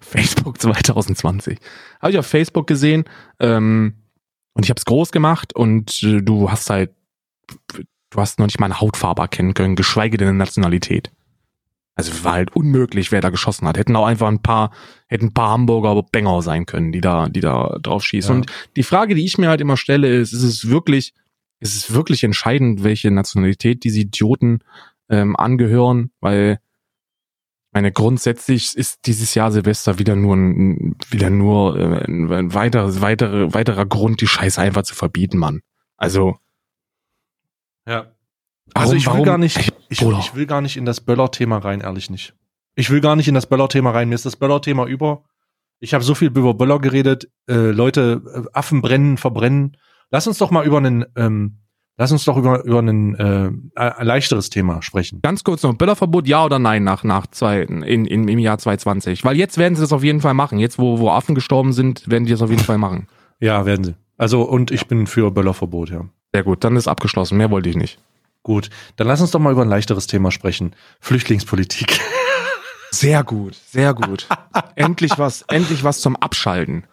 Facebook 0.01 0.61
2020, 0.61 1.59
habe 2.01 2.13
ich 2.13 2.19
auf 2.19 2.27
Facebook 2.27 2.67
gesehen 2.67 3.05
ähm, 3.39 3.95
und 4.55 4.65
ich 4.65 4.71
habe 4.71 4.79
es 4.79 4.85
groß 4.85 5.13
gemacht 5.13 5.55
und 5.55 6.03
äh, 6.03 6.23
du 6.23 6.51
hast 6.51 6.71
halt 6.71 6.91
Du 8.11 8.21
hast 8.21 8.41
noch 8.41 8.47
nicht 8.47 8.59
mal 8.59 8.67
eine 8.67 8.81
Hautfarbe 8.81 9.23
erkennen 9.23 9.55
können, 9.55 9.77
geschweige 9.77 10.17
denn 10.19 10.29
eine 10.29 10.37
Nationalität. 10.37 11.13
Also 11.95 12.25
war 12.25 12.33
halt 12.33 12.57
unmöglich, 12.57 13.13
wer 13.13 13.21
da 13.21 13.31
geschossen 13.31 13.69
hat. 13.69 13.79
Hätten 13.79 13.95
auch 13.95 14.07
einfach 14.07 14.29
ein 14.29 14.43
paar, 14.43 14.73
hätten 15.07 15.27
ein 15.27 15.35
paar 15.35 15.51
Hamburger 15.51 16.03
Bänger 16.03 16.43
sein 16.43 16.67
können, 16.67 16.93
die 16.93 17.01
da, 17.01 17.29
die 17.29 17.41
da 17.41 17.79
drauf 17.81 18.05
schießen. 18.05 18.31
Ja. 18.31 18.37
Und 18.37 18.53
die 18.75 18.83
Frage, 18.83 19.15
die 19.15 19.25
ich 19.25 19.39
mir 19.39 19.49
halt 19.49 19.61
immer 19.61 19.77
stelle, 19.77 20.09
ist, 20.09 20.33
ist 20.33 20.43
es 20.43 20.69
wirklich, 20.69 21.15
ist 21.61 21.77
es 21.77 21.95
wirklich 21.95 22.25
entscheidend, 22.25 22.83
welche 22.83 23.11
Nationalität 23.11 23.85
diese 23.85 24.01
Idioten 24.01 24.61
ähm, 25.11 25.37
angehören? 25.37 26.11
Weil 26.21 26.61
meine 27.73 27.93
grundsätzlich 27.93 28.77
ist 28.77 29.07
dieses 29.07 29.35
Jahr 29.35 29.53
Silvester 29.53 29.99
wieder 29.99 30.17
nur 30.17 30.37
ein, 30.37 30.97
wieder 31.09 31.31
nur 31.31 31.79
äh, 31.79 32.05
ein 32.05 32.53
weiteres, 32.53 33.01
weitere, 33.01 33.55
weiterer 33.55 33.87
Grund, 33.87 34.21
die 34.21 34.27
Scheiße 34.27 34.61
einfach 34.61 34.83
zu 34.83 34.95
verbieten, 34.95 35.39
Mann. 35.39 35.61
Also. 35.97 36.39
Ja. 37.87 38.13
Also 38.75 38.95
ich 38.95 39.07
will 39.07 39.13
warum? 39.13 39.25
gar 39.25 39.39
nicht, 39.39 39.57
ich, 39.57 39.73
ich, 39.89 40.03
ich, 40.03 40.35
will 40.35 40.47
gar 40.47 40.61
nicht 40.61 40.77
in 40.77 40.85
das 40.85 41.01
Böller-Thema 41.01 41.59
rein, 41.59 41.81
ehrlich 41.81 42.11
nicht. 42.11 42.35
Ich 42.75 42.91
will 42.91 43.01
gar 43.01 43.17
nicht 43.17 43.29
in 43.29 43.35
das 43.35 43.47
Böller-Thema 43.47 43.91
rein. 43.91 44.09
Mir 44.09 44.15
ist 44.15 44.27
das 44.27 44.37
Böller-Thema 44.37 44.87
über. 44.87 45.25
Ich 45.81 45.95
habe 45.95 46.05
so 46.05 46.15
viel 46.15 46.29
über 46.29 46.55
Böller 46.55 46.79
geredet. 46.79 47.31
Äh, 47.49 47.71
Leute, 47.71 48.23
äh, 48.33 48.43
Affen 48.53 48.81
brennen, 48.81 49.17
verbrennen. 49.17 49.77
Lass 50.11 50.27
uns 50.27 50.39
doch 50.39 50.51
mal 50.51 50.67
über 50.67 50.79
einen, 50.79 51.05
ähm, 51.17 51.59
lass 52.01 52.11
uns 52.11 52.25
doch 52.25 52.39
über 52.39 52.65
über 52.65 52.81
ein 52.81 53.15
äh, 53.15 53.51
ein 53.77 54.07
leichteres 54.07 54.49
Thema 54.51 54.83
sprechen. 54.83 55.21
Ganz 55.23 55.45
kurz 55.45 55.63
noch, 55.63 55.75
Böllerverbot, 55.75 56.27
ja 56.27 56.45
oder 56.45 56.59
nein 56.59 56.83
nach 56.83 57.05
nach 57.05 57.27
zwei 57.29 57.61
in, 57.61 57.83
in 57.83 58.27
im 58.27 58.39
Jahr 58.39 58.59
2020? 58.59 59.25
Weil 59.25 59.37
jetzt 59.37 59.59
werden 59.59 59.77
sie 59.77 59.83
das 59.83 59.93
auf 59.93 60.03
jeden 60.03 60.21
Fall 60.21 60.35
machen. 60.35 60.59
Jetzt 60.59 60.79
wo 60.79 60.99
wo 60.99 61.11
Affen 61.11 61.35
gestorben 61.35 61.73
sind, 61.73 62.11
werden 62.11 62.25
die 62.25 62.33
das 62.33 62.43
auf 62.43 62.51
jeden 62.51 62.65
Fall 62.65 62.79
machen. 62.79 63.07
Ja, 63.43 63.65
werden 63.65 63.85
sie. 63.85 63.95
Also 64.19 64.43
und 64.43 64.71
ich 64.71 64.87
bin 64.87 65.07
für 65.07 65.31
Böllerverbot, 65.31 65.89
ja. 65.89 66.05
Sehr 66.35 66.43
gut, 66.43 66.63
dann 66.63 66.77
ist 66.77 66.89
abgeschlossen. 66.89 67.39
Mehr 67.39 67.51
wollte 67.51 67.71
ich 67.71 67.77
nicht. 67.77 67.99
Gut, 68.43 68.69
dann 68.97 69.07
lass 69.07 69.23
uns 69.23 69.31
doch 69.31 69.41
mal 69.41 69.51
über 69.51 69.63
ein 69.63 69.69
leichteres 69.71 70.07
Thema 70.07 70.31
sprechen. 70.31 70.77
Flüchtlingspolitik. 71.01 71.99
Sehr 72.91 73.23
gut, 73.23 73.55
sehr 73.55 73.95
gut. 73.95 74.27
endlich 74.75 75.13
was, 75.17 75.43
endlich 75.43 75.85
was 75.85 76.01
zum 76.01 76.17
Abschalten. 76.17 76.85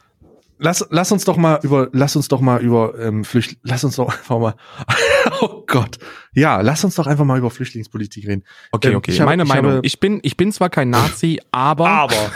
Lass, 0.59 0.85
lass 0.89 1.11
uns 1.11 1.23
doch 1.23 1.37
mal 1.37 1.59
über, 1.61 1.89
lass 1.91 2.15
uns 2.15 2.27
doch 2.27 2.41
mal 2.41 2.61
über 2.61 2.97
ähm, 2.99 3.23
Flücht, 3.23 3.59
lass 3.63 3.83
uns 3.83 3.97
doch 3.97 4.09
einfach 4.17 4.39
mal. 4.39 4.55
oh 5.41 5.63
Gott, 5.67 5.97
ja, 6.33 6.61
lass 6.61 6.83
uns 6.83 6.95
doch 6.95 7.05
einfach 7.05 7.25
mal 7.25 7.37
über 7.37 7.51
Flüchtlingspolitik 7.51 8.27
reden. 8.27 8.43
Okay, 8.71 8.89
ähm, 8.89 8.95
okay. 8.95 9.15
Ähm, 9.17 9.25
Meine 9.25 9.43
hab, 9.43 9.49
Meinung. 9.49 9.71
Ich, 9.71 9.75
habe, 9.75 9.87
ich, 9.87 9.99
bin, 9.99 10.19
ich 10.23 10.37
bin 10.37 10.51
zwar 10.51 10.69
kein 10.69 10.89
Nazi, 10.89 11.39
aber. 11.51 11.87
Aber. 11.87 12.31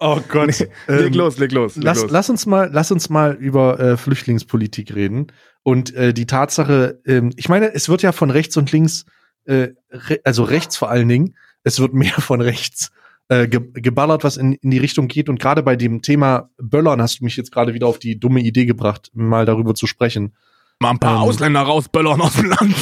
oh 0.00 0.20
Gott. 0.28 0.48
Nee, 0.48 0.94
leg 0.94 1.06
ähm, 1.06 1.14
los, 1.14 1.38
leg 1.38 1.52
los. 1.52 1.76
Leg 1.76 1.84
lass, 1.84 2.02
los. 2.02 2.10
lass 2.10 2.30
uns 2.30 2.46
mal, 2.46 2.70
lass 2.72 2.90
uns 2.90 3.08
mal 3.08 3.34
über 3.34 3.78
äh, 3.78 3.96
Flüchtlingspolitik 3.96 4.94
reden. 4.94 5.28
Und 5.62 5.94
äh, 5.94 6.12
die 6.12 6.26
Tatsache, 6.26 7.00
ähm, 7.06 7.30
ich 7.36 7.48
meine, 7.48 7.72
es 7.72 7.88
wird 7.88 8.02
ja 8.02 8.12
von 8.12 8.30
rechts 8.30 8.56
und 8.56 8.70
links, 8.72 9.06
äh, 9.44 9.68
re 9.90 10.20
also 10.24 10.42
rechts 10.42 10.76
vor 10.76 10.90
allen 10.90 11.08
Dingen, 11.08 11.36
es 11.62 11.78
wird 11.78 11.94
mehr 11.94 12.20
von 12.20 12.40
rechts 12.40 12.90
äh, 13.28 13.48
ge 13.48 13.60
geballert, 13.74 14.24
was 14.24 14.36
in, 14.36 14.54
in 14.54 14.70
die 14.70 14.78
Richtung 14.78 15.08
geht. 15.08 15.28
Und 15.28 15.40
gerade 15.40 15.62
bei 15.62 15.76
dem 15.76 16.02
Thema 16.02 16.50
Böllern 16.58 17.00
hast 17.00 17.20
du 17.20 17.24
mich 17.24 17.36
jetzt 17.36 17.52
gerade 17.52 17.74
wieder 17.74 17.86
auf 17.86 17.98
die 17.98 18.18
dumme 18.18 18.40
Idee 18.40 18.66
gebracht, 18.66 19.10
mal 19.14 19.46
darüber 19.46 19.74
zu 19.74 19.86
sprechen. 19.86 20.34
Mal 20.80 20.90
ein 20.90 20.98
paar 20.98 21.16
ähm, 21.16 21.22
Ausländer 21.22 21.60
rausböllern 21.60 22.20
aus 22.20 22.34
dem 22.34 22.46
Land. 22.46 22.74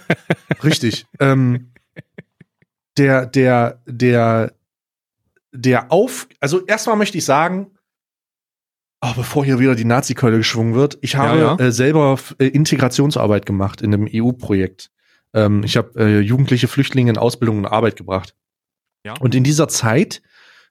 richtig. 0.64 1.06
Ähm, 1.20 1.72
der, 2.96 3.26
der, 3.26 3.82
der, 3.86 4.54
der 5.52 5.92
auf, 5.92 6.28
also 6.40 6.64
erstmal 6.66 6.96
möchte 6.96 7.18
ich 7.18 7.24
sagen, 7.24 7.70
Oh, 9.06 9.12
bevor 9.14 9.44
hier 9.44 9.58
wieder 9.58 9.74
die 9.74 9.84
Nazi-Keule 9.84 10.38
geschwungen 10.38 10.74
wird, 10.74 10.96
ich 11.02 11.16
habe 11.16 11.38
ja, 11.38 11.56
ja. 11.58 11.66
Äh, 11.66 11.72
selber 11.72 12.18
äh, 12.38 12.46
Integrationsarbeit 12.46 13.44
gemacht 13.44 13.82
in 13.82 13.92
einem 13.92 14.08
EU-Projekt. 14.10 14.90
Ähm, 15.34 15.62
ich 15.62 15.76
habe 15.76 15.90
äh, 15.96 16.20
jugendliche 16.20 16.68
Flüchtlinge 16.68 17.10
in 17.10 17.18
Ausbildung 17.18 17.58
und 17.58 17.66
Arbeit 17.66 17.96
gebracht. 17.96 18.34
Ja. 19.04 19.14
Und 19.20 19.34
in 19.34 19.44
dieser 19.44 19.68
Zeit 19.68 20.22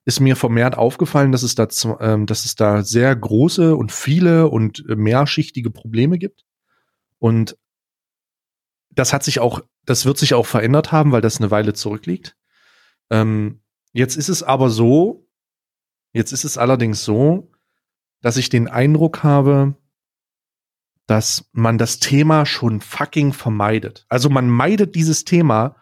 ist 0.05 0.19
mir 0.19 0.35
vermehrt 0.35 0.77
aufgefallen, 0.77 1.31
dass 1.31 1.43
es 1.43 1.55
da, 1.55 1.67
ähm, 2.01 2.25
dass 2.25 2.45
es 2.45 2.55
da 2.55 2.83
sehr 2.83 3.15
große 3.15 3.75
und 3.75 3.91
viele 3.91 4.49
und 4.49 4.83
äh, 4.89 4.95
mehrschichtige 4.95 5.69
Probleme 5.69 6.17
gibt. 6.17 6.45
Und 7.19 7.57
das 8.89 9.13
hat 9.13 9.23
sich 9.23 9.39
auch, 9.39 9.61
das 9.85 10.05
wird 10.05 10.17
sich 10.17 10.33
auch 10.33 10.45
verändert 10.45 10.91
haben, 10.91 11.11
weil 11.11 11.21
das 11.21 11.37
eine 11.37 11.51
Weile 11.51 11.73
zurückliegt. 11.73 12.35
Ähm, 13.09 13.61
jetzt 13.93 14.17
ist 14.17 14.29
es 14.29 14.43
aber 14.43 14.69
so, 14.69 15.27
jetzt 16.11 16.31
ist 16.31 16.43
es 16.43 16.57
allerdings 16.57 17.03
so, 17.05 17.51
dass 18.21 18.37
ich 18.37 18.49
den 18.49 18.67
Eindruck 18.67 19.23
habe, 19.23 19.75
dass 21.07 21.49
man 21.51 21.77
das 21.77 21.99
Thema 21.99 22.45
schon 22.45 22.81
fucking 22.81 23.33
vermeidet. 23.33 24.05
Also 24.09 24.29
man 24.29 24.49
meidet 24.49 24.95
dieses 24.95 25.25
Thema, 25.25 25.75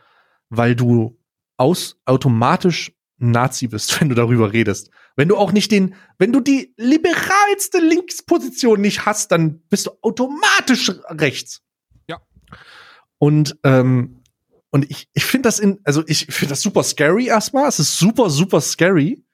weil 0.49 0.75
du 0.75 1.20
aus 1.61 1.97
automatisch 2.05 2.93
Nazi 3.17 3.67
bist, 3.67 3.99
wenn 4.01 4.09
du 4.09 4.15
darüber 4.15 4.51
redest. 4.51 4.89
Wenn 5.15 5.27
du 5.27 5.37
auch 5.37 5.51
nicht 5.51 5.71
den, 5.71 5.95
wenn 6.17 6.33
du 6.33 6.39
die 6.39 6.73
liberalste 6.77 7.79
Linksposition 7.79 8.81
nicht 8.81 9.05
hast, 9.05 9.31
dann 9.31 9.61
bist 9.69 9.87
du 9.87 9.91
automatisch 10.01 10.91
rechts. 11.09 11.61
Ja. 12.07 12.21
Und 13.17 13.57
ähm, 13.63 14.17
und 14.73 14.89
ich, 14.89 15.09
ich 15.11 15.25
finde 15.25 15.47
das 15.47 15.59
in, 15.59 15.81
also 15.83 16.01
ich 16.07 16.27
finde 16.27 16.51
das 16.51 16.61
super 16.61 16.83
scary 16.83 17.27
erstmal. 17.27 17.67
Es 17.67 17.79
ist 17.79 17.99
super, 17.99 18.29
super 18.29 18.61
scary 18.61 19.25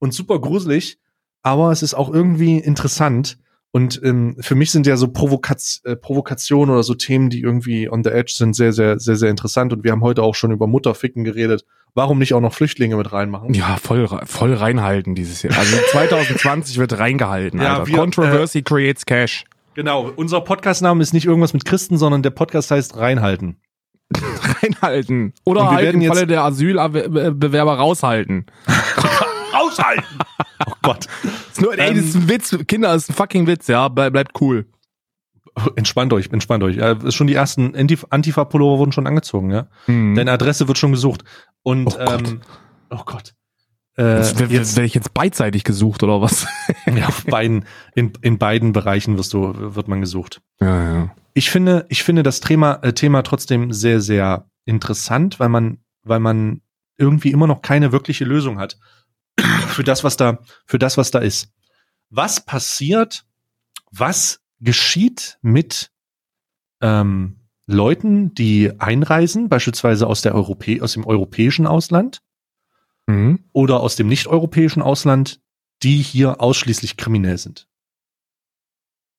und 0.00 0.12
super 0.12 0.40
gruselig 0.40 0.98
aber 1.42 1.72
es 1.72 1.82
ist 1.82 1.94
auch 1.94 2.12
irgendwie 2.12 2.58
interessant. 2.58 3.38
Und 3.74 4.00
ähm, 4.04 4.36
für 4.38 4.54
mich 4.54 4.70
sind 4.70 4.86
ja 4.86 4.98
so 4.98 5.08
Provokaz 5.08 5.80
äh, 5.84 5.96
Provokationen 5.96 6.74
oder 6.74 6.82
so 6.82 6.94
Themen, 6.94 7.30
die 7.30 7.40
irgendwie 7.40 7.88
on 7.88 8.04
the 8.04 8.10
edge 8.10 8.32
sind, 8.36 8.54
sehr, 8.54 8.72
sehr, 8.74 8.98
sehr, 8.98 9.16
sehr 9.16 9.30
interessant. 9.30 9.72
Und 9.72 9.82
wir 9.82 9.92
haben 9.92 10.02
heute 10.02 10.22
auch 10.22 10.34
schon 10.34 10.52
über 10.52 10.66
Mutterficken 10.66 11.24
geredet. 11.24 11.64
Warum 11.94 12.18
nicht 12.18 12.34
auch 12.34 12.40
noch 12.40 12.52
Flüchtlinge 12.52 12.96
mit 12.96 13.12
reinmachen? 13.12 13.54
Ja, 13.54 13.78
voll, 13.78 14.06
voll 14.26 14.52
reinhalten 14.52 15.14
dieses 15.14 15.42
Jahr. 15.42 15.58
Also 15.58 15.76
2020 15.90 16.76
wird 16.76 16.98
reingehalten. 16.98 17.62
Ja, 17.62 17.78
Alter. 17.78 17.86
Wir, 17.86 17.96
Controversy 17.96 18.58
äh, 18.58 18.62
creates 18.62 19.06
cash. 19.06 19.44
Genau. 19.74 20.10
Unser 20.16 20.42
Podcastname 20.42 21.02
ist 21.02 21.14
nicht 21.14 21.24
irgendwas 21.24 21.54
mit 21.54 21.64
Christen, 21.64 21.96
sondern 21.96 22.22
der 22.22 22.30
Podcast 22.30 22.70
heißt 22.70 22.98
Reinhalten. 22.98 23.56
reinhalten. 24.62 25.32
Oder 25.44 25.70
halt 25.70 25.94
im 25.94 26.02
Falle 26.04 26.26
der 26.26 26.44
Asylbewerber 26.44 27.78
raushalten. 27.78 28.46
raushalten! 29.78 30.18
Oh 30.64 30.74
Gott. 30.82 31.08
ist 31.50 31.60
nur, 31.60 31.76
ey, 31.76 31.92
das 31.92 32.04
ist 32.04 32.14
ein 32.14 32.22
ähm, 32.22 32.28
Witz. 32.28 32.56
Kinder, 32.68 32.92
das 32.92 33.04
ist 33.04 33.10
ein 33.10 33.14
fucking 33.14 33.48
Witz, 33.48 33.66
ja. 33.66 33.88
bleibt 33.88 34.40
cool. 34.40 34.66
Entspannt 35.74 36.12
euch, 36.12 36.28
entspannt 36.32 36.62
euch. 36.62 36.76
Ja, 36.76 37.10
schon 37.10 37.26
die 37.26 37.34
ersten 37.34 37.74
Antifa-Pullover 37.74 38.78
wurden 38.78 38.92
schon 38.92 39.08
angezogen, 39.08 39.50
ja. 39.50 39.66
Hm. 39.86 40.14
Deine 40.14 40.30
Adresse 40.30 40.68
wird 40.68 40.78
schon 40.78 40.92
gesucht. 40.92 41.24
Und, 41.62 41.88
oh 41.88 41.98
Gott. 41.98 42.28
Ähm, 42.28 42.40
oh 42.90 43.02
Gott. 43.04 43.34
Äh, 43.98 44.18
jetzt 44.18 44.38
werde 44.76 44.84
ich 44.84 44.94
jetzt 44.94 45.12
beidseitig 45.12 45.64
gesucht 45.64 46.02
oder 46.02 46.22
was? 46.22 46.46
ja, 46.86 47.08
auf 47.08 47.24
beiden, 47.24 47.66
in, 47.94 48.12
in 48.22 48.38
beiden 48.38 48.72
Bereichen 48.72 49.18
wirst 49.18 49.34
du, 49.34 49.74
wird 49.74 49.88
man 49.88 50.00
gesucht. 50.00 50.40
Ja, 50.60 50.94
ja. 50.94 51.14
Ich 51.34 51.50
finde, 51.50 51.86
ich 51.88 52.02
finde 52.02 52.22
das 52.22 52.40
Thema, 52.40 52.74
äh, 52.82 52.92
Thema 52.92 53.22
trotzdem 53.22 53.72
sehr, 53.72 54.00
sehr 54.00 54.46
interessant, 54.64 55.40
weil 55.40 55.48
man, 55.48 55.78
weil 56.04 56.20
man 56.20 56.60
irgendwie 56.96 57.32
immer 57.32 57.46
noch 57.46 57.62
keine 57.62 57.92
wirkliche 57.92 58.24
Lösung 58.24 58.58
hat 58.58 58.78
für 59.38 59.84
das, 59.84 60.04
was 60.04 60.16
da, 60.16 60.38
für 60.66 60.78
das, 60.78 60.96
was 60.96 61.10
da 61.10 61.18
ist. 61.18 61.52
Was 62.10 62.44
passiert? 62.44 63.24
Was 63.90 64.40
geschieht 64.60 65.38
mit 65.42 65.90
ähm, 66.80 67.40
Leuten, 67.66 68.34
die 68.34 68.72
einreisen, 68.78 69.48
beispielsweise 69.48 70.06
aus 70.06 70.22
der 70.22 70.34
Europä 70.34 70.80
aus 70.82 70.92
dem 70.92 71.06
europäischen 71.06 71.66
Ausland 71.66 72.22
mhm. 73.06 73.44
oder 73.52 73.80
aus 73.80 73.96
dem 73.96 74.08
nicht-europäischen 74.08 74.82
Ausland, 74.82 75.40
die 75.82 75.96
hier 75.96 76.40
ausschließlich 76.40 76.96
kriminell 76.96 77.38
sind? 77.38 77.68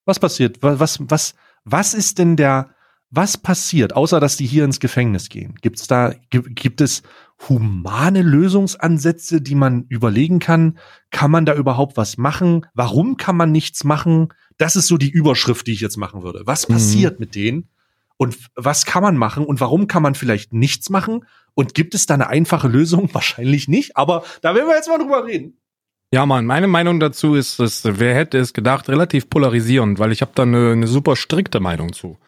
Was 0.06 0.20
passiert? 0.20 0.58
Was, 0.62 1.00
was, 1.02 1.36
was 1.64 1.94
ist 1.94 2.20
denn 2.20 2.36
der, 2.36 2.76
was 3.10 3.38
passiert, 3.38 3.96
außer 3.96 4.20
dass 4.20 4.38
die 4.38 4.46
hier 4.46 4.66
ins 4.66 4.80
Gefängnis 4.80 5.30
gehen? 5.30 5.56
Gibt's 5.62 5.88
da, 5.88 6.14
gibt 6.30 6.82
es 6.82 7.04
humane 7.50 8.22
Lösungsansätze, 8.22 9.42
die 9.42 9.56
man 9.56 9.86
überlegen 9.90 10.40
kann? 10.40 10.78
Kann 11.12 11.32
man 11.32 11.46
da 11.46 11.56
überhaupt 11.56 11.98
was 11.98 12.18
machen? 12.18 12.66
Warum 12.74 13.18
kann 13.18 13.36
man 13.36 13.52
nichts 13.52 13.84
machen? 13.84 14.30
Das 14.58 14.76
ist 14.76 14.88
so 14.88 14.98
die 14.98 15.10
Überschrift, 15.10 15.68
die 15.68 15.74
ich 15.74 15.82
jetzt 15.82 15.98
machen 15.98 16.24
würde. 16.24 16.44
Was 16.46 16.68
mhm. 16.68 16.74
passiert 16.74 17.20
mit 17.20 17.36
denen? 17.36 17.70
Und 18.18 18.38
was 18.56 18.86
kann 18.86 19.04
man 19.04 19.18
machen? 19.18 19.46
Und 19.46 19.60
warum 19.60 19.88
kann 19.88 20.04
man 20.04 20.16
vielleicht 20.16 20.54
nichts 20.54 20.90
machen? 20.90 21.26
Und 21.56 21.74
gibt 21.74 21.94
es 21.94 22.06
da 22.06 22.14
eine 22.14 22.28
einfache 22.28 22.68
Lösung? 22.68 23.10
Wahrscheinlich 23.14 23.68
nicht, 23.68 23.98
aber 23.98 24.24
da 24.42 24.56
werden 24.56 24.68
wir 24.68 24.76
jetzt 24.76 24.90
mal 24.90 25.00
drüber 25.00 25.26
reden. 25.26 25.58
Ja, 26.14 26.28
Mann, 26.28 26.46
meine 26.46 26.68
Meinung 26.68 27.00
dazu 27.00 27.34
ist, 27.34 27.60
dass, 27.60 27.82
wer 27.84 28.14
hätte 28.14 28.38
es 28.38 28.54
gedacht, 28.54 28.88
relativ 28.88 29.32
polarisierend, 29.32 29.98
weil 29.98 30.12
ich 30.12 30.22
habe 30.22 30.32
da 30.36 30.44
eine, 30.44 30.74
eine 30.74 30.86
super 30.86 31.16
strikte 31.16 31.60
Meinung 31.60 31.92
zu. 31.92 32.20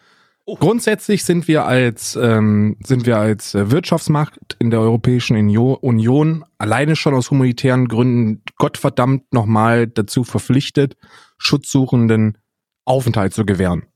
Oh. 0.48 0.54
Grundsätzlich 0.54 1.24
sind 1.24 1.48
wir 1.48 1.66
als 1.66 2.14
ähm, 2.14 2.76
sind 2.80 3.04
wir 3.04 3.18
als 3.18 3.56
äh, 3.56 3.72
Wirtschaftsmacht 3.72 4.38
in 4.60 4.70
der 4.70 4.78
Europäischen 4.78 5.36
Union 5.36 6.44
alleine 6.56 6.94
schon 6.94 7.14
aus 7.14 7.32
humanitären 7.32 7.88
Gründen 7.88 8.44
Gottverdammt 8.56 9.32
nochmal 9.32 9.88
dazu 9.88 10.22
verpflichtet, 10.22 10.96
Schutzsuchenden 11.36 12.38
Aufenthalt 12.84 13.34
zu 13.34 13.44
gewähren. 13.44 13.86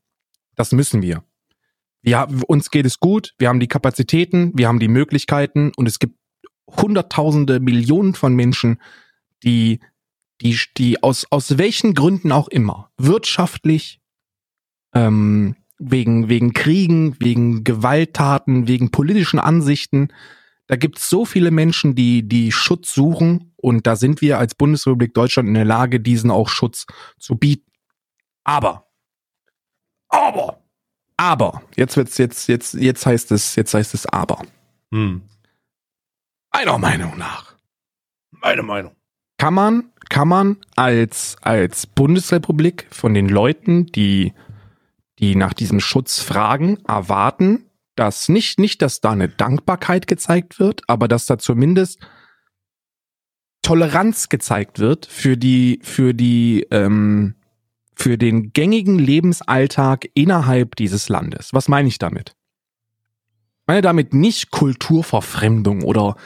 Das 0.57 0.72
müssen 0.72 1.03
wir. 1.03 1.22
Ja, 2.03 2.26
uns 2.48 2.72
geht 2.72 2.84
es 2.84 2.98
gut, 2.98 3.32
wir 3.38 3.48
haben 3.48 3.61
die 3.61 3.68
Kapazitäten, 3.68 4.51
wir 4.57 4.66
haben 4.66 4.80
die 4.80 4.88
Möglichkeiten 4.88 5.70
und 5.76 5.86
es 5.86 6.01
gibt 6.01 6.16
Hunderttausende, 6.66 7.61
Millionen 7.61 8.14
von 8.14 8.34
Menschen, 8.34 8.80
die, 9.44 9.78
die, 10.40 10.59
die 10.76 11.01
aus, 11.01 11.26
aus 11.30 11.59
welchen 11.59 11.94
Gründen 11.94 12.32
auch 12.32 12.48
immer, 12.48 12.90
wirtschaftlich, 12.96 14.01
ähm, 14.94 15.55
wegen, 15.80 16.28
wegen 16.28 16.52
Kriegen, 16.52 17.16
wegen 17.18 17.64
Gewalttaten, 17.64 18.68
wegen 18.68 18.90
politischen 18.90 19.40
Ansichten, 19.40 20.08
da 20.66 20.76
gibt 20.76 20.98
es 20.98 21.10
so 21.10 21.24
viele 21.24 21.50
Menschen, 21.50 21.96
die, 21.96 22.28
die 22.28 22.52
Schutz 22.52 22.94
suchen 22.94 23.52
und 23.56 23.88
da 23.88 23.96
sind 23.96 24.20
wir 24.20 24.38
als 24.38 24.54
Bundesrepublik 24.54 25.14
Deutschland 25.14 25.48
in 25.48 25.54
der 25.54 25.64
Lage, 25.64 25.98
diesen 25.98 26.30
auch 26.30 26.48
Schutz 26.48 26.86
zu 27.18 27.34
bieten. 27.34 27.68
Aber, 28.44 28.86
aber, 30.08 30.62
aber, 31.16 31.62
jetzt 31.76 31.96
wird's, 31.96 32.18
jetzt, 32.18 32.46
jetzt, 32.46 32.74
jetzt 32.74 33.04
heißt 33.04 33.32
es, 33.32 33.56
jetzt 33.56 33.74
heißt 33.74 33.94
es 33.94 34.06
aber. 34.06 34.42
Hm. 34.92 35.22
Meiner 36.52 36.78
Meinung 36.78 37.18
nach. 37.18 37.56
Meine 38.30 38.62
Meinung. 38.62 38.94
Kann 39.38 39.54
man, 39.54 39.90
kann 40.08 40.28
man 40.28 40.56
als, 40.76 41.36
als 41.42 41.86
Bundesrepublik 41.86 42.86
von 42.90 43.12
den 43.12 43.28
Leuten, 43.28 43.86
die, 43.86 44.34
die 45.20 45.36
nach 45.36 45.52
diesem 45.52 45.80
Schutz 45.80 46.20
fragen, 46.20 46.78
erwarten, 46.88 47.66
dass 47.94 48.28
nicht, 48.28 48.58
nicht, 48.58 48.80
dass 48.82 49.00
da 49.00 49.10
eine 49.10 49.28
Dankbarkeit 49.28 50.06
gezeigt 50.06 50.58
wird, 50.58 50.82
aber 50.86 51.06
dass 51.06 51.26
da 51.26 51.38
zumindest 51.38 52.00
Toleranz 53.62 54.30
gezeigt 54.30 54.78
wird 54.78 55.04
für 55.04 55.36
die, 55.36 55.80
für 55.82 56.14
die, 56.14 56.66
ähm, 56.70 57.34
für 57.94 58.16
den 58.16 58.54
gängigen 58.54 58.98
Lebensalltag 58.98 60.08
innerhalb 60.14 60.76
dieses 60.76 61.10
Landes. 61.10 61.52
Was 61.52 61.68
meine 61.68 61.88
ich 61.88 61.98
damit? 61.98 62.34
Ich 63.60 63.66
meine 63.66 63.82
damit 63.82 64.14
nicht 64.14 64.50
Kulturverfremdung 64.50 65.82
oder 65.82 66.16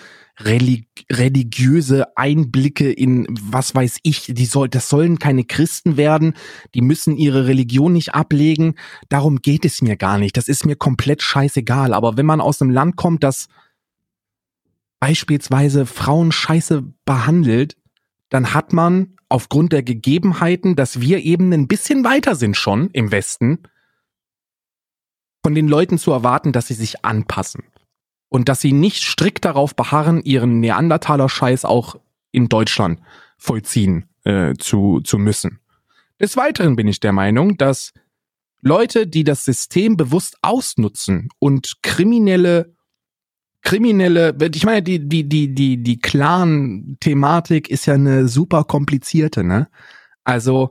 relig 0.40 0.86
religiöse 1.10 2.16
Einblicke 2.16 2.90
in 2.90 3.26
was 3.40 3.74
weiß 3.74 3.98
ich, 4.02 4.26
die 4.28 4.46
soll, 4.46 4.68
das 4.68 4.88
sollen 4.88 5.18
keine 5.18 5.44
Christen 5.44 5.96
werden, 5.96 6.34
die 6.74 6.80
müssen 6.80 7.16
ihre 7.16 7.46
Religion 7.46 7.92
nicht 7.92 8.14
ablegen. 8.14 8.74
Darum 9.08 9.42
geht 9.42 9.64
es 9.64 9.82
mir 9.82 9.96
gar 9.96 10.18
nicht. 10.18 10.36
Das 10.36 10.48
ist 10.48 10.66
mir 10.66 10.76
komplett 10.76 11.22
scheißegal. 11.22 11.94
Aber 11.94 12.16
wenn 12.16 12.26
man 12.26 12.40
aus 12.40 12.60
einem 12.60 12.70
Land 12.70 12.96
kommt, 12.96 13.22
das 13.22 13.48
beispielsweise 14.98 15.86
Frauen 15.86 16.32
scheiße 16.32 16.82
behandelt, 17.04 17.76
dann 18.30 18.54
hat 18.54 18.72
man 18.72 19.16
aufgrund 19.28 19.72
der 19.72 19.82
Gegebenheiten, 19.82 20.76
dass 20.76 21.00
wir 21.00 21.22
eben 21.24 21.52
ein 21.52 21.68
bisschen 21.68 22.04
weiter 22.04 22.34
sind 22.34 22.56
schon 22.56 22.90
im 22.90 23.12
Westen, 23.12 23.58
von 25.44 25.54
den 25.54 25.68
Leuten 25.68 25.98
zu 25.98 26.10
erwarten, 26.10 26.52
dass 26.52 26.68
sie 26.68 26.74
sich 26.74 27.04
anpassen. 27.04 27.64
Und 28.34 28.48
dass 28.48 28.60
sie 28.60 28.72
nicht 28.72 29.04
strikt 29.04 29.44
darauf 29.44 29.76
beharren, 29.76 30.20
ihren 30.24 30.58
Neandertaler-Scheiß 30.58 31.64
auch 31.64 32.00
in 32.32 32.48
Deutschland 32.48 32.98
vollziehen 33.38 34.08
äh, 34.24 34.54
zu, 34.54 35.00
zu 35.02 35.18
müssen. 35.18 35.60
Des 36.20 36.36
Weiteren 36.36 36.74
bin 36.74 36.88
ich 36.88 36.98
der 36.98 37.12
Meinung, 37.12 37.56
dass 37.58 37.92
Leute, 38.60 39.06
die 39.06 39.22
das 39.22 39.44
System 39.44 39.96
bewusst 39.96 40.36
ausnutzen 40.42 41.28
und 41.38 41.74
kriminelle 41.82 42.74
kriminelle, 43.62 44.36
ich 44.52 44.66
meine, 44.66 44.82
die, 44.82 45.08
die, 45.08 45.28
die, 45.28 45.54
die, 45.54 45.80
die 45.80 46.00
Clan-Thematik 46.00 47.70
ist 47.70 47.86
ja 47.86 47.94
eine 47.94 48.26
super 48.26 48.64
komplizierte, 48.64 49.44
ne? 49.44 49.68
Also, 50.24 50.70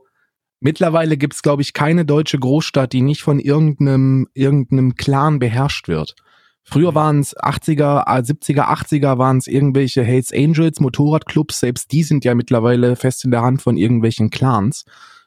mittlerweile 0.59 1.15
gibt's, 1.15 1.41
glaube 1.41 1.61
ich, 1.61 1.71
keine 1.71 2.03
deutsche 2.03 2.39
Großstadt, 2.39 2.91
die 2.91 3.01
nicht 3.01 3.21
von 3.21 3.39
irgendeinem, 3.39 4.27
irgendeinem 4.33 4.95
Clan 4.95 5.39
beherrscht 5.39 5.87
wird. 5.87 6.15
Früher 6.63 6.95
waren 6.95 7.19
es 7.19 7.35
80er, 7.35 8.07
70er, 8.07 8.69
80er 8.69 9.17
waren 9.17 9.37
es 9.37 9.47
irgendwelche 9.47 10.03
Hells 10.03 10.31
Angels, 10.33 10.79
Motorradclubs, 10.79 11.59
selbst 11.59 11.91
die 11.91 12.03
sind 12.03 12.23
ja 12.23 12.35
mittlerweile 12.35 12.95
fest 12.95 13.25
in 13.25 13.31
der 13.31 13.41
Hand 13.41 13.61
von 13.61 13.75
irgendwelchen 13.75 14.29
Clans 14.29 14.85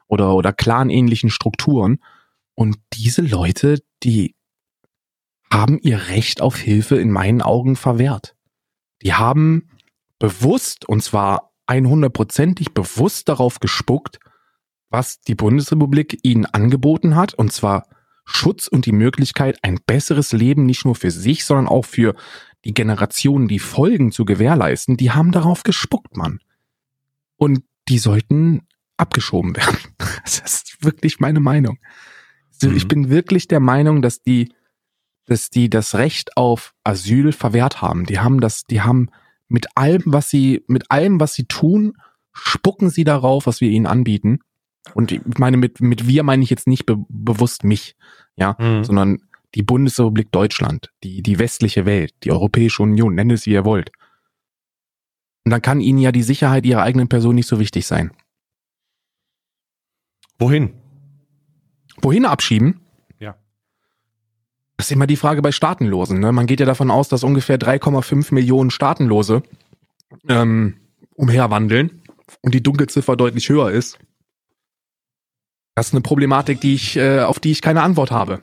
oder, 0.09 0.35
oder 0.35 0.53
clanähnlichen 0.53 1.31
Strukturen. 1.31 1.99
Und 2.55 2.79
diese 2.95 3.21
Leute, 3.21 3.83
die 4.03 4.35
haben 5.51 5.79
ihr 5.79 6.09
Recht 6.09 6.41
auf 6.41 6.57
Hilfe 6.57 6.97
in 6.97 7.11
meinen 7.11 7.43
Augen 7.43 7.77
verwehrt. 7.77 8.35
Die 9.03 9.15
haben 9.15 9.69
bewusst, 10.19 10.89
und 10.89 11.03
zwar 11.03 11.53
100%ig 11.69 12.73
bewusst 12.73 13.29
darauf 13.29 13.61
gespuckt, 13.61 14.19
was 14.89 15.21
die 15.21 15.35
Bundesrepublik 15.35 16.19
ihnen 16.23 16.47
angeboten 16.47 17.15
hat, 17.15 17.35
und 17.35 17.53
zwar 17.53 17.87
Schutz 18.27 18.67
und 18.67 18.85
die 18.85 18.93
Möglichkeit, 18.93 19.59
ein 19.63 19.79
besseres 19.87 20.33
Leben 20.33 20.67
nicht 20.67 20.85
nur 20.85 20.95
für 20.95 21.11
sich, 21.11 21.45
sondern 21.45 21.69
auch 21.69 21.85
für 21.85 22.15
die 22.65 22.75
Generationen, 22.75 23.49
die 23.49 23.61
folgen, 23.61 24.13
zu 24.13 24.25
gewährleisten, 24.25 24.97
die 24.97 25.13
haben 25.13 25.33
darauf 25.33 25.63
gespuckt, 25.63 26.17
Mann. 26.17 26.41
Und 27.37 27.63
die 27.89 27.99
sollten 27.99 28.67
abgeschoben 28.97 29.57
werden. 29.57 29.79
Das 30.25 30.41
ist 30.41 30.85
wirklich 30.85 31.21
meine 31.21 31.41
Meinung. 31.41 31.79
Also 32.53 32.71
mhm. 32.71 32.77
Ich 32.77 32.89
bin 32.89 33.09
wirklich 33.09 33.49
der 33.49 33.61
Meinung, 33.61 34.03
dass 34.03 34.21
die 34.23 34.53
dass 35.27 35.51
die 35.51 35.69
das 35.69 35.95
Recht 35.97 36.37
auf 36.37 36.73
Asyl 36.85 37.33
verwehrt 37.33 37.83
haben. 37.83 38.07
Die 38.07 38.21
haben 38.21 38.41
das, 38.41 38.63
die 38.65 38.81
haben 38.81 39.11
mit 39.49 39.67
allem, 39.77 40.03
was 40.07 40.31
sie, 40.31 40.65
mit 40.69 40.91
allem, 40.91 41.21
was 41.21 41.35
sie 41.35 41.45
tun, 41.45 41.95
spucken 42.33 42.91
sie 42.91 43.05
darauf, 43.05 43.47
was 43.47 43.61
wir 43.61 43.69
ihnen 43.69 43.87
anbieten. 43.87 44.39
Und 44.95 45.13
ich 45.13 45.21
meine, 45.39 45.57
mit, 45.57 45.81
mit 45.81 46.07
wir 46.07 46.23
meine 46.23 46.43
ich 46.43 46.51
jetzt 46.51 46.67
nicht 46.67 46.87
be 46.87 46.97
bewusst 47.09 47.65
mich, 47.65 47.97
ja, 48.37 48.57
mhm. 48.59 48.85
sondern 48.85 49.19
die 49.55 49.63
Bundesrepublik 49.63 50.31
Deutschland, 50.33 50.93
die, 51.03 51.23
die 51.23 51.39
westliche 51.39 51.87
Welt, 51.87 52.13
die 52.25 52.33
Europäische 52.33 52.83
Union, 52.83 53.15
nennt 53.15 53.33
es 53.33 53.47
wie 53.47 53.53
ihr 53.53 53.65
wollt. 53.65 53.91
Und 55.45 55.51
dann 55.51 55.63
kann 55.63 55.81
ihnen 55.81 55.99
ja 55.99 56.13
die 56.13 56.23
Sicherheit 56.23 56.67
ihrer 56.67 56.83
eigenen 56.83 57.09
Person 57.09 57.35
nicht 57.35 57.49
so 57.49 57.59
wichtig 57.59 57.87
sein. 57.87 58.11
Wohin? 60.39 60.75
Wohin 62.03 62.27
abschieben? 62.27 62.81
Das 64.77 64.89
ist 64.89 64.93
immer 64.93 65.07
die 65.07 65.17
Frage 65.17 65.41
bei 65.41 65.53
Staatenlosen. 65.53 66.21
Ne? 66.21 66.33
Man 66.33 66.47
geht 66.47 66.61
ja 66.61 66.67
davon 66.67 66.91
aus, 66.91 67.09
dass 67.09 67.25
ungefähr 67.25 67.59
3,5 67.59 68.35
Millionen 68.35 68.71
Staatenlose 68.71 69.43
ähm, 70.29 70.77
umherwandeln 71.15 72.03
und 72.43 72.55
die 72.55 72.63
Dunkelziffer 72.63 73.17
deutlich 73.17 73.49
höher 73.49 73.71
ist. 73.71 73.99
Das 75.77 75.89
ist 75.89 75.93
eine 75.93 76.01
Problematik, 76.01 76.61
die 76.63 76.75
ich, 76.75 76.97
äh, 76.97 77.21
auf 77.21 77.39
die 77.39 77.51
ich 77.51 77.61
keine 77.61 77.83
Antwort 77.83 78.11
habe. 78.11 78.41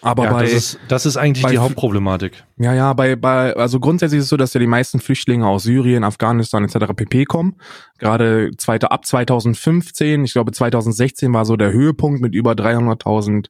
Aber 0.00 0.24
ja, 0.24 0.32
bei, 0.32 0.42
das, 0.44 0.52
ist, 0.52 0.78
das 0.88 1.04
ist 1.04 1.18
eigentlich 1.18 1.42
bei, 1.42 1.50
die 1.50 1.58
Hauptproblematik. 1.58 2.42
Ja, 2.56 2.72
ja, 2.72 2.94
bei, 2.94 3.16
bei, 3.16 3.54
also 3.54 3.80
grundsätzlich 3.80 4.18
ist 4.18 4.24
es 4.24 4.30
so, 4.30 4.38
dass 4.38 4.54
ja 4.54 4.60
die 4.60 4.66
meisten 4.66 4.98
Flüchtlinge 4.98 5.46
aus 5.46 5.64
Syrien, 5.64 6.04
Afghanistan 6.04 6.64
etc. 6.64 6.94
pp. 6.96 7.26
kommen. 7.26 7.56
Gerade 7.98 8.50
zweite, 8.56 8.90
ab 8.90 9.04
2015, 9.04 10.24
ich 10.24 10.32
glaube 10.32 10.52
2016 10.52 11.32
war 11.34 11.44
so 11.44 11.56
der 11.56 11.70
Höhepunkt 11.70 12.22
mit 12.22 12.34
über 12.34 12.52
300.000 12.52 13.48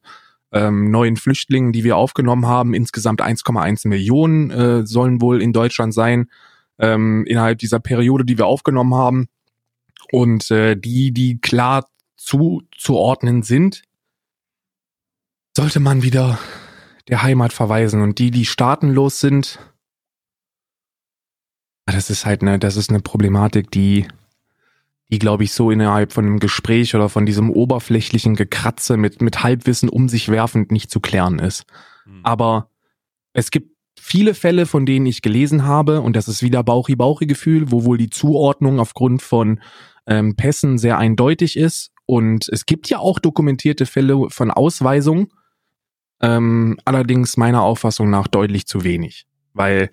ähm, 0.51 0.91
neuen 0.91 1.15
Flüchtlingen, 1.15 1.71
die 1.71 1.85
wir 1.85 1.95
aufgenommen 1.95 2.47
haben. 2.47 2.73
Insgesamt 2.73 3.21
1,1 3.21 3.87
Millionen 3.87 4.51
äh, 4.51 4.85
sollen 4.85 5.21
wohl 5.21 5.41
in 5.41 5.53
Deutschland 5.53 5.93
sein 5.93 6.29
ähm, 6.79 7.25
innerhalb 7.27 7.59
dieser 7.59 7.79
Periode, 7.79 8.25
die 8.25 8.37
wir 8.37 8.45
aufgenommen 8.45 8.93
haben. 8.93 9.27
Und 10.11 10.51
äh, 10.51 10.75
die, 10.75 11.13
die 11.13 11.39
klar 11.39 11.85
zuzuordnen 12.15 13.43
sind, 13.43 13.83
sollte 15.55 15.79
man 15.79 16.03
wieder 16.03 16.39
der 17.07 17.23
Heimat 17.23 17.53
verweisen. 17.53 18.01
Und 18.01 18.19
die, 18.19 18.31
die 18.31 18.45
staatenlos 18.45 19.19
sind, 19.19 19.59
das 21.85 22.09
ist 22.09 22.25
halt 22.25 22.41
eine, 22.41 22.59
das 22.59 22.77
ist 22.77 22.89
eine 22.89 23.01
Problematik, 23.01 23.71
die 23.71 24.07
die, 25.11 25.19
glaube 25.19 25.43
ich, 25.43 25.53
so 25.53 25.69
innerhalb 25.69 26.11
von 26.11 26.25
einem 26.25 26.39
Gespräch 26.39 26.95
oder 26.95 27.09
von 27.09 27.25
diesem 27.25 27.49
oberflächlichen 27.51 28.35
Gekratze 28.35 28.97
mit, 28.97 29.21
mit 29.21 29.43
Halbwissen 29.43 29.89
um 29.89 30.09
sich 30.09 30.29
werfend 30.29 30.71
nicht 30.71 30.89
zu 30.89 30.99
klären 30.99 31.39
ist. 31.39 31.65
Mhm. 32.05 32.21
Aber 32.23 32.69
es 33.33 33.51
gibt 33.51 33.75
viele 33.99 34.33
Fälle, 34.33 34.65
von 34.65 34.85
denen 34.85 35.05
ich 35.05 35.21
gelesen 35.21 35.63
habe, 35.63 36.01
und 36.01 36.15
das 36.15 36.27
ist 36.27 36.41
wieder 36.41 36.63
Bauchi-Bauchi-Gefühl, 36.63 37.71
wo 37.71 37.85
wohl 37.85 37.97
die 37.97 38.09
Zuordnung 38.09 38.79
aufgrund 38.79 39.21
von 39.21 39.61
ähm, 40.07 40.35
Pässen 40.35 40.77
sehr 40.77 40.97
eindeutig 40.97 41.55
ist. 41.57 41.91
Und 42.05 42.47
es 42.49 42.65
gibt 42.65 42.89
ja 42.89 42.99
auch 42.99 43.19
dokumentierte 43.19 43.85
Fälle 43.85 44.29
von 44.29 44.51
Ausweisung, 44.51 45.33
ähm, 46.21 46.77
allerdings 46.85 47.37
meiner 47.37 47.63
Auffassung 47.63 48.09
nach 48.09 48.27
deutlich 48.27 48.67
zu 48.67 48.83
wenig. 48.83 49.27
Weil 49.53 49.89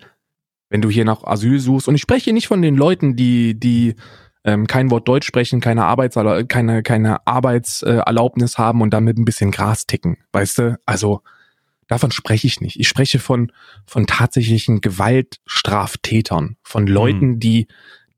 wenn 0.69 0.81
du 0.81 0.89
hier 0.89 1.05
nach 1.05 1.23
Asyl 1.23 1.59
suchst, 1.59 1.87
und 1.87 1.95
ich 1.95 2.01
spreche 2.01 2.33
nicht 2.33 2.47
von 2.47 2.61
den 2.61 2.75
Leuten, 2.75 3.15
die, 3.15 3.59
die 3.59 3.95
ähm, 4.43 4.67
kein 4.67 4.91
Wort 4.91 5.07
Deutsch 5.07 5.27
sprechen, 5.27 5.61
keine 5.61 5.85
Arbeits 5.85 6.17
keine 6.47 6.83
keine 6.83 7.25
Arbeitserlaubnis 7.25 8.57
haben 8.57 8.81
und 8.81 8.93
damit 8.93 9.17
ein 9.17 9.25
bisschen 9.25 9.51
Gras 9.51 9.87
ticken, 9.87 10.17
weißt 10.33 10.57
du? 10.59 10.79
Also 10.85 11.21
davon 11.87 12.11
spreche 12.11 12.47
ich 12.47 12.59
nicht. 12.59 12.79
Ich 12.79 12.87
spreche 12.87 13.19
von 13.19 13.51
von 13.85 14.05
tatsächlichen 14.05 14.81
Gewaltstraftätern, 14.81 16.57
von 16.63 16.87
Leuten, 16.87 17.27
mhm. 17.27 17.39
die 17.39 17.67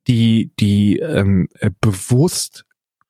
die 0.07 0.51
die 0.59 0.97
ähm, 0.97 1.47
äh, 1.59 1.69
bewusst 1.79 2.65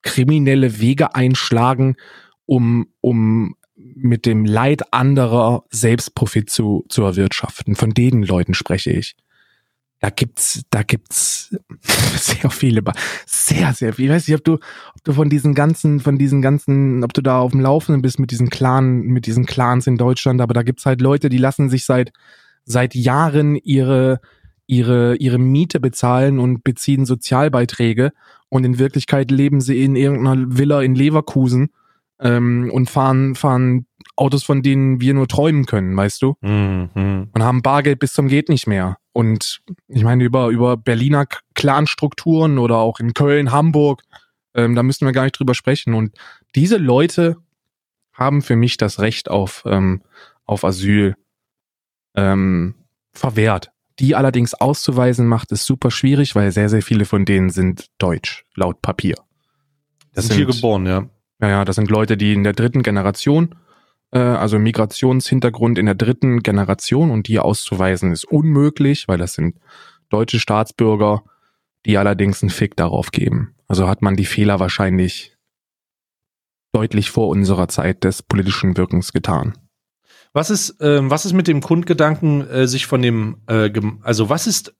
kriminelle 0.05 0.79
Wege 0.79 1.15
einschlagen, 1.15 1.97
um 2.45 2.87
um 3.01 3.55
mit 3.75 4.25
dem 4.25 4.45
Leid 4.45 4.93
anderer 4.93 5.65
Selbstprofit 5.69 6.49
zu, 6.49 6.85
zu 6.87 7.03
erwirtschaften. 7.03 7.75
Von 7.75 7.93
den 7.93 8.23
Leuten 8.23 8.53
spreche 8.53 8.91
ich. 8.91 9.15
Da 9.99 10.09
gibt's, 10.09 10.63
da 10.69 10.83
gibt's 10.83 11.55
sehr 12.15 12.49
viele, 12.49 12.83
sehr, 13.25 13.73
sehr 13.73 13.93
viel. 13.93 14.05
Ich 14.05 14.11
weiß 14.11 14.27
nicht, 14.27 14.37
ob 14.37 14.43
du, 14.43 14.53
ob 14.53 15.03
du 15.03 15.13
von 15.13 15.29
diesen 15.29 15.53
ganzen, 15.53 15.99
von 15.99 16.17
diesen 16.17 16.41
ganzen, 16.41 17.03
ob 17.03 17.13
du 17.13 17.21
da 17.21 17.39
auf 17.39 17.51
dem 17.51 17.61
Laufenden 17.61 18.01
bist 18.01 18.19
mit 18.19 18.31
diesen 18.31 18.49
Clan, 18.49 19.01
mit 19.01 19.25
diesen 19.25 19.45
Clans 19.45 19.87
in 19.87 19.97
Deutschland, 19.97 20.41
aber 20.41 20.53
da 20.53 20.63
gibt's 20.63 20.85
halt 20.85 21.01
Leute, 21.01 21.29
die 21.29 21.37
lassen 21.37 21.69
sich 21.69 21.85
seit, 21.85 22.11
seit 22.65 22.95
Jahren 22.95 23.55
ihre, 23.55 24.19
ihre, 24.67 25.15
ihre 25.17 25.37
Miete 25.37 25.79
bezahlen 25.79 26.39
und 26.39 26.63
beziehen 26.63 27.05
Sozialbeiträge 27.05 28.11
und 28.49 28.63
in 28.63 28.79
Wirklichkeit 28.79 29.31
leben 29.31 29.61
sie 29.61 29.83
in 29.83 29.95
irgendeiner 29.95 30.57
Villa 30.57 30.81
in 30.81 30.95
Leverkusen 30.95 31.69
ähm, 32.19 32.69
und 32.73 32.89
fahren, 32.89 33.35
fahren 33.35 33.85
Autos, 34.15 34.43
von 34.43 34.61
denen 34.61 35.01
wir 35.01 35.13
nur 35.13 35.27
träumen 35.27 35.65
können, 35.65 35.95
weißt 35.95 36.21
du? 36.21 36.35
Mhm. 36.41 37.29
Und 37.33 37.43
haben 37.43 37.61
Bargeld 37.61 37.99
bis 37.99 38.13
zum 38.13 38.27
geht 38.27 38.49
nicht 38.49 38.67
mehr. 38.67 38.97
Und 39.11 39.61
ich 39.87 40.03
meine, 40.03 40.23
über, 40.23 40.49
über 40.49 40.77
Berliner 40.77 41.25
Clanstrukturen 41.53 42.57
oder 42.57 42.77
auch 42.77 42.99
in 42.99 43.13
Köln, 43.13 43.51
Hamburg, 43.51 44.03
ähm, 44.53 44.75
da 44.75 44.83
müssen 44.83 45.05
wir 45.05 45.11
gar 45.11 45.23
nicht 45.23 45.37
drüber 45.37 45.53
sprechen. 45.53 45.93
Und 45.93 46.17
diese 46.55 46.77
Leute 46.77 47.37
haben 48.13 48.41
für 48.41 48.55
mich 48.55 48.77
das 48.77 48.99
Recht 48.99 49.29
auf, 49.29 49.63
ähm, 49.65 50.01
auf 50.45 50.63
Asyl 50.63 51.15
ähm, 52.15 52.75
verwehrt. 53.11 53.71
Die 53.99 54.15
allerdings 54.15 54.53
auszuweisen 54.53 55.25
macht 55.27 55.51
es 55.51 55.65
super 55.65 55.89
schwierig, 55.89 56.35
weil 56.35 56.51
sehr, 56.51 56.69
sehr 56.69 56.81
viele 56.81 57.05
von 57.05 57.25
denen 57.25 57.49
sind 57.49 57.87
deutsch, 57.97 58.45
laut 58.55 58.81
Papier. 58.81 59.15
Das 60.13 60.25
sind, 60.25 60.35
sind 60.35 60.45
hier 60.45 60.53
geboren, 60.53 60.85
ja. 60.85 61.07
Ja, 61.41 61.49
ja, 61.49 61.65
das 61.65 61.75
sind 61.75 61.89
Leute, 61.89 62.17
die 62.17 62.33
in 62.33 62.43
der 62.43 62.53
dritten 62.53 62.83
Generation, 62.83 63.55
äh, 64.11 64.19
also 64.19 64.59
Migrationshintergrund 64.59 65.77
in 65.77 65.85
der 65.85 65.95
dritten 65.95 66.39
Generation 66.39 67.11
und 67.11 67.27
die 67.27 67.39
auszuweisen 67.39 68.11
ist 68.11 68.25
unmöglich, 68.25 69.07
weil 69.07 69.17
das 69.17 69.33
sind 69.33 69.57
deutsche 70.09 70.39
Staatsbürger, 70.39 71.23
die 71.85 71.97
allerdings 71.97 72.41
einen 72.41 72.49
Fick 72.49 72.75
darauf 72.75 73.11
geben. 73.11 73.55
Also 73.67 73.87
hat 73.87 74.01
man 74.01 74.15
die 74.15 74.25
Fehler 74.25 74.59
wahrscheinlich 74.59 75.35
deutlich 76.71 77.11
vor 77.11 77.29
unserer 77.29 77.67
Zeit 77.67 78.03
des 78.03 78.21
politischen 78.21 78.77
Wirkens 78.77 79.13
getan. 79.13 79.57
Was 80.35 80.49
ist, 80.49 80.75
ähm, 80.81 81.09
was 81.09 81.23
ist 81.23 81.31
mit 81.31 81.47
dem 81.47 81.61
Grundgedanken, 81.61 82.45
äh, 82.49 82.67
sich 82.67 82.87
von 82.87 83.01
dem, 83.01 83.37
äh, 83.47 83.71
also 84.01 84.27
was 84.27 84.47
ist, 84.47 84.75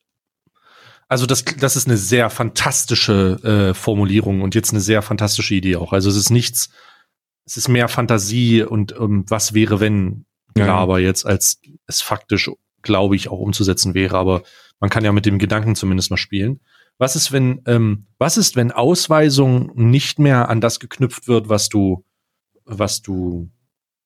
also 1.08 1.26
das, 1.26 1.46
das 1.46 1.78
ist 1.78 1.88
eine 1.88 1.96
sehr 1.96 2.30
fantastische 2.30 3.40
äh, 3.42 3.74
Formulierung 3.74 4.42
und 4.42 4.54
jetzt 4.54 4.72
eine 4.72 4.82
sehr 4.82 5.02
fantastische 5.02 5.56
Idee 5.56 5.78
auch. 5.78 5.94
Also 5.94 6.10
es 6.10 6.18
ist 6.18 6.30
nichts, 6.30 6.72
es 7.46 7.56
ist 7.56 7.70
mehr 7.70 7.88
Fantasie 7.88 8.64
und 8.64 8.92
um, 8.98 9.24
was 9.30 9.54
wäre, 9.54 9.80
wenn, 9.80 10.26
ja. 10.58 10.76
aber 10.76 11.00
jetzt 11.00 11.26
als 11.26 11.62
es 11.88 12.02
faktisch, 12.02 12.52
glaube 12.82 13.16
ich, 13.16 13.30
auch 13.30 13.40
umzusetzen 13.40 13.94
wäre. 13.94 14.18
Aber 14.18 14.44
man 14.82 14.90
kann 14.90 15.06
ja 15.06 15.14
mit 15.14 15.26
dem 15.26 15.40
Gedanken 15.40 15.78
zumindest 15.78 16.12
mal 16.12 16.18
spielen. 16.18 16.60
Was 16.98 17.16
ist, 17.16 17.32
wenn, 17.32 17.62
ähm, 17.66 18.08
was 18.18 18.36
ist, 18.36 18.58
wenn 18.58 18.74
Ausweisung 18.74 19.72
nicht 19.74 20.20
mehr 20.20 20.50
an 20.50 20.60
das 20.60 20.82
geknüpft 20.82 21.30
wird, 21.30 21.48
was 21.48 21.70
du, 21.70 22.04
was 22.66 23.02
du 23.02 23.50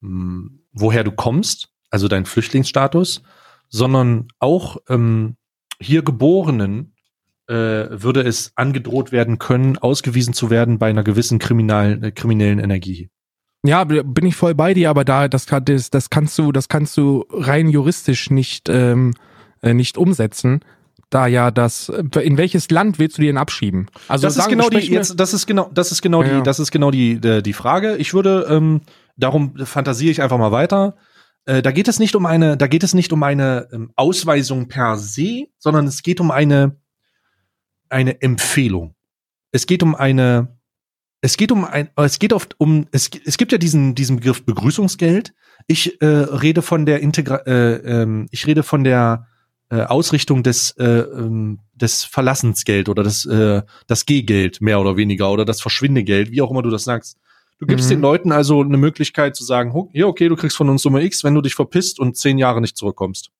mh, 0.01 0.09
hm, 0.09 0.58
woher 0.71 1.03
du 1.03 1.11
kommst, 1.11 1.69
also 1.89 2.07
dein 2.07 2.25
Flüchtlingsstatus, 2.25 3.21
sondern 3.69 4.27
auch 4.39 4.77
ähm, 4.89 5.35
hier 5.79 6.03
Geborenen 6.03 6.93
äh, 7.47 7.53
würde 7.53 8.21
es 8.21 8.51
angedroht 8.55 9.11
werden 9.11 9.39
können, 9.39 9.77
ausgewiesen 9.77 10.33
zu 10.33 10.49
werden 10.49 10.77
bei 10.77 10.89
einer 10.89 11.03
gewissen 11.03 11.39
kriminalen, 11.39 12.03
äh, 12.03 12.11
kriminellen 12.11 12.59
Energie. 12.59 13.09
Ja, 13.65 13.83
bin 13.83 14.25
ich 14.25 14.35
voll 14.35 14.55
bei 14.55 14.73
dir, 14.73 14.89
aber 14.89 15.03
da 15.03 15.27
das, 15.27 15.45
das, 15.45 15.89
das 15.89 16.09
kannst 16.09 16.37
du, 16.37 16.51
das 16.51 16.69
kannst 16.69 16.95
du 16.95 17.25
rein 17.29 17.67
juristisch 17.67 18.29
nicht 18.29 18.69
ähm, 18.69 19.15
äh, 19.61 19.73
nicht 19.73 19.97
umsetzen, 19.97 20.61
da 21.09 21.27
ja 21.27 21.51
das 21.51 21.89
in 21.89 22.37
welches 22.37 22.69
Land 22.69 22.99
willst 22.99 23.17
du 23.17 23.21
den 23.21 23.37
abschieben? 23.37 23.87
Also 24.07 24.27
das 24.27 24.35
sagen, 24.35 24.51
ist 24.51 24.57
genau 24.57 24.69
die 24.69 24.87
jetzt, 24.91 25.19
das 25.19 25.33
ist 25.33 25.45
genau 25.45 25.69
das 25.73 25.91
ist 25.91 26.01
genau 26.01 26.23
ja, 26.23 26.37
die 26.37 26.43
das 26.43 26.59
ist 26.59 26.71
genau 26.71 26.91
die 26.91 27.19
die, 27.19 27.43
die 27.43 27.53
Frage. 27.53 27.97
Ich 27.97 28.13
würde 28.13 28.47
ähm, 28.49 28.81
darum 29.19 29.55
fantasiere 29.57 30.11
ich 30.11 30.21
einfach 30.21 30.37
mal 30.37 30.51
weiter. 30.51 30.95
Äh, 31.45 31.61
da 31.61 31.71
geht 31.71 31.87
es 31.87 31.99
nicht 31.99 32.15
um 32.15 32.25
eine, 32.25 32.57
da 32.57 32.67
geht 32.67 32.83
es 32.83 32.93
nicht 32.93 33.13
um 33.13 33.23
eine 33.23 33.67
ähm, 33.71 33.91
Ausweisung 33.95 34.67
per 34.67 34.97
se, 34.97 35.47
sondern 35.57 35.87
es 35.87 36.03
geht 36.03 36.19
um 36.19 36.31
eine, 36.31 36.77
eine 37.89 38.21
Empfehlung. 38.21 38.95
Es 39.51 39.65
geht 39.65 39.83
um 39.83 39.95
eine, 39.95 40.59
es 41.21 41.37
geht 41.37 41.51
um 41.51 41.65
ein, 41.65 41.89
es 41.95 42.19
geht 42.19 42.33
oft 42.33 42.59
um, 42.59 42.87
es, 42.91 43.09
es 43.25 43.37
gibt 43.37 43.51
ja 43.51 43.57
diesen, 43.57 43.95
diesen 43.95 44.17
Begriff 44.17 44.45
Begrüßungsgeld. 44.45 45.33
Ich 45.67 46.01
äh, 46.01 46.05
rede 46.05 46.61
von 46.61 46.85
der 46.85 47.01
Integra 47.01 47.37
äh, 47.45 48.01
ähm, 48.01 48.27
ich 48.31 48.47
rede 48.47 48.63
von 48.63 48.83
der 48.83 49.27
äh, 49.71 49.81
Ausrichtung 49.83 50.43
des, 50.43 50.71
äh, 50.77 50.83
ähm, 50.83 51.59
des 51.73 52.03
Verlassensgeld 52.03 52.89
oder 52.89 53.03
das, 53.03 53.25
äh, 53.25 53.61
das 53.87 54.05
Gehgeld 54.05 54.61
mehr 54.61 54.79
oder 54.79 54.97
weniger 54.97 55.31
oder 55.31 55.45
das 55.45 55.61
Verschwindegeld, 55.61 56.31
wie 56.31 56.41
auch 56.41 56.51
immer 56.51 56.63
du 56.63 56.69
das 56.69 56.83
sagst. 56.83 57.17
Du 57.59 57.65
gibst 57.65 57.87
mhm. 57.87 57.95
den 57.95 58.01
Leuten 58.01 58.31
also 58.31 58.61
eine 58.61 58.77
Möglichkeit 58.77 59.35
zu 59.35 59.43
sagen, 59.43 59.73
hier, 59.91 60.07
okay, 60.07 60.29
du 60.29 60.35
kriegst 60.35 60.55
von 60.55 60.69
uns 60.69 60.81
Summe 60.81 61.03
X, 61.03 61.23
wenn 61.23 61.35
du 61.35 61.41
dich 61.41 61.55
verpisst 61.55 61.99
und 61.99 62.17
zehn 62.17 62.37
Jahre 62.37 62.61
nicht 62.61 62.77
zurückkommst. 62.77 63.31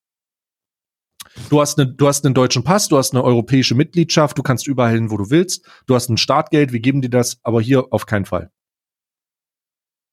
Du 1.49 1.61
hast, 1.61 1.80
eine, 1.80 1.88
du 1.88 2.07
hast 2.07 2.26
einen 2.26 2.34
deutschen 2.34 2.63
Pass, 2.63 2.89
du 2.89 2.97
hast 2.97 3.13
eine 3.13 3.24
europäische 3.24 3.76
Mitgliedschaft, 3.76 4.38
du 4.38 4.43
kannst 4.43 4.67
überall 4.67 4.93
hin, 4.93 5.09
wo 5.09 5.17
du 5.17 5.30
willst, 5.30 5.65
du 5.86 5.95
hast 5.95 6.09
ein 6.09 6.17
Startgeld, 6.17 6.74
wir 6.74 6.82
geben 6.82 7.01
dir 7.01 7.09
das, 7.09 7.39
aber 7.43 7.61
hier 7.61 7.88
auf 7.91 8.05
keinen 8.05 8.26
Fall. 8.26 8.51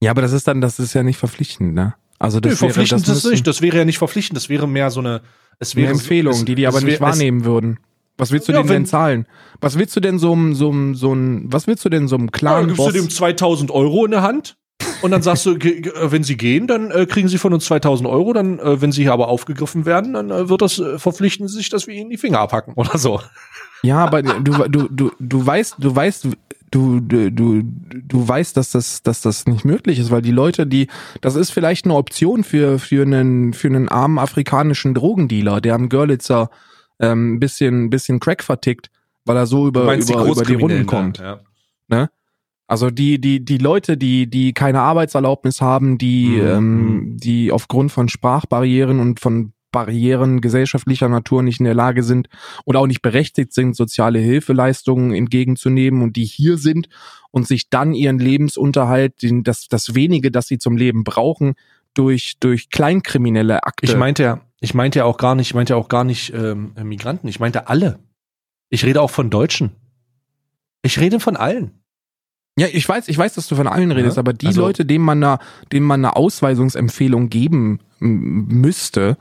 Ja, 0.01 0.13
aber 0.13 0.23
das 0.23 0.33
ist 0.33 0.47
dann, 0.47 0.61
das 0.61 0.79
ist 0.79 0.95
ja 0.95 1.03
nicht 1.03 1.17
verpflichtend, 1.17 1.75
ne? 1.75 1.95
Also 2.19 2.39
das 2.39 2.53
nee, 2.53 2.61
wäre, 2.61 2.73
verpflichtend 2.73 3.09
das, 3.09 3.23
das 3.23 3.31
nicht. 3.31 3.47
Das 3.47 3.61
wäre 3.61 3.79
ja 3.79 3.85
nicht 3.85 3.99
verpflichtend, 3.99 4.37
das 4.37 4.49
wäre 4.49 4.69
mehr 4.69 4.91
so 4.91 5.01
eine, 5.01 5.23
es 5.59 5.75
wäre 5.75 5.89
eine 5.89 5.99
Empfehlung, 5.99 6.35
es, 6.35 6.45
die 6.45 6.55
die 6.55 6.67
aber 6.67 6.81
nicht 6.81 7.01
wahrnehmen 7.01 7.45
würden. 7.45 7.79
Was 8.19 8.31
willst 8.33 8.49
du 8.49 8.53
ja, 8.53 8.59
denn 8.63 8.69
denn 8.69 8.87
zahlen? 8.87 9.27
Was 9.61 9.79
willst 9.79 9.95
du 9.95 10.01
denn 10.01 10.19
so 10.19 10.33
einem, 10.33 10.55
so 10.55 10.71
einem, 10.71 10.95
so 10.95 11.13
einem, 11.13 11.53
was 11.53 11.67
willst 11.67 11.85
du 11.85 11.89
denn 11.89 12.09
so 12.09 12.17
einem 12.17 12.31
klaren 12.31 12.63
ja, 12.63 12.67
gibst 12.69 12.79
Boss? 12.79 12.93
du 12.93 13.01
dem 13.01 13.11
2000 13.11 13.71
Euro 13.71 14.05
in 14.05 14.11
der 14.11 14.23
Hand 14.23 14.57
und 15.03 15.11
dann 15.11 15.23
sagst 15.23 15.47
du, 15.47 15.53
äh, 15.53 16.11
wenn 16.11 16.23
sie 16.23 16.37
gehen, 16.37 16.67
dann 16.67 16.91
äh, 16.91 17.07
kriegen 17.07 17.29
sie 17.29 17.39
von 17.39 17.53
uns 17.53 17.67
2000 17.67 18.09
Euro, 18.09 18.33
dann, 18.33 18.59
äh, 18.59 18.81
wenn 18.81 18.93
sie 18.93 19.03
hier 19.03 19.13
aber 19.13 19.29
aufgegriffen 19.29 19.85
werden, 19.87 20.15
dann 20.15 20.31
äh, 20.31 20.49
wird 20.49 20.63
das, 20.63 20.79
äh, 20.79 20.99
verpflichten 20.99 21.49
sie 21.49 21.59
sich, 21.59 21.69
dass 21.69 21.87
wir 21.87 21.95
ihnen 21.95 22.11
die 22.11 22.17
Finger 22.17 22.41
abhacken 22.41 22.75
oder 22.77 22.99
so. 22.99 23.21
Ja, 23.83 23.99
aber 23.99 24.23
du, 24.23 24.69
du, 24.69 24.89
du, 24.89 25.11
du 25.19 25.47
weißt, 25.47 25.77
du 25.79 25.95
weißt, 25.95 26.29
du, 26.71 27.01
du, 27.01 27.31
du, 27.31 27.63
du 27.63 28.29
weißt, 28.29 28.57
dass 28.57 28.71
das, 28.71 29.03
dass 29.03 29.21
das 29.21 29.47
nicht 29.47 29.65
möglich 29.65 29.99
ist, 29.99 30.11
weil 30.11 30.23
die 30.23 30.33
Leute, 30.33 30.67
die, 30.67 30.89
das 31.21 31.37
ist 31.37 31.51
vielleicht 31.51 31.85
eine 31.85 31.95
Option 31.95 32.43
für, 32.43 32.79
für 32.79 33.03
einen, 33.03 33.53
für 33.53 33.69
einen 33.69 33.89
armen 33.89 34.19
afrikanischen 34.19 34.95
Drogendealer, 34.95 35.61
der 35.61 35.75
am 35.75 35.89
Görlitzer 35.89 36.51
ähm, 37.01 37.41
bisschen, 37.41 37.91
bisschen 37.91 38.21
Crack 38.21 38.43
vertickt, 38.43 38.91
weil 39.25 39.37
er 39.37 39.47
so 39.47 39.69
über, 39.69 39.83
über, 39.83 39.97
die 39.97 40.13
über 40.13 40.45
die 40.45 40.55
Runden 40.55 40.87
kommt. 40.87 41.19
Ja. 41.19 41.41
Ne? 41.89 42.11
Also 42.67 42.91
die, 42.91 43.21
die, 43.21 43.45
die 43.45 43.59
Leute, 43.59 43.97
die, 43.97 44.29
die 44.29 44.53
keine 44.53 44.81
Arbeitserlaubnis 44.81 45.61
haben, 45.61 45.99
die, 45.99 46.41
mhm. 46.41 46.47
ähm, 46.47 46.85
mhm. 46.85 47.17
die 47.17 47.53
aufgrund 47.53 47.93
von 47.93 48.09
Sprachbarrieren 48.09 48.99
und 48.99 49.21
von 49.21 49.53
Barrieren 49.71 50.41
gesellschaftlicher 50.41 51.09
Natur 51.09 51.43
nicht 51.43 51.61
in 51.61 51.65
der 51.65 51.75
Lage 51.75 52.03
sind 52.03 52.29
oder 52.65 52.81
auch 52.81 52.87
nicht 52.87 53.03
berechtigt 53.03 53.53
sind, 53.53 53.77
soziale 53.77 54.19
Hilfeleistungen 54.19 55.13
entgegenzunehmen 55.13 56.03
und 56.03 56.17
die 56.17 56.25
hier 56.25 56.57
sind 56.57 56.89
und 57.31 57.47
sich 57.47 57.69
dann 57.69 57.93
ihren 57.93 58.19
Lebensunterhalt, 58.19 59.15
das, 59.21 59.69
das 59.69 59.95
wenige, 59.95 60.31
das 60.31 60.47
sie 60.47 60.59
zum 60.59 60.77
Leben 60.77 61.05
brauchen, 61.05 61.55
durch, 61.93 62.37
durch 62.41 62.71
kleinkriminelle 62.71 63.65
Akte. 63.65 63.85
Ich 63.85 63.97
meinte 63.97 64.23
ja, 64.23 64.41
ich 64.67 64.75
meinte 64.75 64.99
ja 64.99 65.05
auch 65.05 65.17
gar 65.17 65.37
nicht, 65.37 65.47
ich 65.47 65.55
meinte 65.55 65.75
ja 65.75 65.77
auch 65.77 65.89
gar 65.89 66.03
nicht 66.03 66.35
ähm, 66.35 66.73
Migranten, 66.83 67.29
ich 67.29 67.39
meinte 67.39 67.69
alle. 67.69 68.01
Ich 68.69 68.85
rede 68.85 69.01
auch 69.01 69.11
von 69.11 69.31
Deutschen. 69.31 69.71
Ich 70.83 70.99
rede 70.99 71.21
von 71.21 71.37
allen. 71.37 71.71
Ja, 72.59 72.67
ich 72.73 72.89
weiß, 72.89 73.07
ich 73.07 73.17
weiß, 73.17 73.35
dass 73.35 73.47
du 73.47 73.55
von 73.55 73.69
allen 73.69 73.93
redest, 73.93 74.17
ja, 74.17 74.23
aber 74.23 74.33
die 74.33 74.49
also, 74.49 74.63
Leute, 74.63 74.85
denen 74.85 75.05
man 75.05 75.21
da, 75.21 75.39
denen 75.71 75.87
man 75.87 76.05
eine 76.05 76.17
Ausweisungsempfehlung 76.17 77.29
geben 77.29 77.79
müsste, 78.01 79.19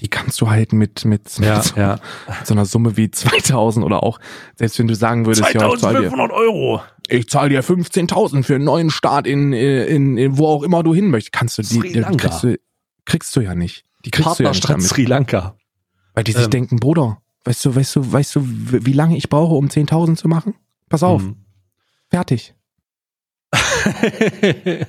die 0.00 0.08
kannst 0.08 0.40
du 0.40 0.50
halt 0.50 0.72
mit, 0.72 1.04
mit, 1.04 1.38
ja, 1.38 1.56
mit, 1.56 1.64
so, 1.64 1.76
ja. 1.76 2.00
mit 2.26 2.36
so 2.46 2.54
einer 2.54 2.64
Summe 2.64 2.96
wie 2.96 3.08
2000 3.08 3.86
oder 3.86 4.02
auch, 4.02 4.18
selbst 4.56 4.80
wenn 4.80 4.88
du 4.88 4.96
sagen 4.96 5.26
würdest, 5.26 5.44
2500 5.48 6.30
ja, 6.30 6.36
Euro. 6.36 6.82
Ich 7.06 7.28
zahle 7.28 7.50
dir 7.50 7.62
15.000 7.62 8.42
für 8.42 8.56
einen 8.56 8.64
neuen 8.64 8.90
Start 8.90 9.28
in, 9.28 9.52
in, 9.52 10.16
in, 10.16 10.38
wo 10.38 10.48
auch 10.48 10.64
immer 10.64 10.82
du 10.82 10.92
hin 10.92 11.08
möchtest. 11.08 11.32
Kannst 11.32 11.58
du 11.58 11.62
die, 11.62 11.92
die 11.92 12.00
kriegst 12.00 12.42
du, 12.42 12.58
kriegst 13.04 13.36
du 13.36 13.42
ja 13.42 13.54
nicht. 13.54 13.84
Die 14.04 14.10
du 14.10 14.22
ja. 14.22 14.80
Sri 14.80 15.04
Lanka. 15.04 15.56
Weil 16.14 16.24
die 16.24 16.32
sich 16.32 16.44
ähm. 16.44 16.50
denken, 16.50 16.76
Bruder, 16.76 17.22
weißt 17.44 17.64
du, 17.64 17.74
weißt 17.74 17.96
du, 17.96 18.12
weißt 18.12 18.36
du, 18.36 18.40
wie 18.44 18.92
lange 18.92 19.16
ich 19.16 19.28
brauche, 19.28 19.54
um 19.54 19.68
10.000 19.68 20.16
zu 20.16 20.28
machen? 20.28 20.54
Pass 20.88 21.02
auf. 21.02 21.22
Mhm. 21.22 21.36
Fertig. 22.10 22.54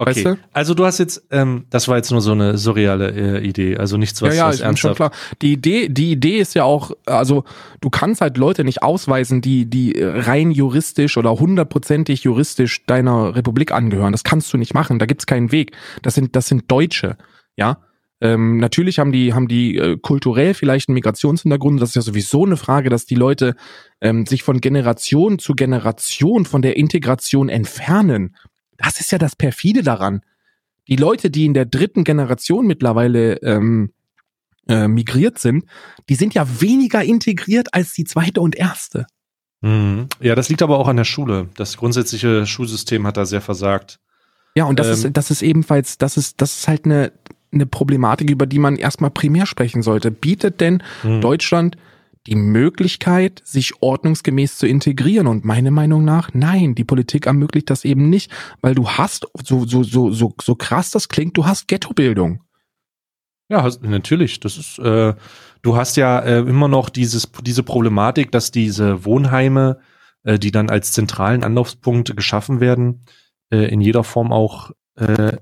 Okay. 0.00 0.10
Weißt 0.16 0.24
du? 0.24 0.38
Also 0.54 0.72
du 0.72 0.86
hast 0.86 0.96
jetzt, 0.96 1.26
ähm, 1.30 1.66
das 1.68 1.86
war 1.86 1.98
jetzt 1.98 2.10
nur 2.10 2.22
so 2.22 2.32
eine 2.32 2.56
surreale 2.56 3.10
äh, 3.10 3.46
Idee, 3.46 3.76
also 3.76 3.98
nichts 3.98 4.22
was, 4.22 4.34
ja, 4.34 4.44
ja, 4.44 4.48
was 4.48 4.60
ernsthaft. 4.60 4.96
Schon 4.96 5.10
klar. 5.10 5.10
Die 5.42 5.52
Idee, 5.52 5.90
die 5.90 6.12
Idee 6.12 6.38
ist 6.38 6.54
ja 6.54 6.64
auch, 6.64 6.92
also 7.04 7.44
du 7.82 7.90
kannst 7.90 8.22
halt 8.22 8.38
Leute 8.38 8.64
nicht 8.64 8.82
ausweisen, 8.82 9.42
die 9.42 9.66
die 9.66 9.94
rein 10.00 10.52
juristisch 10.52 11.18
oder 11.18 11.32
hundertprozentig 11.32 12.24
juristisch 12.24 12.86
deiner 12.86 13.36
Republik 13.36 13.72
angehören. 13.72 14.12
Das 14.12 14.24
kannst 14.24 14.50
du 14.54 14.56
nicht 14.56 14.72
machen. 14.72 14.98
Da 14.98 15.04
gibt's 15.04 15.26
keinen 15.26 15.52
Weg. 15.52 15.72
Das 16.00 16.14
sind 16.14 16.34
das 16.34 16.46
sind 16.46 16.70
Deutsche, 16.70 17.18
ja. 17.56 17.76
Ähm, 18.20 18.58
natürlich 18.58 18.98
haben 18.98 19.12
die, 19.12 19.32
haben 19.32 19.48
die 19.48 19.76
äh, 19.76 19.96
kulturell 19.96 20.54
vielleicht 20.54 20.88
einen 20.88 20.94
Migrationshintergrund. 20.94 21.80
Das 21.80 21.90
ist 21.90 21.94
ja 21.94 22.02
sowieso 22.02 22.44
eine 22.44 22.56
Frage, 22.56 22.90
dass 22.90 23.06
die 23.06 23.14
Leute 23.14 23.54
ähm, 24.00 24.26
sich 24.26 24.42
von 24.42 24.60
Generation 24.60 25.38
zu 25.38 25.54
Generation 25.54 26.44
von 26.44 26.62
der 26.62 26.76
Integration 26.76 27.48
entfernen. 27.48 28.36
Das 28.76 29.00
ist 29.00 29.12
ja 29.12 29.18
das 29.18 29.36
perfide 29.36 29.82
daran. 29.82 30.20
Die 30.88 30.96
Leute, 30.96 31.30
die 31.30 31.46
in 31.46 31.54
der 31.54 31.66
dritten 31.66 32.04
Generation 32.04 32.66
mittlerweile 32.66 33.36
ähm, 33.42 33.92
äh, 34.68 34.88
migriert 34.88 35.38
sind, 35.38 35.64
die 36.08 36.14
sind 36.14 36.34
ja 36.34 36.46
weniger 36.60 37.02
integriert 37.02 37.74
als 37.74 37.92
die 37.92 38.04
zweite 38.04 38.40
und 38.40 38.56
erste. 38.56 39.06
Mhm. 39.62 40.08
Ja, 40.20 40.34
das 40.34 40.48
liegt 40.48 40.62
aber 40.62 40.78
auch 40.78 40.88
an 40.88 40.96
der 40.96 41.04
Schule. 41.04 41.48
Das 41.56 41.76
grundsätzliche 41.76 42.46
Schulsystem 42.46 43.06
hat 43.06 43.16
da 43.16 43.26
sehr 43.26 43.40
versagt. 43.40 43.98
Ja, 44.54 44.64
und 44.64 44.78
das 44.78 44.86
ähm, 44.86 44.92
ist, 44.92 45.16
das 45.16 45.30
ist 45.30 45.42
ebenfalls, 45.42 45.98
das 45.98 46.16
ist, 46.16 46.40
das 46.40 46.58
ist 46.58 46.68
halt 46.68 46.84
eine, 46.84 47.12
eine 47.52 47.66
Problematik, 47.66 48.30
über 48.30 48.46
die 48.46 48.58
man 48.58 48.76
erstmal 48.76 49.10
primär 49.10 49.46
sprechen 49.46 49.82
sollte. 49.82 50.10
Bietet 50.10 50.60
denn 50.60 50.82
mhm. 51.02 51.20
Deutschland 51.20 51.76
die 52.26 52.36
Möglichkeit, 52.36 53.40
sich 53.44 53.82
ordnungsgemäß 53.82 54.58
zu 54.58 54.66
integrieren? 54.66 55.26
Und 55.26 55.44
meine 55.44 55.70
Meinung 55.70 56.04
nach, 56.04 56.30
nein, 56.32 56.74
die 56.74 56.84
Politik 56.84 57.26
ermöglicht 57.26 57.70
das 57.70 57.84
eben 57.84 58.08
nicht, 58.08 58.30
weil 58.60 58.74
du 58.74 58.88
hast, 58.88 59.26
so, 59.44 59.66
so, 59.66 59.82
so, 59.82 60.12
so, 60.12 60.34
so 60.40 60.54
krass 60.54 60.90
das 60.90 61.08
klingt, 61.08 61.36
du 61.36 61.46
hast 61.46 61.68
Ghettobildung. 61.68 62.42
Ja, 63.48 63.68
natürlich. 63.80 64.38
Das 64.38 64.56
ist, 64.56 64.78
äh, 64.78 65.14
du 65.62 65.76
hast 65.76 65.96
ja 65.96 66.20
äh, 66.20 66.38
immer 66.38 66.68
noch 66.68 66.88
dieses, 66.88 67.30
diese 67.42 67.64
Problematik, 67.64 68.30
dass 68.30 68.52
diese 68.52 69.04
Wohnheime, 69.04 69.80
äh, 70.22 70.38
die 70.38 70.52
dann 70.52 70.70
als 70.70 70.92
zentralen 70.92 71.42
Anlaufspunkt 71.42 72.16
geschaffen 72.16 72.60
werden, 72.60 73.04
äh, 73.50 73.66
in 73.72 73.80
jeder 73.80 74.04
Form 74.04 74.32
auch 74.32 74.70
äh, 74.94 75.36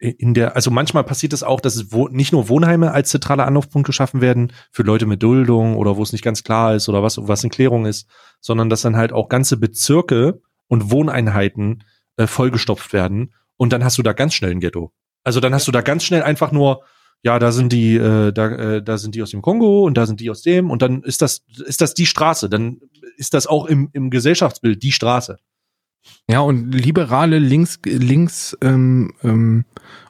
in 0.00 0.32
der, 0.32 0.56
also 0.56 0.70
manchmal 0.70 1.04
passiert 1.04 1.34
es 1.34 1.42
auch, 1.42 1.60
dass 1.60 1.76
es 1.76 1.92
wo, 1.92 2.08
nicht 2.08 2.32
nur 2.32 2.48
Wohnheime 2.48 2.92
als 2.92 3.10
zentraler 3.10 3.46
Anlaufpunkt 3.46 3.86
geschaffen 3.86 4.22
werden 4.22 4.52
für 4.72 4.82
Leute 4.82 5.04
mit 5.04 5.22
Duldung 5.22 5.76
oder 5.76 5.98
wo 5.98 6.02
es 6.02 6.12
nicht 6.12 6.24
ganz 6.24 6.42
klar 6.42 6.74
ist 6.74 6.88
oder 6.88 7.02
was, 7.02 7.18
was 7.20 7.44
in 7.44 7.50
Klärung 7.50 7.84
ist, 7.84 8.08
sondern 8.40 8.70
dass 8.70 8.80
dann 8.80 8.96
halt 8.96 9.12
auch 9.12 9.28
ganze 9.28 9.58
Bezirke 9.58 10.40
und 10.68 10.90
Wohneinheiten 10.90 11.84
äh, 12.16 12.26
vollgestopft 12.26 12.94
werden 12.94 13.34
und 13.56 13.74
dann 13.74 13.84
hast 13.84 13.98
du 13.98 14.02
da 14.02 14.14
ganz 14.14 14.32
schnell 14.32 14.52
ein 14.52 14.60
Ghetto. 14.60 14.90
Also 15.22 15.38
dann 15.40 15.52
hast 15.52 15.68
du 15.68 15.72
da 15.72 15.82
ganz 15.82 16.02
schnell 16.02 16.22
einfach 16.22 16.50
nur, 16.50 16.82
ja, 17.22 17.38
da 17.38 17.52
sind 17.52 17.70
die, 17.70 17.96
äh, 17.96 18.32
da, 18.32 18.48
äh, 18.48 18.82
da 18.82 18.96
sind 18.96 19.14
die 19.14 19.22
aus 19.22 19.32
dem 19.32 19.42
Kongo 19.42 19.84
und 19.84 19.98
da 19.98 20.06
sind 20.06 20.20
die 20.20 20.30
aus 20.30 20.40
dem 20.40 20.70
und 20.70 20.80
dann 20.80 21.02
ist 21.02 21.20
das, 21.20 21.44
ist 21.66 21.82
das 21.82 21.92
die 21.92 22.06
Straße, 22.06 22.48
dann 22.48 22.80
ist 23.18 23.34
das 23.34 23.46
auch 23.46 23.66
im, 23.66 23.90
im 23.92 24.08
Gesellschaftsbild 24.08 24.82
die 24.82 24.92
Straße. 24.92 25.36
Ja, 26.28 26.40
und 26.40 26.72
liberale 26.72 27.40
links, 27.40 27.80
links 27.84 28.56
ähm, 28.62 29.12
ähm, 29.24 29.64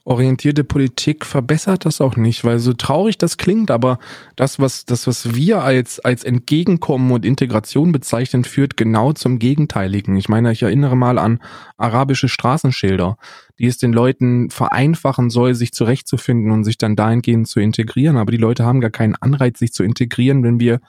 orientierte 0.05 0.65
Politik 0.65 1.25
verbessert 1.25 1.87
das 1.87 2.01
auch 2.01 2.17
nicht, 2.17 2.45
weil 2.45 2.59
so 2.59 2.73
traurig 2.73 3.17
das 3.17 3.37
klingt, 3.37 3.71
aber 3.71 3.99
das, 4.37 4.59
was, 4.59 4.85
das, 4.85 5.07
was 5.07 5.35
wir 5.35 5.63
als, 5.63 6.01
als 6.01 6.25
Entgegenkommen 6.25 7.11
und 7.11 7.25
Integration 7.25 7.93
bezeichnen, 7.93 8.45
führt 8.45 8.77
genau 8.77 9.13
zum 9.13 9.39
Gegenteiligen. 9.39 10.17
Ich 10.17 10.29
meine, 10.29 10.53
ich 10.53 10.63
erinnere 10.63 10.97
mal 10.97 11.19
an 11.19 11.39
arabische 11.77 12.29
Straßenschilder, 12.29 13.17
die 13.59 13.67
es 13.67 13.79
den 13.79 13.93
Leuten 13.93 14.51
vereinfachen 14.51 15.31
soll, 15.31 15.55
sich 15.55 15.73
zurechtzufinden 15.73 16.51
und 16.51 16.65
sich 16.65 16.77
dann 16.77 16.97
dahingehend 16.97 17.49
zu 17.49 17.61
integrieren. 17.61 18.17
Aber 18.17 18.33
die 18.33 18.37
Leute 18.37 18.65
haben 18.65 18.81
gar 18.81 18.91
keinen 18.91 19.15
Anreiz, 19.17 19.59
sich 19.59 19.73
zu 19.73 19.85
integrieren, 19.85 20.43
wenn 20.43 20.61
wir, 20.61 20.81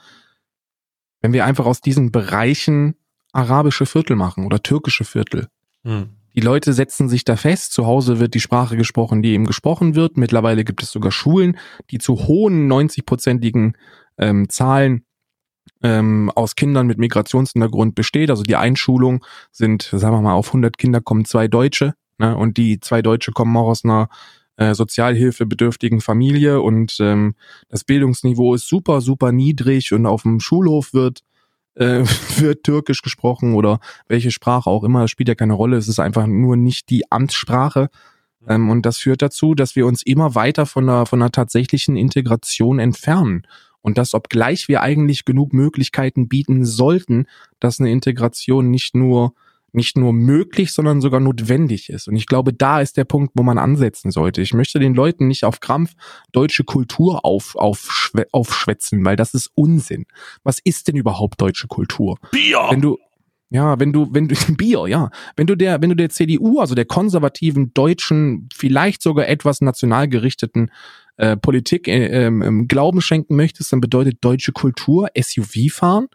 wenn 1.20 1.32
wir 1.32 1.46
einfach 1.46 1.64
aus 1.64 1.80
diesen 1.80 2.12
Bereichen 2.12 2.96
arabische 3.32 3.86
Viertel 3.86 4.16
machen 4.16 4.46
oder 4.46 4.62
türkische 4.62 5.04
Viertel. 5.04 5.48
Hm. 5.84 6.10
Die 6.34 6.40
Leute 6.40 6.72
setzen 6.72 7.08
sich 7.08 7.24
da 7.24 7.36
fest, 7.36 7.72
zu 7.72 7.86
Hause 7.86 8.18
wird 8.18 8.34
die 8.34 8.40
Sprache 8.40 8.76
gesprochen, 8.76 9.22
die 9.22 9.32
eben 9.32 9.44
gesprochen 9.44 9.94
wird. 9.94 10.16
Mittlerweile 10.16 10.64
gibt 10.64 10.82
es 10.82 10.90
sogar 10.90 11.12
Schulen, 11.12 11.58
die 11.90 11.98
zu 11.98 12.26
hohen 12.26 12.72
90-prozentigen 12.72 13.74
ähm, 14.16 14.48
Zahlen 14.48 15.04
ähm, 15.82 16.30
aus 16.34 16.56
Kindern 16.56 16.86
mit 16.86 16.98
Migrationshintergrund 16.98 17.94
besteht. 17.94 18.30
Also 18.30 18.44
die 18.44 18.56
Einschulung 18.56 19.24
sind, 19.50 19.82
sagen 19.82 20.16
wir 20.16 20.22
mal, 20.22 20.32
auf 20.32 20.48
100 20.48 20.78
Kinder 20.78 21.00
kommen 21.00 21.26
zwei 21.26 21.48
Deutsche 21.48 21.94
ne? 22.18 22.36
und 22.36 22.56
die 22.56 22.80
zwei 22.80 23.02
Deutsche 23.02 23.32
kommen 23.32 23.54
auch 23.56 23.68
aus 23.68 23.84
einer 23.84 24.08
äh, 24.56 24.74
sozialhilfebedürftigen 24.74 26.00
Familie 26.00 26.60
und 26.60 26.96
ähm, 27.00 27.34
das 27.68 27.84
Bildungsniveau 27.84 28.54
ist 28.54 28.68
super, 28.68 29.00
super 29.00 29.32
niedrig 29.32 29.92
und 29.92 30.06
auf 30.06 30.22
dem 30.22 30.40
Schulhof 30.40 30.94
wird 30.94 31.22
äh, 31.74 32.04
wird 32.36 32.64
Türkisch 32.64 33.02
gesprochen 33.02 33.54
oder 33.54 33.80
welche 34.08 34.30
Sprache 34.30 34.68
auch 34.68 34.84
immer, 34.84 35.02
das 35.02 35.10
spielt 35.10 35.28
ja 35.28 35.34
keine 35.34 35.54
Rolle. 35.54 35.76
Es 35.76 35.88
ist 35.88 36.00
einfach 36.00 36.26
nur 36.26 36.56
nicht 36.56 36.90
die 36.90 37.10
Amtssprache. 37.10 37.88
Ähm, 38.48 38.70
und 38.70 38.86
das 38.86 38.98
führt 38.98 39.22
dazu, 39.22 39.54
dass 39.54 39.76
wir 39.76 39.86
uns 39.86 40.02
immer 40.02 40.34
weiter 40.34 40.66
von 40.66 40.86
der, 40.86 41.06
von 41.06 41.20
der 41.20 41.30
tatsächlichen 41.30 41.96
Integration 41.96 42.78
entfernen. 42.78 43.46
Und 43.80 43.98
das, 43.98 44.14
obgleich 44.14 44.68
wir 44.68 44.80
eigentlich 44.80 45.24
genug 45.24 45.52
Möglichkeiten 45.52 46.28
bieten 46.28 46.64
sollten, 46.64 47.26
dass 47.58 47.80
eine 47.80 47.90
Integration 47.90 48.70
nicht 48.70 48.94
nur 48.94 49.34
nicht 49.72 49.96
nur 49.96 50.12
möglich, 50.12 50.72
sondern 50.72 51.00
sogar 51.00 51.20
notwendig 51.20 51.88
ist. 51.88 52.08
Und 52.08 52.16
ich 52.16 52.26
glaube, 52.26 52.52
da 52.52 52.80
ist 52.80 52.96
der 52.96 53.04
Punkt, 53.04 53.32
wo 53.34 53.42
man 53.42 53.58
ansetzen 53.58 54.10
sollte. 54.10 54.42
Ich 54.42 54.54
möchte 54.54 54.78
den 54.78 54.94
Leuten 54.94 55.28
nicht 55.28 55.44
auf 55.44 55.60
Krampf 55.60 55.94
deutsche 56.32 56.64
Kultur 56.64 57.24
auf, 57.24 57.56
auf, 57.56 58.12
aufschwätzen, 58.32 59.04
weil 59.04 59.16
das 59.16 59.34
ist 59.34 59.50
Unsinn. 59.54 60.04
Was 60.44 60.58
ist 60.62 60.88
denn 60.88 60.96
überhaupt 60.96 61.40
deutsche 61.40 61.68
Kultur? 61.68 62.18
Bier! 62.30 62.66
Wenn 62.70 62.80
du, 62.80 62.98
ja, 63.50 63.78
wenn 63.78 63.92
du, 63.92 64.08
wenn 64.12 64.28
du, 64.28 64.34
Bier, 64.56 64.86
ja. 64.88 65.10
Wenn 65.36 65.46
du 65.46 65.56
der, 65.56 65.82
wenn 65.82 65.90
du 65.90 65.96
der 65.96 66.10
CDU, 66.10 66.60
also 66.60 66.74
der 66.74 66.86
konservativen 66.86 67.72
deutschen, 67.74 68.48
vielleicht 68.54 69.02
sogar 69.02 69.28
etwas 69.28 69.60
national 69.60 70.08
gerichteten 70.08 70.70
äh, 71.16 71.36
Politik 71.36 71.86
äh, 71.88 72.26
äh, 72.26 72.64
Glauben 72.66 73.00
schenken 73.00 73.36
möchtest, 73.36 73.72
dann 73.72 73.80
bedeutet 73.80 74.18
deutsche 74.22 74.52
Kultur 74.52 75.08
SUV 75.18 75.70
fahren, 75.70 76.08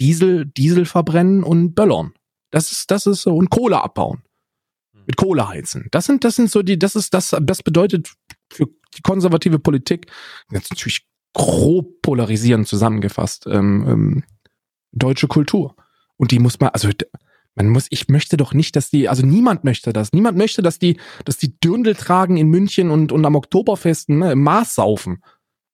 Diesel, 0.00 0.46
Diesel 0.46 0.84
verbrennen 0.84 1.44
und 1.44 1.74
Böllern. 1.74 2.12
Das 2.50 2.72
ist, 2.72 2.90
das 2.90 3.06
ist 3.06 3.22
so, 3.22 3.34
und 3.34 3.50
Kohle 3.50 3.82
abbauen. 3.82 4.22
Hm. 4.92 5.02
Mit 5.06 5.16
Kohle 5.16 5.48
heizen. 5.48 5.88
Das 5.90 6.06
sind, 6.06 6.24
das 6.24 6.36
sind 6.36 6.50
so 6.50 6.62
die, 6.62 6.78
das 6.78 6.96
ist, 6.96 7.14
das, 7.14 7.36
das 7.40 7.62
bedeutet 7.62 8.12
für 8.52 8.66
die 8.96 9.02
konservative 9.02 9.58
Politik, 9.58 10.10
jetzt 10.50 10.70
natürlich 10.70 11.06
grob 11.32 12.02
polarisierend 12.02 12.66
zusammengefasst, 12.66 13.46
ähm, 13.46 13.86
ähm, 13.88 14.24
deutsche 14.92 15.28
Kultur. 15.28 15.76
Und 16.16 16.32
die 16.32 16.40
muss 16.40 16.58
man, 16.58 16.70
also 16.70 16.88
man 17.54 17.68
muss, 17.68 17.86
ich 17.90 18.08
möchte 18.08 18.36
doch 18.36 18.52
nicht, 18.52 18.74
dass 18.76 18.90
die, 18.90 19.08
also 19.08 19.24
niemand 19.24 19.64
möchte 19.64 19.92
das. 19.92 20.12
Niemand 20.12 20.36
möchte, 20.36 20.62
dass 20.62 20.78
die, 20.78 20.98
dass 21.24 21.36
die 21.36 21.58
Dürndl 21.60 21.94
tragen 21.94 22.36
in 22.36 22.48
München 22.48 22.90
und, 22.90 23.12
und 23.12 23.24
am 23.24 23.36
Oktoberfesten 23.36 24.18
ne, 24.18 24.32
im 24.32 24.42
Maß 24.42 24.74
saufen 24.74 25.22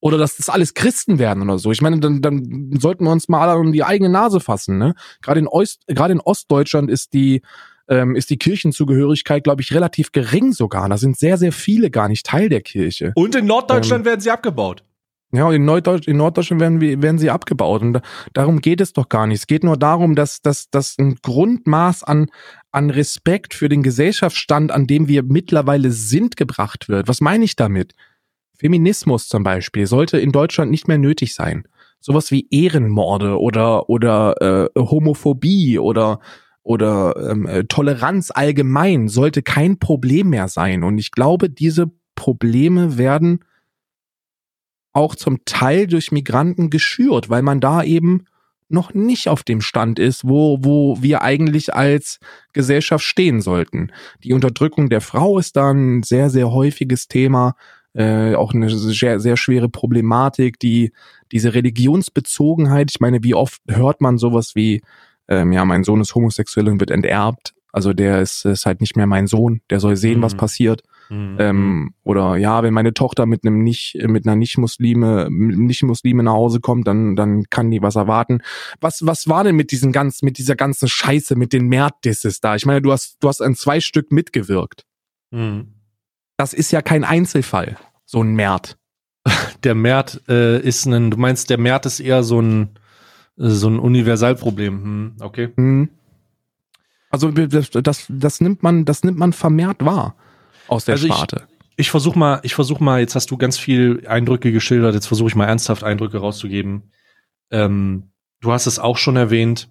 oder 0.01 0.19
dass 0.19 0.37
das 0.37 0.49
alles 0.49 0.75
Christen 0.75 1.19
werden 1.19 1.43
oder 1.43 1.59
so. 1.59 1.73
Ich 1.73 1.81
meine, 1.81 1.99
dann, 2.01 2.23
dann 2.23 2.71
sollten 2.79 3.05
wir 3.05 3.11
uns 3.11 3.29
mal 3.29 3.57
um 3.57 3.73
die 3.73 3.85
eigene 3.85 4.11
Nase 4.11 4.41
fassen. 4.41 4.79
Ne? 4.79 4.95
Gerade 5.23 5.41
in, 5.41 5.49
Ost, 5.49 5.83
gerade 5.87 6.13
in 6.13 6.21
Ostdeutschland 6.21 6.91
ist 6.91 7.13
die 7.13 7.43
ähm, 7.89 8.17
ist 8.17 8.31
die 8.31 8.37
Kirchenzugehörigkeit, 8.37 9.45
glaube 9.45 9.63
ich, 9.63 9.73
relativ 9.73 10.11
gering 10.11 10.53
sogar. 10.53 10.89
Da 10.89 10.97
sind 10.97 11.17
sehr, 11.17 11.39
sehr 11.39 11.53
viele 11.53 11.91
gar 11.91 12.09
nicht 12.09 12.27
Teil 12.27 12.49
der 12.49 12.61
Kirche. 12.61 13.13
Und 13.15 13.37
in 13.37 13.47
Norddeutschland 13.47 14.01
ähm, 14.01 14.07
werden 14.07 14.21
sie 14.21 14.31
abgebaut. 14.31 14.83
Ja, 15.33 15.53
in, 15.53 15.65
Norddeutsch, 15.65 16.07
in 16.07 16.17
Norddeutschland 16.17 16.61
werden, 16.61 16.81
werden 16.81 17.19
sie 17.19 17.31
abgebaut. 17.31 17.83
Und 17.83 17.95
da, 17.95 18.01
darum 18.33 18.61
geht 18.61 18.81
es 18.81 18.93
doch 18.93 19.09
gar 19.09 19.27
nicht. 19.27 19.41
Es 19.41 19.47
geht 19.47 19.65
nur 19.65 19.77
darum, 19.77 20.15
dass, 20.15 20.41
dass, 20.41 20.71
dass 20.71 20.97
ein 20.99 21.17
Grundmaß 21.21 22.05
an, 22.05 22.27
an 22.71 22.91
Respekt 22.91 23.53
für 23.53 23.69
den 23.69 23.83
Gesellschaftsstand, 23.83 24.71
an 24.71 24.87
dem 24.87 25.09
wir 25.09 25.23
mittlerweile 25.25 25.91
sind, 25.91 26.37
gebracht 26.37 26.89
wird. 26.89 27.09
Was 27.09 27.21
meine 27.21 27.45
ich 27.45 27.57
damit? 27.57 27.93
Feminismus 28.59 29.29
zum 29.29 29.43
Beispiel 29.43 29.87
sollte 29.87 30.19
in 30.19 30.33
Deutschland 30.33 30.71
nicht 30.71 30.89
mehr 30.89 30.99
nötig 30.99 31.35
sein. 31.35 31.67
Sowas 32.01 32.31
wie 32.31 32.47
Ehrenmorde 32.51 33.41
oder 33.41 33.89
oder 33.89 34.69
äh, 34.77 34.81
Homophobie 34.81 35.79
oder 35.79 36.21
oder 36.63 37.15
ähm, 37.31 37.47
äh, 37.47 37.65
Toleranz 37.65 38.33
allgemein 38.35 39.09
sollte 39.09 39.43
kein 39.43 39.79
Problem 39.79 40.31
mehr 40.31 40.49
sein. 40.49 40.83
Und 40.83 40.99
ich 40.99 41.13
glaube, 41.13 41.49
diese 41.49 41.91
Probleme 42.17 42.99
werden 42.99 43.45
auch 44.93 45.15
zum 45.15 45.45
Teil 45.45 45.87
durch 45.87 46.11
Migranten 46.11 46.71
geschürt, 46.71 47.29
weil 47.29 47.43
man 47.43 47.61
da 47.61 47.83
eben 47.83 48.25
noch 48.69 48.95
nicht 48.95 49.29
auf 49.29 49.45
dem 49.45 49.61
Stand 49.61 49.99
ist, 49.99 50.27
wo, 50.27 50.59
wo 50.63 51.01
wir 51.01 51.23
eigentlich 51.23 51.75
als 51.75 52.19
Gesellschaft 52.53 53.05
stehen 53.05 53.41
sollten. 53.41 53.93
Die 54.25 54.33
Unterdrückung 54.33 54.89
der 54.89 55.01
Frau 55.01 55.39
ist 55.39 55.57
da 55.57 55.71
ein 55.71 56.03
sehr, 56.03 56.31
sehr 56.31 56.51
häufiges 56.51 57.07
Thema 57.07 57.55
äh, 57.97 58.35
auch 58.35 58.53
eine 58.53 58.69
sehr, 58.69 59.21
sehr 59.21 59.37
schwere 59.37 59.69
Problematik, 59.69 60.59
die 60.59 60.93
diese 61.33 61.55
Religionsbezogenheit, 61.55 62.91
ich 62.91 63.01
meine, 63.01 63.23
wie 63.23 63.35
oft 63.35 63.61
hört 63.69 64.01
man 64.01 64.19
sowas 64.19 64.55
wie, 64.55 64.83
ähm, 65.29 65.53
ja, 65.53 65.65
mein 65.65 65.83
Sohn 65.83 66.01
ist 66.01 66.15
homosexuell 66.15 66.69
und 66.69 66.79
wird 66.79 66.91
enterbt. 66.91 67.55
Also 67.73 67.93
der 67.93 68.23
ist, 68.23 68.45
ist 68.45 68.65
halt 68.65 68.81
nicht 68.81 68.97
mehr 68.97 69.07
mein 69.07 69.27
Sohn, 69.27 69.61
der 69.71 69.81
soll 69.81 69.97
sehen, 69.97 70.19
mhm. 70.19 70.23
was 70.23 70.35
passiert. 70.35 70.83
Mhm. 71.09 71.37
Ähm, 71.39 71.95
oder 72.05 72.37
ja, 72.37 72.63
wenn 72.63 72.75
meine 72.75 72.95
Tochter 72.95 73.27
mit 73.27 73.45
einem 73.45 73.63
nicht, 73.63 73.97
mit 74.07 74.27
einer 74.27 74.37
Nicht-Muslime, 74.37 75.29
Nicht-Muslime 75.31 76.23
nach 76.23 76.33
Hause 76.33 76.61
kommt, 76.61 76.87
dann, 76.87 77.17
dann 77.17 77.45
kann 77.51 77.71
die 77.71 77.83
was 77.83 77.97
erwarten. 77.97 78.41
Was, 78.81 79.07
was 79.07 79.29
war 79.29 79.45
denn 79.45 79.57
mit 79.57 79.73
diesen 79.73 79.93
ganz, 79.93 80.23
mit 80.23 80.39
dieser 80.39 80.57
ganzen 80.57 80.89
Scheiße, 80.89 81.37
mit 81.37 81.53
den 81.53 81.69
Mert-Disses 81.69 82.41
da? 82.41 82.57
Ich 82.57 82.67
meine, 82.67 82.83
du 82.83 82.93
hast, 82.93 83.17
du 83.21 83.29
hast 83.29 83.41
an 83.41 83.55
zwei 83.55 83.81
Stück 83.81 84.11
mitgewirkt. 84.11 84.85
Mhm. 85.31 85.76
Das 86.37 86.53
ist 86.53 86.71
ja 86.71 86.83
kein 86.83 87.05
Einzelfall, 87.05 87.77
so 88.05 88.23
ein 88.23 88.35
Mert. 88.35 88.77
Der 89.65 89.75
Mert 89.75 90.23
äh, 90.29 90.61
ist 90.61 90.87
ein, 90.87 91.11
du 91.11 91.17
meinst, 91.17 91.51
der 91.51 91.59
Mert 91.59 91.87
ist 91.87 91.99
eher 91.99 92.23
so 92.23 92.41
ein, 92.41 92.79
so 93.37 93.69
ein 93.69 93.79
Universalproblem. 93.79 94.83
Hm, 94.83 95.17
okay. 95.21 95.53
Hm. 95.57 95.89
Also 97.11 97.31
das, 97.31 97.71
das, 97.71 98.07
das 98.09 98.41
nimmt 98.41 98.63
man, 98.63 98.85
das 98.85 99.03
nimmt 99.03 99.19
man 99.19 99.33
vermehrt 99.33 99.85
wahr 99.85 100.15
aus 100.69 100.85
der 100.85 100.95
also 100.95 101.07
Sparte. 101.07 101.47
Ich, 101.71 101.87
ich 101.87 101.91
versuche 101.91 102.19
mal, 102.19 102.41
ich 102.43 102.55
versuche 102.55 102.83
mal, 102.83 103.01
jetzt 103.01 103.15
hast 103.15 103.31
du 103.31 103.37
ganz 103.37 103.59
viel 103.59 104.07
Eindrücke 104.07 104.53
geschildert, 104.53 104.95
jetzt 104.95 105.07
versuche 105.07 105.29
ich 105.29 105.35
mal 105.35 105.47
ernsthaft 105.47 105.83
Eindrücke 105.83 106.19
rauszugeben. 106.19 106.91
Ähm, 107.51 108.11
du 108.41 108.53
hast 108.53 108.67
es 108.67 108.79
auch 108.79 108.97
schon 108.97 109.17
erwähnt. 109.17 109.71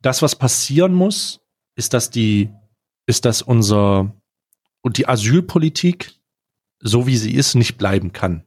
Das, 0.00 0.22
was 0.22 0.36
passieren 0.36 0.92
muss, 0.92 1.40
ist, 1.76 1.94
dass 1.94 2.10
die, 2.10 2.50
ist, 3.06 3.24
dass 3.24 3.42
unser 3.42 4.12
und 4.84 4.98
die 4.98 5.08
Asylpolitik, 5.08 6.12
so 6.78 7.06
wie 7.06 7.16
sie 7.16 7.34
ist, 7.34 7.54
nicht 7.54 7.78
bleiben 7.78 8.12
kann. 8.12 8.44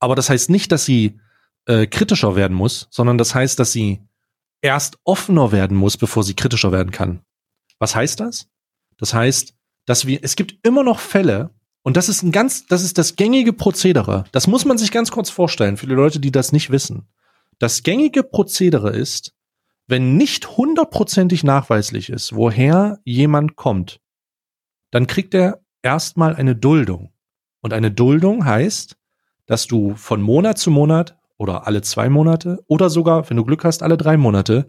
Aber 0.00 0.16
das 0.16 0.28
heißt 0.28 0.50
nicht, 0.50 0.72
dass 0.72 0.84
sie 0.84 1.20
äh, 1.66 1.86
kritischer 1.86 2.34
werden 2.34 2.56
muss, 2.56 2.88
sondern 2.90 3.16
das 3.16 3.34
heißt, 3.34 3.58
dass 3.58 3.70
sie 3.70 4.02
erst 4.60 4.98
offener 5.04 5.52
werden 5.52 5.76
muss, 5.76 5.96
bevor 5.96 6.24
sie 6.24 6.34
kritischer 6.34 6.72
werden 6.72 6.90
kann. 6.90 7.20
Was 7.78 7.94
heißt 7.94 8.18
das? 8.18 8.48
Das 8.98 9.14
heißt, 9.14 9.54
dass 9.84 10.04
wir, 10.06 10.18
es 10.22 10.34
gibt 10.34 10.66
immer 10.66 10.82
noch 10.82 10.98
Fälle, 10.98 11.50
und 11.82 11.96
das 11.96 12.08
ist 12.08 12.24
ein 12.24 12.32
ganz, 12.32 12.66
das 12.66 12.82
ist 12.82 12.98
das 12.98 13.14
gängige 13.14 13.52
Prozedere. 13.52 14.24
Das 14.32 14.48
muss 14.48 14.64
man 14.64 14.78
sich 14.78 14.90
ganz 14.90 15.12
kurz 15.12 15.30
vorstellen, 15.30 15.76
für 15.76 15.86
die 15.86 15.94
Leute, 15.94 16.18
die 16.18 16.32
das 16.32 16.50
nicht 16.50 16.70
wissen. 16.70 17.06
Das 17.60 17.84
gängige 17.84 18.24
Prozedere 18.24 18.90
ist, 18.90 19.32
wenn 19.86 20.16
nicht 20.16 20.56
hundertprozentig 20.56 21.44
nachweislich 21.44 22.10
ist, 22.10 22.34
woher 22.34 22.98
jemand 23.04 23.54
kommt, 23.54 24.00
dann 24.90 25.06
kriegt 25.06 25.34
er 25.34 25.60
erstmal 25.82 26.34
eine 26.34 26.56
Duldung. 26.56 27.12
Und 27.60 27.72
eine 27.72 27.90
Duldung 27.90 28.44
heißt, 28.44 28.96
dass 29.46 29.66
du 29.66 29.94
von 29.94 30.22
Monat 30.22 30.58
zu 30.58 30.70
Monat 30.70 31.18
oder 31.38 31.66
alle 31.66 31.82
zwei 31.82 32.08
Monate 32.08 32.64
oder 32.66 32.90
sogar, 32.90 33.28
wenn 33.28 33.36
du 33.36 33.44
Glück 33.44 33.64
hast, 33.64 33.82
alle 33.82 33.96
drei 33.96 34.16
Monate 34.16 34.68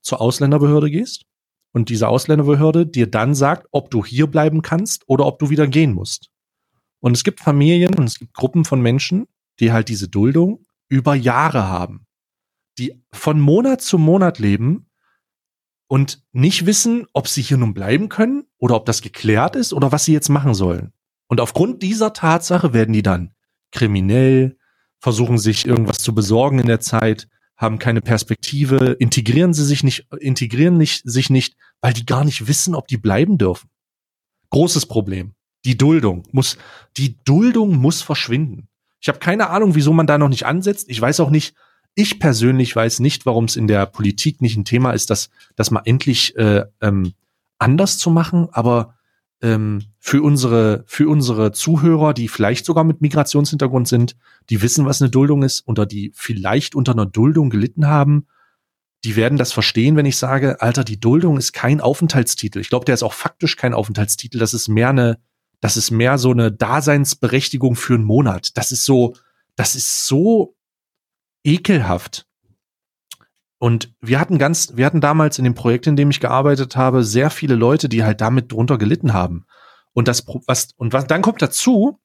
zur 0.00 0.20
Ausländerbehörde 0.20 0.90
gehst 0.90 1.24
und 1.72 1.88
diese 1.88 2.08
Ausländerbehörde 2.08 2.86
dir 2.86 3.10
dann 3.10 3.34
sagt, 3.34 3.66
ob 3.70 3.90
du 3.90 4.04
hier 4.04 4.26
bleiben 4.26 4.62
kannst 4.62 5.04
oder 5.06 5.26
ob 5.26 5.38
du 5.38 5.50
wieder 5.50 5.66
gehen 5.66 5.92
musst. 5.92 6.30
Und 7.00 7.16
es 7.16 7.24
gibt 7.24 7.40
Familien 7.40 7.94
und 7.94 8.04
es 8.04 8.18
gibt 8.18 8.34
Gruppen 8.34 8.64
von 8.64 8.80
Menschen, 8.80 9.26
die 9.60 9.72
halt 9.72 9.88
diese 9.88 10.08
Duldung 10.08 10.64
über 10.88 11.14
Jahre 11.14 11.68
haben, 11.68 12.06
die 12.78 13.02
von 13.12 13.40
Monat 13.40 13.82
zu 13.82 13.98
Monat 13.98 14.38
leben 14.38 14.87
und 15.88 16.22
nicht 16.32 16.66
wissen, 16.66 17.06
ob 17.12 17.26
sie 17.26 17.42
hier 17.42 17.56
nun 17.56 17.74
bleiben 17.74 18.08
können 18.08 18.44
oder 18.58 18.76
ob 18.76 18.86
das 18.86 19.02
geklärt 19.02 19.56
ist 19.56 19.72
oder 19.72 19.90
was 19.90 20.04
sie 20.04 20.12
jetzt 20.12 20.28
machen 20.28 20.54
sollen. 20.54 20.92
Und 21.26 21.40
aufgrund 21.40 21.82
dieser 21.82 22.12
Tatsache 22.12 22.72
werden 22.72 22.92
die 22.92 23.02
dann 23.02 23.34
kriminell, 23.72 24.56
versuchen 25.00 25.38
sich 25.38 25.66
irgendwas 25.66 25.98
zu 25.98 26.14
besorgen 26.14 26.58
in 26.58 26.66
der 26.66 26.80
Zeit, 26.80 27.28
haben 27.56 27.78
keine 27.78 28.00
Perspektive, 28.00 28.96
integrieren 28.98 29.52
sie 29.52 29.64
sich 29.64 29.82
nicht, 29.82 30.06
integrieren 30.20 30.76
nicht, 30.76 31.02
sich 31.04 31.28
nicht, 31.28 31.56
weil 31.80 31.92
die 31.92 32.06
gar 32.06 32.24
nicht 32.24 32.46
wissen, 32.46 32.74
ob 32.74 32.86
die 32.86 32.96
bleiben 32.96 33.36
dürfen. 33.36 33.68
Großes 34.50 34.86
Problem. 34.86 35.34
Die 35.64 35.76
Duldung 35.76 36.22
muss, 36.30 36.56
die 36.96 37.16
Duldung 37.24 37.76
muss 37.76 38.00
verschwinden. 38.00 38.68
Ich 39.00 39.08
habe 39.08 39.18
keine 39.18 39.50
Ahnung, 39.50 39.74
wieso 39.74 39.92
man 39.92 40.06
da 40.06 40.18
noch 40.18 40.28
nicht 40.28 40.46
ansetzt. 40.46 40.88
Ich 40.88 41.00
weiß 41.00 41.20
auch 41.20 41.30
nicht, 41.30 41.54
ich 41.98 42.20
persönlich 42.20 42.76
weiß 42.76 43.00
nicht, 43.00 43.26
warum 43.26 43.46
es 43.46 43.56
in 43.56 43.66
der 43.66 43.84
Politik 43.84 44.40
nicht 44.40 44.56
ein 44.56 44.64
Thema 44.64 44.92
ist, 44.92 45.10
das, 45.10 45.30
das 45.56 45.72
mal 45.72 45.82
endlich 45.84 46.36
äh, 46.36 46.64
ähm, 46.80 47.12
anders 47.58 47.98
zu 47.98 48.08
machen. 48.08 48.46
Aber 48.52 48.94
ähm, 49.42 49.82
für 49.98 50.22
unsere 50.22 50.84
für 50.86 51.08
unsere 51.08 51.50
Zuhörer, 51.50 52.14
die 52.14 52.28
vielleicht 52.28 52.66
sogar 52.66 52.84
mit 52.84 53.00
Migrationshintergrund 53.00 53.88
sind, 53.88 54.14
die 54.48 54.62
wissen, 54.62 54.86
was 54.86 55.02
eine 55.02 55.10
Duldung 55.10 55.42
ist 55.42 55.66
oder 55.66 55.86
die 55.86 56.12
vielleicht 56.14 56.76
unter 56.76 56.92
einer 56.92 57.04
Duldung 57.04 57.50
gelitten 57.50 57.88
haben, 57.88 58.28
die 59.02 59.16
werden 59.16 59.36
das 59.36 59.52
verstehen, 59.52 59.96
wenn 59.96 60.06
ich 60.06 60.18
sage, 60.18 60.62
Alter, 60.62 60.84
die 60.84 61.00
Duldung 61.00 61.36
ist 61.36 61.52
kein 61.52 61.80
Aufenthaltstitel. 61.80 62.60
Ich 62.60 62.68
glaube, 62.68 62.84
der 62.84 62.94
ist 62.94 63.02
auch 63.02 63.12
faktisch 63.12 63.56
kein 63.56 63.74
Aufenthaltstitel. 63.74 64.38
Das 64.38 64.54
ist 64.54 64.68
mehr 64.68 64.90
eine, 64.90 65.18
das 65.60 65.76
ist 65.76 65.90
mehr 65.90 66.16
so 66.16 66.30
eine 66.30 66.52
Daseinsberechtigung 66.52 67.74
für 67.74 67.94
einen 67.94 68.04
Monat. 68.04 68.56
Das 68.56 68.70
ist 68.70 68.84
so, 68.84 69.16
das 69.56 69.74
ist 69.74 70.06
so 70.06 70.54
ekelhaft. 71.48 72.26
Und 73.58 73.92
wir 74.00 74.20
hatten 74.20 74.38
ganz, 74.38 74.76
wir 74.76 74.86
hatten 74.86 75.00
damals 75.00 75.38
in 75.38 75.44
dem 75.44 75.54
Projekt, 75.54 75.86
in 75.86 75.96
dem 75.96 76.10
ich 76.10 76.20
gearbeitet 76.20 76.76
habe, 76.76 77.02
sehr 77.02 77.30
viele 77.30 77.56
Leute, 77.56 77.88
die 77.88 78.04
halt 78.04 78.20
damit 78.20 78.52
drunter 78.52 78.78
gelitten 78.78 79.12
haben. 79.12 79.46
Und 79.92 80.06
das, 80.06 80.24
was, 80.46 80.68
und 80.76 80.92
was, 80.92 81.06
dann 81.06 81.22
kommt 81.22 81.42
dazu, 81.42 81.98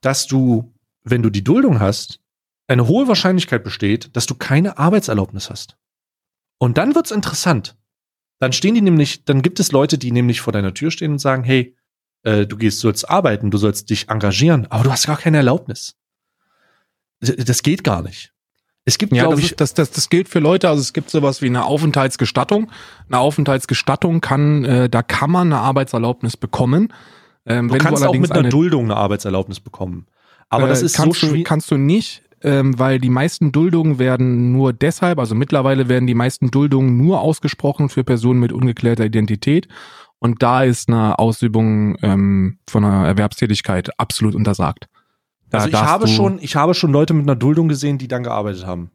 dass 0.00 0.26
du, 0.26 0.74
wenn 1.04 1.22
du 1.22 1.30
die 1.30 1.44
Duldung 1.44 1.78
hast, 1.78 2.20
eine 2.66 2.88
hohe 2.88 3.06
Wahrscheinlichkeit 3.06 3.62
besteht, 3.62 4.16
dass 4.16 4.26
du 4.26 4.34
keine 4.34 4.78
Arbeitserlaubnis 4.78 5.50
hast. 5.50 5.76
Und 6.58 6.78
dann 6.78 6.96
wird's 6.96 7.12
interessant. 7.12 7.76
Dann 8.40 8.52
stehen 8.52 8.74
die 8.74 8.80
nämlich, 8.80 9.24
dann 9.24 9.42
gibt 9.42 9.60
es 9.60 9.70
Leute, 9.70 9.98
die 9.98 10.10
nämlich 10.10 10.40
vor 10.40 10.52
deiner 10.52 10.74
Tür 10.74 10.90
stehen 10.90 11.12
und 11.12 11.20
sagen, 11.20 11.44
hey, 11.44 11.76
äh, 12.24 12.46
du 12.46 12.56
gehst, 12.56 12.80
sollst 12.80 13.08
arbeiten, 13.08 13.50
du 13.50 13.58
sollst 13.58 13.90
dich 13.90 14.08
engagieren, 14.08 14.66
aber 14.66 14.84
du 14.84 14.90
hast 14.90 15.06
gar 15.06 15.16
keine 15.16 15.36
Erlaubnis. 15.36 15.96
Das 17.20 17.62
geht 17.62 17.84
gar 17.84 18.02
nicht. 18.02 18.32
Es 18.88 18.98
gibt, 18.98 19.12
ja, 19.12 19.24
glaube 19.24 19.40
ich, 19.40 19.56
das, 19.56 19.74
das, 19.74 19.90
das 19.90 20.08
gilt 20.10 20.28
für 20.28 20.38
Leute, 20.38 20.68
also 20.68 20.80
es 20.80 20.92
gibt 20.92 21.10
sowas 21.10 21.42
wie 21.42 21.46
eine 21.46 21.64
Aufenthaltsgestattung. 21.64 22.70
Eine 23.08 23.18
Aufenthaltsgestattung 23.18 24.20
kann, 24.20 24.64
äh, 24.64 24.88
da 24.88 25.02
kann 25.02 25.30
man 25.30 25.52
eine 25.52 25.60
Arbeitserlaubnis 25.60 26.36
bekommen. 26.36 26.92
Ähm, 27.46 27.66
du 27.66 27.78
kannst 27.78 28.04
du 28.04 28.08
auch 28.08 28.14
mit 28.14 28.30
einer 28.30 28.40
eine, 28.40 28.48
Duldung 28.48 28.84
eine 28.84 28.96
Arbeitserlaubnis 28.96 29.58
bekommen. 29.58 30.06
Aber 30.50 30.66
äh, 30.66 30.68
das 30.68 30.82
ist 30.82 30.94
kannst 30.94 31.20
so 31.20 31.34
du, 31.34 31.42
kannst 31.42 31.68
du 31.72 31.76
nicht, 31.76 32.22
ähm, 32.42 32.78
weil 32.78 33.00
die 33.00 33.10
meisten 33.10 33.50
Duldungen 33.50 33.98
werden 33.98 34.52
nur 34.52 34.72
deshalb, 34.72 35.18
also 35.18 35.34
mittlerweile 35.34 35.88
werden 35.88 36.06
die 36.06 36.14
meisten 36.14 36.52
Duldungen 36.52 36.96
nur 36.96 37.20
ausgesprochen 37.20 37.88
für 37.88 38.04
Personen 38.04 38.38
mit 38.38 38.52
ungeklärter 38.52 39.04
Identität. 39.04 39.66
Und 40.20 40.44
da 40.44 40.62
ist 40.62 40.88
eine 40.88 41.18
Ausübung 41.18 41.96
ähm, 42.02 42.58
von 42.68 42.84
einer 42.84 43.06
Erwerbstätigkeit 43.06 43.98
absolut 43.98 44.36
untersagt. 44.36 44.86
Da 45.50 45.58
also 45.58 45.68
ich 45.68 45.74
habe 45.74 46.08
schon, 46.08 46.38
ich 46.40 46.56
habe 46.56 46.74
schon 46.74 46.92
Leute 46.92 47.14
mit 47.14 47.24
einer 47.24 47.36
Duldung 47.36 47.68
gesehen, 47.68 47.98
die 47.98 48.08
dann 48.08 48.22
gearbeitet 48.22 48.66
haben. 48.66 48.90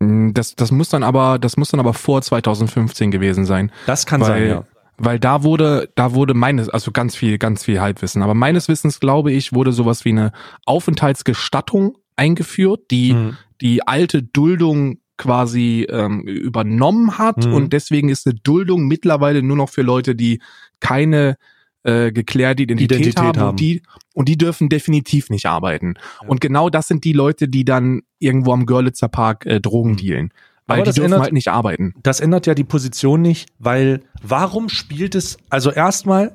Mm, 0.00 0.32
das, 0.32 0.54
das 0.54 0.70
muss 0.70 0.88
dann 0.88 1.02
aber, 1.02 1.38
das 1.38 1.56
muss 1.56 1.70
dann 1.70 1.80
aber 1.80 1.94
vor 1.94 2.22
2015 2.22 3.10
gewesen 3.10 3.44
sein. 3.44 3.72
Das 3.86 4.06
kann 4.06 4.20
weil, 4.20 4.28
sein, 4.28 4.48
ja. 4.48 4.64
Weil 4.96 5.18
da 5.18 5.42
wurde, 5.42 5.90
da 5.96 6.14
wurde 6.14 6.34
meines, 6.34 6.68
also 6.68 6.92
ganz 6.92 7.16
viel, 7.16 7.38
ganz 7.38 7.64
viel 7.64 7.80
Halbwissen. 7.80 8.22
Aber 8.22 8.34
meines 8.34 8.68
Wissens, 8.68 9.00
glaube 9.00 9.32
ich, 9.32 9.52
wurde 9.52 9.72
sowas 9.72 10.04
wie 10.04 10.10
eine 10.10 10.32
Aufenthaltsgestattung 10.66 11.98
eingeführt, 12.16 12.90
die 12.90 13.14
mhm. 13.14 13.36
die 13.60 13.86
alte 13.86 14.22
Duldung 14.22 14.98
quasi 15.16 15.86
ähm, 15.90 16.22
übernommen 16.22 17.18
hat 17.18 17.46
mhm. 17.46 17.54
und 17.54 17.72
deswegen 17.72 18.08
ist 18.08 18.26
eine 18.26 18.34
Duldung 18.34 18.86
mittlerweile 18.86 19.42
nur 19.42 19.56
noch 19.56 19.68
für 19.68 19.82
Leute, 19.82 20.14
die 20.14 20.40
keine 20.80 21.36
äh, 21.84 22.12
geklärte 22.12 22.62
Identität, 22.62 22.98
Identität 22.98 23.18
haben, 23.18 23.40
haben. 23.40 23.50
Und, 23.50 23.60
die, 23.60 23.82
und 24.14 24.28
die 24.28 24.36
dürfen 24.36 24.68
definitiv 24.68 25.30
nicht 25.30 25.46
arbeiten. 25.46 25.94
Ja. 26.22 26.28
Und 26.28 26.40
genau 26.40 26.70
das 26.70 26.88
sind 26.88 27.04
die 27.04 27.12
Leute, 27.12 27.46
die 27.48 27.64
dann 27.64 28.02
irgendwo 28.18 28.52
am 28.52 28.66
Görlitzer 28.66 29.08
Park 29.08 29.46
äh, 29.46 29.60
Drogen 29.60 29.92
mhm. 29.92 29.96
dealen. 29.96 30.32
Weil 30.66 30.80
Aber 30.80 30.90
die 30.90 30.94
dürfen 30.94 31.04
ändert, 31.04 31.20
halt 31.20 31.32
nicht 31.34 31.48
arbeiten. 31.48 31.94
Das 32.02 32.20
ändert 32.20 32.46
ja 32.46 32.54
die 32.54 32.64
Position 32.64 33.20
nicht, 33.20 33.50
weil 33.58 34.00
warum 34.22 34.70
spielt 34.70 35.14
es, 35.14 35.36
also 35.50 35.70
erstmal, 35.70 36.34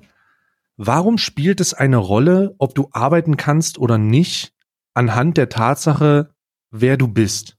warum 0.77 1.17
spielt 1.17 1.59
es 1.59 1.73
eine 1.73 1.97
Rolle, 1.97 2.53
ob 2.59 2.75
du 2.75 2.89
arbeiten 2.91 3.37
kannst 3.37 3.79
oder 3.79 3.97
nicht, 3.97 4.53
anhand 4.93 5.37
der 5.37 5.49
Tatsache, 5.49 6.29
wer 6.69 6.95
du 6.95 7.07
bist? 7.07 7.57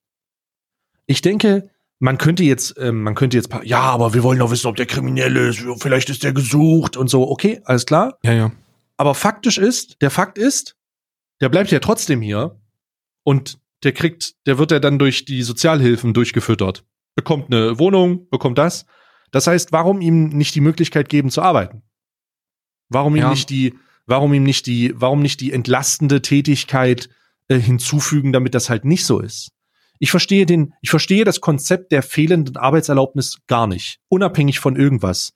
Ich 1.07 1.23
denke, 1.23 1.70
man 2.01 2.19
könnte 2.19 2.43
jetzt, 2.43 2.75
ähm, 2.79 3.03
man 3.03 3.15
könnte 3.15 3.37
jetzt, 3.37 3.51
ja, 3.63 3.83
aber 3.83 4.15
wir 4.15 4.23
wollen 4.23 4.39
doch 4.39 4.51
wissen, 4.51 4.67
ob 4.67 4.77
der 4.77 4.87
kriminell 4.87 5.37
ist, 5.37 5.65
vielleicht 5.81 6.09
ist 6.09 6.25
der 6.25 6.33
gesucht 6.33 6.97
und 6.97 7.09
so. 7.09 7.31
Okay, 7.31 7.61
alles 7.65 7.87
klar. 7.87 8.19
Ja, 8.25 8.33
ja. 8.33 8.53
Aber 8.97 9.15
faktisch 9.15 9.59
ist, 9.59 10.01
der 10.01 10.11
Fakt 10.11 10.39
ist, 10.39 10.77
der 11.41 11.51
bleibt 11.51 11.71
ja 11.71 11.79
trotzdem 11.79 12.23
hier 12.23 12.59
und 13.23 13.61
der 13.83 13.93
kriegt, 13.93 14.35
der 14.47 14.59
wird 14.59 14.73
ja 14.73 14.79
dann 14.79 14.99
durch 14.99 15.25
die 15.27 15.43
Sozialhilfen 15.43 16.15
durchgefüttert. 16.15 16.85
Bekommt 17.15 17.53
eine 17.53 17.79
Wohnung, 17.79 18.29
bekommt 18.31 18.59
das. 18.59 18.87
Das 19.31 19.47
heißt, 19.47 19.71
warum 19.73 20.01
ihm 20.01 20.29
nicht 20.29 20.55
die 20.55 20.61
Möglichkeit 20.61 21.09
geben 21.09 21.31
zu 21.31 21.43
arbeiten? 21.43 21.83
Warum 22.89 23.15
ihm 23.15 23.23
ja. 23.23 23.31
nicht 23.31 23.51
die, 23.51 23.75
warum 24.07 24.33
ihm 24.33 24.43
nicht 24.43 24.67
die, 24.67 24.93
warum 24.97 25.21
nicht 25.21 25.41
die 25.41 25.53
entlastende 25.53 26.23
Tätigkeit 26.23 27.11
äh, 27.49 27.59
hinzufügen, 27.59 28.33
damit 28.33 28.55
das 28.55 28.71
halt 28.71 28.85
nicht 28.85 29.05
so 29.05 29.21
ist? 29.21 29.53
Ich 30.01 30.11
verstehe 30.11 30.47
den, 30.47 30.73
ich 30.81 30.91
verstehe 30.91 31.25
das 31.25 31.43
Konzept 31.43 31.93
der 31.93 32.03
fehlenden 32.03 32.57
Arbeitserlaubnis 32.57 33.39
gar 33.47 33.67
nicht, 33.67 34.01
unabhängig 34.09 34.59
von 34.59 34.75
irgendwas. 34.75 35.35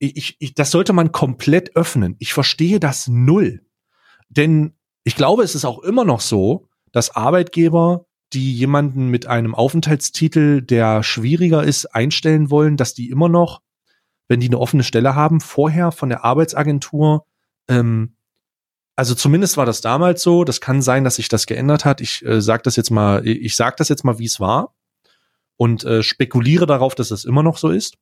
Ich, 0.00 0.36
ich, 0.40 0.54
das 0.54 0.72
sollte 0.72 0.92
man 0.92 1.12
komplett 1.12 1.76
öffnen. 1.76 2.16
Ich 2.18 2.34
verstehe 2.34 2.80
das 2.80 3.06
null. 3.06 3.64
Denn 4.28 4.74
ich 5.04 5.14
glaube, 5.14 5.44
es 5.44 5.54
ist 5.54 5.64
auch 5.64 5.78
immer 5.78 6.04
noch 6.04 6.20
so, 6.20 6.68
dass 6.90 7.14
Arbeitgeber, 7.14 8.06
die 8.32 8.52
jemanden 8.52 9.06
mit 9.06 9.26
einem 9.26 9.54
Aufenthaltstitel, 9.54 10.62
der 10.62 11.04
schwieriger 11.04 11.62
ist, 11.62 11.86
einstellen 11.86 12.50
wollen, 12.50 12.76
dass 12.76 12.94
die 12.94 13.08
immer 13.08 13.28
noch, 13.28 13.62
wenn 14.26 14.40
die 14.40 14.48
eine 14.48 14.58
offene 14.58 14.82
Stelle 14.82 15.14
haben, 15.14 15.40
vorher 15.40 15.92
von 15.92 16.08
der 16.08 16.24
Arbeitsagentur 16.24 17.24
ähm, 17.68 18.16
also 18.96 19.14
zumindest 19.14 19.56
war 19.56 19.66
das 19.66 19.80
damals 19.80 20.22
so. 20.22 20.44
Das 20.44 20.60
kann 20.60 20.82
sein, 20.82 21.04
dass 21.04 21.16
sich 21.16 21.28
das 21.28 21.46
geändert 21.46 21.84
hat. 21.84 22.00
Ich 22.00 22.24
äh, 22.24 22.40
sage 22.40 22.62
das 22.64 22.76
jetzt 22.76 22.90
mal, 22.90 23.26
ich 23.26 23.56
sage 23.56 23.76
das 23.78 23.88
jetzt 23.88 24.04
mal, 24.04 24.18
wie 24.18 24.26
es 24.26 24.40
war 24.40 24.74
und 25.56 25.84
äh, 25.84 26.02
spekuliere 26.02 26.66
darauf, 26.66 26.94
dass 26.94 27.10
es 27.10 27.24
immer 27.24 27.42
noch 27.42 27.56
so 27.56 27.70
ist. 27.70 27.96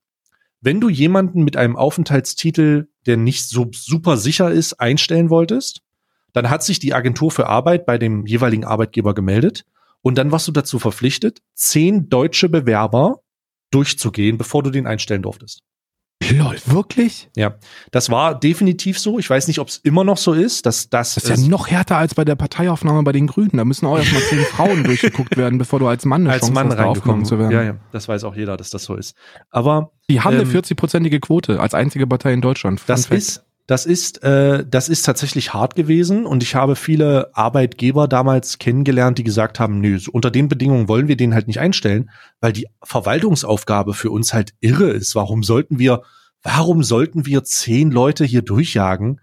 Wenn 0.61 0.81
du 0.81 0.89
jemanden 0.89 1.43
mit 1.43 1.57
einem 1.57 1.77
Aufenthaltstitel, 1.77 2.89
der 3.07 3.17
nicht 3.17 3.49
so 3.49 3.71
super 3.73 4.17
sicher 4.17 4.51
ist, 4.51 4.75
einstellen 4.75 5.31
wolltest, 5.31 5.83
dann 6.33 6.51
hat 6.51 6.63
sich 6.63 6.79
die 6.79 6.95
Agentur 6.95 7.31
für 7.31 7.49
Arbeit 7.49 7.87
bei 7.87 7.99
dem 7.99 8.27
jeweiligen 8.27 8.65
Arbeitgeber 8.65 9.15
gemeldet 9.15 9.65
und 10.03 10.19
dann 10.19 10.33
warst 10.33 10.49
du 10.49 10.53
dazu 10.53 10.79
verpflichtet, 10.79 11.41
zehn 11.55 12.09
deutsche 12.09 12.49
Bewerber 12.49 13.23
durchzugehen, 13.71 14.39
bevor 14.39 14.63
du 14.63 14.71
den 14.71 14.87
einstellen 14.87 15.23
durftest. 15.23 15.63
Lol, 16.29 16.57
wirklich? 16.67 17.31
Ja, 17.35 17.55
das 17.91 18.11
war 18.11 18.39
definitiv 18.39 18.99
so. 18.99 19.19
Ich 19.19 19.29
weiß 19.29 19.49
nicht, 19.49 19.59
ob 19.59 19.69
es 19.69 19.79
immer 19.79 20.05
noch 20.05 20.19
so 20.19 20.33
ist. 20.33 20.67
Dass, 20.67 20.91
das, 20.91 21.15
das 21.15 21.25
ist 21.25 21.45
ja 21.45 21.49
noch 21.49 21.69
härter 21.69 21.97
als 21.97 22.15
bei 22.15 22.25
der 22.25 22.37
Parteiaufnahme 22.37 23.03
bei 23.03 23.13
den 23.13 23.27
Grünen. 23.27 23.57
Da 23.57 23.65
müssen 23.65 23.87
auch 23.87 23.97
erstmal 23.97 24.23
zehn 24.23 24.41
Frauen 24.41 24.85
durchgeguckt 24.85 25.37
werden, 25.37 25.59
bevor 25.59 25.79
du 25.79 25.89
als 25.89 26.05
Mann 26.05 26.23
eine 26.23 26.33
als 26.33 26.43
Chance 26.43 26.53
Mann 26.53 26.69
hast, 26.69 26.79
da 26.79 26.85
aufgenommen 26.85 27.25
zu 27.25 27.39
werden. 27.39 27.53
Ja, 27.53 27.63
ja, 27.63 27.77
das 27.91 28.07
weiß 28.07 28.25
auch 28.25 28.37
jeder, 28.37 28.57
dass 28.57 28.71
das 28.71 28.85
so 28.85 28.95
ist. 28.95 29.17
Aber 29.51 29.93
die 30.09 30.21
haben 30.21 30.35
ähm, 30.35 30.43
eine 30.43 30.51
40-prozentige 30.51 31.21
Quote 31.21 31.59
als 31.59 31.75
einzige 31.75 32.07
Partei 32.07 32.33
in 32.33 32.43
Deutschland. 32.43 32.81
Fun 32.81 32.87
das 32.87 33.07
Fact. 33.07 33.19
ist 33.19 33.45
das 33.67 33.87
ist, 33.87 34.23
äh, 34.25 34.65
das 34.69 34.89
ist 34.89 35.03
tatsächlich 35.03 35.55
hart 35.55 35.77
gewesen 35.77 36.27
und 36.27 36.43
ich 36.43 36.55
habe 36.55 36.75
viele 36.77 37.31
Arbeitgeber 37.35 38.09
damals 38.09 38.59
kennengelernt, 38.59 39.19
die 39.19 39.25
gesagt 39.25 39.61
haben, 39.61 39.81
nö, 39.81 39.99
unter 40.13 40.31
den 40.31 40.49
Bedingungen 40.49 40.89
wollen 40.89 41.09
wir 41.09 41.17
den 41.17 41.35
halt 41.35 41.47
nicht 41.47 41.61
einstellen, 41.61 42.11
weil 42.41 42.53
die 42.53 42.67
Verwaltungsaufgabe 42.83 43.95
für 43.95 44.11
uns 44.11 44.35
halt 44.35 44.55
irre 44.61 44.91
ist. 44.91 45.15
Warum 45.15 45.43
sollten 45.43 45.79
wir 45.79 46.03
warum 46.43 46.83
sollten 46.83 47.27
wir 47.27 47.45
zehn 47.45 47.91
Leute 47.91 48.25
hier 48.25 48.43
durchjagen, 48.43 49.21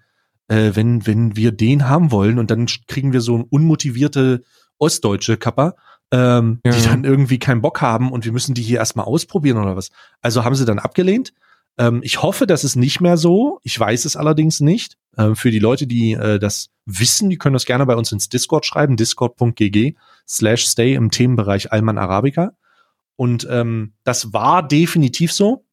äh, 0.47 0.71
wenn, 0.73 1.05
wenn 1.07 1.35
wir 1.35 1.51
den 1.51 1.89
haben 1.89 2.11
wollen 2.11 2.39
und 2.39 2.51
dann 2.51 2.67
kriegen 2.87 3.13
wir 3.13 3.21
so 3.21 3.37
ein 3.37 3.43
unmotivierte 3.43 4.43
ostdeutsche 4.77 5.37
Kapper, 5.37 5.75
ähm, 6.11 6.59
ja. 6.65 6.71
die 6.71 6.83
dann 6.83 7.03
irgendwie 7.03 7.39
keinen 7.39 7.61
Bock 7.61 7.81
haben 7.81 8.11
und 8.11 8.25
wir 8.25 8.31
müssen 8.31 8.53
die 8.53 8.61
hier 8.61 8.77
erstmal 8.77 9.05
ausprobieren 9.05 9.57
oder 9.57 9.75
was. 9.75 9.89
Also 10.21 10.45
haben 10.45 10.55
sie 10.55 10.65
dann 10.65 10.79
abgelehnt. 10.79 11.33
Ähm, 11.77 12.01
ich 12.03 12.21
hoffe, 12.21 12.47
das 12.47 12.63
ist 12.63 12.75
nicht 12.75 13.01
mehr 13.01 13.17
so. 13.17 13.59
Ich 13.63 13.79
weiß 13.79 14.05
es 14.05 14.15
allerdings 14.15 14.59
nicht. 14.59 14.97
Ähm, 15.17 15.35
für 15.35 15.51
die 15.51 15.59
Leute, 15.59 15.87
die 15.87 16.13
äh, 16.13 16.39
das 16.39 16.69
wissen, 16.85 17.29
die 17.29 17.37
können 17.37 17.53
das 17.53 17.65
gerne 17.65 17.85
bei 17.85 17.95
uns 17.95 18.11
ins 18.11 18.29
Discord 18.29 18.65
schreiben, 18.65 18.97
discord.gg 18.97 19.95
slash 20.27 20.65
stay 20.65 20.93
im 20.95 21.11
Themenbereich 21.11 21.71
Alman 21.71 21.97
Arabica. 21.97 22.53
Und 23.15 23.47
ähm, 23.49 23.93
das 24.03 24.33
war 24.33 24.67
definitiv 24.67 25.31
so. 25.31 25.65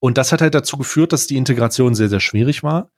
Und 0.00 0.18
das 0.18 0.32
hat 0.32 0.40
halt 0.40 0.54
dazu 0.54 0.76
geführt, 0.76 1.12
dass 1.12 1.26
die 1.26 1.36
Integration 1.36 1.94
sehr, 1.94 2.08
sehr 2.08 2.20
schwierig 2.20 2.62
war. 2.62 2.90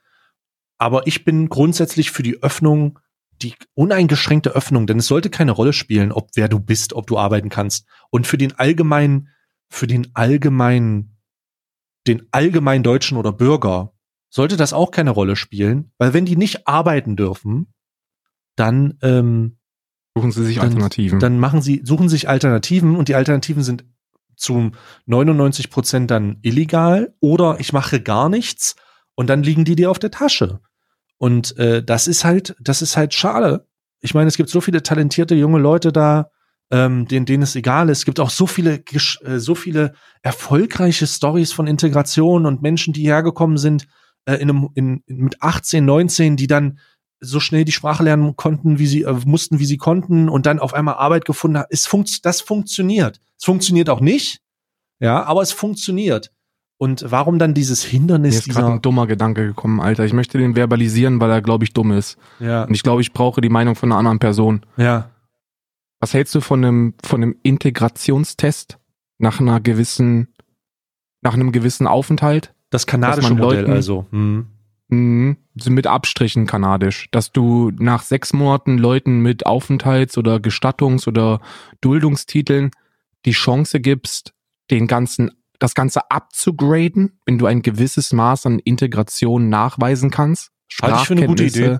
Aber 0.78 1.06
ich 1.06 1.24
bin 1.24 1.48
grundsätzlich 1.48 2.10
für 2.10 2.22
die 2.22 2.42
Öffnung, 2.42 2.98
die 3.42 3.54
uneingeschränkte 3.74 4.50
Öffnung, 4.50 4.86
denn 4.86 4.98
es 4.98 5.06
sollte 5.06 5.30
keine 5.30 5.52
Rolle 5.52 5.72
spielen, 5.72 6.12
ob 6.12 6.30
wer 6.34 6.48
du 6.48 6.58
bist, 6.58 6.92
ob 6.94 7.06
du 7.06 7.18
arbeiten 7.18 7.48
kannst. 7.48 7.86
Und 8.10 8.26
für 8.26 8.38
den 8.38 8.58
allgemeinen, 8.58 9.28
für 9.68 9.86
den 9.86 10.08
allgemeinen, 10.14 11.15
den 12.06 12.26
allgemeinen 12.30 12.84
Deutschen 12.84 13.16
oder 13.18 13.32
Bürger 13.32 13.92
sollte 14.30 14.56
das 14.56 14.72
auch 14.72 14.90
keine 14.90 15.10
Rolle 15.10 15.36
spielen, 15.36 15.92
weil 15.98 16.12
wenn 16.12 16.26
die 16.26 16.36
nicht 16.36 16.66
arbeiten 16.66 17.16
dürfen, 17.16 17.72
dann 18.56 18.98
ähm, 19.02 19.58
suchen 20.14 20.32
sie 20.32 20.44
sich 20.44 20.56
dann, 20.56 20.66
Alternativen. 20.66 21.20
Dann 21.20 21.38
machen 21.38 21.62
sie, 21.62 21.82
suchen 21.84 22.08
sich 22.08 22.28
Alternativen 22.28 22.96
und 22.96 23.08
die 23.08 23.14
Alternativen 23.14 23.62
sind 23.62 23.84
zu 24.36 24.72
99 25.06 25.70
Prozent 25.70 26.10
dann 26.10 26.38
illegal 26.42 27.14
oder 27.20 27.58
ich 27.60 27.72
mache 27.72 28.00
gar 28.00 28.28
nichts 28.28 28.76
und 29.14 29.28
dann 29.28 29.42
liegen 29.42 29.64
die 29.64 29.76
dir 29.76 29.90
auf 29.90 29.98
der 29.98 30.10
Tasche. 30.10 30.60
Und 31.18 31.56
äh, 31.58 31.82
das 31.82 32.06
ist 32.06 32.24
halt, 32.24 32.54
das 32.60 32.82
ist 32.82 32.96
halt 32.96 33.14
schade. 33.14 33.66
Ich 34.00 34.14
meine, 34.14 34.28
es 34.28 34.36
gibt 34.36 34.50
so 34.50 34.60
viele 34.60 34.82
talentierte 34.82 35.34
junge 35.34 35.58
Leute 35.58 35.92
da, 35.92 36.30
ähm, 36.70 37.06
denen, 37.06 37.26
denen 37.26 37.42
es 37.42 37.56
egal 37.56 37.88
ist. 37.88 37.98
Es 37.98 38.04
gibt 38.04 38.20
auch 38.20 38.30
so 38.30 38.46
viele, 38.46 38.82
äh, 39.22 39.38
so 39.38 39.54
viele 39.54 39.94
erfolgreiche 40.22 41.06
Stories 41.06 41.52
von 41.52 41.66
Integration 41.66 42.46
und 42.46 42.62
Menschen, 42.62 42.92
die 42.92 43.06
hergekommen 43.06 43.58
sind 43.58 43.86
äh, 44.24 44.34
in 44.34 44.50
einem, 44.50 44.68
in, 44.74 45.02
mit 45.06 45.42
18, 45.42 45.84
19, 45.84 46.36
die 46.36 46.46
dann 46.46 46.78
so 47.20 47.40
schnell 47.40 47.64
die 47.64 47.72
Sprache 47.72 48.02
lernen 48.02 48.36
konnten, 48.36 48.78
wie 48.78 48.86
sie 48.86 49.02
äh, 49.02 49.16
mussten, 49.24 49.58
wie 49.58 49.66
sie 49.66 49.78
konnten 49.78 50.28
und 50.28 50.46
dann 50.46 50.58
auf 50.58 50.74
einmal 50.74 50.94
Arbeit 50.94 51.24
gefunden 51.24 51.58
haben. 51.58 51.68
Es 51.70 51.86
funkt, 51.86 52.24
das 52.24 52.40
funktioniert. 52.40 53.20
Es 53.38 53.44
funktioniert 53.44 53.88
auch 53.88 54.00
nicht, 54.00 54.40
ja, 54.98 55.22
aber 55.24 55.42
es 55.42 55.52
funktioniert. 55.52 56.32
Und 56.78 57.06
warum 57.08 57.38
dann 57.38 57.54
dieses 57.54 57.82
Hindernis? 57.82 58.34
Mir 58.34 58.38
ist 58.38 58.48
gerade 58.50 58.72
ein 58.74 58.82
dummer 58.82 59.06
Gedanke 59.06 59.46
gekommen, 59.46 59.80
Alter. 59.80 60.04
Ich 60.04 60.12
möchte 60.12 60.36
den 60.36 60.54
verbalisieren, 60.56 61.20
weil 61.20 61.30
er, 61.30 61.40
glaube 61.40 61.64
ich, 61.64 61.72
dumm 61.72 61.92
ist. 61.92 62.18
Ja. 62.38 62.64
Und 62.64 62.74
ich 62.74 62.82
glaube, 62.82 63.00
ich 63.00 63.14
brauche 63.14 63.40
die 63.40 63.48
Meinung 63.48 63.76
von 63.76 63.90
einer 63.90 63.98
anderen 63.98 64.18
Person. 64.18 64.60
Ja. 64.76 65.10
Was 66.00 66.14
hältst 66.14 66.34
du 66.34 66.40
von 66.40 66.64
einem, 66.64 66.94
von 67.02 67.22
einem 67.22 67.36
Integrationstest 67.42 68.78
nach 69.18 69.40
einer 69.40 69.60
gewissen, 69.60 70.34
nach 71.22 71.34
einem 71.34 71.52
gewissen 71.52 71.86
Aufenthalt? 71.86 72.54
Das 72.70 72.86
kanadische 72.86 73.34
Modell 73.34 73.60
Leuten, 73.60 73.72
also. 73.72 74.06
Hm. 74.10 74.46
Mhm, 74.88 75.36
mit 75.68 75.88
Abstrichen 75.88 76.46
kanadisch, 76.46 77.08
dass 77.10 77.32
du 77.32 77.72
nach 77.76 78.02
sechs 78.02 78.32
Monaten 78.32 78.78
Leuten 78.78 79.20
mit 79.20 79.44
Aufenthalts- 79.44 80.16
oder 80.16 80.36
Gestattungs- 80.36 81.08
oder 81.08 81.40
Duldungstiteln 81.80 82.70
die 83.24 83.32
Chance 83.32 83.80
gibst, 83.80 84.32
den 84.70 84.86
ganzen, 84.86 85.32
das 85.58 85.74
Ganze 85.74 86.08
abzugraden, 86.10 87.18
wenn 87.24 87.38
du 87.38 87.46
ein 87.46 87.62
gewisses 87.62 88.12
Maß 88.12 88.46
an 88.46 88.60
Integration 88.60 89.48
nachweisen 89.48 90.10
kannst. 90.10 90.52
Halte 90.80 90.98
ich 91.00 91.06
für 91.08 91.14
eine 91.14 91.26
gute 91.26 91.44
Idee. 91.44 91.78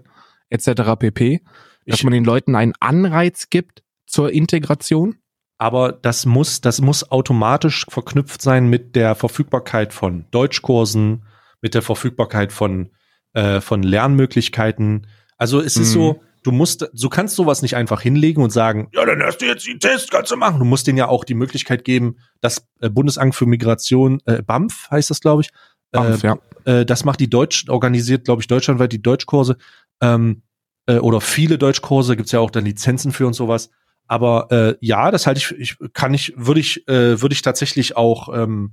Etc. 0.49 0.71
pp. 0.99 1.43
Dass 1.87 1.99
ich, 1.99 2.05
man 2.05 2.13
den 2.13 2.25
Leuten 2.25 2.57
einen 2.57 2.73
Anreiz 2.81 3.51
gibt 3.51 3.85
zur 4.07 4.33
Integration. 4.33 5.17
Aber 5.59 5.93
das 5.93 6.27
muss, 6.27 6.61
das 6.61 6.81
muss 6.81 7.11
automatisch 7.11 7.87
verknüpft 7.89 8.43
sein 8.43 8.69
mit 8.69 8.95
der 8.95 9.15
Verfügbarkeit 9.15 9.93
von 9.93 10.27
Deutschkursen, 10.31 11.25
mit 11.63 11.75
der 11.75 11.83
Verfügbarkeit 11.83 12.53
von, 12.53 12.91
äh, 13.33 13.61
von 13.61 13.83
Lernmöglichkeiten. 13.83 15.07
Also 15.39 15.61
es 15.61 15.77
mhm. 15.77 15.83
ist 15.83 15.93
so, 15.93 16.21
du 16.43 16.53
musst, 16.53 16.89
du 16.93 17.09
kannst 17.09 17.37
sowas 17.37 17.63
nicht 17.63 17.75
einfach 17.75 18.03
hinlegen 18.03 18.43
und 18.43 18.51
sagen, 18.51 18.89
ja, 18.93 19.05
dann 19.05 19.23
hast 19.23 19.39
du 19.39 19.47
jetzt 19.47 19.67
den 19.67 19.81
Test, 19.81 20.11
kannst 20.11 20.31
du 20.31 20.37
machen. 20.37 20.59
Du 20.59 20.65
musst 20.65 20.87
denen 20.87 20.99
ja 20.99 21.09
auch 21.09 21.25
die 21.25 21.35
Möglichkeit 21.35 21.85
geben, 21.85 22.19
das 22.41 22.69
äh, 22.81 22.91
Bundesamt 22.91 23.35
für 23.35 23.47
Migration, 23.47 24.21
äh, 24.27 24.43
BAMF 24.43 24.91
heißt 24.91 25.11
das, 25.11 25.21
glaube 25.21 25.43
ich, 25.43 25.51
BAMF, 25.91 26.23
äh, 26.23 26.27
ja. 26.27 26.39
äh, 26.65 26.87
das 26.87 27.05
macht 27.05 27.21
die 27.21 27.31
Deutsch, 27.31 27.69
organisiert, 27.69 28.25
glaube 28.25 28.43
ich, 28.43 28.49
deutschlandweit 28.49 28.93
die 28.93 29.03
Deutschkurse 29.03 29.57
ähm, 30.01 30.43
äh, 30.87 30.99
oder 30.99 31.21
viele 31.21 31.59
Deutschkurse, 31.59 32.17
gibt's 32.17 32.33
ja 32.33 32.41
auch 32.41 32.51
dann 32.51 32.65
Lizenzen 32.65 33.13
für 33.13 33.27
und 33.27 33.35
sowas. 33.35 33.71
Aber 34.07 34.51
äh, 34.51 34.77
ja, 34.81 35.11
das 35.11 35.27
halte 35.27 35.39
ich, 35.39 35.53
ich 35.53 35.93
kann 35.93 36.15
ich, 36.15 36.33
würde 36.37 36.61
ich, 36.61 36.87
äh, 36.89 37.21
würde 37.21 37.33
ich 37.33 37.43
tatsächlich 37.43 37.97
auch 37.97 38.33
ähm, 38.33 38.73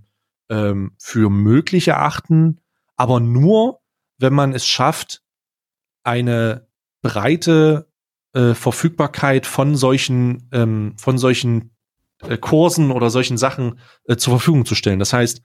ähm, 0.50 0.94
für 1.00 1.30
möglich 1.30 1.88
erachten, 1.88 2.60
aber 2.96 3.20
nur, 3.20 3.80
wenn 4.18 4.34
man 4.34 4.54
es 4.54 4.66
schafft, 4.66 5.22
eine 6.04 6.68
breite 7.02 7.88
äh, 8.34 8.54
Verfügbarkeit 8.54 9.46
von 9.46 9.76
solchen, 9.76 10.50
ähm, 10.52 10.96
von 10.98 11.18
solchen 11.18 11.72
äh, 12.22 12.38
Kursen 12.38 12.92
oder 12.92 13.10
solchen 13.10 13.38
Sachen 13.38 13.80
äh, 14.06 14.16
zur 14.16 14.34
Verfügung 14.34 14.66
zu 14.66 14.76
stellen. 14.76 15.00
Das 15.00 15.14
heißt, 15.14 15.42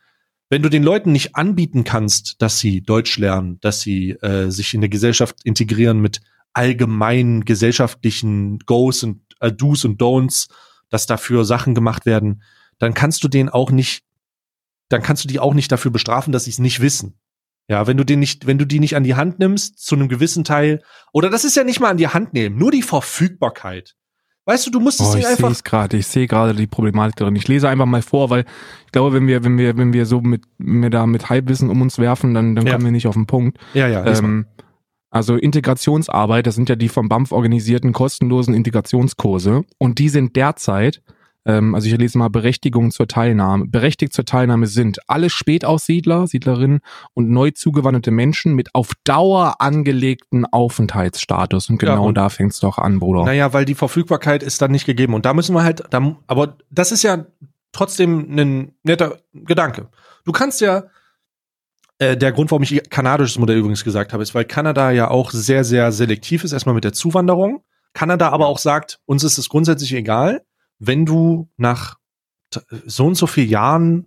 wenn 0.51 0.63
du 0.63 0.71
den 0.71 0.83
Leuten 0.83 1.13
nicht 1.13 1.37
anbieten 1.37 1.85
kannst, 1.85 2.41
dass 2.41 2.59
sie 2.59 2.81
Deutsch 2.81 3.19
lernen, 3.19 3.59
dass 3.61 3.81
sie 3.81 4.13
äh, 4.13 4.51
sich 4.51 4.73
in 4.73 4.81
der 4.81 4.89
Gesellschaft 4.89 5.37
integrieren 5.45 6.01
mit 6.01 6.21
allgemeinen 6.53 7.45
gesellschaftlichen 7.45 8.59
Goes 8.61 9.03
und 9.03 9.23
äh, 9.41 9.53
Do's 9.53 9.85
und 9.85 10.01
Don'ts, 10.01 10.49
dass 10.91 11.07
dafür 11.07 11.45
Sachen 11.45 11.75
gemacht 11.75 12.07
werden, 12.07 12.43
dann 12.79 12.95
kannst 12.95 13.23
du 13.25 13.29
den 13.29 13.49
auch 13.49 13.71
nicht, 13.71 14.05
dann 14.89 15.03
kannst 15.03 15.25
du 15.25 15.29
die 15.29 15.41
auch 15.41 15.55
nicht 15.55 15.71
dafür 15.71 15.91
bestrafen, 15.91 16.33
dass 16.33 16.45
sie 16.45 16.51
es 16.51 16.59
nicht 16.59 16.81
wissen. 16.81 17.19
Ja, 17.69 17.87
wenn 17.87 17.99
du 17.99 18.05
den 18.05 18.19
nicht, 18.19 18.47
wenn 18.47 18.57
du 18.57 18.65
die 18.65 18.81
nicht 18.81 18.97
an 18.97 19.05
die 19.05 19.15
Hand 19.15 19.39
nimmst, 19.39 19.79
zu 19.79 19.95
einem 19.95 20.09
gewissen 20.09 20.43
Teil, 20.43 20.83
oder 21.13 21.29
das 21.29 21.45
ist 21.45 21.55
ja 21.55 21.65
nicht 21.65 21.81
mal 21.81 21.91
an 21.91 21.99
die 21.99 22.09
Hand 22.09 22.33
nehmen, 22.33 22.57
nur 22.57 22.71
die 22.71 22.83
Verfügbarkeit. 22.83 23.95
Weißt 24.47 24.67
du, 24.67 24.71
du 24.71 24.81
musst 24.81 24.99
es 24.99 25.15
oh, 25.15 25.19
ich 25.19 25.27
einfach. 25.27 25.51
Ich 25.51 25.63
gerade, 25.63 25.99
ich 25.99 26.07
sehe 26.07 26.27
gerade 26.27 26.55
die 26.55 26.67
Problematik 26.67 27.17
drin. 27.17 27.37
Ich 27.37 27.47
lese 27.49 27.69
einfach 27.69 27.85
mal 27.85 28.01
vor, 28.01 28.31
weil 28.31 28.47
ich 28.87 28.93
glaube, 28.93 29.13
wenn 29.13 29.27
wir, 29.27 29.45
wenn 29.45 29.59
wir, 29.59 29.77
wenn 29.77 29.93
wir 29.93 30.07
so 30.07 30.23
mit, 30.23 30.45
wenn 30.57 30.81
wir 30.81 30.89
da 30.89 31.05
mit 31.05 31.29
Halbwissen 31.29 31.69
um 31.69 31.83
uns 31.83 31.99
werfen, 31.99 32.33
dann, 32.33 32.55
dann 32.55 32.65
ja. 32.65 32.73
kommen 32.73 32.87
wir 32.87 32.93
nicht 32.93 33.07
auf 33.07 33.15
den 33.15 33.27
Punkt. 33.27 33.59
Ja, 33.75 33.89
ja. 33.89 34.07
Ähm, 34.07 34.47
Also 35.11 35.37
Integrationsarbeit, 35.37 36.47
das 36.47 36.55
sind 36.55 36.69
ja 36.69 36.77
die 36.77 36.89
vom 36.89 37.09
BAMF 37.09 37.33
organisierten 37.33 37.93
kostenlosen 37.93 38.55
Integrationskurse 38.55 39.63
und 39.79 39.99
die 39.99 40.09
sind 40.09 40.37
derzeit 40.37 41.03
ähm, 41.49 41.75
also 41.75 41.89
ich 41.89 41.97
lese 41.97 42.19
mal 42.19 42.29
Berechtigung 42.29 42.91
zur 42.91 43.09
Teilnahme. 43.09 43.67
Berechtigt 43.67 44.13
zur 44.13 44.25
Teilnahme 44.25 44.67
sind 44.67 44.99
alle 45.09 45.31
Spätaussiedler, 45.31 46.27
Siedlerinnen 46.27 46.81
und 47.15 47.31
neu 47.31 47.51
zugewanderte 47.51 48.11
Menschen 48.11 48.55
mit 48.55 48.75
auf 48.75 48.93
Dauer 49.05 49.57
angelegten 49.61 50.45
Aufenthaltsstatus. 50.45 51.71
Und 51.71 51.79
genau 51.79 51.95
ja, 51.95 51.99
und 52.01 52.15
da 52.17 52.29
fängt 52.29 52.53
es 52.53 52.61
doch 52.61 52.79
an, 52.79 53.01
Bruder. 53.01 53.25
Naja, 53.25 53.53
weil 53.53 53.65
die 53.65 53.75
Verfügbarkeit 53.75 54.43
ist 54.43 54.61
dann 54.61 54.71
nicht 54.71 54.85
gegeben. 54.85 55.15
Und 55.15 55.25
da 55.25 55.33
müssen 55.33 55.55
wir 55.55 55.65
halt, 55.65 55.83
da, 55.91 56.17
aber 56.27 56.59
das 56.71 56.93
ist 56.93 57.03
ja 57.03 57.25
trotzdem 57.73 58.39
ein 58.39 58.73
netter 58.83 59.19
Gedanke. 59.33 59.89
Du 60.25 60.33
kannst 60.33 60.61
ja, 60.61 60.85
äh, 61.99 62.17
der 62.17 62.33
Grund, 62.33 62.51
warum 62.51 62.63
ich 62.63 62.91
kanadisches 62.91 63.39
Modell 63.39 63.59
übrigens 63.59 63.85
gesagt 63.85 64.13
habe, 64.13 64.23
ist, 64.23 64.35
weil 64.35 64.45
Kanada 64.45 64.91
ja 64.91 65.09
auch 65.11 65.31
sehr, 65.31 65.65
sehr 65.65 65.93
selektiv 65.93 66.45
ist, 66.45 66.53
erstmal 66.53 66.75
mit 66.75 66.85
der 66.85 66.93
Zuwanderung. 66.93 67.63
Kanada 67.93 68.29
aber 68.29 68.47
auch 68.47 68.59
sagt, 68.59 69.01
uns 69.07 69.25
ist 69.25 69.39
es 69.39 69.49
grundsätzlich 69.49 69.93
egal 69.95 70.43
wenn 70.79 71.05
du 71.05 71.49
nach 71.57 71.97
so 72.87 73.07
und 73.07 73.17
so 73.17 73.27
vielen 73.27 73.51
Jahren, 73.51 74.07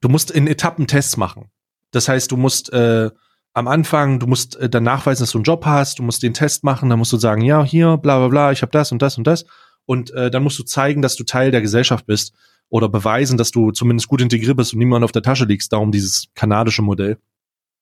du 0.00 0.08
musst 0.08 0.30
in 0.30 0.46
Etappen 0.46 0.86
Tests 0.86 1.16
machen. 1.16 1.50
Das 1.90 2.08
heißt, 2.08 2.30
du 2.30 2.36
musst 2.36 2.72
äh, 2.72 3.10
am 3.52 3.68
Anfang, 3.68 4.18
du 4.18 4.26
musst 4.26 4.56
äh, 4.56 4.68
dann 4.68 4.84
nachweisen, 4.84 5.22
dass 5.22 5.30
du 5.30 5.38
einen 5.38 5.44
Job 5.44 5.64
hast, 5.64 5.98
du 5.98 6.02
musst 6.02 6.22
den 6.22 6.34
Test 6.34 6.64
machen, 6.64 6.88
dann 6.88 6.98
musst 6.98 7.12
du 7.12 7.16
sagen, 7.16 7.42
ja, 7.42 7.64
hier, 7.64 7.96
bla 7.96 8.18
bla 8.18 8.28
bla, 8.28 8.52
ich 8.52 8.62
habe 8.62 8.72
das 8.72 8.92
und 8.92 9.00
das 9.02 9.18
und 9.18 9.26
das. 9.26 9.44
Und 9.86 10.12
äh, 10.12 10.30
dann 10.30 10.42
musst 10.42 10.58
du 10.58 10.62
zeigen, 10.62 11.02
dass 11.02 11.16
du 11.16 11.24
Teil 11.24 11.50
der 11.50 11.60
Gesellschaft 11.60 12.06
bist 12.06 12.34
oder 12.74 12.88
beweisen, 12.88 13.38
dass 13.38 13.52
du 13.52 13.70
zumindest 13.70 14.08
gut 14.08 14.20
integriert 14.20 14.56
bist 14.56 14.72
und 14.72 14.80
niemand 14.80 15.04
auf 15.04 15.12
der 15.12 15.22
Tasche 15.22 15.44
liegst. 15.44 15.72
Darum 15.72 15.92
dieses 15.92 16.26
kanadische 16.34 16.82
Modell. 16.82 17.18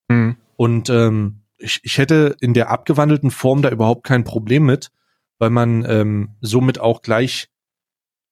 Mhm. 0.08 0.36
Und 0.56 0.90
ähm, 0.90 1.40
ich, 1.56 1.80
ich 1.82 1.96
hätte 1.96 2.36
in 2.42 2.52
der 2.52 2.68
abgewandelten 2.68 3.30
Form 3.30 3.62
da 3.62 3.70
überhaupt 3.70 4.04
kein 4.04 4.22
Problem 4.22 4.66
mit, 4.66 4.90
weil 5.38 5.48
man 5.48 5.86
ähm, 5.88 6.32
somit 6.42 6.78
auch 6.78 7.00
gleich 7.00 7.48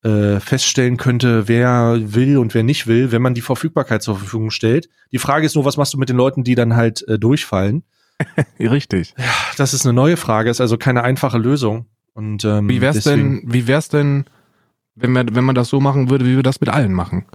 äh, 0.03 0.39
feststellen 0.39 0.99
könnte, 0.99 1.49
wer 1.49 1.97
will 1.99 2.37
und 2.37 2.53
wer 2.53 2.63
nicht 2.63 2.87
will, 2.87 3.11
wenn 3.11 3.23
man 3.23 3.33
die 3.33 3.41
Verfügbarkeit 3.41 4.03
zur 4.03 4.19
Verfügung 4.19 4.51
stellt. 4.51 4.91
Die 5.13 5.19
Frage 5.19 5.47
ist 5.47 5.55
nur, 5.55 5.65
was 5.65 5.79
machst 5.79 5.95
du 5.95 5.99
mit 5.99 6.11
den 6.11 6.17
Leuten, 6.19 6.45
die 6.45 6.57
dann 6.57 6.77
halt 6.77 7.09
äh, 7.09 7.19
durchfallen? 7.19 7.85
Richtig. 8.61 9.15
Ja, 9.17 9.33
das 9.57 9.73
ist 9.73 9.87
eine 9.87 9.95
neue 9.95 10.19
Frage, 10.19 10.51
ist 10.51 10.61
also 10.61 10.77
keine 10.77 11.05
einfache 11.05 11.39
Lösung. 11.39 11.87
Und 12.13 12.45
ähm, 12.45 12.69
wie 12.69 12.83
wär's 12.83 12.97
deswegen, 12.97 13.41
denn, 13.41 13.55
wie 13.55 13.67
wär's 13.67 13.89
denn, 13.89 14.27
wenn 14.95 15.13
man 15.13 15.35
wenn 15.35 15.45
man 15.45 15.55
das 15.55 15.69
so 15.69 15.81
machen 15.81 16.11
würde, 16.11 16.27
wie 16.27 16.37
wir 16.37 16.43
das 16.43 16.61
mit 16.61 16.71
allen 16.71 16.93
machen? 16.93 17.27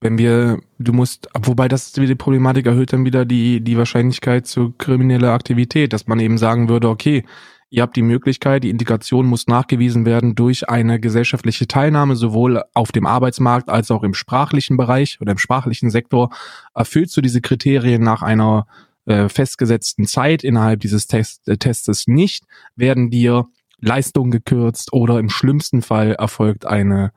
Wenn 0.00 0.16
wir, 0.16 0.60
du 0.78 0.92
musst, 0.92 1.28
wobei 1.34 1.66
das 1.66 1.90
die 1.90 2.14
Problematik 2.14 2.66
erhöht 2.66 2.92
dann 2.92 3.04
wieder 3.04 3.24
die 3.24 3.60
die 3.60 3.76
Wahrscheinlichkeit 3.78 4.46
zu 4.46 4.72
krimineller 4.78 5.32
Aktivität, 5.32 5.92
dass 5.92 6.06
man 6.06 6.20
eben 6.20 6.38
sagen 6.38 6.68
würde, 6.68 6.88
okay, 6.88 7.24
Ihr 7.70 7.82
habt 7.82 7.96
die 7.96 8.02
Möglichkeit, 8.02 8.64
die 8.64 8.70
Integration 8.70 9.26
muss 9.26 9.46
nachgewiesen 9.46 10.06
werden 10.06 10.34
durch 10.34 10.70
eine 10.70 10.98
gesellschaftliche 10.98 11.68
Teilnahme, 11.68 12.16
sowohl 12.16 12.62
auf 12.72 12.92
dem 12.92 13.04
Arbeitsmarkt 13.04 13.68
als 13.68 13.90
auch 13.90 14.02
im 14.04 14.14
sprachlichen 14.14 14.78
Bereich 14.78 15.20
oder 15.20 15.32
im 15.32 15.38
sprachlichen 15.38 15.90
Sektor. 15.90 16.30
Erfüllst 16.74 17.14
du 17.16 17.20
diese 17.20 17.42
Kriterien 17.42 18.02
nach 18.02 18.22
einer 18.22 18.66
äh, 19.04 19.28
festgesetzten 19.28 20.06
Zeit 20.06 20.44
innerhalb 20.44 20.80
dieses 20.80 21.08
Test, 21.08 21.46
äh, 21.46 21.58
Testes 21.58 22.06
nicht, 22.06 22.46
werden 22.74 23.10
dir 23.10 23.46
Leistungen 23.80 24.30
gekürzt 24.30 24.92
oder 24.92 25.18
im 25.18 25.30
schlimmsten 25.30 25.82
Fall 25.82 26.12
erfolgt 26.12 26.66
eine 26.66 27.12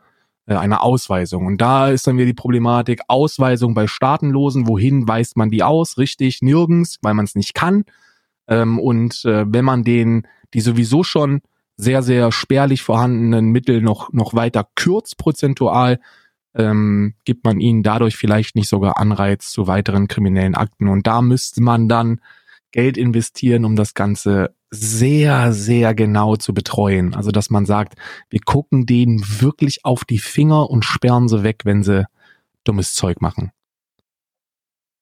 äh, 0.46 0.56
eine 0.56 0.82
Ausweisung. 0.82 1.46
Und 1.46 1.62
da 1.62 1.90
ist 1.90 2.08
dann 2.08 2.18
wieder 2.18 2.26
die 2.26 2.34
Problematik 2.34 3.02
Ausweisung 3.08 3.74
bei 3.74 3.88
Staatenlosen. 3.88 4.68
Wohin 4.68 5.08
weist 5.08 5.38
man 5.38 5.50
die 5.50 5.64
aus? 5.64 5.98
Richtig, 5.98 6.42
nirgends, 6.42 6.98
weil 7.02 7.14
man 7.14 7.26
es 7.26 7.36
nicht 7.36 7.54
kann. 7.54 7.84
Ähm, 8.48 8.80
und 8.80 9.24
äh, 9.26 9.46
wenn 9.48 9.66
man 9.66 9.84
den 9.84 10.28
die 10.54 10.62
sowieso 10.62 11.04
schon 11.04 11.42
sehr, 11.78 12.04
sehr 12.04 12.32
spärlich 12.32 12.84
vorhandenen 12.84 13.52
Mittel 13.52 13.82
noch, 13.82 14.12
noch 14.12 14.34
weiter 14.34 14.68
kürzt 14.76 15.18
prozentual, 15.18 16.00
ähm, 16.54 17.14
gibt 17.24 17.46
man 17.46 17.60
ihnen 17.62 17.82
dadurch 17.82 18.18
vielleicht 18.18 18.56
nicht 18.56 18.68
sogar 18.68 19.00
Anreiz 19.00 19.52
zu 19.52 19.68
weiteren 19.68 20.08
kriminellen 20.08 20.56
Akten. 20.56 20.90
Und 20.90 21.08
da 21.08 21.22
müsste 21.22 21.62
man 21.64 21.88
dann 21.88 22.20
Geld 22.72 22.98
investieren, 22.98 23.66
um 23.66 23.76
das 23.76 23.94
Ganze 23.94 24.56
sehr, 24.70 25.52
sehr 25.54 25.94
genau 25.94 26.38
zu 26.38 26.54
betreuen. 26.54 27.14
Also, 27.14 27.32
dass 27.32 27.50
man 27.50 27.66
sagt, 27.66 27.96
wir 28.30 28.40
gucken 28.40 28.86
denen 28.86 29.22
wirklich 29.42 29.84
auf 29.84 30.06
die 30.06 30.20
Finger 30.20 30.70
und 30.70 30.86
sperren 30.86 31.28
sie 31.28 31.44
weg, 31.44 31.62
wenn 31.66 31.84
sie 31.84 32.06
dummes 32.64 32.94
Zeug 32.94 33.22
machen. 33.22 33.52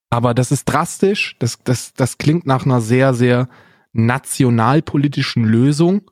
Aber 0.10 0.34
das 0.34 0.52
ist 0.52 0.66
drastisch. 0.66 1.36
Das, 1.40 1.60
das, 1.64 1.94
das 1.94 2.18
klingt 2.18 2.46
nach 2.46 2.66
einer 2.66 2.82
sehr, 2.82 3.14
sehr 3.14 3.48
nationalpolitischen 3.94 5.44
Lösung. 5.44 6.10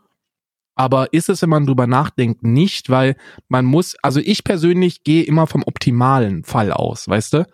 Aber 0.76 1.12
ist 1.12 1.30
es, 1.30 1.42
wenn 1.42 1.50
man 1.50 1.66
drüber 1.66 1.88
nachdenkt, 1.88 2.44
nicht, 2.44 2.92
weil 2.92 3.16
man 3.48 3.66
muss, 3.66 3.96
also 4.04 4.20
ich 4.20 4.44
persönlich 4.44 5.04
gehe 5.04 5.24
immer 5.24 5.48
vom 5.48 5.64
optimalen 5.66 6.44
Fall 6.44 6.72
aus, 6.72 7.08
weißt 7.08 7.34
du? 7.34 7.48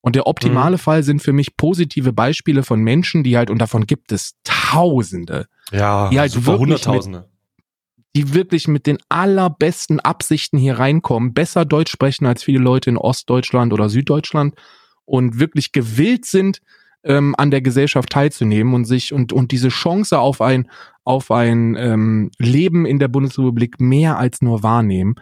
Und 0.00 0.16
der 0.16 0.26
optimale 0.26 0.76
mhm. 0.76 0.80
Fall 0.80 1.02
sind 1.02 1.22
für 1.22 1.32
mich 1.32 1.56
positive 1.56 2.12
Beispiele 2.12 2.62
von 2.62 2.80
Menschen, 2.80 3.24
die 3.24 3.36
halt, 3.36 3.50
und 3.50 3.58
davon 3.58 3.86
gibt 3.86 4.12
es 4.12 4.36
Tausende. 4.44 5.48
Ja, 5.72 6.08
die 6.10 6.18
halt 6.18 6.32
super 6.32 6.58
Hunderttausende. 6.58 7.20
Mit, 7.20 7.28
die 8.16 8.34
wirklich 8.34 8.68
mit 8.68 8.86
den 8.86 8.98
allerbesten 9.08 10.00
Absichten 10.00 10.58
hier 10.58 10.78
reinkommen, 10.78 11.34
besser 11.34 11.64
Deutsch 11.64 11.92
sprechen 11.92 12.26
als 12.26 12.42
viele 12.42 12.58
Leute 12.58 12.90
in 12.90 12.96
Ostdeutschland 12.96 13.72
oder 13.72 13.88
Süddeutschland 13.88 14.54
und 15.04 15.38
wirklich 15.38 15.72
gewillt 15.72 16.24
sind, 16.24 16.60
ähm, 17.04 17.34
an 17.38 17.50
der 17.50 17.62
Gesellschaft 17.62 18.10
teilzunehmen 18.10 18.74
und 18.74 18.84
sich 18.84 19.12
und 19.12 19.32
und 19.32 19.52
diese 19.52 19.68
Chance 19.68 20.18
auf 20.18 20.40
ein 20.40 20.68
auf 21.04 21.30
ein 21.30 21.76
ähm, 21.76 22.30
Leben 22.38 22.86
in 22.86 22.98
der 22.98 23.08
Bundesrepublik 23.08 23.80
mehr 23.80 24.18
als 24.18 24.42
nur 24.42 24.62
wahrnehmen. 24.62 25.14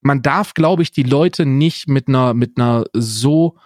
Man 0.00 0.22
darf, 0.22 0.54
glaube 0.54 0.82
ich, 0.82 0.92
die 0.92 1.02
Leute 1.02 1.44
nicht 1.44 1.88
mit 1.88 2.08
einer 2.08 2.32
mit 2.32 2.56
einer 2.56 2.84
so 2.92 3.56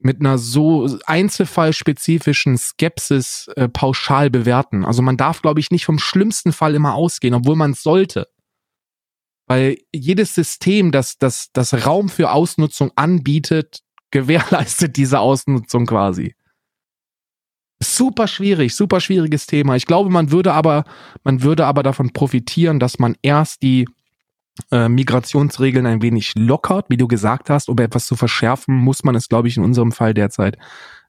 mit 0.00 0.20
einer 0.20 0.38
so 0.38 0.88
einzelfallspezifischen 1.06 2.56
Skepsis 2.56 3.48
äh, 3.56 3.68
pauschal 3.68 4.30
bewerten. 4.30 4.84
Also 4.84 5.02
man 5.02 5.16
darf, 5.16 5.42
glaube 5.42 5.60
ich, 5.60 5.70
nicht 5.70 5.84
vom 5.84 5.98
schlimmsten 5.98 6.52
Fall 6.52 6.74
immer 6.74 6.94
ausgehen, 6.94 7.34
obwohl 7.34 7.56
man 7.56 7.74
sollte. 7.74 8.28
Weil 9.46 9.78
jedes 9.92 10.34
System, 10.34 10.92
das, 10.92 11.18
das, 11.18 11.50
das 11.52 11.86
Raum 11.86 12.08
für 12.08 12.30
Ausnutzung 12.30 12.92
anbietet, 12.96 13.80
gewährleistet 14.10 14.96
diese 14.96 15.20
Ausnutzung 15.20 15.86
quasi. 15.86 16.34
Super 17.80 18.26
schwierig, 18.26 18.74
super 18.74 19.00
schwieriges 19.00 19.46
Thema. 19.46 19.76
Ich 19.76 19.86
glaube, 19.86 20.10
man 20.10 20.30
würde 20.30 20.52
aber, 20.52 20.84
man 21.24 21.42
würde 21.42 21.66
aber 21.66 21.82
davon 21.82 22.12
profitieren, 22.12 22.80
dass 22.80 22.98
man 22.98 23.16
erst 23.22 23.62
die 23.62 23.86
äh, 24.70 24.88
Migrationsregeln 24.88 25.86
ein 25.86 26.02
wenig 26.02 26.34
lockert, 26.36 26.86
wie 26.88 26.96
du 26.96 27.08
gesagt 27.08 27.50
hast, 27.50 27.68
um 27.68 27.78
etwas 27.78 28.06
zu 28.06 28.16
verschärfen, 28.16 28.74
muss 28.74 29.04
man 29.04 29.14
es, 29.14 29.28
glaube 29.28 29.48
ich, 29.48 29.56
in 29.56 29.64
unserem 29.64 29.92
Fall 29.92 30.14
derzeit 30.14 30.58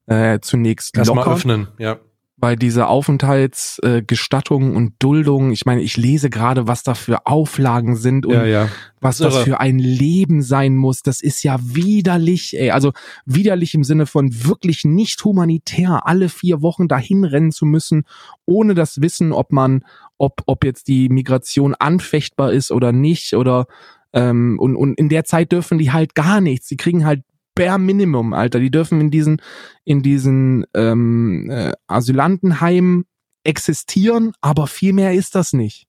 äh, 0.08 0.40
zunächst 0.40 0.98
Erst 0.98 1.08
lockern. 1.08 1.26
Mal 1.26 1.34
öffnen, 1.34 1.68
ja 1.78 2.00
bei 2.40 2.56
dieser 2.56 2.90
Aufenthaltsgestattung 2.90 4.72
äh, 4.72 4.76
und 4.76 4.94
Duldung, 5.00 5.52
ich 5.52 5.66
meine, 5.66 5.82
ich 5.82 5.98
lese 5.98 6.30
gerade, 6.30 6.68
was 6.68 6.84
da 6.84 6.94
für 6.94 7.26
Auflagen 7.26 7.96
sind 7.96 8.26
und 8.26 8.34
ja, 8.34 8.46
ja. 8.46 8.70
was 9.02 9.18
das, 9.18 9.34
das 9.34 9.44
für 9.44 9.60
ein 9.60 9.78
Leben 9.78 10.42
sein 10.42 10.76
muss. 10.76 11.02
Das 11.02 11.22
ist 11.22 11.44
ja 11.44 11.58
widerlich, 11.62 12.58
ey. 12.58 12.72
Also 12.72 12.94
widerlich 13.26 13.76
im 13.76 13.84
Sinne 13.84 14.06
von 14.06 14.46
wirklich 14.46 14.86
nicht 14.86 15.24
humanitär, 15.24 16.08
alle 16.08 16.30
vier 16.30 16.62
Wochen 16.62 16.88
dahin 16.88 17.26
rennen 17.26 17.52
zu 17.52 17.66
müssen, 17.66 18.04
ohne 18.46 18.74
das 18.74 19.02
Wissen, 19.02 19.34
ob 19.34 19.52
man, 19.52 19.84
ob, 20.20 20.44
ob 20.46 20.64
jetzt 20.64 20.88
die 20.88 21.10
Migration 21.10 21.74
anfechtbar 21.74 22.54
ist 22.54 22.72
oder 22.72 22.92
nicht 22.92 23.34
oder 23.34 23.66
ähm, 24.14 24.58
und, 24.60 24.76
und 24.76 24.96
in 24.96 25.10
der 25.10 25.24
Zeit 25.24 25.52
dürfen 25.52 25.78
die 25.78 25.92
halt 25.92 26.14
gar 26.16 26.42
nichts. 26.42 26.68
Die 26.68 26.78
kriegen 26.78 27.06
halt 27.06 27.24
bare 27.56 27.80
Minimum, 27.80 28.34
Alter. 28.34 28.60
Die 28.60 28.72
dürfen 28.72 29.02
in 29.02 29.12
diesen, 29.12 29.42
in 29.86 30.02
diesen 30.02 30.66
ähm, 30.74 31.50
äh, 31.50 31.74
Asylantenheimen 31.88 33.06
existieren, 33.44 34.34
aber 34.42 34.68
viel 34.68 34.94
mehr 34.94 35.14
ist 35.14 35.36
das 35.36 35.54
nicht. 35.54 35.88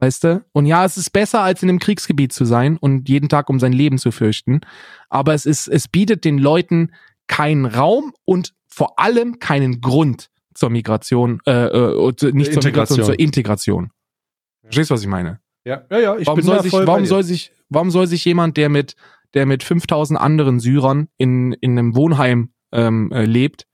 Weißt 0.00 0.24
du? 0.24 0.44
Und 0.52 0.66
ja, 0.66 0.84
es 0.84 0.96
ist 0.96 1.10
besser, 1.10 1.42
als 1.42 1.62
in 1.62 1.68
einem 1.68 1.78
Kriegsgebiet 1.78 2.32
zu 2.32 2.44
sein 2.44 2.76
und 2.76 3.08
jeden 3.08 3.28
Tag 3.28 3.48
um 3.48 3.58
sein 3.58 3.72
Leben 3.72 3.98
zu 3.98 4.10
fürchten. 4.10 4.60
Aber 5.08 5.34
es 5.34 5.46
ist, 5.46 5.68
es 5.68 5.88
bietet 5.88 6.24
den 6.24 6.38
Leuten 6.38 6.92
keinen 7.26 7.64
Raum 7.64 8.12
und 8.24 8.54
vor 8.66 8.98
allem 8.98 9.38
keinen 9.38 9.80
Grund 9.80 10.30
zur 10.54 10.70
Migration, 10.70 11.40
äh, 11.46 11.66
äh, 11.66 12.32
nicht 12.32 12.52
zur 12.52 12.64
Migration, 12.64 13.04
zur 13.04 13.18
Integration. 13.18 13.90
Verstehst 14.62 14.90
du, 14.90 14.94
was 14.94 15.02
ich 15.02 15.08
meine? 15.08 15.40
Ja, 15.64 15.82
ja, 15.90 15.98
ja. 15.98 16.16
Ich 16.16 16.26
warum 16.26 16.38
bin 16.38 16.46
soll 16.46 16.62
sich, 16.62 16.72
warum 16.72 17.06
soll 17.06 17.22
sich, 17.22 17.52
warum 17.68 17.90
soll 17.90 18.06
sich 18.06 18.24
jemand, 18.24 18.56
der 18.56 18.68
mit 18.68 18.96
der 19.34 19.46
mit 19.46 19.62
5000 19.62 20.18
anderen 20.18 20.60
Syrern 20.60 21.08
in, 21.18 21.52
in 21.54 21.78
einem 21.78 21.94
Wohnheim 21.94 22.52
ähm, 22.72 23.10
äh, 23.12 23.24
lebt, 23.24 23.66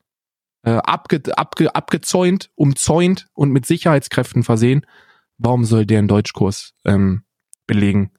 äh, 0.63 0.71
abge, 0.71 1.21
abge, 1.37 1.75
abgezäunt, 1.75 2.51
umzäunt 2.55 3.29
und 3.35 3.51
mit 3.51 3.67
Sicherheitskräften 3.67 4.43
versehen, 4.43 4.87
warum 5.39 5.65
soll 5.65 5.87
der 5.87 5.99
einen 5.99 6.09
Deutschkurs 6.09 6.75
ähm, 6.85 7.23
belegen, 7.67 8.11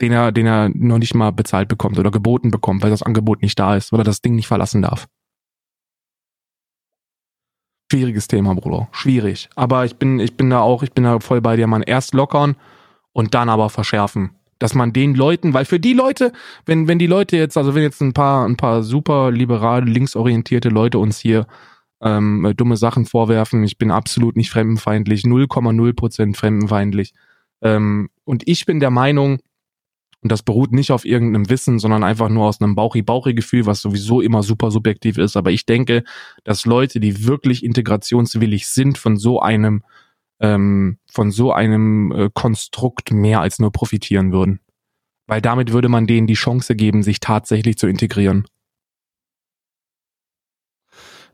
den 0.00 0.12
er, 0.12 0.32
den 0.32 0.46
er 0.46 0.68
noch 0.68 0.98
nicht 0.98 1.14
mal 1.14 1.30
bezahlt 1.30 1.68
bekommt 1.68 1.98
oder 1.98 2.10
geboten 2.10 2.50
bekommt, 2.50 2.82
weil 2.82 2.90
das 2.90 3.02
Angebot 3.02 3.42
nicht 3.42 3.58
da 3.58 3.76
ist, 3.76 3.92
weil 3.92 4.00
er 4.00 4.04
das 4.04 4.20
Ding 4.20 4.34
nicht 4.34 4.48
verlassen 4.48 4.82
darf? 4.82 5.06
Schwieriges 7.90 8.28
Thema, 8.28 8.54
Bruder. 8.54 8.88
Schwierig. 8.92 9.48
Aber 9.54 9.84
ich 9.84 9.96
bin, 9.96 10.20
ich 10.20 10.36
bin 10.36 10.50
da 10.50 10.60
auch, 10.60 10.82
ich 10.82 10.92
bin 10.92 11.04
da 11.04 11.20
voll 11.20 11.40
bei 11.40 11.56
dir, 11.56 11.66
man. 11.66 11.82
Erst 11.82 12.12
lockern 12.12 12.56
und 13.12 13.34
dann 13.34 13.48
aber 13.48 13.70
verschärfen. 13.70 14.30
Dass 14.58 14.74
man 14.74 14.92
den 14.92 15.14
Leuten, 15.14 15.54
weil 15.54 15.64
für 15.64 15.80
die 15.80 15.94
Leute, 15.94 16.32
wenn, 16.66 16.88
wenn 16.88 16.98
die 16.98 17.06
Leute 17.06 17.36
jetzt, 17.36 17.56
also 17.56 17.74
wenn 17.74 17.82
jetzt 17.82 18.02
ein 18.02 18.12
paar, 18.12 18.46
ein 18.46 18.56
paar 18.56 18.82
super 18.82 19.30
liberale, 19.30 19.86
linksorientierte 19.86 20.68
Leute 20.68 20.98
uns 20.98 21.18
hier 21.18 21.46
ähm, 22.02 22.52
dumme 22.56 22.76
Sachen 22.76 23.06
vorwerfen, 23.06 23.62
ich 23.64 23.78
bin 23.78 23.90
absolut 23.90 24.36
nicht 24.36 24.50
fremdenfeindlich, 24.50 25.22
0,0 25.22 25.92
Prozent 25.94 26.36
fremdenfeindlich. 26.36 27.14
Ähm, 27.62 28.10
und 28.24 28.46
ich 28.46 28.66
bin 28.66 28.80
der 28.80 28.90
Meinung, 28.90 29.38
und 30.28 30.32
das 30.32 30.42
beruht 30.42 30.72
nicht 30.72 30.92
auf 30.92 31.06
irgendeinem 31.06 31.48
Wissen, 31.48 31.78
sondern 31.78 32.04
einfach 32.04 32.28
nur 32.28 32.44
aus 32.44 32.60
einem 32.60 32.74
Bauchi-Bauchi-Gefühl, 32.74 33.64
was 33.64 33.80
sowieso 33.80 34.20
immer 34.20 34.42
super 34.42 34.70
subjektiv 34.70 35.16
ist. 35.16 35.38
Aber 35.38 35.52
ich 35.52 35.64
denke, 35.64 36.04
dass 36.44 36.66
Leute, 36.66 37.00
die 37.00 37.26
wirklich 37.26 37.64
integrationswillig 37.64 38.66
sind, 38.68 38.98
von 38.98 39.16
so 39.16 39.40
einem, 39.40 39.82
ähm, 40.38 40.98
von 41.10 41.30
so 41.30 41.50
einem 41.54 42.12
äh, 42.12 42.30
Konstrukt 42.30 43.10
mehr 43.10 43.40
als 43.40 43.58
nur 43.58 43.72
profitieren 43.72 44.30
würden. 44.30 44.60
Weil 45.26 45.40
damit 45.40 45.72
würde 45.72 45.88
man 45.88 46.06
denen 46.06 46.26
die 46.26 46.34
Chance 46.34 46.76
geben, 46.76 47.02
sich 47.02 47.20
tatsächlich 47.20 47.78
zu 47.78 47.86
integrieren. 47.86 48.44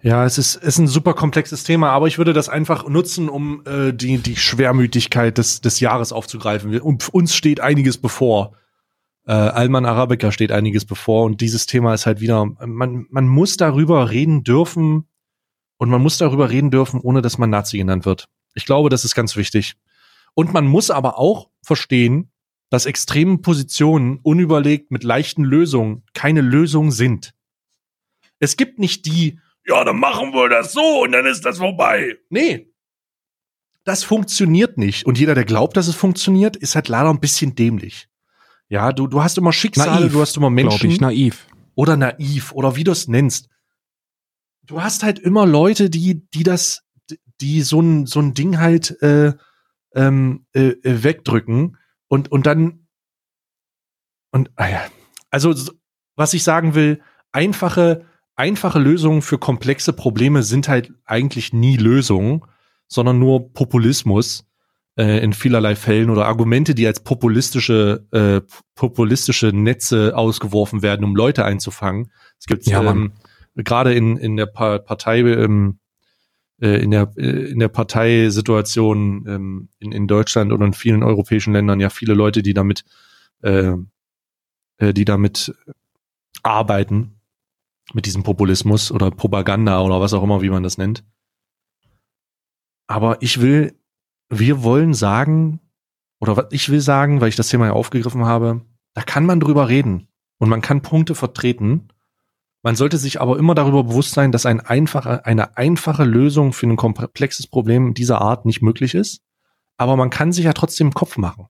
Ja, 0.03 0.25
es 0.25 0.39
ist, 0.39 0.55
ist 0.55 0.79
ein 0.79 0.87
super 0.87 1.15
komplexes 1.15 1.65
Thema, 1.65 1.91
aber 1.91 2.07
ich 2.07 2.19
würde 2.19 2.33
das 2.33 2.49
einfach 2.49 2.87
nutzen, 2.87 3.29
um 3.29 3.65
äh, 3.67 3.93
die, 3.93 4.19
die 4.19 4.37
Schwermütigkeit 4.37 5.37
des, 5.37 5.63
des 5.63 5.81
Jahres 5.81 6.13
aufzugreifen. 6.13 6.79
Und 6.79 7.13
uns 7.13 7.35
steht 7.35 7.59
einiges 7.59 7.99
bevor 7.99 8.53
äh, 9.27 9.33
Alman 9.33 9.87
Arabica 9.87 10.33
steht 10.33 10.53
einiges 10.53 10.85
bevor 10.85 11.25
und 11.25 11.41
dieses 11.41 11.67
Thema 11.67 11.95
ist 11.95 12.07
halt 12.07 12.21
wieder, 12.21 12.45
man, 12.45 13.07
man 13.11 13.29
muss 13.29 13.57
darüber 13.57 14.11
reden 14.11 14.45
dürfen 14.45 15.09
und 15.79 15.91
man 15.91 16.03
muss 16.03 16.19
darüber 16.19 16.51
reden 16.51 16.71
dürfen, 16.71 17.01
ohne 17.01 17.23
dass 17.23 17.39
man 17.39 17.51
Nazi 17.51 17.79
genannt 17.79 18.05
wird. 18.05 18.29
Ich 18.55 18.67
glaube, 18.67 18.89
das 18.89 19.05
ist 19.05 19.15
ganz 19.15 19.37
wichtig. 19.37 19.75
Und 20.35 20.53
man 20.53 20.67
muss 20.67 20.91
aber 20.91 21.19
auch 21.19 21.51
verstehen, 21.63 22.31
dass 22.71 22.87
extreme 22.87 23.39
Positionen 23.39 24.19
unüberlegt 24.23 24.91
mit 24.91 25.05
leichten 25.05 25.45
Lösungen 25.45 26.03
keine 26.13 26.41
Lösung 26.41 26.91
sind. 26.91 27.35
Es 28.41 28.57
gibt 28.57 28.79
nicht 28.79 29.07
die, 29.07 29.39
ja, 29.67 29.85
dann 29.85 29.99
machen 29.99 30.33
wir 30.33 30.49
das 30.49 30.73
so 30.73 31.03
und 31.03 31.13
dann 31.13 31.27
ist 31.27 31.45
das 31.45 31.59
vorbei. 31.59 32.17
Nee. 32.29 32.71
Das 33.85 34.03
funktioniert 34.03 34.79
nicht. 34.79 35.07
Und 35.07 35.19
jeder, 35.19 35.35
der 35.35 35.45
glaubt, 35.45 35.77
dass 35.77 35.89
es 35.89 35.95
funktioniert, 35.95 36.57
ist 36.57 36.75
halt 36.75 36.89
leider 36.89 37.11
ein 37.11 37.21
bisschen 37.21 37.55
dämlich. 37.55 38.09
Ja, 38.75 38.93
du, 38.93 39.07
du 39.07 39.23
hast 39.23 39.39
immer 39.39 39.53
Schicksale, 39.53 40.01
naiv, 40.01 40.13
du 40.13 40.21
hast 40.21 40.37
immer 40.37 40.51
Menschen. 40.51 40.91
Ich, 40.91 41.01
naiv. 41.01 41.47
Oder 41.77 41.97
naiv, 41.97 42.51
oder 42.51 42.75
wie 42.75 42.83
du 42.83 42.91
es 42.91 43.07
nennst. 43.07 43.49
Du 44.67 44.83
hast 44.83 45.05
halt 45.05 45.21
immer 45.21 45.47
Leute, 45.47 45.91
die, 45.91 46.29
die 46.31 46.43
das, 46.43 46.83
die 47.41 47.63
so 47.63 47.81
ein, 47.81 48.07
so 48.07 48.19
ein 48.19 48.35
Ding 48.35 48.59
halt 48.59 49.01
äh, 49.01 49.35
ähm, 49.95 50.47
äh, 50.55 50.71
äh 50.71 51.05
wegdrücken 51.05 51.77
und, 52.09 52.33
und 52.33 52.47
dann 52.47 52.89
und 54.33 54.51
ah 54.57 54.69
ja. 54.69 54.83
also 55.31 55.55
was 56.17 56.35
ich 56.35 56.43
sagen 56.43 56.75
will, 56.75 57.01
einfache, 57.31 58.05
einfache 58.35 58.81
Lösungen 58.81 59.23
für 59.23 59.39
komplexe 59.39 59.93
Probleme 59.93 60.43
sind 60.43 60.67
halt 60.67 60.93
eigentlich 61.05 61.53
nie 61.53 61.77
Lösungen, 61.77 62.45
sondern 62.89 63.21
nur 63.21 63.53
Populismus 63.53 64.45
äh, 64.97 65.23
in 65.23 65.33
vielerlei 65.33 65.75
Fällen 65.77 66.11
oder 66.11 66.27
Argumente, 66.27 66.75
die 66.75 66.87
als 66.87 67.01
populistische 67.01 68.07
äh, 68.13 68.41
populistische 68.75 69.49
Netze 69.49 70.17
ausgeworfen 70.17 70.83
werden, 70.83 71.05
um 71.05 71.17
Leute 71.17 71.45
einzufangen. 71.45 72.13
Es 72.39 72.47
gibt 72.47 72.67
ja, 72.67 72.83
ähm, 72.83 73.13
gerade 73.55 73.95
in 73.95 74.17
in 74.17 74.37
der 74.37 74.47
pa 74.47 74.79
Partei 74.79 75.21
ähm, 75.21 75.79
äh, 76.61 76.83
in 76.83 76.91
der 76.91 77.13
äh, 77.17 77.51
in 77.51 77.59
der 77.59 77.69
Parteisituation 77.69 79.25
ähm, 79.27 79.69
in, 79.79 79.93
in 79.93 80.07
Deutschland 80.07 80.53
oder 80.53 80.65
in 80.65 80.75
vielen 80.75 81.03
europäischen 81.03 81.53
Ländern 81.53 81.81
ja 81.81 81.91
viele 81.91 82.15
Leute, 82.15 82.43
die 82.43 82.55
damit 82.55 82.85
äh, 83.43 83.73
äh, 84.79 84.93
die 84.93 85.05
damit 85.05 85.55
arbeiten 86.43 87.21
mit 87.93 88.07
diesem 88.07 88.23
Populismus 88.23 88.91
oder 88.91 89.11
Propaganda 89.11 89.81
oder 89.81 90.01
was 90.01 90.15
auch 90.15 90.23
immer, 90.23 90.43
wie 90.43 90.51
man 90.51 90.63
das 90.63 90.79
nennt. 90.79 91.05
Aber 92.87 93.21
ich 93.21 93.41
will 93.41 93.75
wir 94.29 94.63
wollen 94.63 94.95
sagen, 94.95 95.61
oder 96.21 96.37
was 96.37 96.47
ich 96.51 96.69
will 96.71 96.81
sagen, 96.81 97.21
weil 97.21 97.29
ich 97.29 97.37
das 97.37 97.49
Thema 97.49 97.67
ja 97.67 97.73
aufgegriffen 97.73 98.25
habe, 98.25 98.63
da 98.95 99.03
kann 99.03 99.27
man 99.27 99.41
drüber 99.41 99.69
reden 99.69 100.09
und 100.39 100.49
man 100.49 100.61
kann 100.61 100.83
Punkte 100.83 101.15
vertreten. 101.15 101.89
Man 102.63 102.77
sollte 102.77 102.97
sich 102.97 103.21
aber 103.21 103.39
immer 103.39 103.55
darüber 103.55 103.85
bewusst 103.85 104.13
sein, 104.13 104.33
dass 104.33 104.47
ein 104.47 104.61
einfache, 104.61 105.27
eine 105.27 105.57
einfache 105.57 106.05
Lösung 106.05 106.53
für 106.53 106.67
ein 106.67 106.77
komplexes 106.77 107.47
Problem 107.47 107.93
dieser 107.93 108.21
Art 108.21 108.47
nicht 108.47 108.63
möglich 108.63 108.95
ist. 108.95 109.21
Aber 109.77 109.97
man 109.97 110.11
kann 110.11 110.33
sich 110.33 110.45
ja 110.45 110.53
trotzdem 110.53 110.95
Kopf 110.95 111.19
machen. 111.19 111.49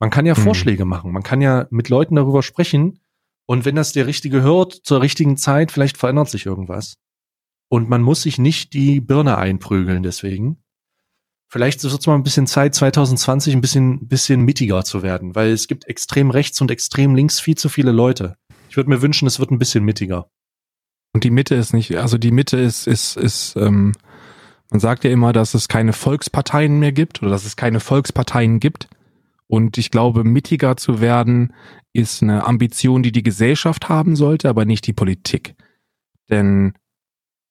Man 0.00 0.10
kann 0.10 0.26
ja 0.26 0.34
mhm. 0.34 0.42
Vorschläge 0.42 0.84
machen. 0.84 1.12
Man 1.12 1.22
kann 1.22 1.40
ja 1.40 1.66
mit 1.70 1.88
Leuten 1.88 2.16
darüber 2.16 2.42
sprechen. 2.42 3.00
Und 3.46 3.64
wenn 3.64 3.76
das 3.76 3.92
der 3.92 4.06
Richtige 4.06 4.42
hört, 4.42 4.72
zur 4.72 5.02
richtigen 5.02 5.36
Zeit, 5.36 5.70
vielleicht 5.70 5.98
verändert 5.98 6.30
sich 6.30 6.46
irgendwas. 6.46 6.96
Und 7.68 7.88
man 7.88 8.02
muss 8.02 8.22
sich 8.22 8.38
nicht 8.38 8.72
die 8.72 9.00
Birne 9.00 9.38
einprügeln 9.38 10.02
deswegen, 10.02 10.62
vielleicht 11.50 11.82
wird 11.82 11.92
es 11.92 12.06
mal 12.06 12.14
ein 12.14 12.22
bisschen 12.22 12.46
Zeit, 12.46 12.74
2020 12.74 13.54
ein 13.54 13.60
bisschen, 13.60 14.06
bisschen 14.08 14.42
mittiger 14.42 14.84
zu 14.84 15.02
werden, 15.02 15.34
weil 15.34 15.50
es 15.50 15.66
gibt 15.66 15.86
extrem 15.88 16.30
rechts 16.30 16.60
und 16.60 16.70
extrem 16.70 17.14
links 17.14 17.40
viel 17.40 17.56
zu 17.56 17.68
viele 17.68 17.90
Leute. 17.90 18.36
Ich 18.68 18.76
würde 18.76 18.88
mir 18.88 19.02
wünschen, 19.02 19.26
es 19.26 19.40
wird 19.40 19.50
ein 19.50 19.58
bisschen 19.58 19.84
mittiger. 19.84 20.30
Und 21.12 21.24
die 21.24 21.30
Mitte 21.30 21.56
ist 21.56 21.74
nicht, 21.74 21.96
also 21.96 22.18
die 22.18 22.30
Mitte 22.30 22.56
ist, 22.56 22.86
ist, 22.86 23.16
ist, 23.16 23.56
ähm, 23.56 23.92
man 24.70 24.78
sagt 24.78 25.02
ja 25.02 25.10
immer, 25.10 25.32
dass 25.32 25.54
es 25.54 25.66
keine 25.66 25.92
Volksparteien 25.92 26.78
mehr 26.78 26.92
gibt 26.92 27.20
oder 27.20 27.32
dass 27.32 27.44
es 27.44 27.56
keine 27.56 27.80
Volksparteien 27.80 28.60
gibt. 28.60 28.88
Und 29.48 29.76
ich 29.76 29.90
glaube, 29.90 30.22
mittiger 30.22 30.76
zu 30.76 31.00
werden 31.00 31.52
ist 31.92 32.22
eine 32.22 32.46
Ambition, 32.46 33.02
die 33.02 33.10
die 33.10 33.24
Gesellschaft 33.24 33.88
haben 33.88 34.14
sollte, 34.14 34.48
aber 34.48 34.64
nicht 34.64 34.86
die 34.86 34.92
Politik. 34.92 35.56
Denn 36.30 36.74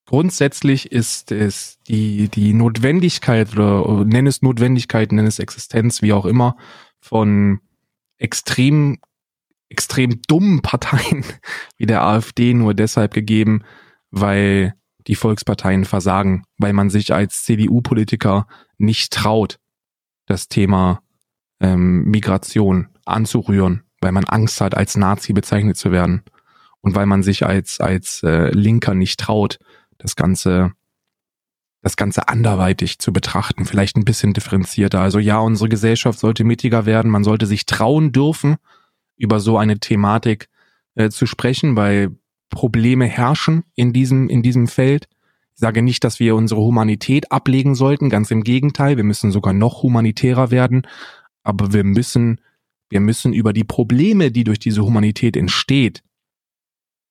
grundsätzlich 0.10 0.92
ist 0.92 1.32
es 1.32 1.78
die, 1.88 2.30
die 2.30 2.54
Notwendigkeit 2.54 3.54
oder 3.54 4.04
nenn 4.06 4.26
es 4.26 4.42
Notwendigkeit, 4.42 5.12
nenn 5.12 5.28
es 5.28 5.38
Existenz, 5.38 6.02
wie 6.02 6.14
auch 6.14 6.26
immer, 6.26 6.58
von 7.00 7.60
extrem, 8.18 8.98
extrem 9.70 10.20
dummen 10.28 10.64
Parteien 10.64 11.24
wie 11.78 11.86
der 11.86 12.02
AfD 12.02 12.56
nur 12.56 12.74
deshalb 12.74 13.14
gegeben, 13.14 13.64
weil 14.10 14.74
die 15.06 15.14
Volksparteien 15.14 15.86
versagen, 15.86 16.44
weil 16.58 16.74
man 16.74 16.90
sich 16.90 17.14
als 17.14 17.44
CDU-Politiker 17.44 18.48
nicht 18.80 19.14
traut, 19.14 19.60
das 20.26 20.48
Thema 20.48 21.04
ähm, 21.60 22.06
Migration 22.06 22.88
anzurühren, 23.06 23.84
weil 24.02 24.12
man 24.12 24.26
Angst 24.26 24.60
hat, 24.60 24.76
als 24.76 24.98
Nazi 24.98 25.34
bezeichnet 25.34 25.78
zu 25.78 25.92
werden 25.92 26.24
und 26.82 26.96
weil 26.96 27.06
man 27.06 27.22
sich 27.22 27.46
als 27.46 27.80
als 27.80 28.24
äh, 28.24 28.50
Linker 28.50 28.96
nicht 28.96 29.20
traut, 29.20 29.60
das 30.00 30.16
Ganze, 30.16 30.72
das 31.82 31.96
Ganze 31.96 32.28
anderweitig 32.28 32.98
zu 32.98 33.14
betrachten, 33.14 33.66
vielleicht 33.66 33.96
ein 33.96 34.06
bisschen 34.06 34.34
differenzierter. 34.34 35.00
Also 35.00 35.20
ja, 35.20 35.38
unsere 35.40 35.70
Gesellschaft 35.70 36.18
sollte 36.18 36.44
mittiger 36.44 36.88
werden, 36.88 37.12
man 37.12 37.24
sollte 37.24 37.46
sich 37.46 37.68
trauen 37.68 38.12
dürfen, 38.12 38.58
über 39.16 39.40
so 39.40 39.58
eine 39.58 39.80
Thematik 39.80 40.50
äh, 40.96 41.10
zu 41.10 41.28
sprechen, 41.28 41.76
weil 41.76 42.16
Probleme 42.50 43.06
herrschen 43.06 43.64
in 43.76 43.94
diesem, 43.94 44.28
in 44.30 44.42
diesem 44.42 44.68
Feld. 44.68 45.08
Ich 45.54 45.60
sage 45.60 45.82
nicht, 45.82 46.04
dass 46.04 46.20
wir 46.20 46.36
unsere 46.36 46.62
Humanität 46.62 47.32
ablegen 47.32 47.76
sollten, 47.76 48.10
ganz 48.10 48.32
im 48.32 48.44
Gegenteil, 48.44 48.98
wir 48.98 49.04
müssen 49.04 49.32
sogar 49.32 49.54
noch 49.54 49.84
humanitärer 49.84 50.52
werden, 50.52 50.88
aber 51.44 51.74
wir 51.74 51.84
müssen, 51.84 52.40
wir 52.90 53.02
müssen 53.02 53.34
über 53.34 53.52
die 53.52 53.66
Probleme, 53.66 54.32
die 54.32 54.46
durch 54.46 54.60
diese 54.60 54.84
Humanität 54.84 55.36
entsteht, 55.36 56.02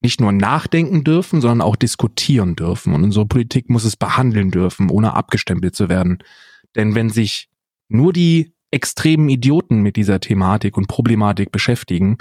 nicht 0.00 0.20
nur 0.20 0.32
nachdenken 0.32 1.04
dürfen, 1.04 1.40
sondern 1.40 1.60
auch 1.60 1.76
diskutieren 1.76 2.54
dürfen. 2.56 2.94
Und 2.94 3.04
unsere 3.04 3.26
Politik 3.26 3.68
muss 3.68 3.84
es 3.84 3.96
behandeln 3.96 4.50
dürfen, 4.50 4.90
ohne 4.90 5.14
abgestempelt 5.14 5.74
zu 5.74 5.88
werden. 5.88 6.18
Denn 6.76 6.94
wenn 6.94 7.10
sich 7.10 7.48
nur 7.88 8.12
die 8.12 8.52
extremen 8.70 9.28
Idioten 9.28 9.80
mit 9.82 9.96
dieser 9.96 10.20
Thematik 10.20 10.76
und 10.76 10.88
Problematik 10.88 11.50
beschäftigen, 11.50 12.18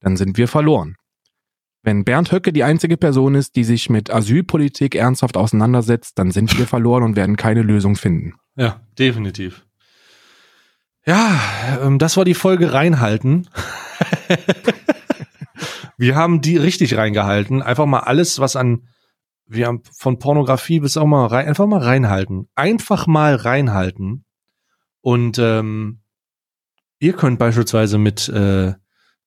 dann 0.00 0.16
sind 0.16 0.38
wir 0.38 0.48
verloren. 0.48 0.96
Wenn 1.82 2.04
Bernd 2.04 2.32
Höcke 2.32 2.52
die 2.52 2.64
einzige 2.64 2.96
Person 2.96 3.36
ist, 3.36 3.54
die 3.54 3.62
sich 3.62 3.88
mit 3.88 4.10
Asylpolitik 4.10 4.96
ernsthaft 4.96 5.36
auseinandersetzt, 5.36 6.18
dann 6.18 6.32
sind 6.32 6.58
wir 6.58 6.66
verloren 6.66 7.04
und 7.04 7.14
werden 7.14 7.36
keine 7.36 7.62
Lösung 7.62 7.94
finden. 7.94 8.34
Ja, 8.56 8.80
definitiv. 8.98 9.64
Ja, 11.06 11.40
ähm, 11.80 12.00
das 12.00 12.16
war 12.16 12.24
die 12.24 12.34
Folge 12.34 12.72
reinhalten. 12.72 13.48
Wir 15.96 16.14
haben 16.14 16.40
die 16.40 16.56
richtig 16.56 16.96
reingehalten. 16.96 17.62
Einfach 17.62 17.86
mal 17.86 18.00
alles, 18.00 18.38
was 18.38 18.56
an, 18.56 18.88
wir 19.46 19.66
haben 19.66 19.82
von 19.92 20.18
Pornografie 20.18 20.80
bis 20.80 20.96
auch 20.96 21.06
mal 21.06 21.26
rein, 21.26 21.46
einfach 21.46 21.66
mal 21.66 21.82
reinhalten. 21.82 22.48
Einfach 22.54 23.06
mal 23.06 23.34
reinhalten. 23.34 24.24
Und 25.00 25.38
ähm, 25.38 26.00
ihr 26.98 27.12
könnt 27.12 27.38
beispielsweise 27.38 27.98
mit 27.98 28.28
äh, 28.28 28.68
äh, 28.68 28.74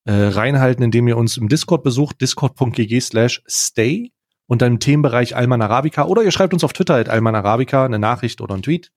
reinhalten, 0.05 0.83
indem 0.83 1.07
ihr 1.07 1.17
uns 1.17 1.37
im 1.37 1.49
Discord 1.49 1.83
besucht, 1.83 2.21
discord.gg 2.21 2.99
slash 2.99 3.41
stay 3.47 4.11
unter 4.47 4.67
dem 4.67 4.79
Themenbereich 4.79 5.35
Alman 5.35 5.61
Arabica 5.61 6.05
oder 6.05 6.23
ihr 6.23 6.31
schreibt 6.31 6.53
uns 6.53 6.63
auf 6.63 6.73
Twitter 6.73 6.95
at 6.95 7.09
Alman 7.09 7.35
Arabica 7.35 7.85
eine 7.85 7.99
Nachricht 7.99 8.41
oder 8.41 8.55
einen 8.55 8.63
Tweet. 8.63 8.91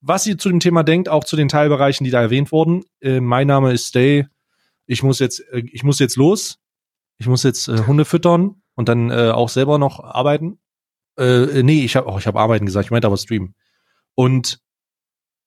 Was 0.00 0.26
ihr 0.26 0.38
zu 0.38 0.48
dem 0.48 0.60
Thema 0.60 0.82
denkt, 0.82 1.08
auch 1.08 1.24
zu 1.24 1.36
den 1.36 1.48
Teilbereichen, 1.48 2.04
die 2.04 2.10
da 2.10 2.20
erwähnt 2.20 2.52
wurden. 2.52 2.84
Äh, 3.00 3.20
mein 3.20 3.46
Name 3.46 3.72
ist 3.72 3.86
Stay. 3.86 4.26
Ich 4.86 5.02
muss 5.02 5.18
jetzt, 5.18 5.40
äh, 5.52 5.62
ich 5.72 5.82
muss 5.82 5.98
jetzt 5.98 6.16
los. 6.16 6.58
Ich 7.18 7.26
muss 7.26 7.42
jetzt 7.42 7.68
äh, 7.68 7.86
Hunde 7.86 8.04
füttern 8.04 8.62
und 8.74 8.88
dann 8.88 9.10
äh, 9.10 9.30
auch 9.30 9.48
selber 9.48 9.78
noch 9.78 10.00
arbeiten. 10.00 10.58
Äh, 11.18 11.62
nee, 11.62 11.84
ich 11.84 11.96
habe, 11.96 12.08
oh, 12.08 12.18
ich 12.18 12.26
habe 12.26 12.38
arbeiten 12.38 12.66
gesagt. 12.66 12.86
Ich 12.86 12.90
meinte 12.90 13.06
aber 13.06 13.16
streamen. 13.16 13.54
Und 14.14 14.60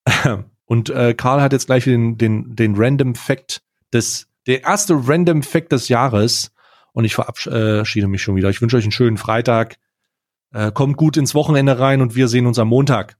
und 0.64 0.90
äh, 0.90 1.14
Karl 1.14 1.40
hat 1.40 1.52
jetzt 1.52 1.66
gleich 1.66 1.84
den 1.84 2.18
den 2.18 2.54
den 2.54 2.74
Random 2.76 3.14
Fact 3.14 3.62
des 3.92 4.28
der 4.46 4.64
erste 4.64 4.94
Random 4.94 5.42
Fact 5.42 5.72
des 5.72 5.88
Jahres 5.88 6.52
und 6.92 7.04
ich 7.04 7.14
verabschiede 7.14 8.08
mich 8.08 8.22
schon 8.22 8.36
wieder. 8.36 8.50
Ich 8.50 8.60
wünsche 8.60 8.76
euch 8.76 8.84
einen 8.84 8.92
schönen 8.92 9.16
Freitag. 9.16 9.78
Äh, 10.52 10.70
kommt 10.72 10.96
gut 10.96 11.16
ins 11.16 11.34
Wochenende 11.34 11.78
rein 11.78 12.02
und 12.02 12.14
wir 12.14 12.28
sehen 12.28 12.46
uns 12.46 12.58
am 12.58 12.68
Montag. 12.68 13.16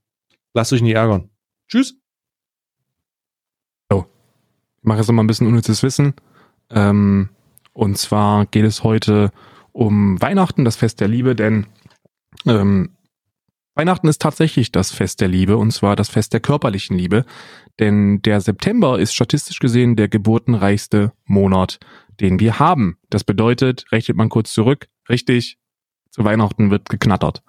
Lasst 0.53 0.73
euch 0.73 0.83
nicht 0.83 0.95
ärgern. 0.95 1.31
Tschüss. 1.69 1.95
So. 3.91 4.07
Ich 4.79 4.85
mache 4.85 4.99
jetzt 4.99 5.09
noch 5.09 5.15
mal 5.15 5.23
ein 5.23 5.29
bisschen 5.29 5.47
unnützes 5.47 5.83
Wissen. 5.83 6.15
Ähm, 6.69 7.31
und 7.73 7.99
zwar 7.99 8.47
geht 8.47 8.65
es 8.65 8.85
heute 8.85 9.31
um 9.73 10.21
Weihnachten, 10.21 10.65
das 10.65 10.77
Fest 10.77 11.01
der 11.01 11.09
Liebe, 11.09 11.35
denn 11.35 11.67
ähm, 12.47 12.91
Weihnachten 13.75 14.09
ist 14.09 14.21
tatsächlich 14.21 14.71
das 14.71 14.91
Fest 14.91 15.23
der 15.23 15.29
Liebe 15.29 15.57
und 15.57 15.71
zwar 15.71 15.97
das 15.97 16.11
Fest 16.11 16.35
der 16.35 16.41
körperlichen 16.41 16.97
Liebe, 16.97 17.25
denn 17.81 18.21
der 18.21 18.41
September 18.43 18.99
ist 18.99 19.15
statistisch 19.15 19.61
gesehen 19.61 19.97
der 19.97 20.09
geburtenreichste 20.09 21.13
Monat 21.25 21.79
den 22.23 22.39
wir 22.41 22.59
haben. 22.59 22.99
Das 23.11 23.25
bedeutet, 23.25 23.85
rechnet 23.93 24.17
man 24.17 24.29
kurz 24.29 24.53
zurück, 24.53 24.89
richtig, 25.09 25.59
zu 26.11 26.25
Weihnachten 26.25 26.71
wird 26.71 26.89
geknattert. 26.89 27.43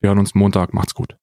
Wir 0.00 0.08
hören 0.08 0.18
uns 0.18 0.34
Montag, 0.34 0.72
macht's 0.72 0.94
gut. 0.94 1.16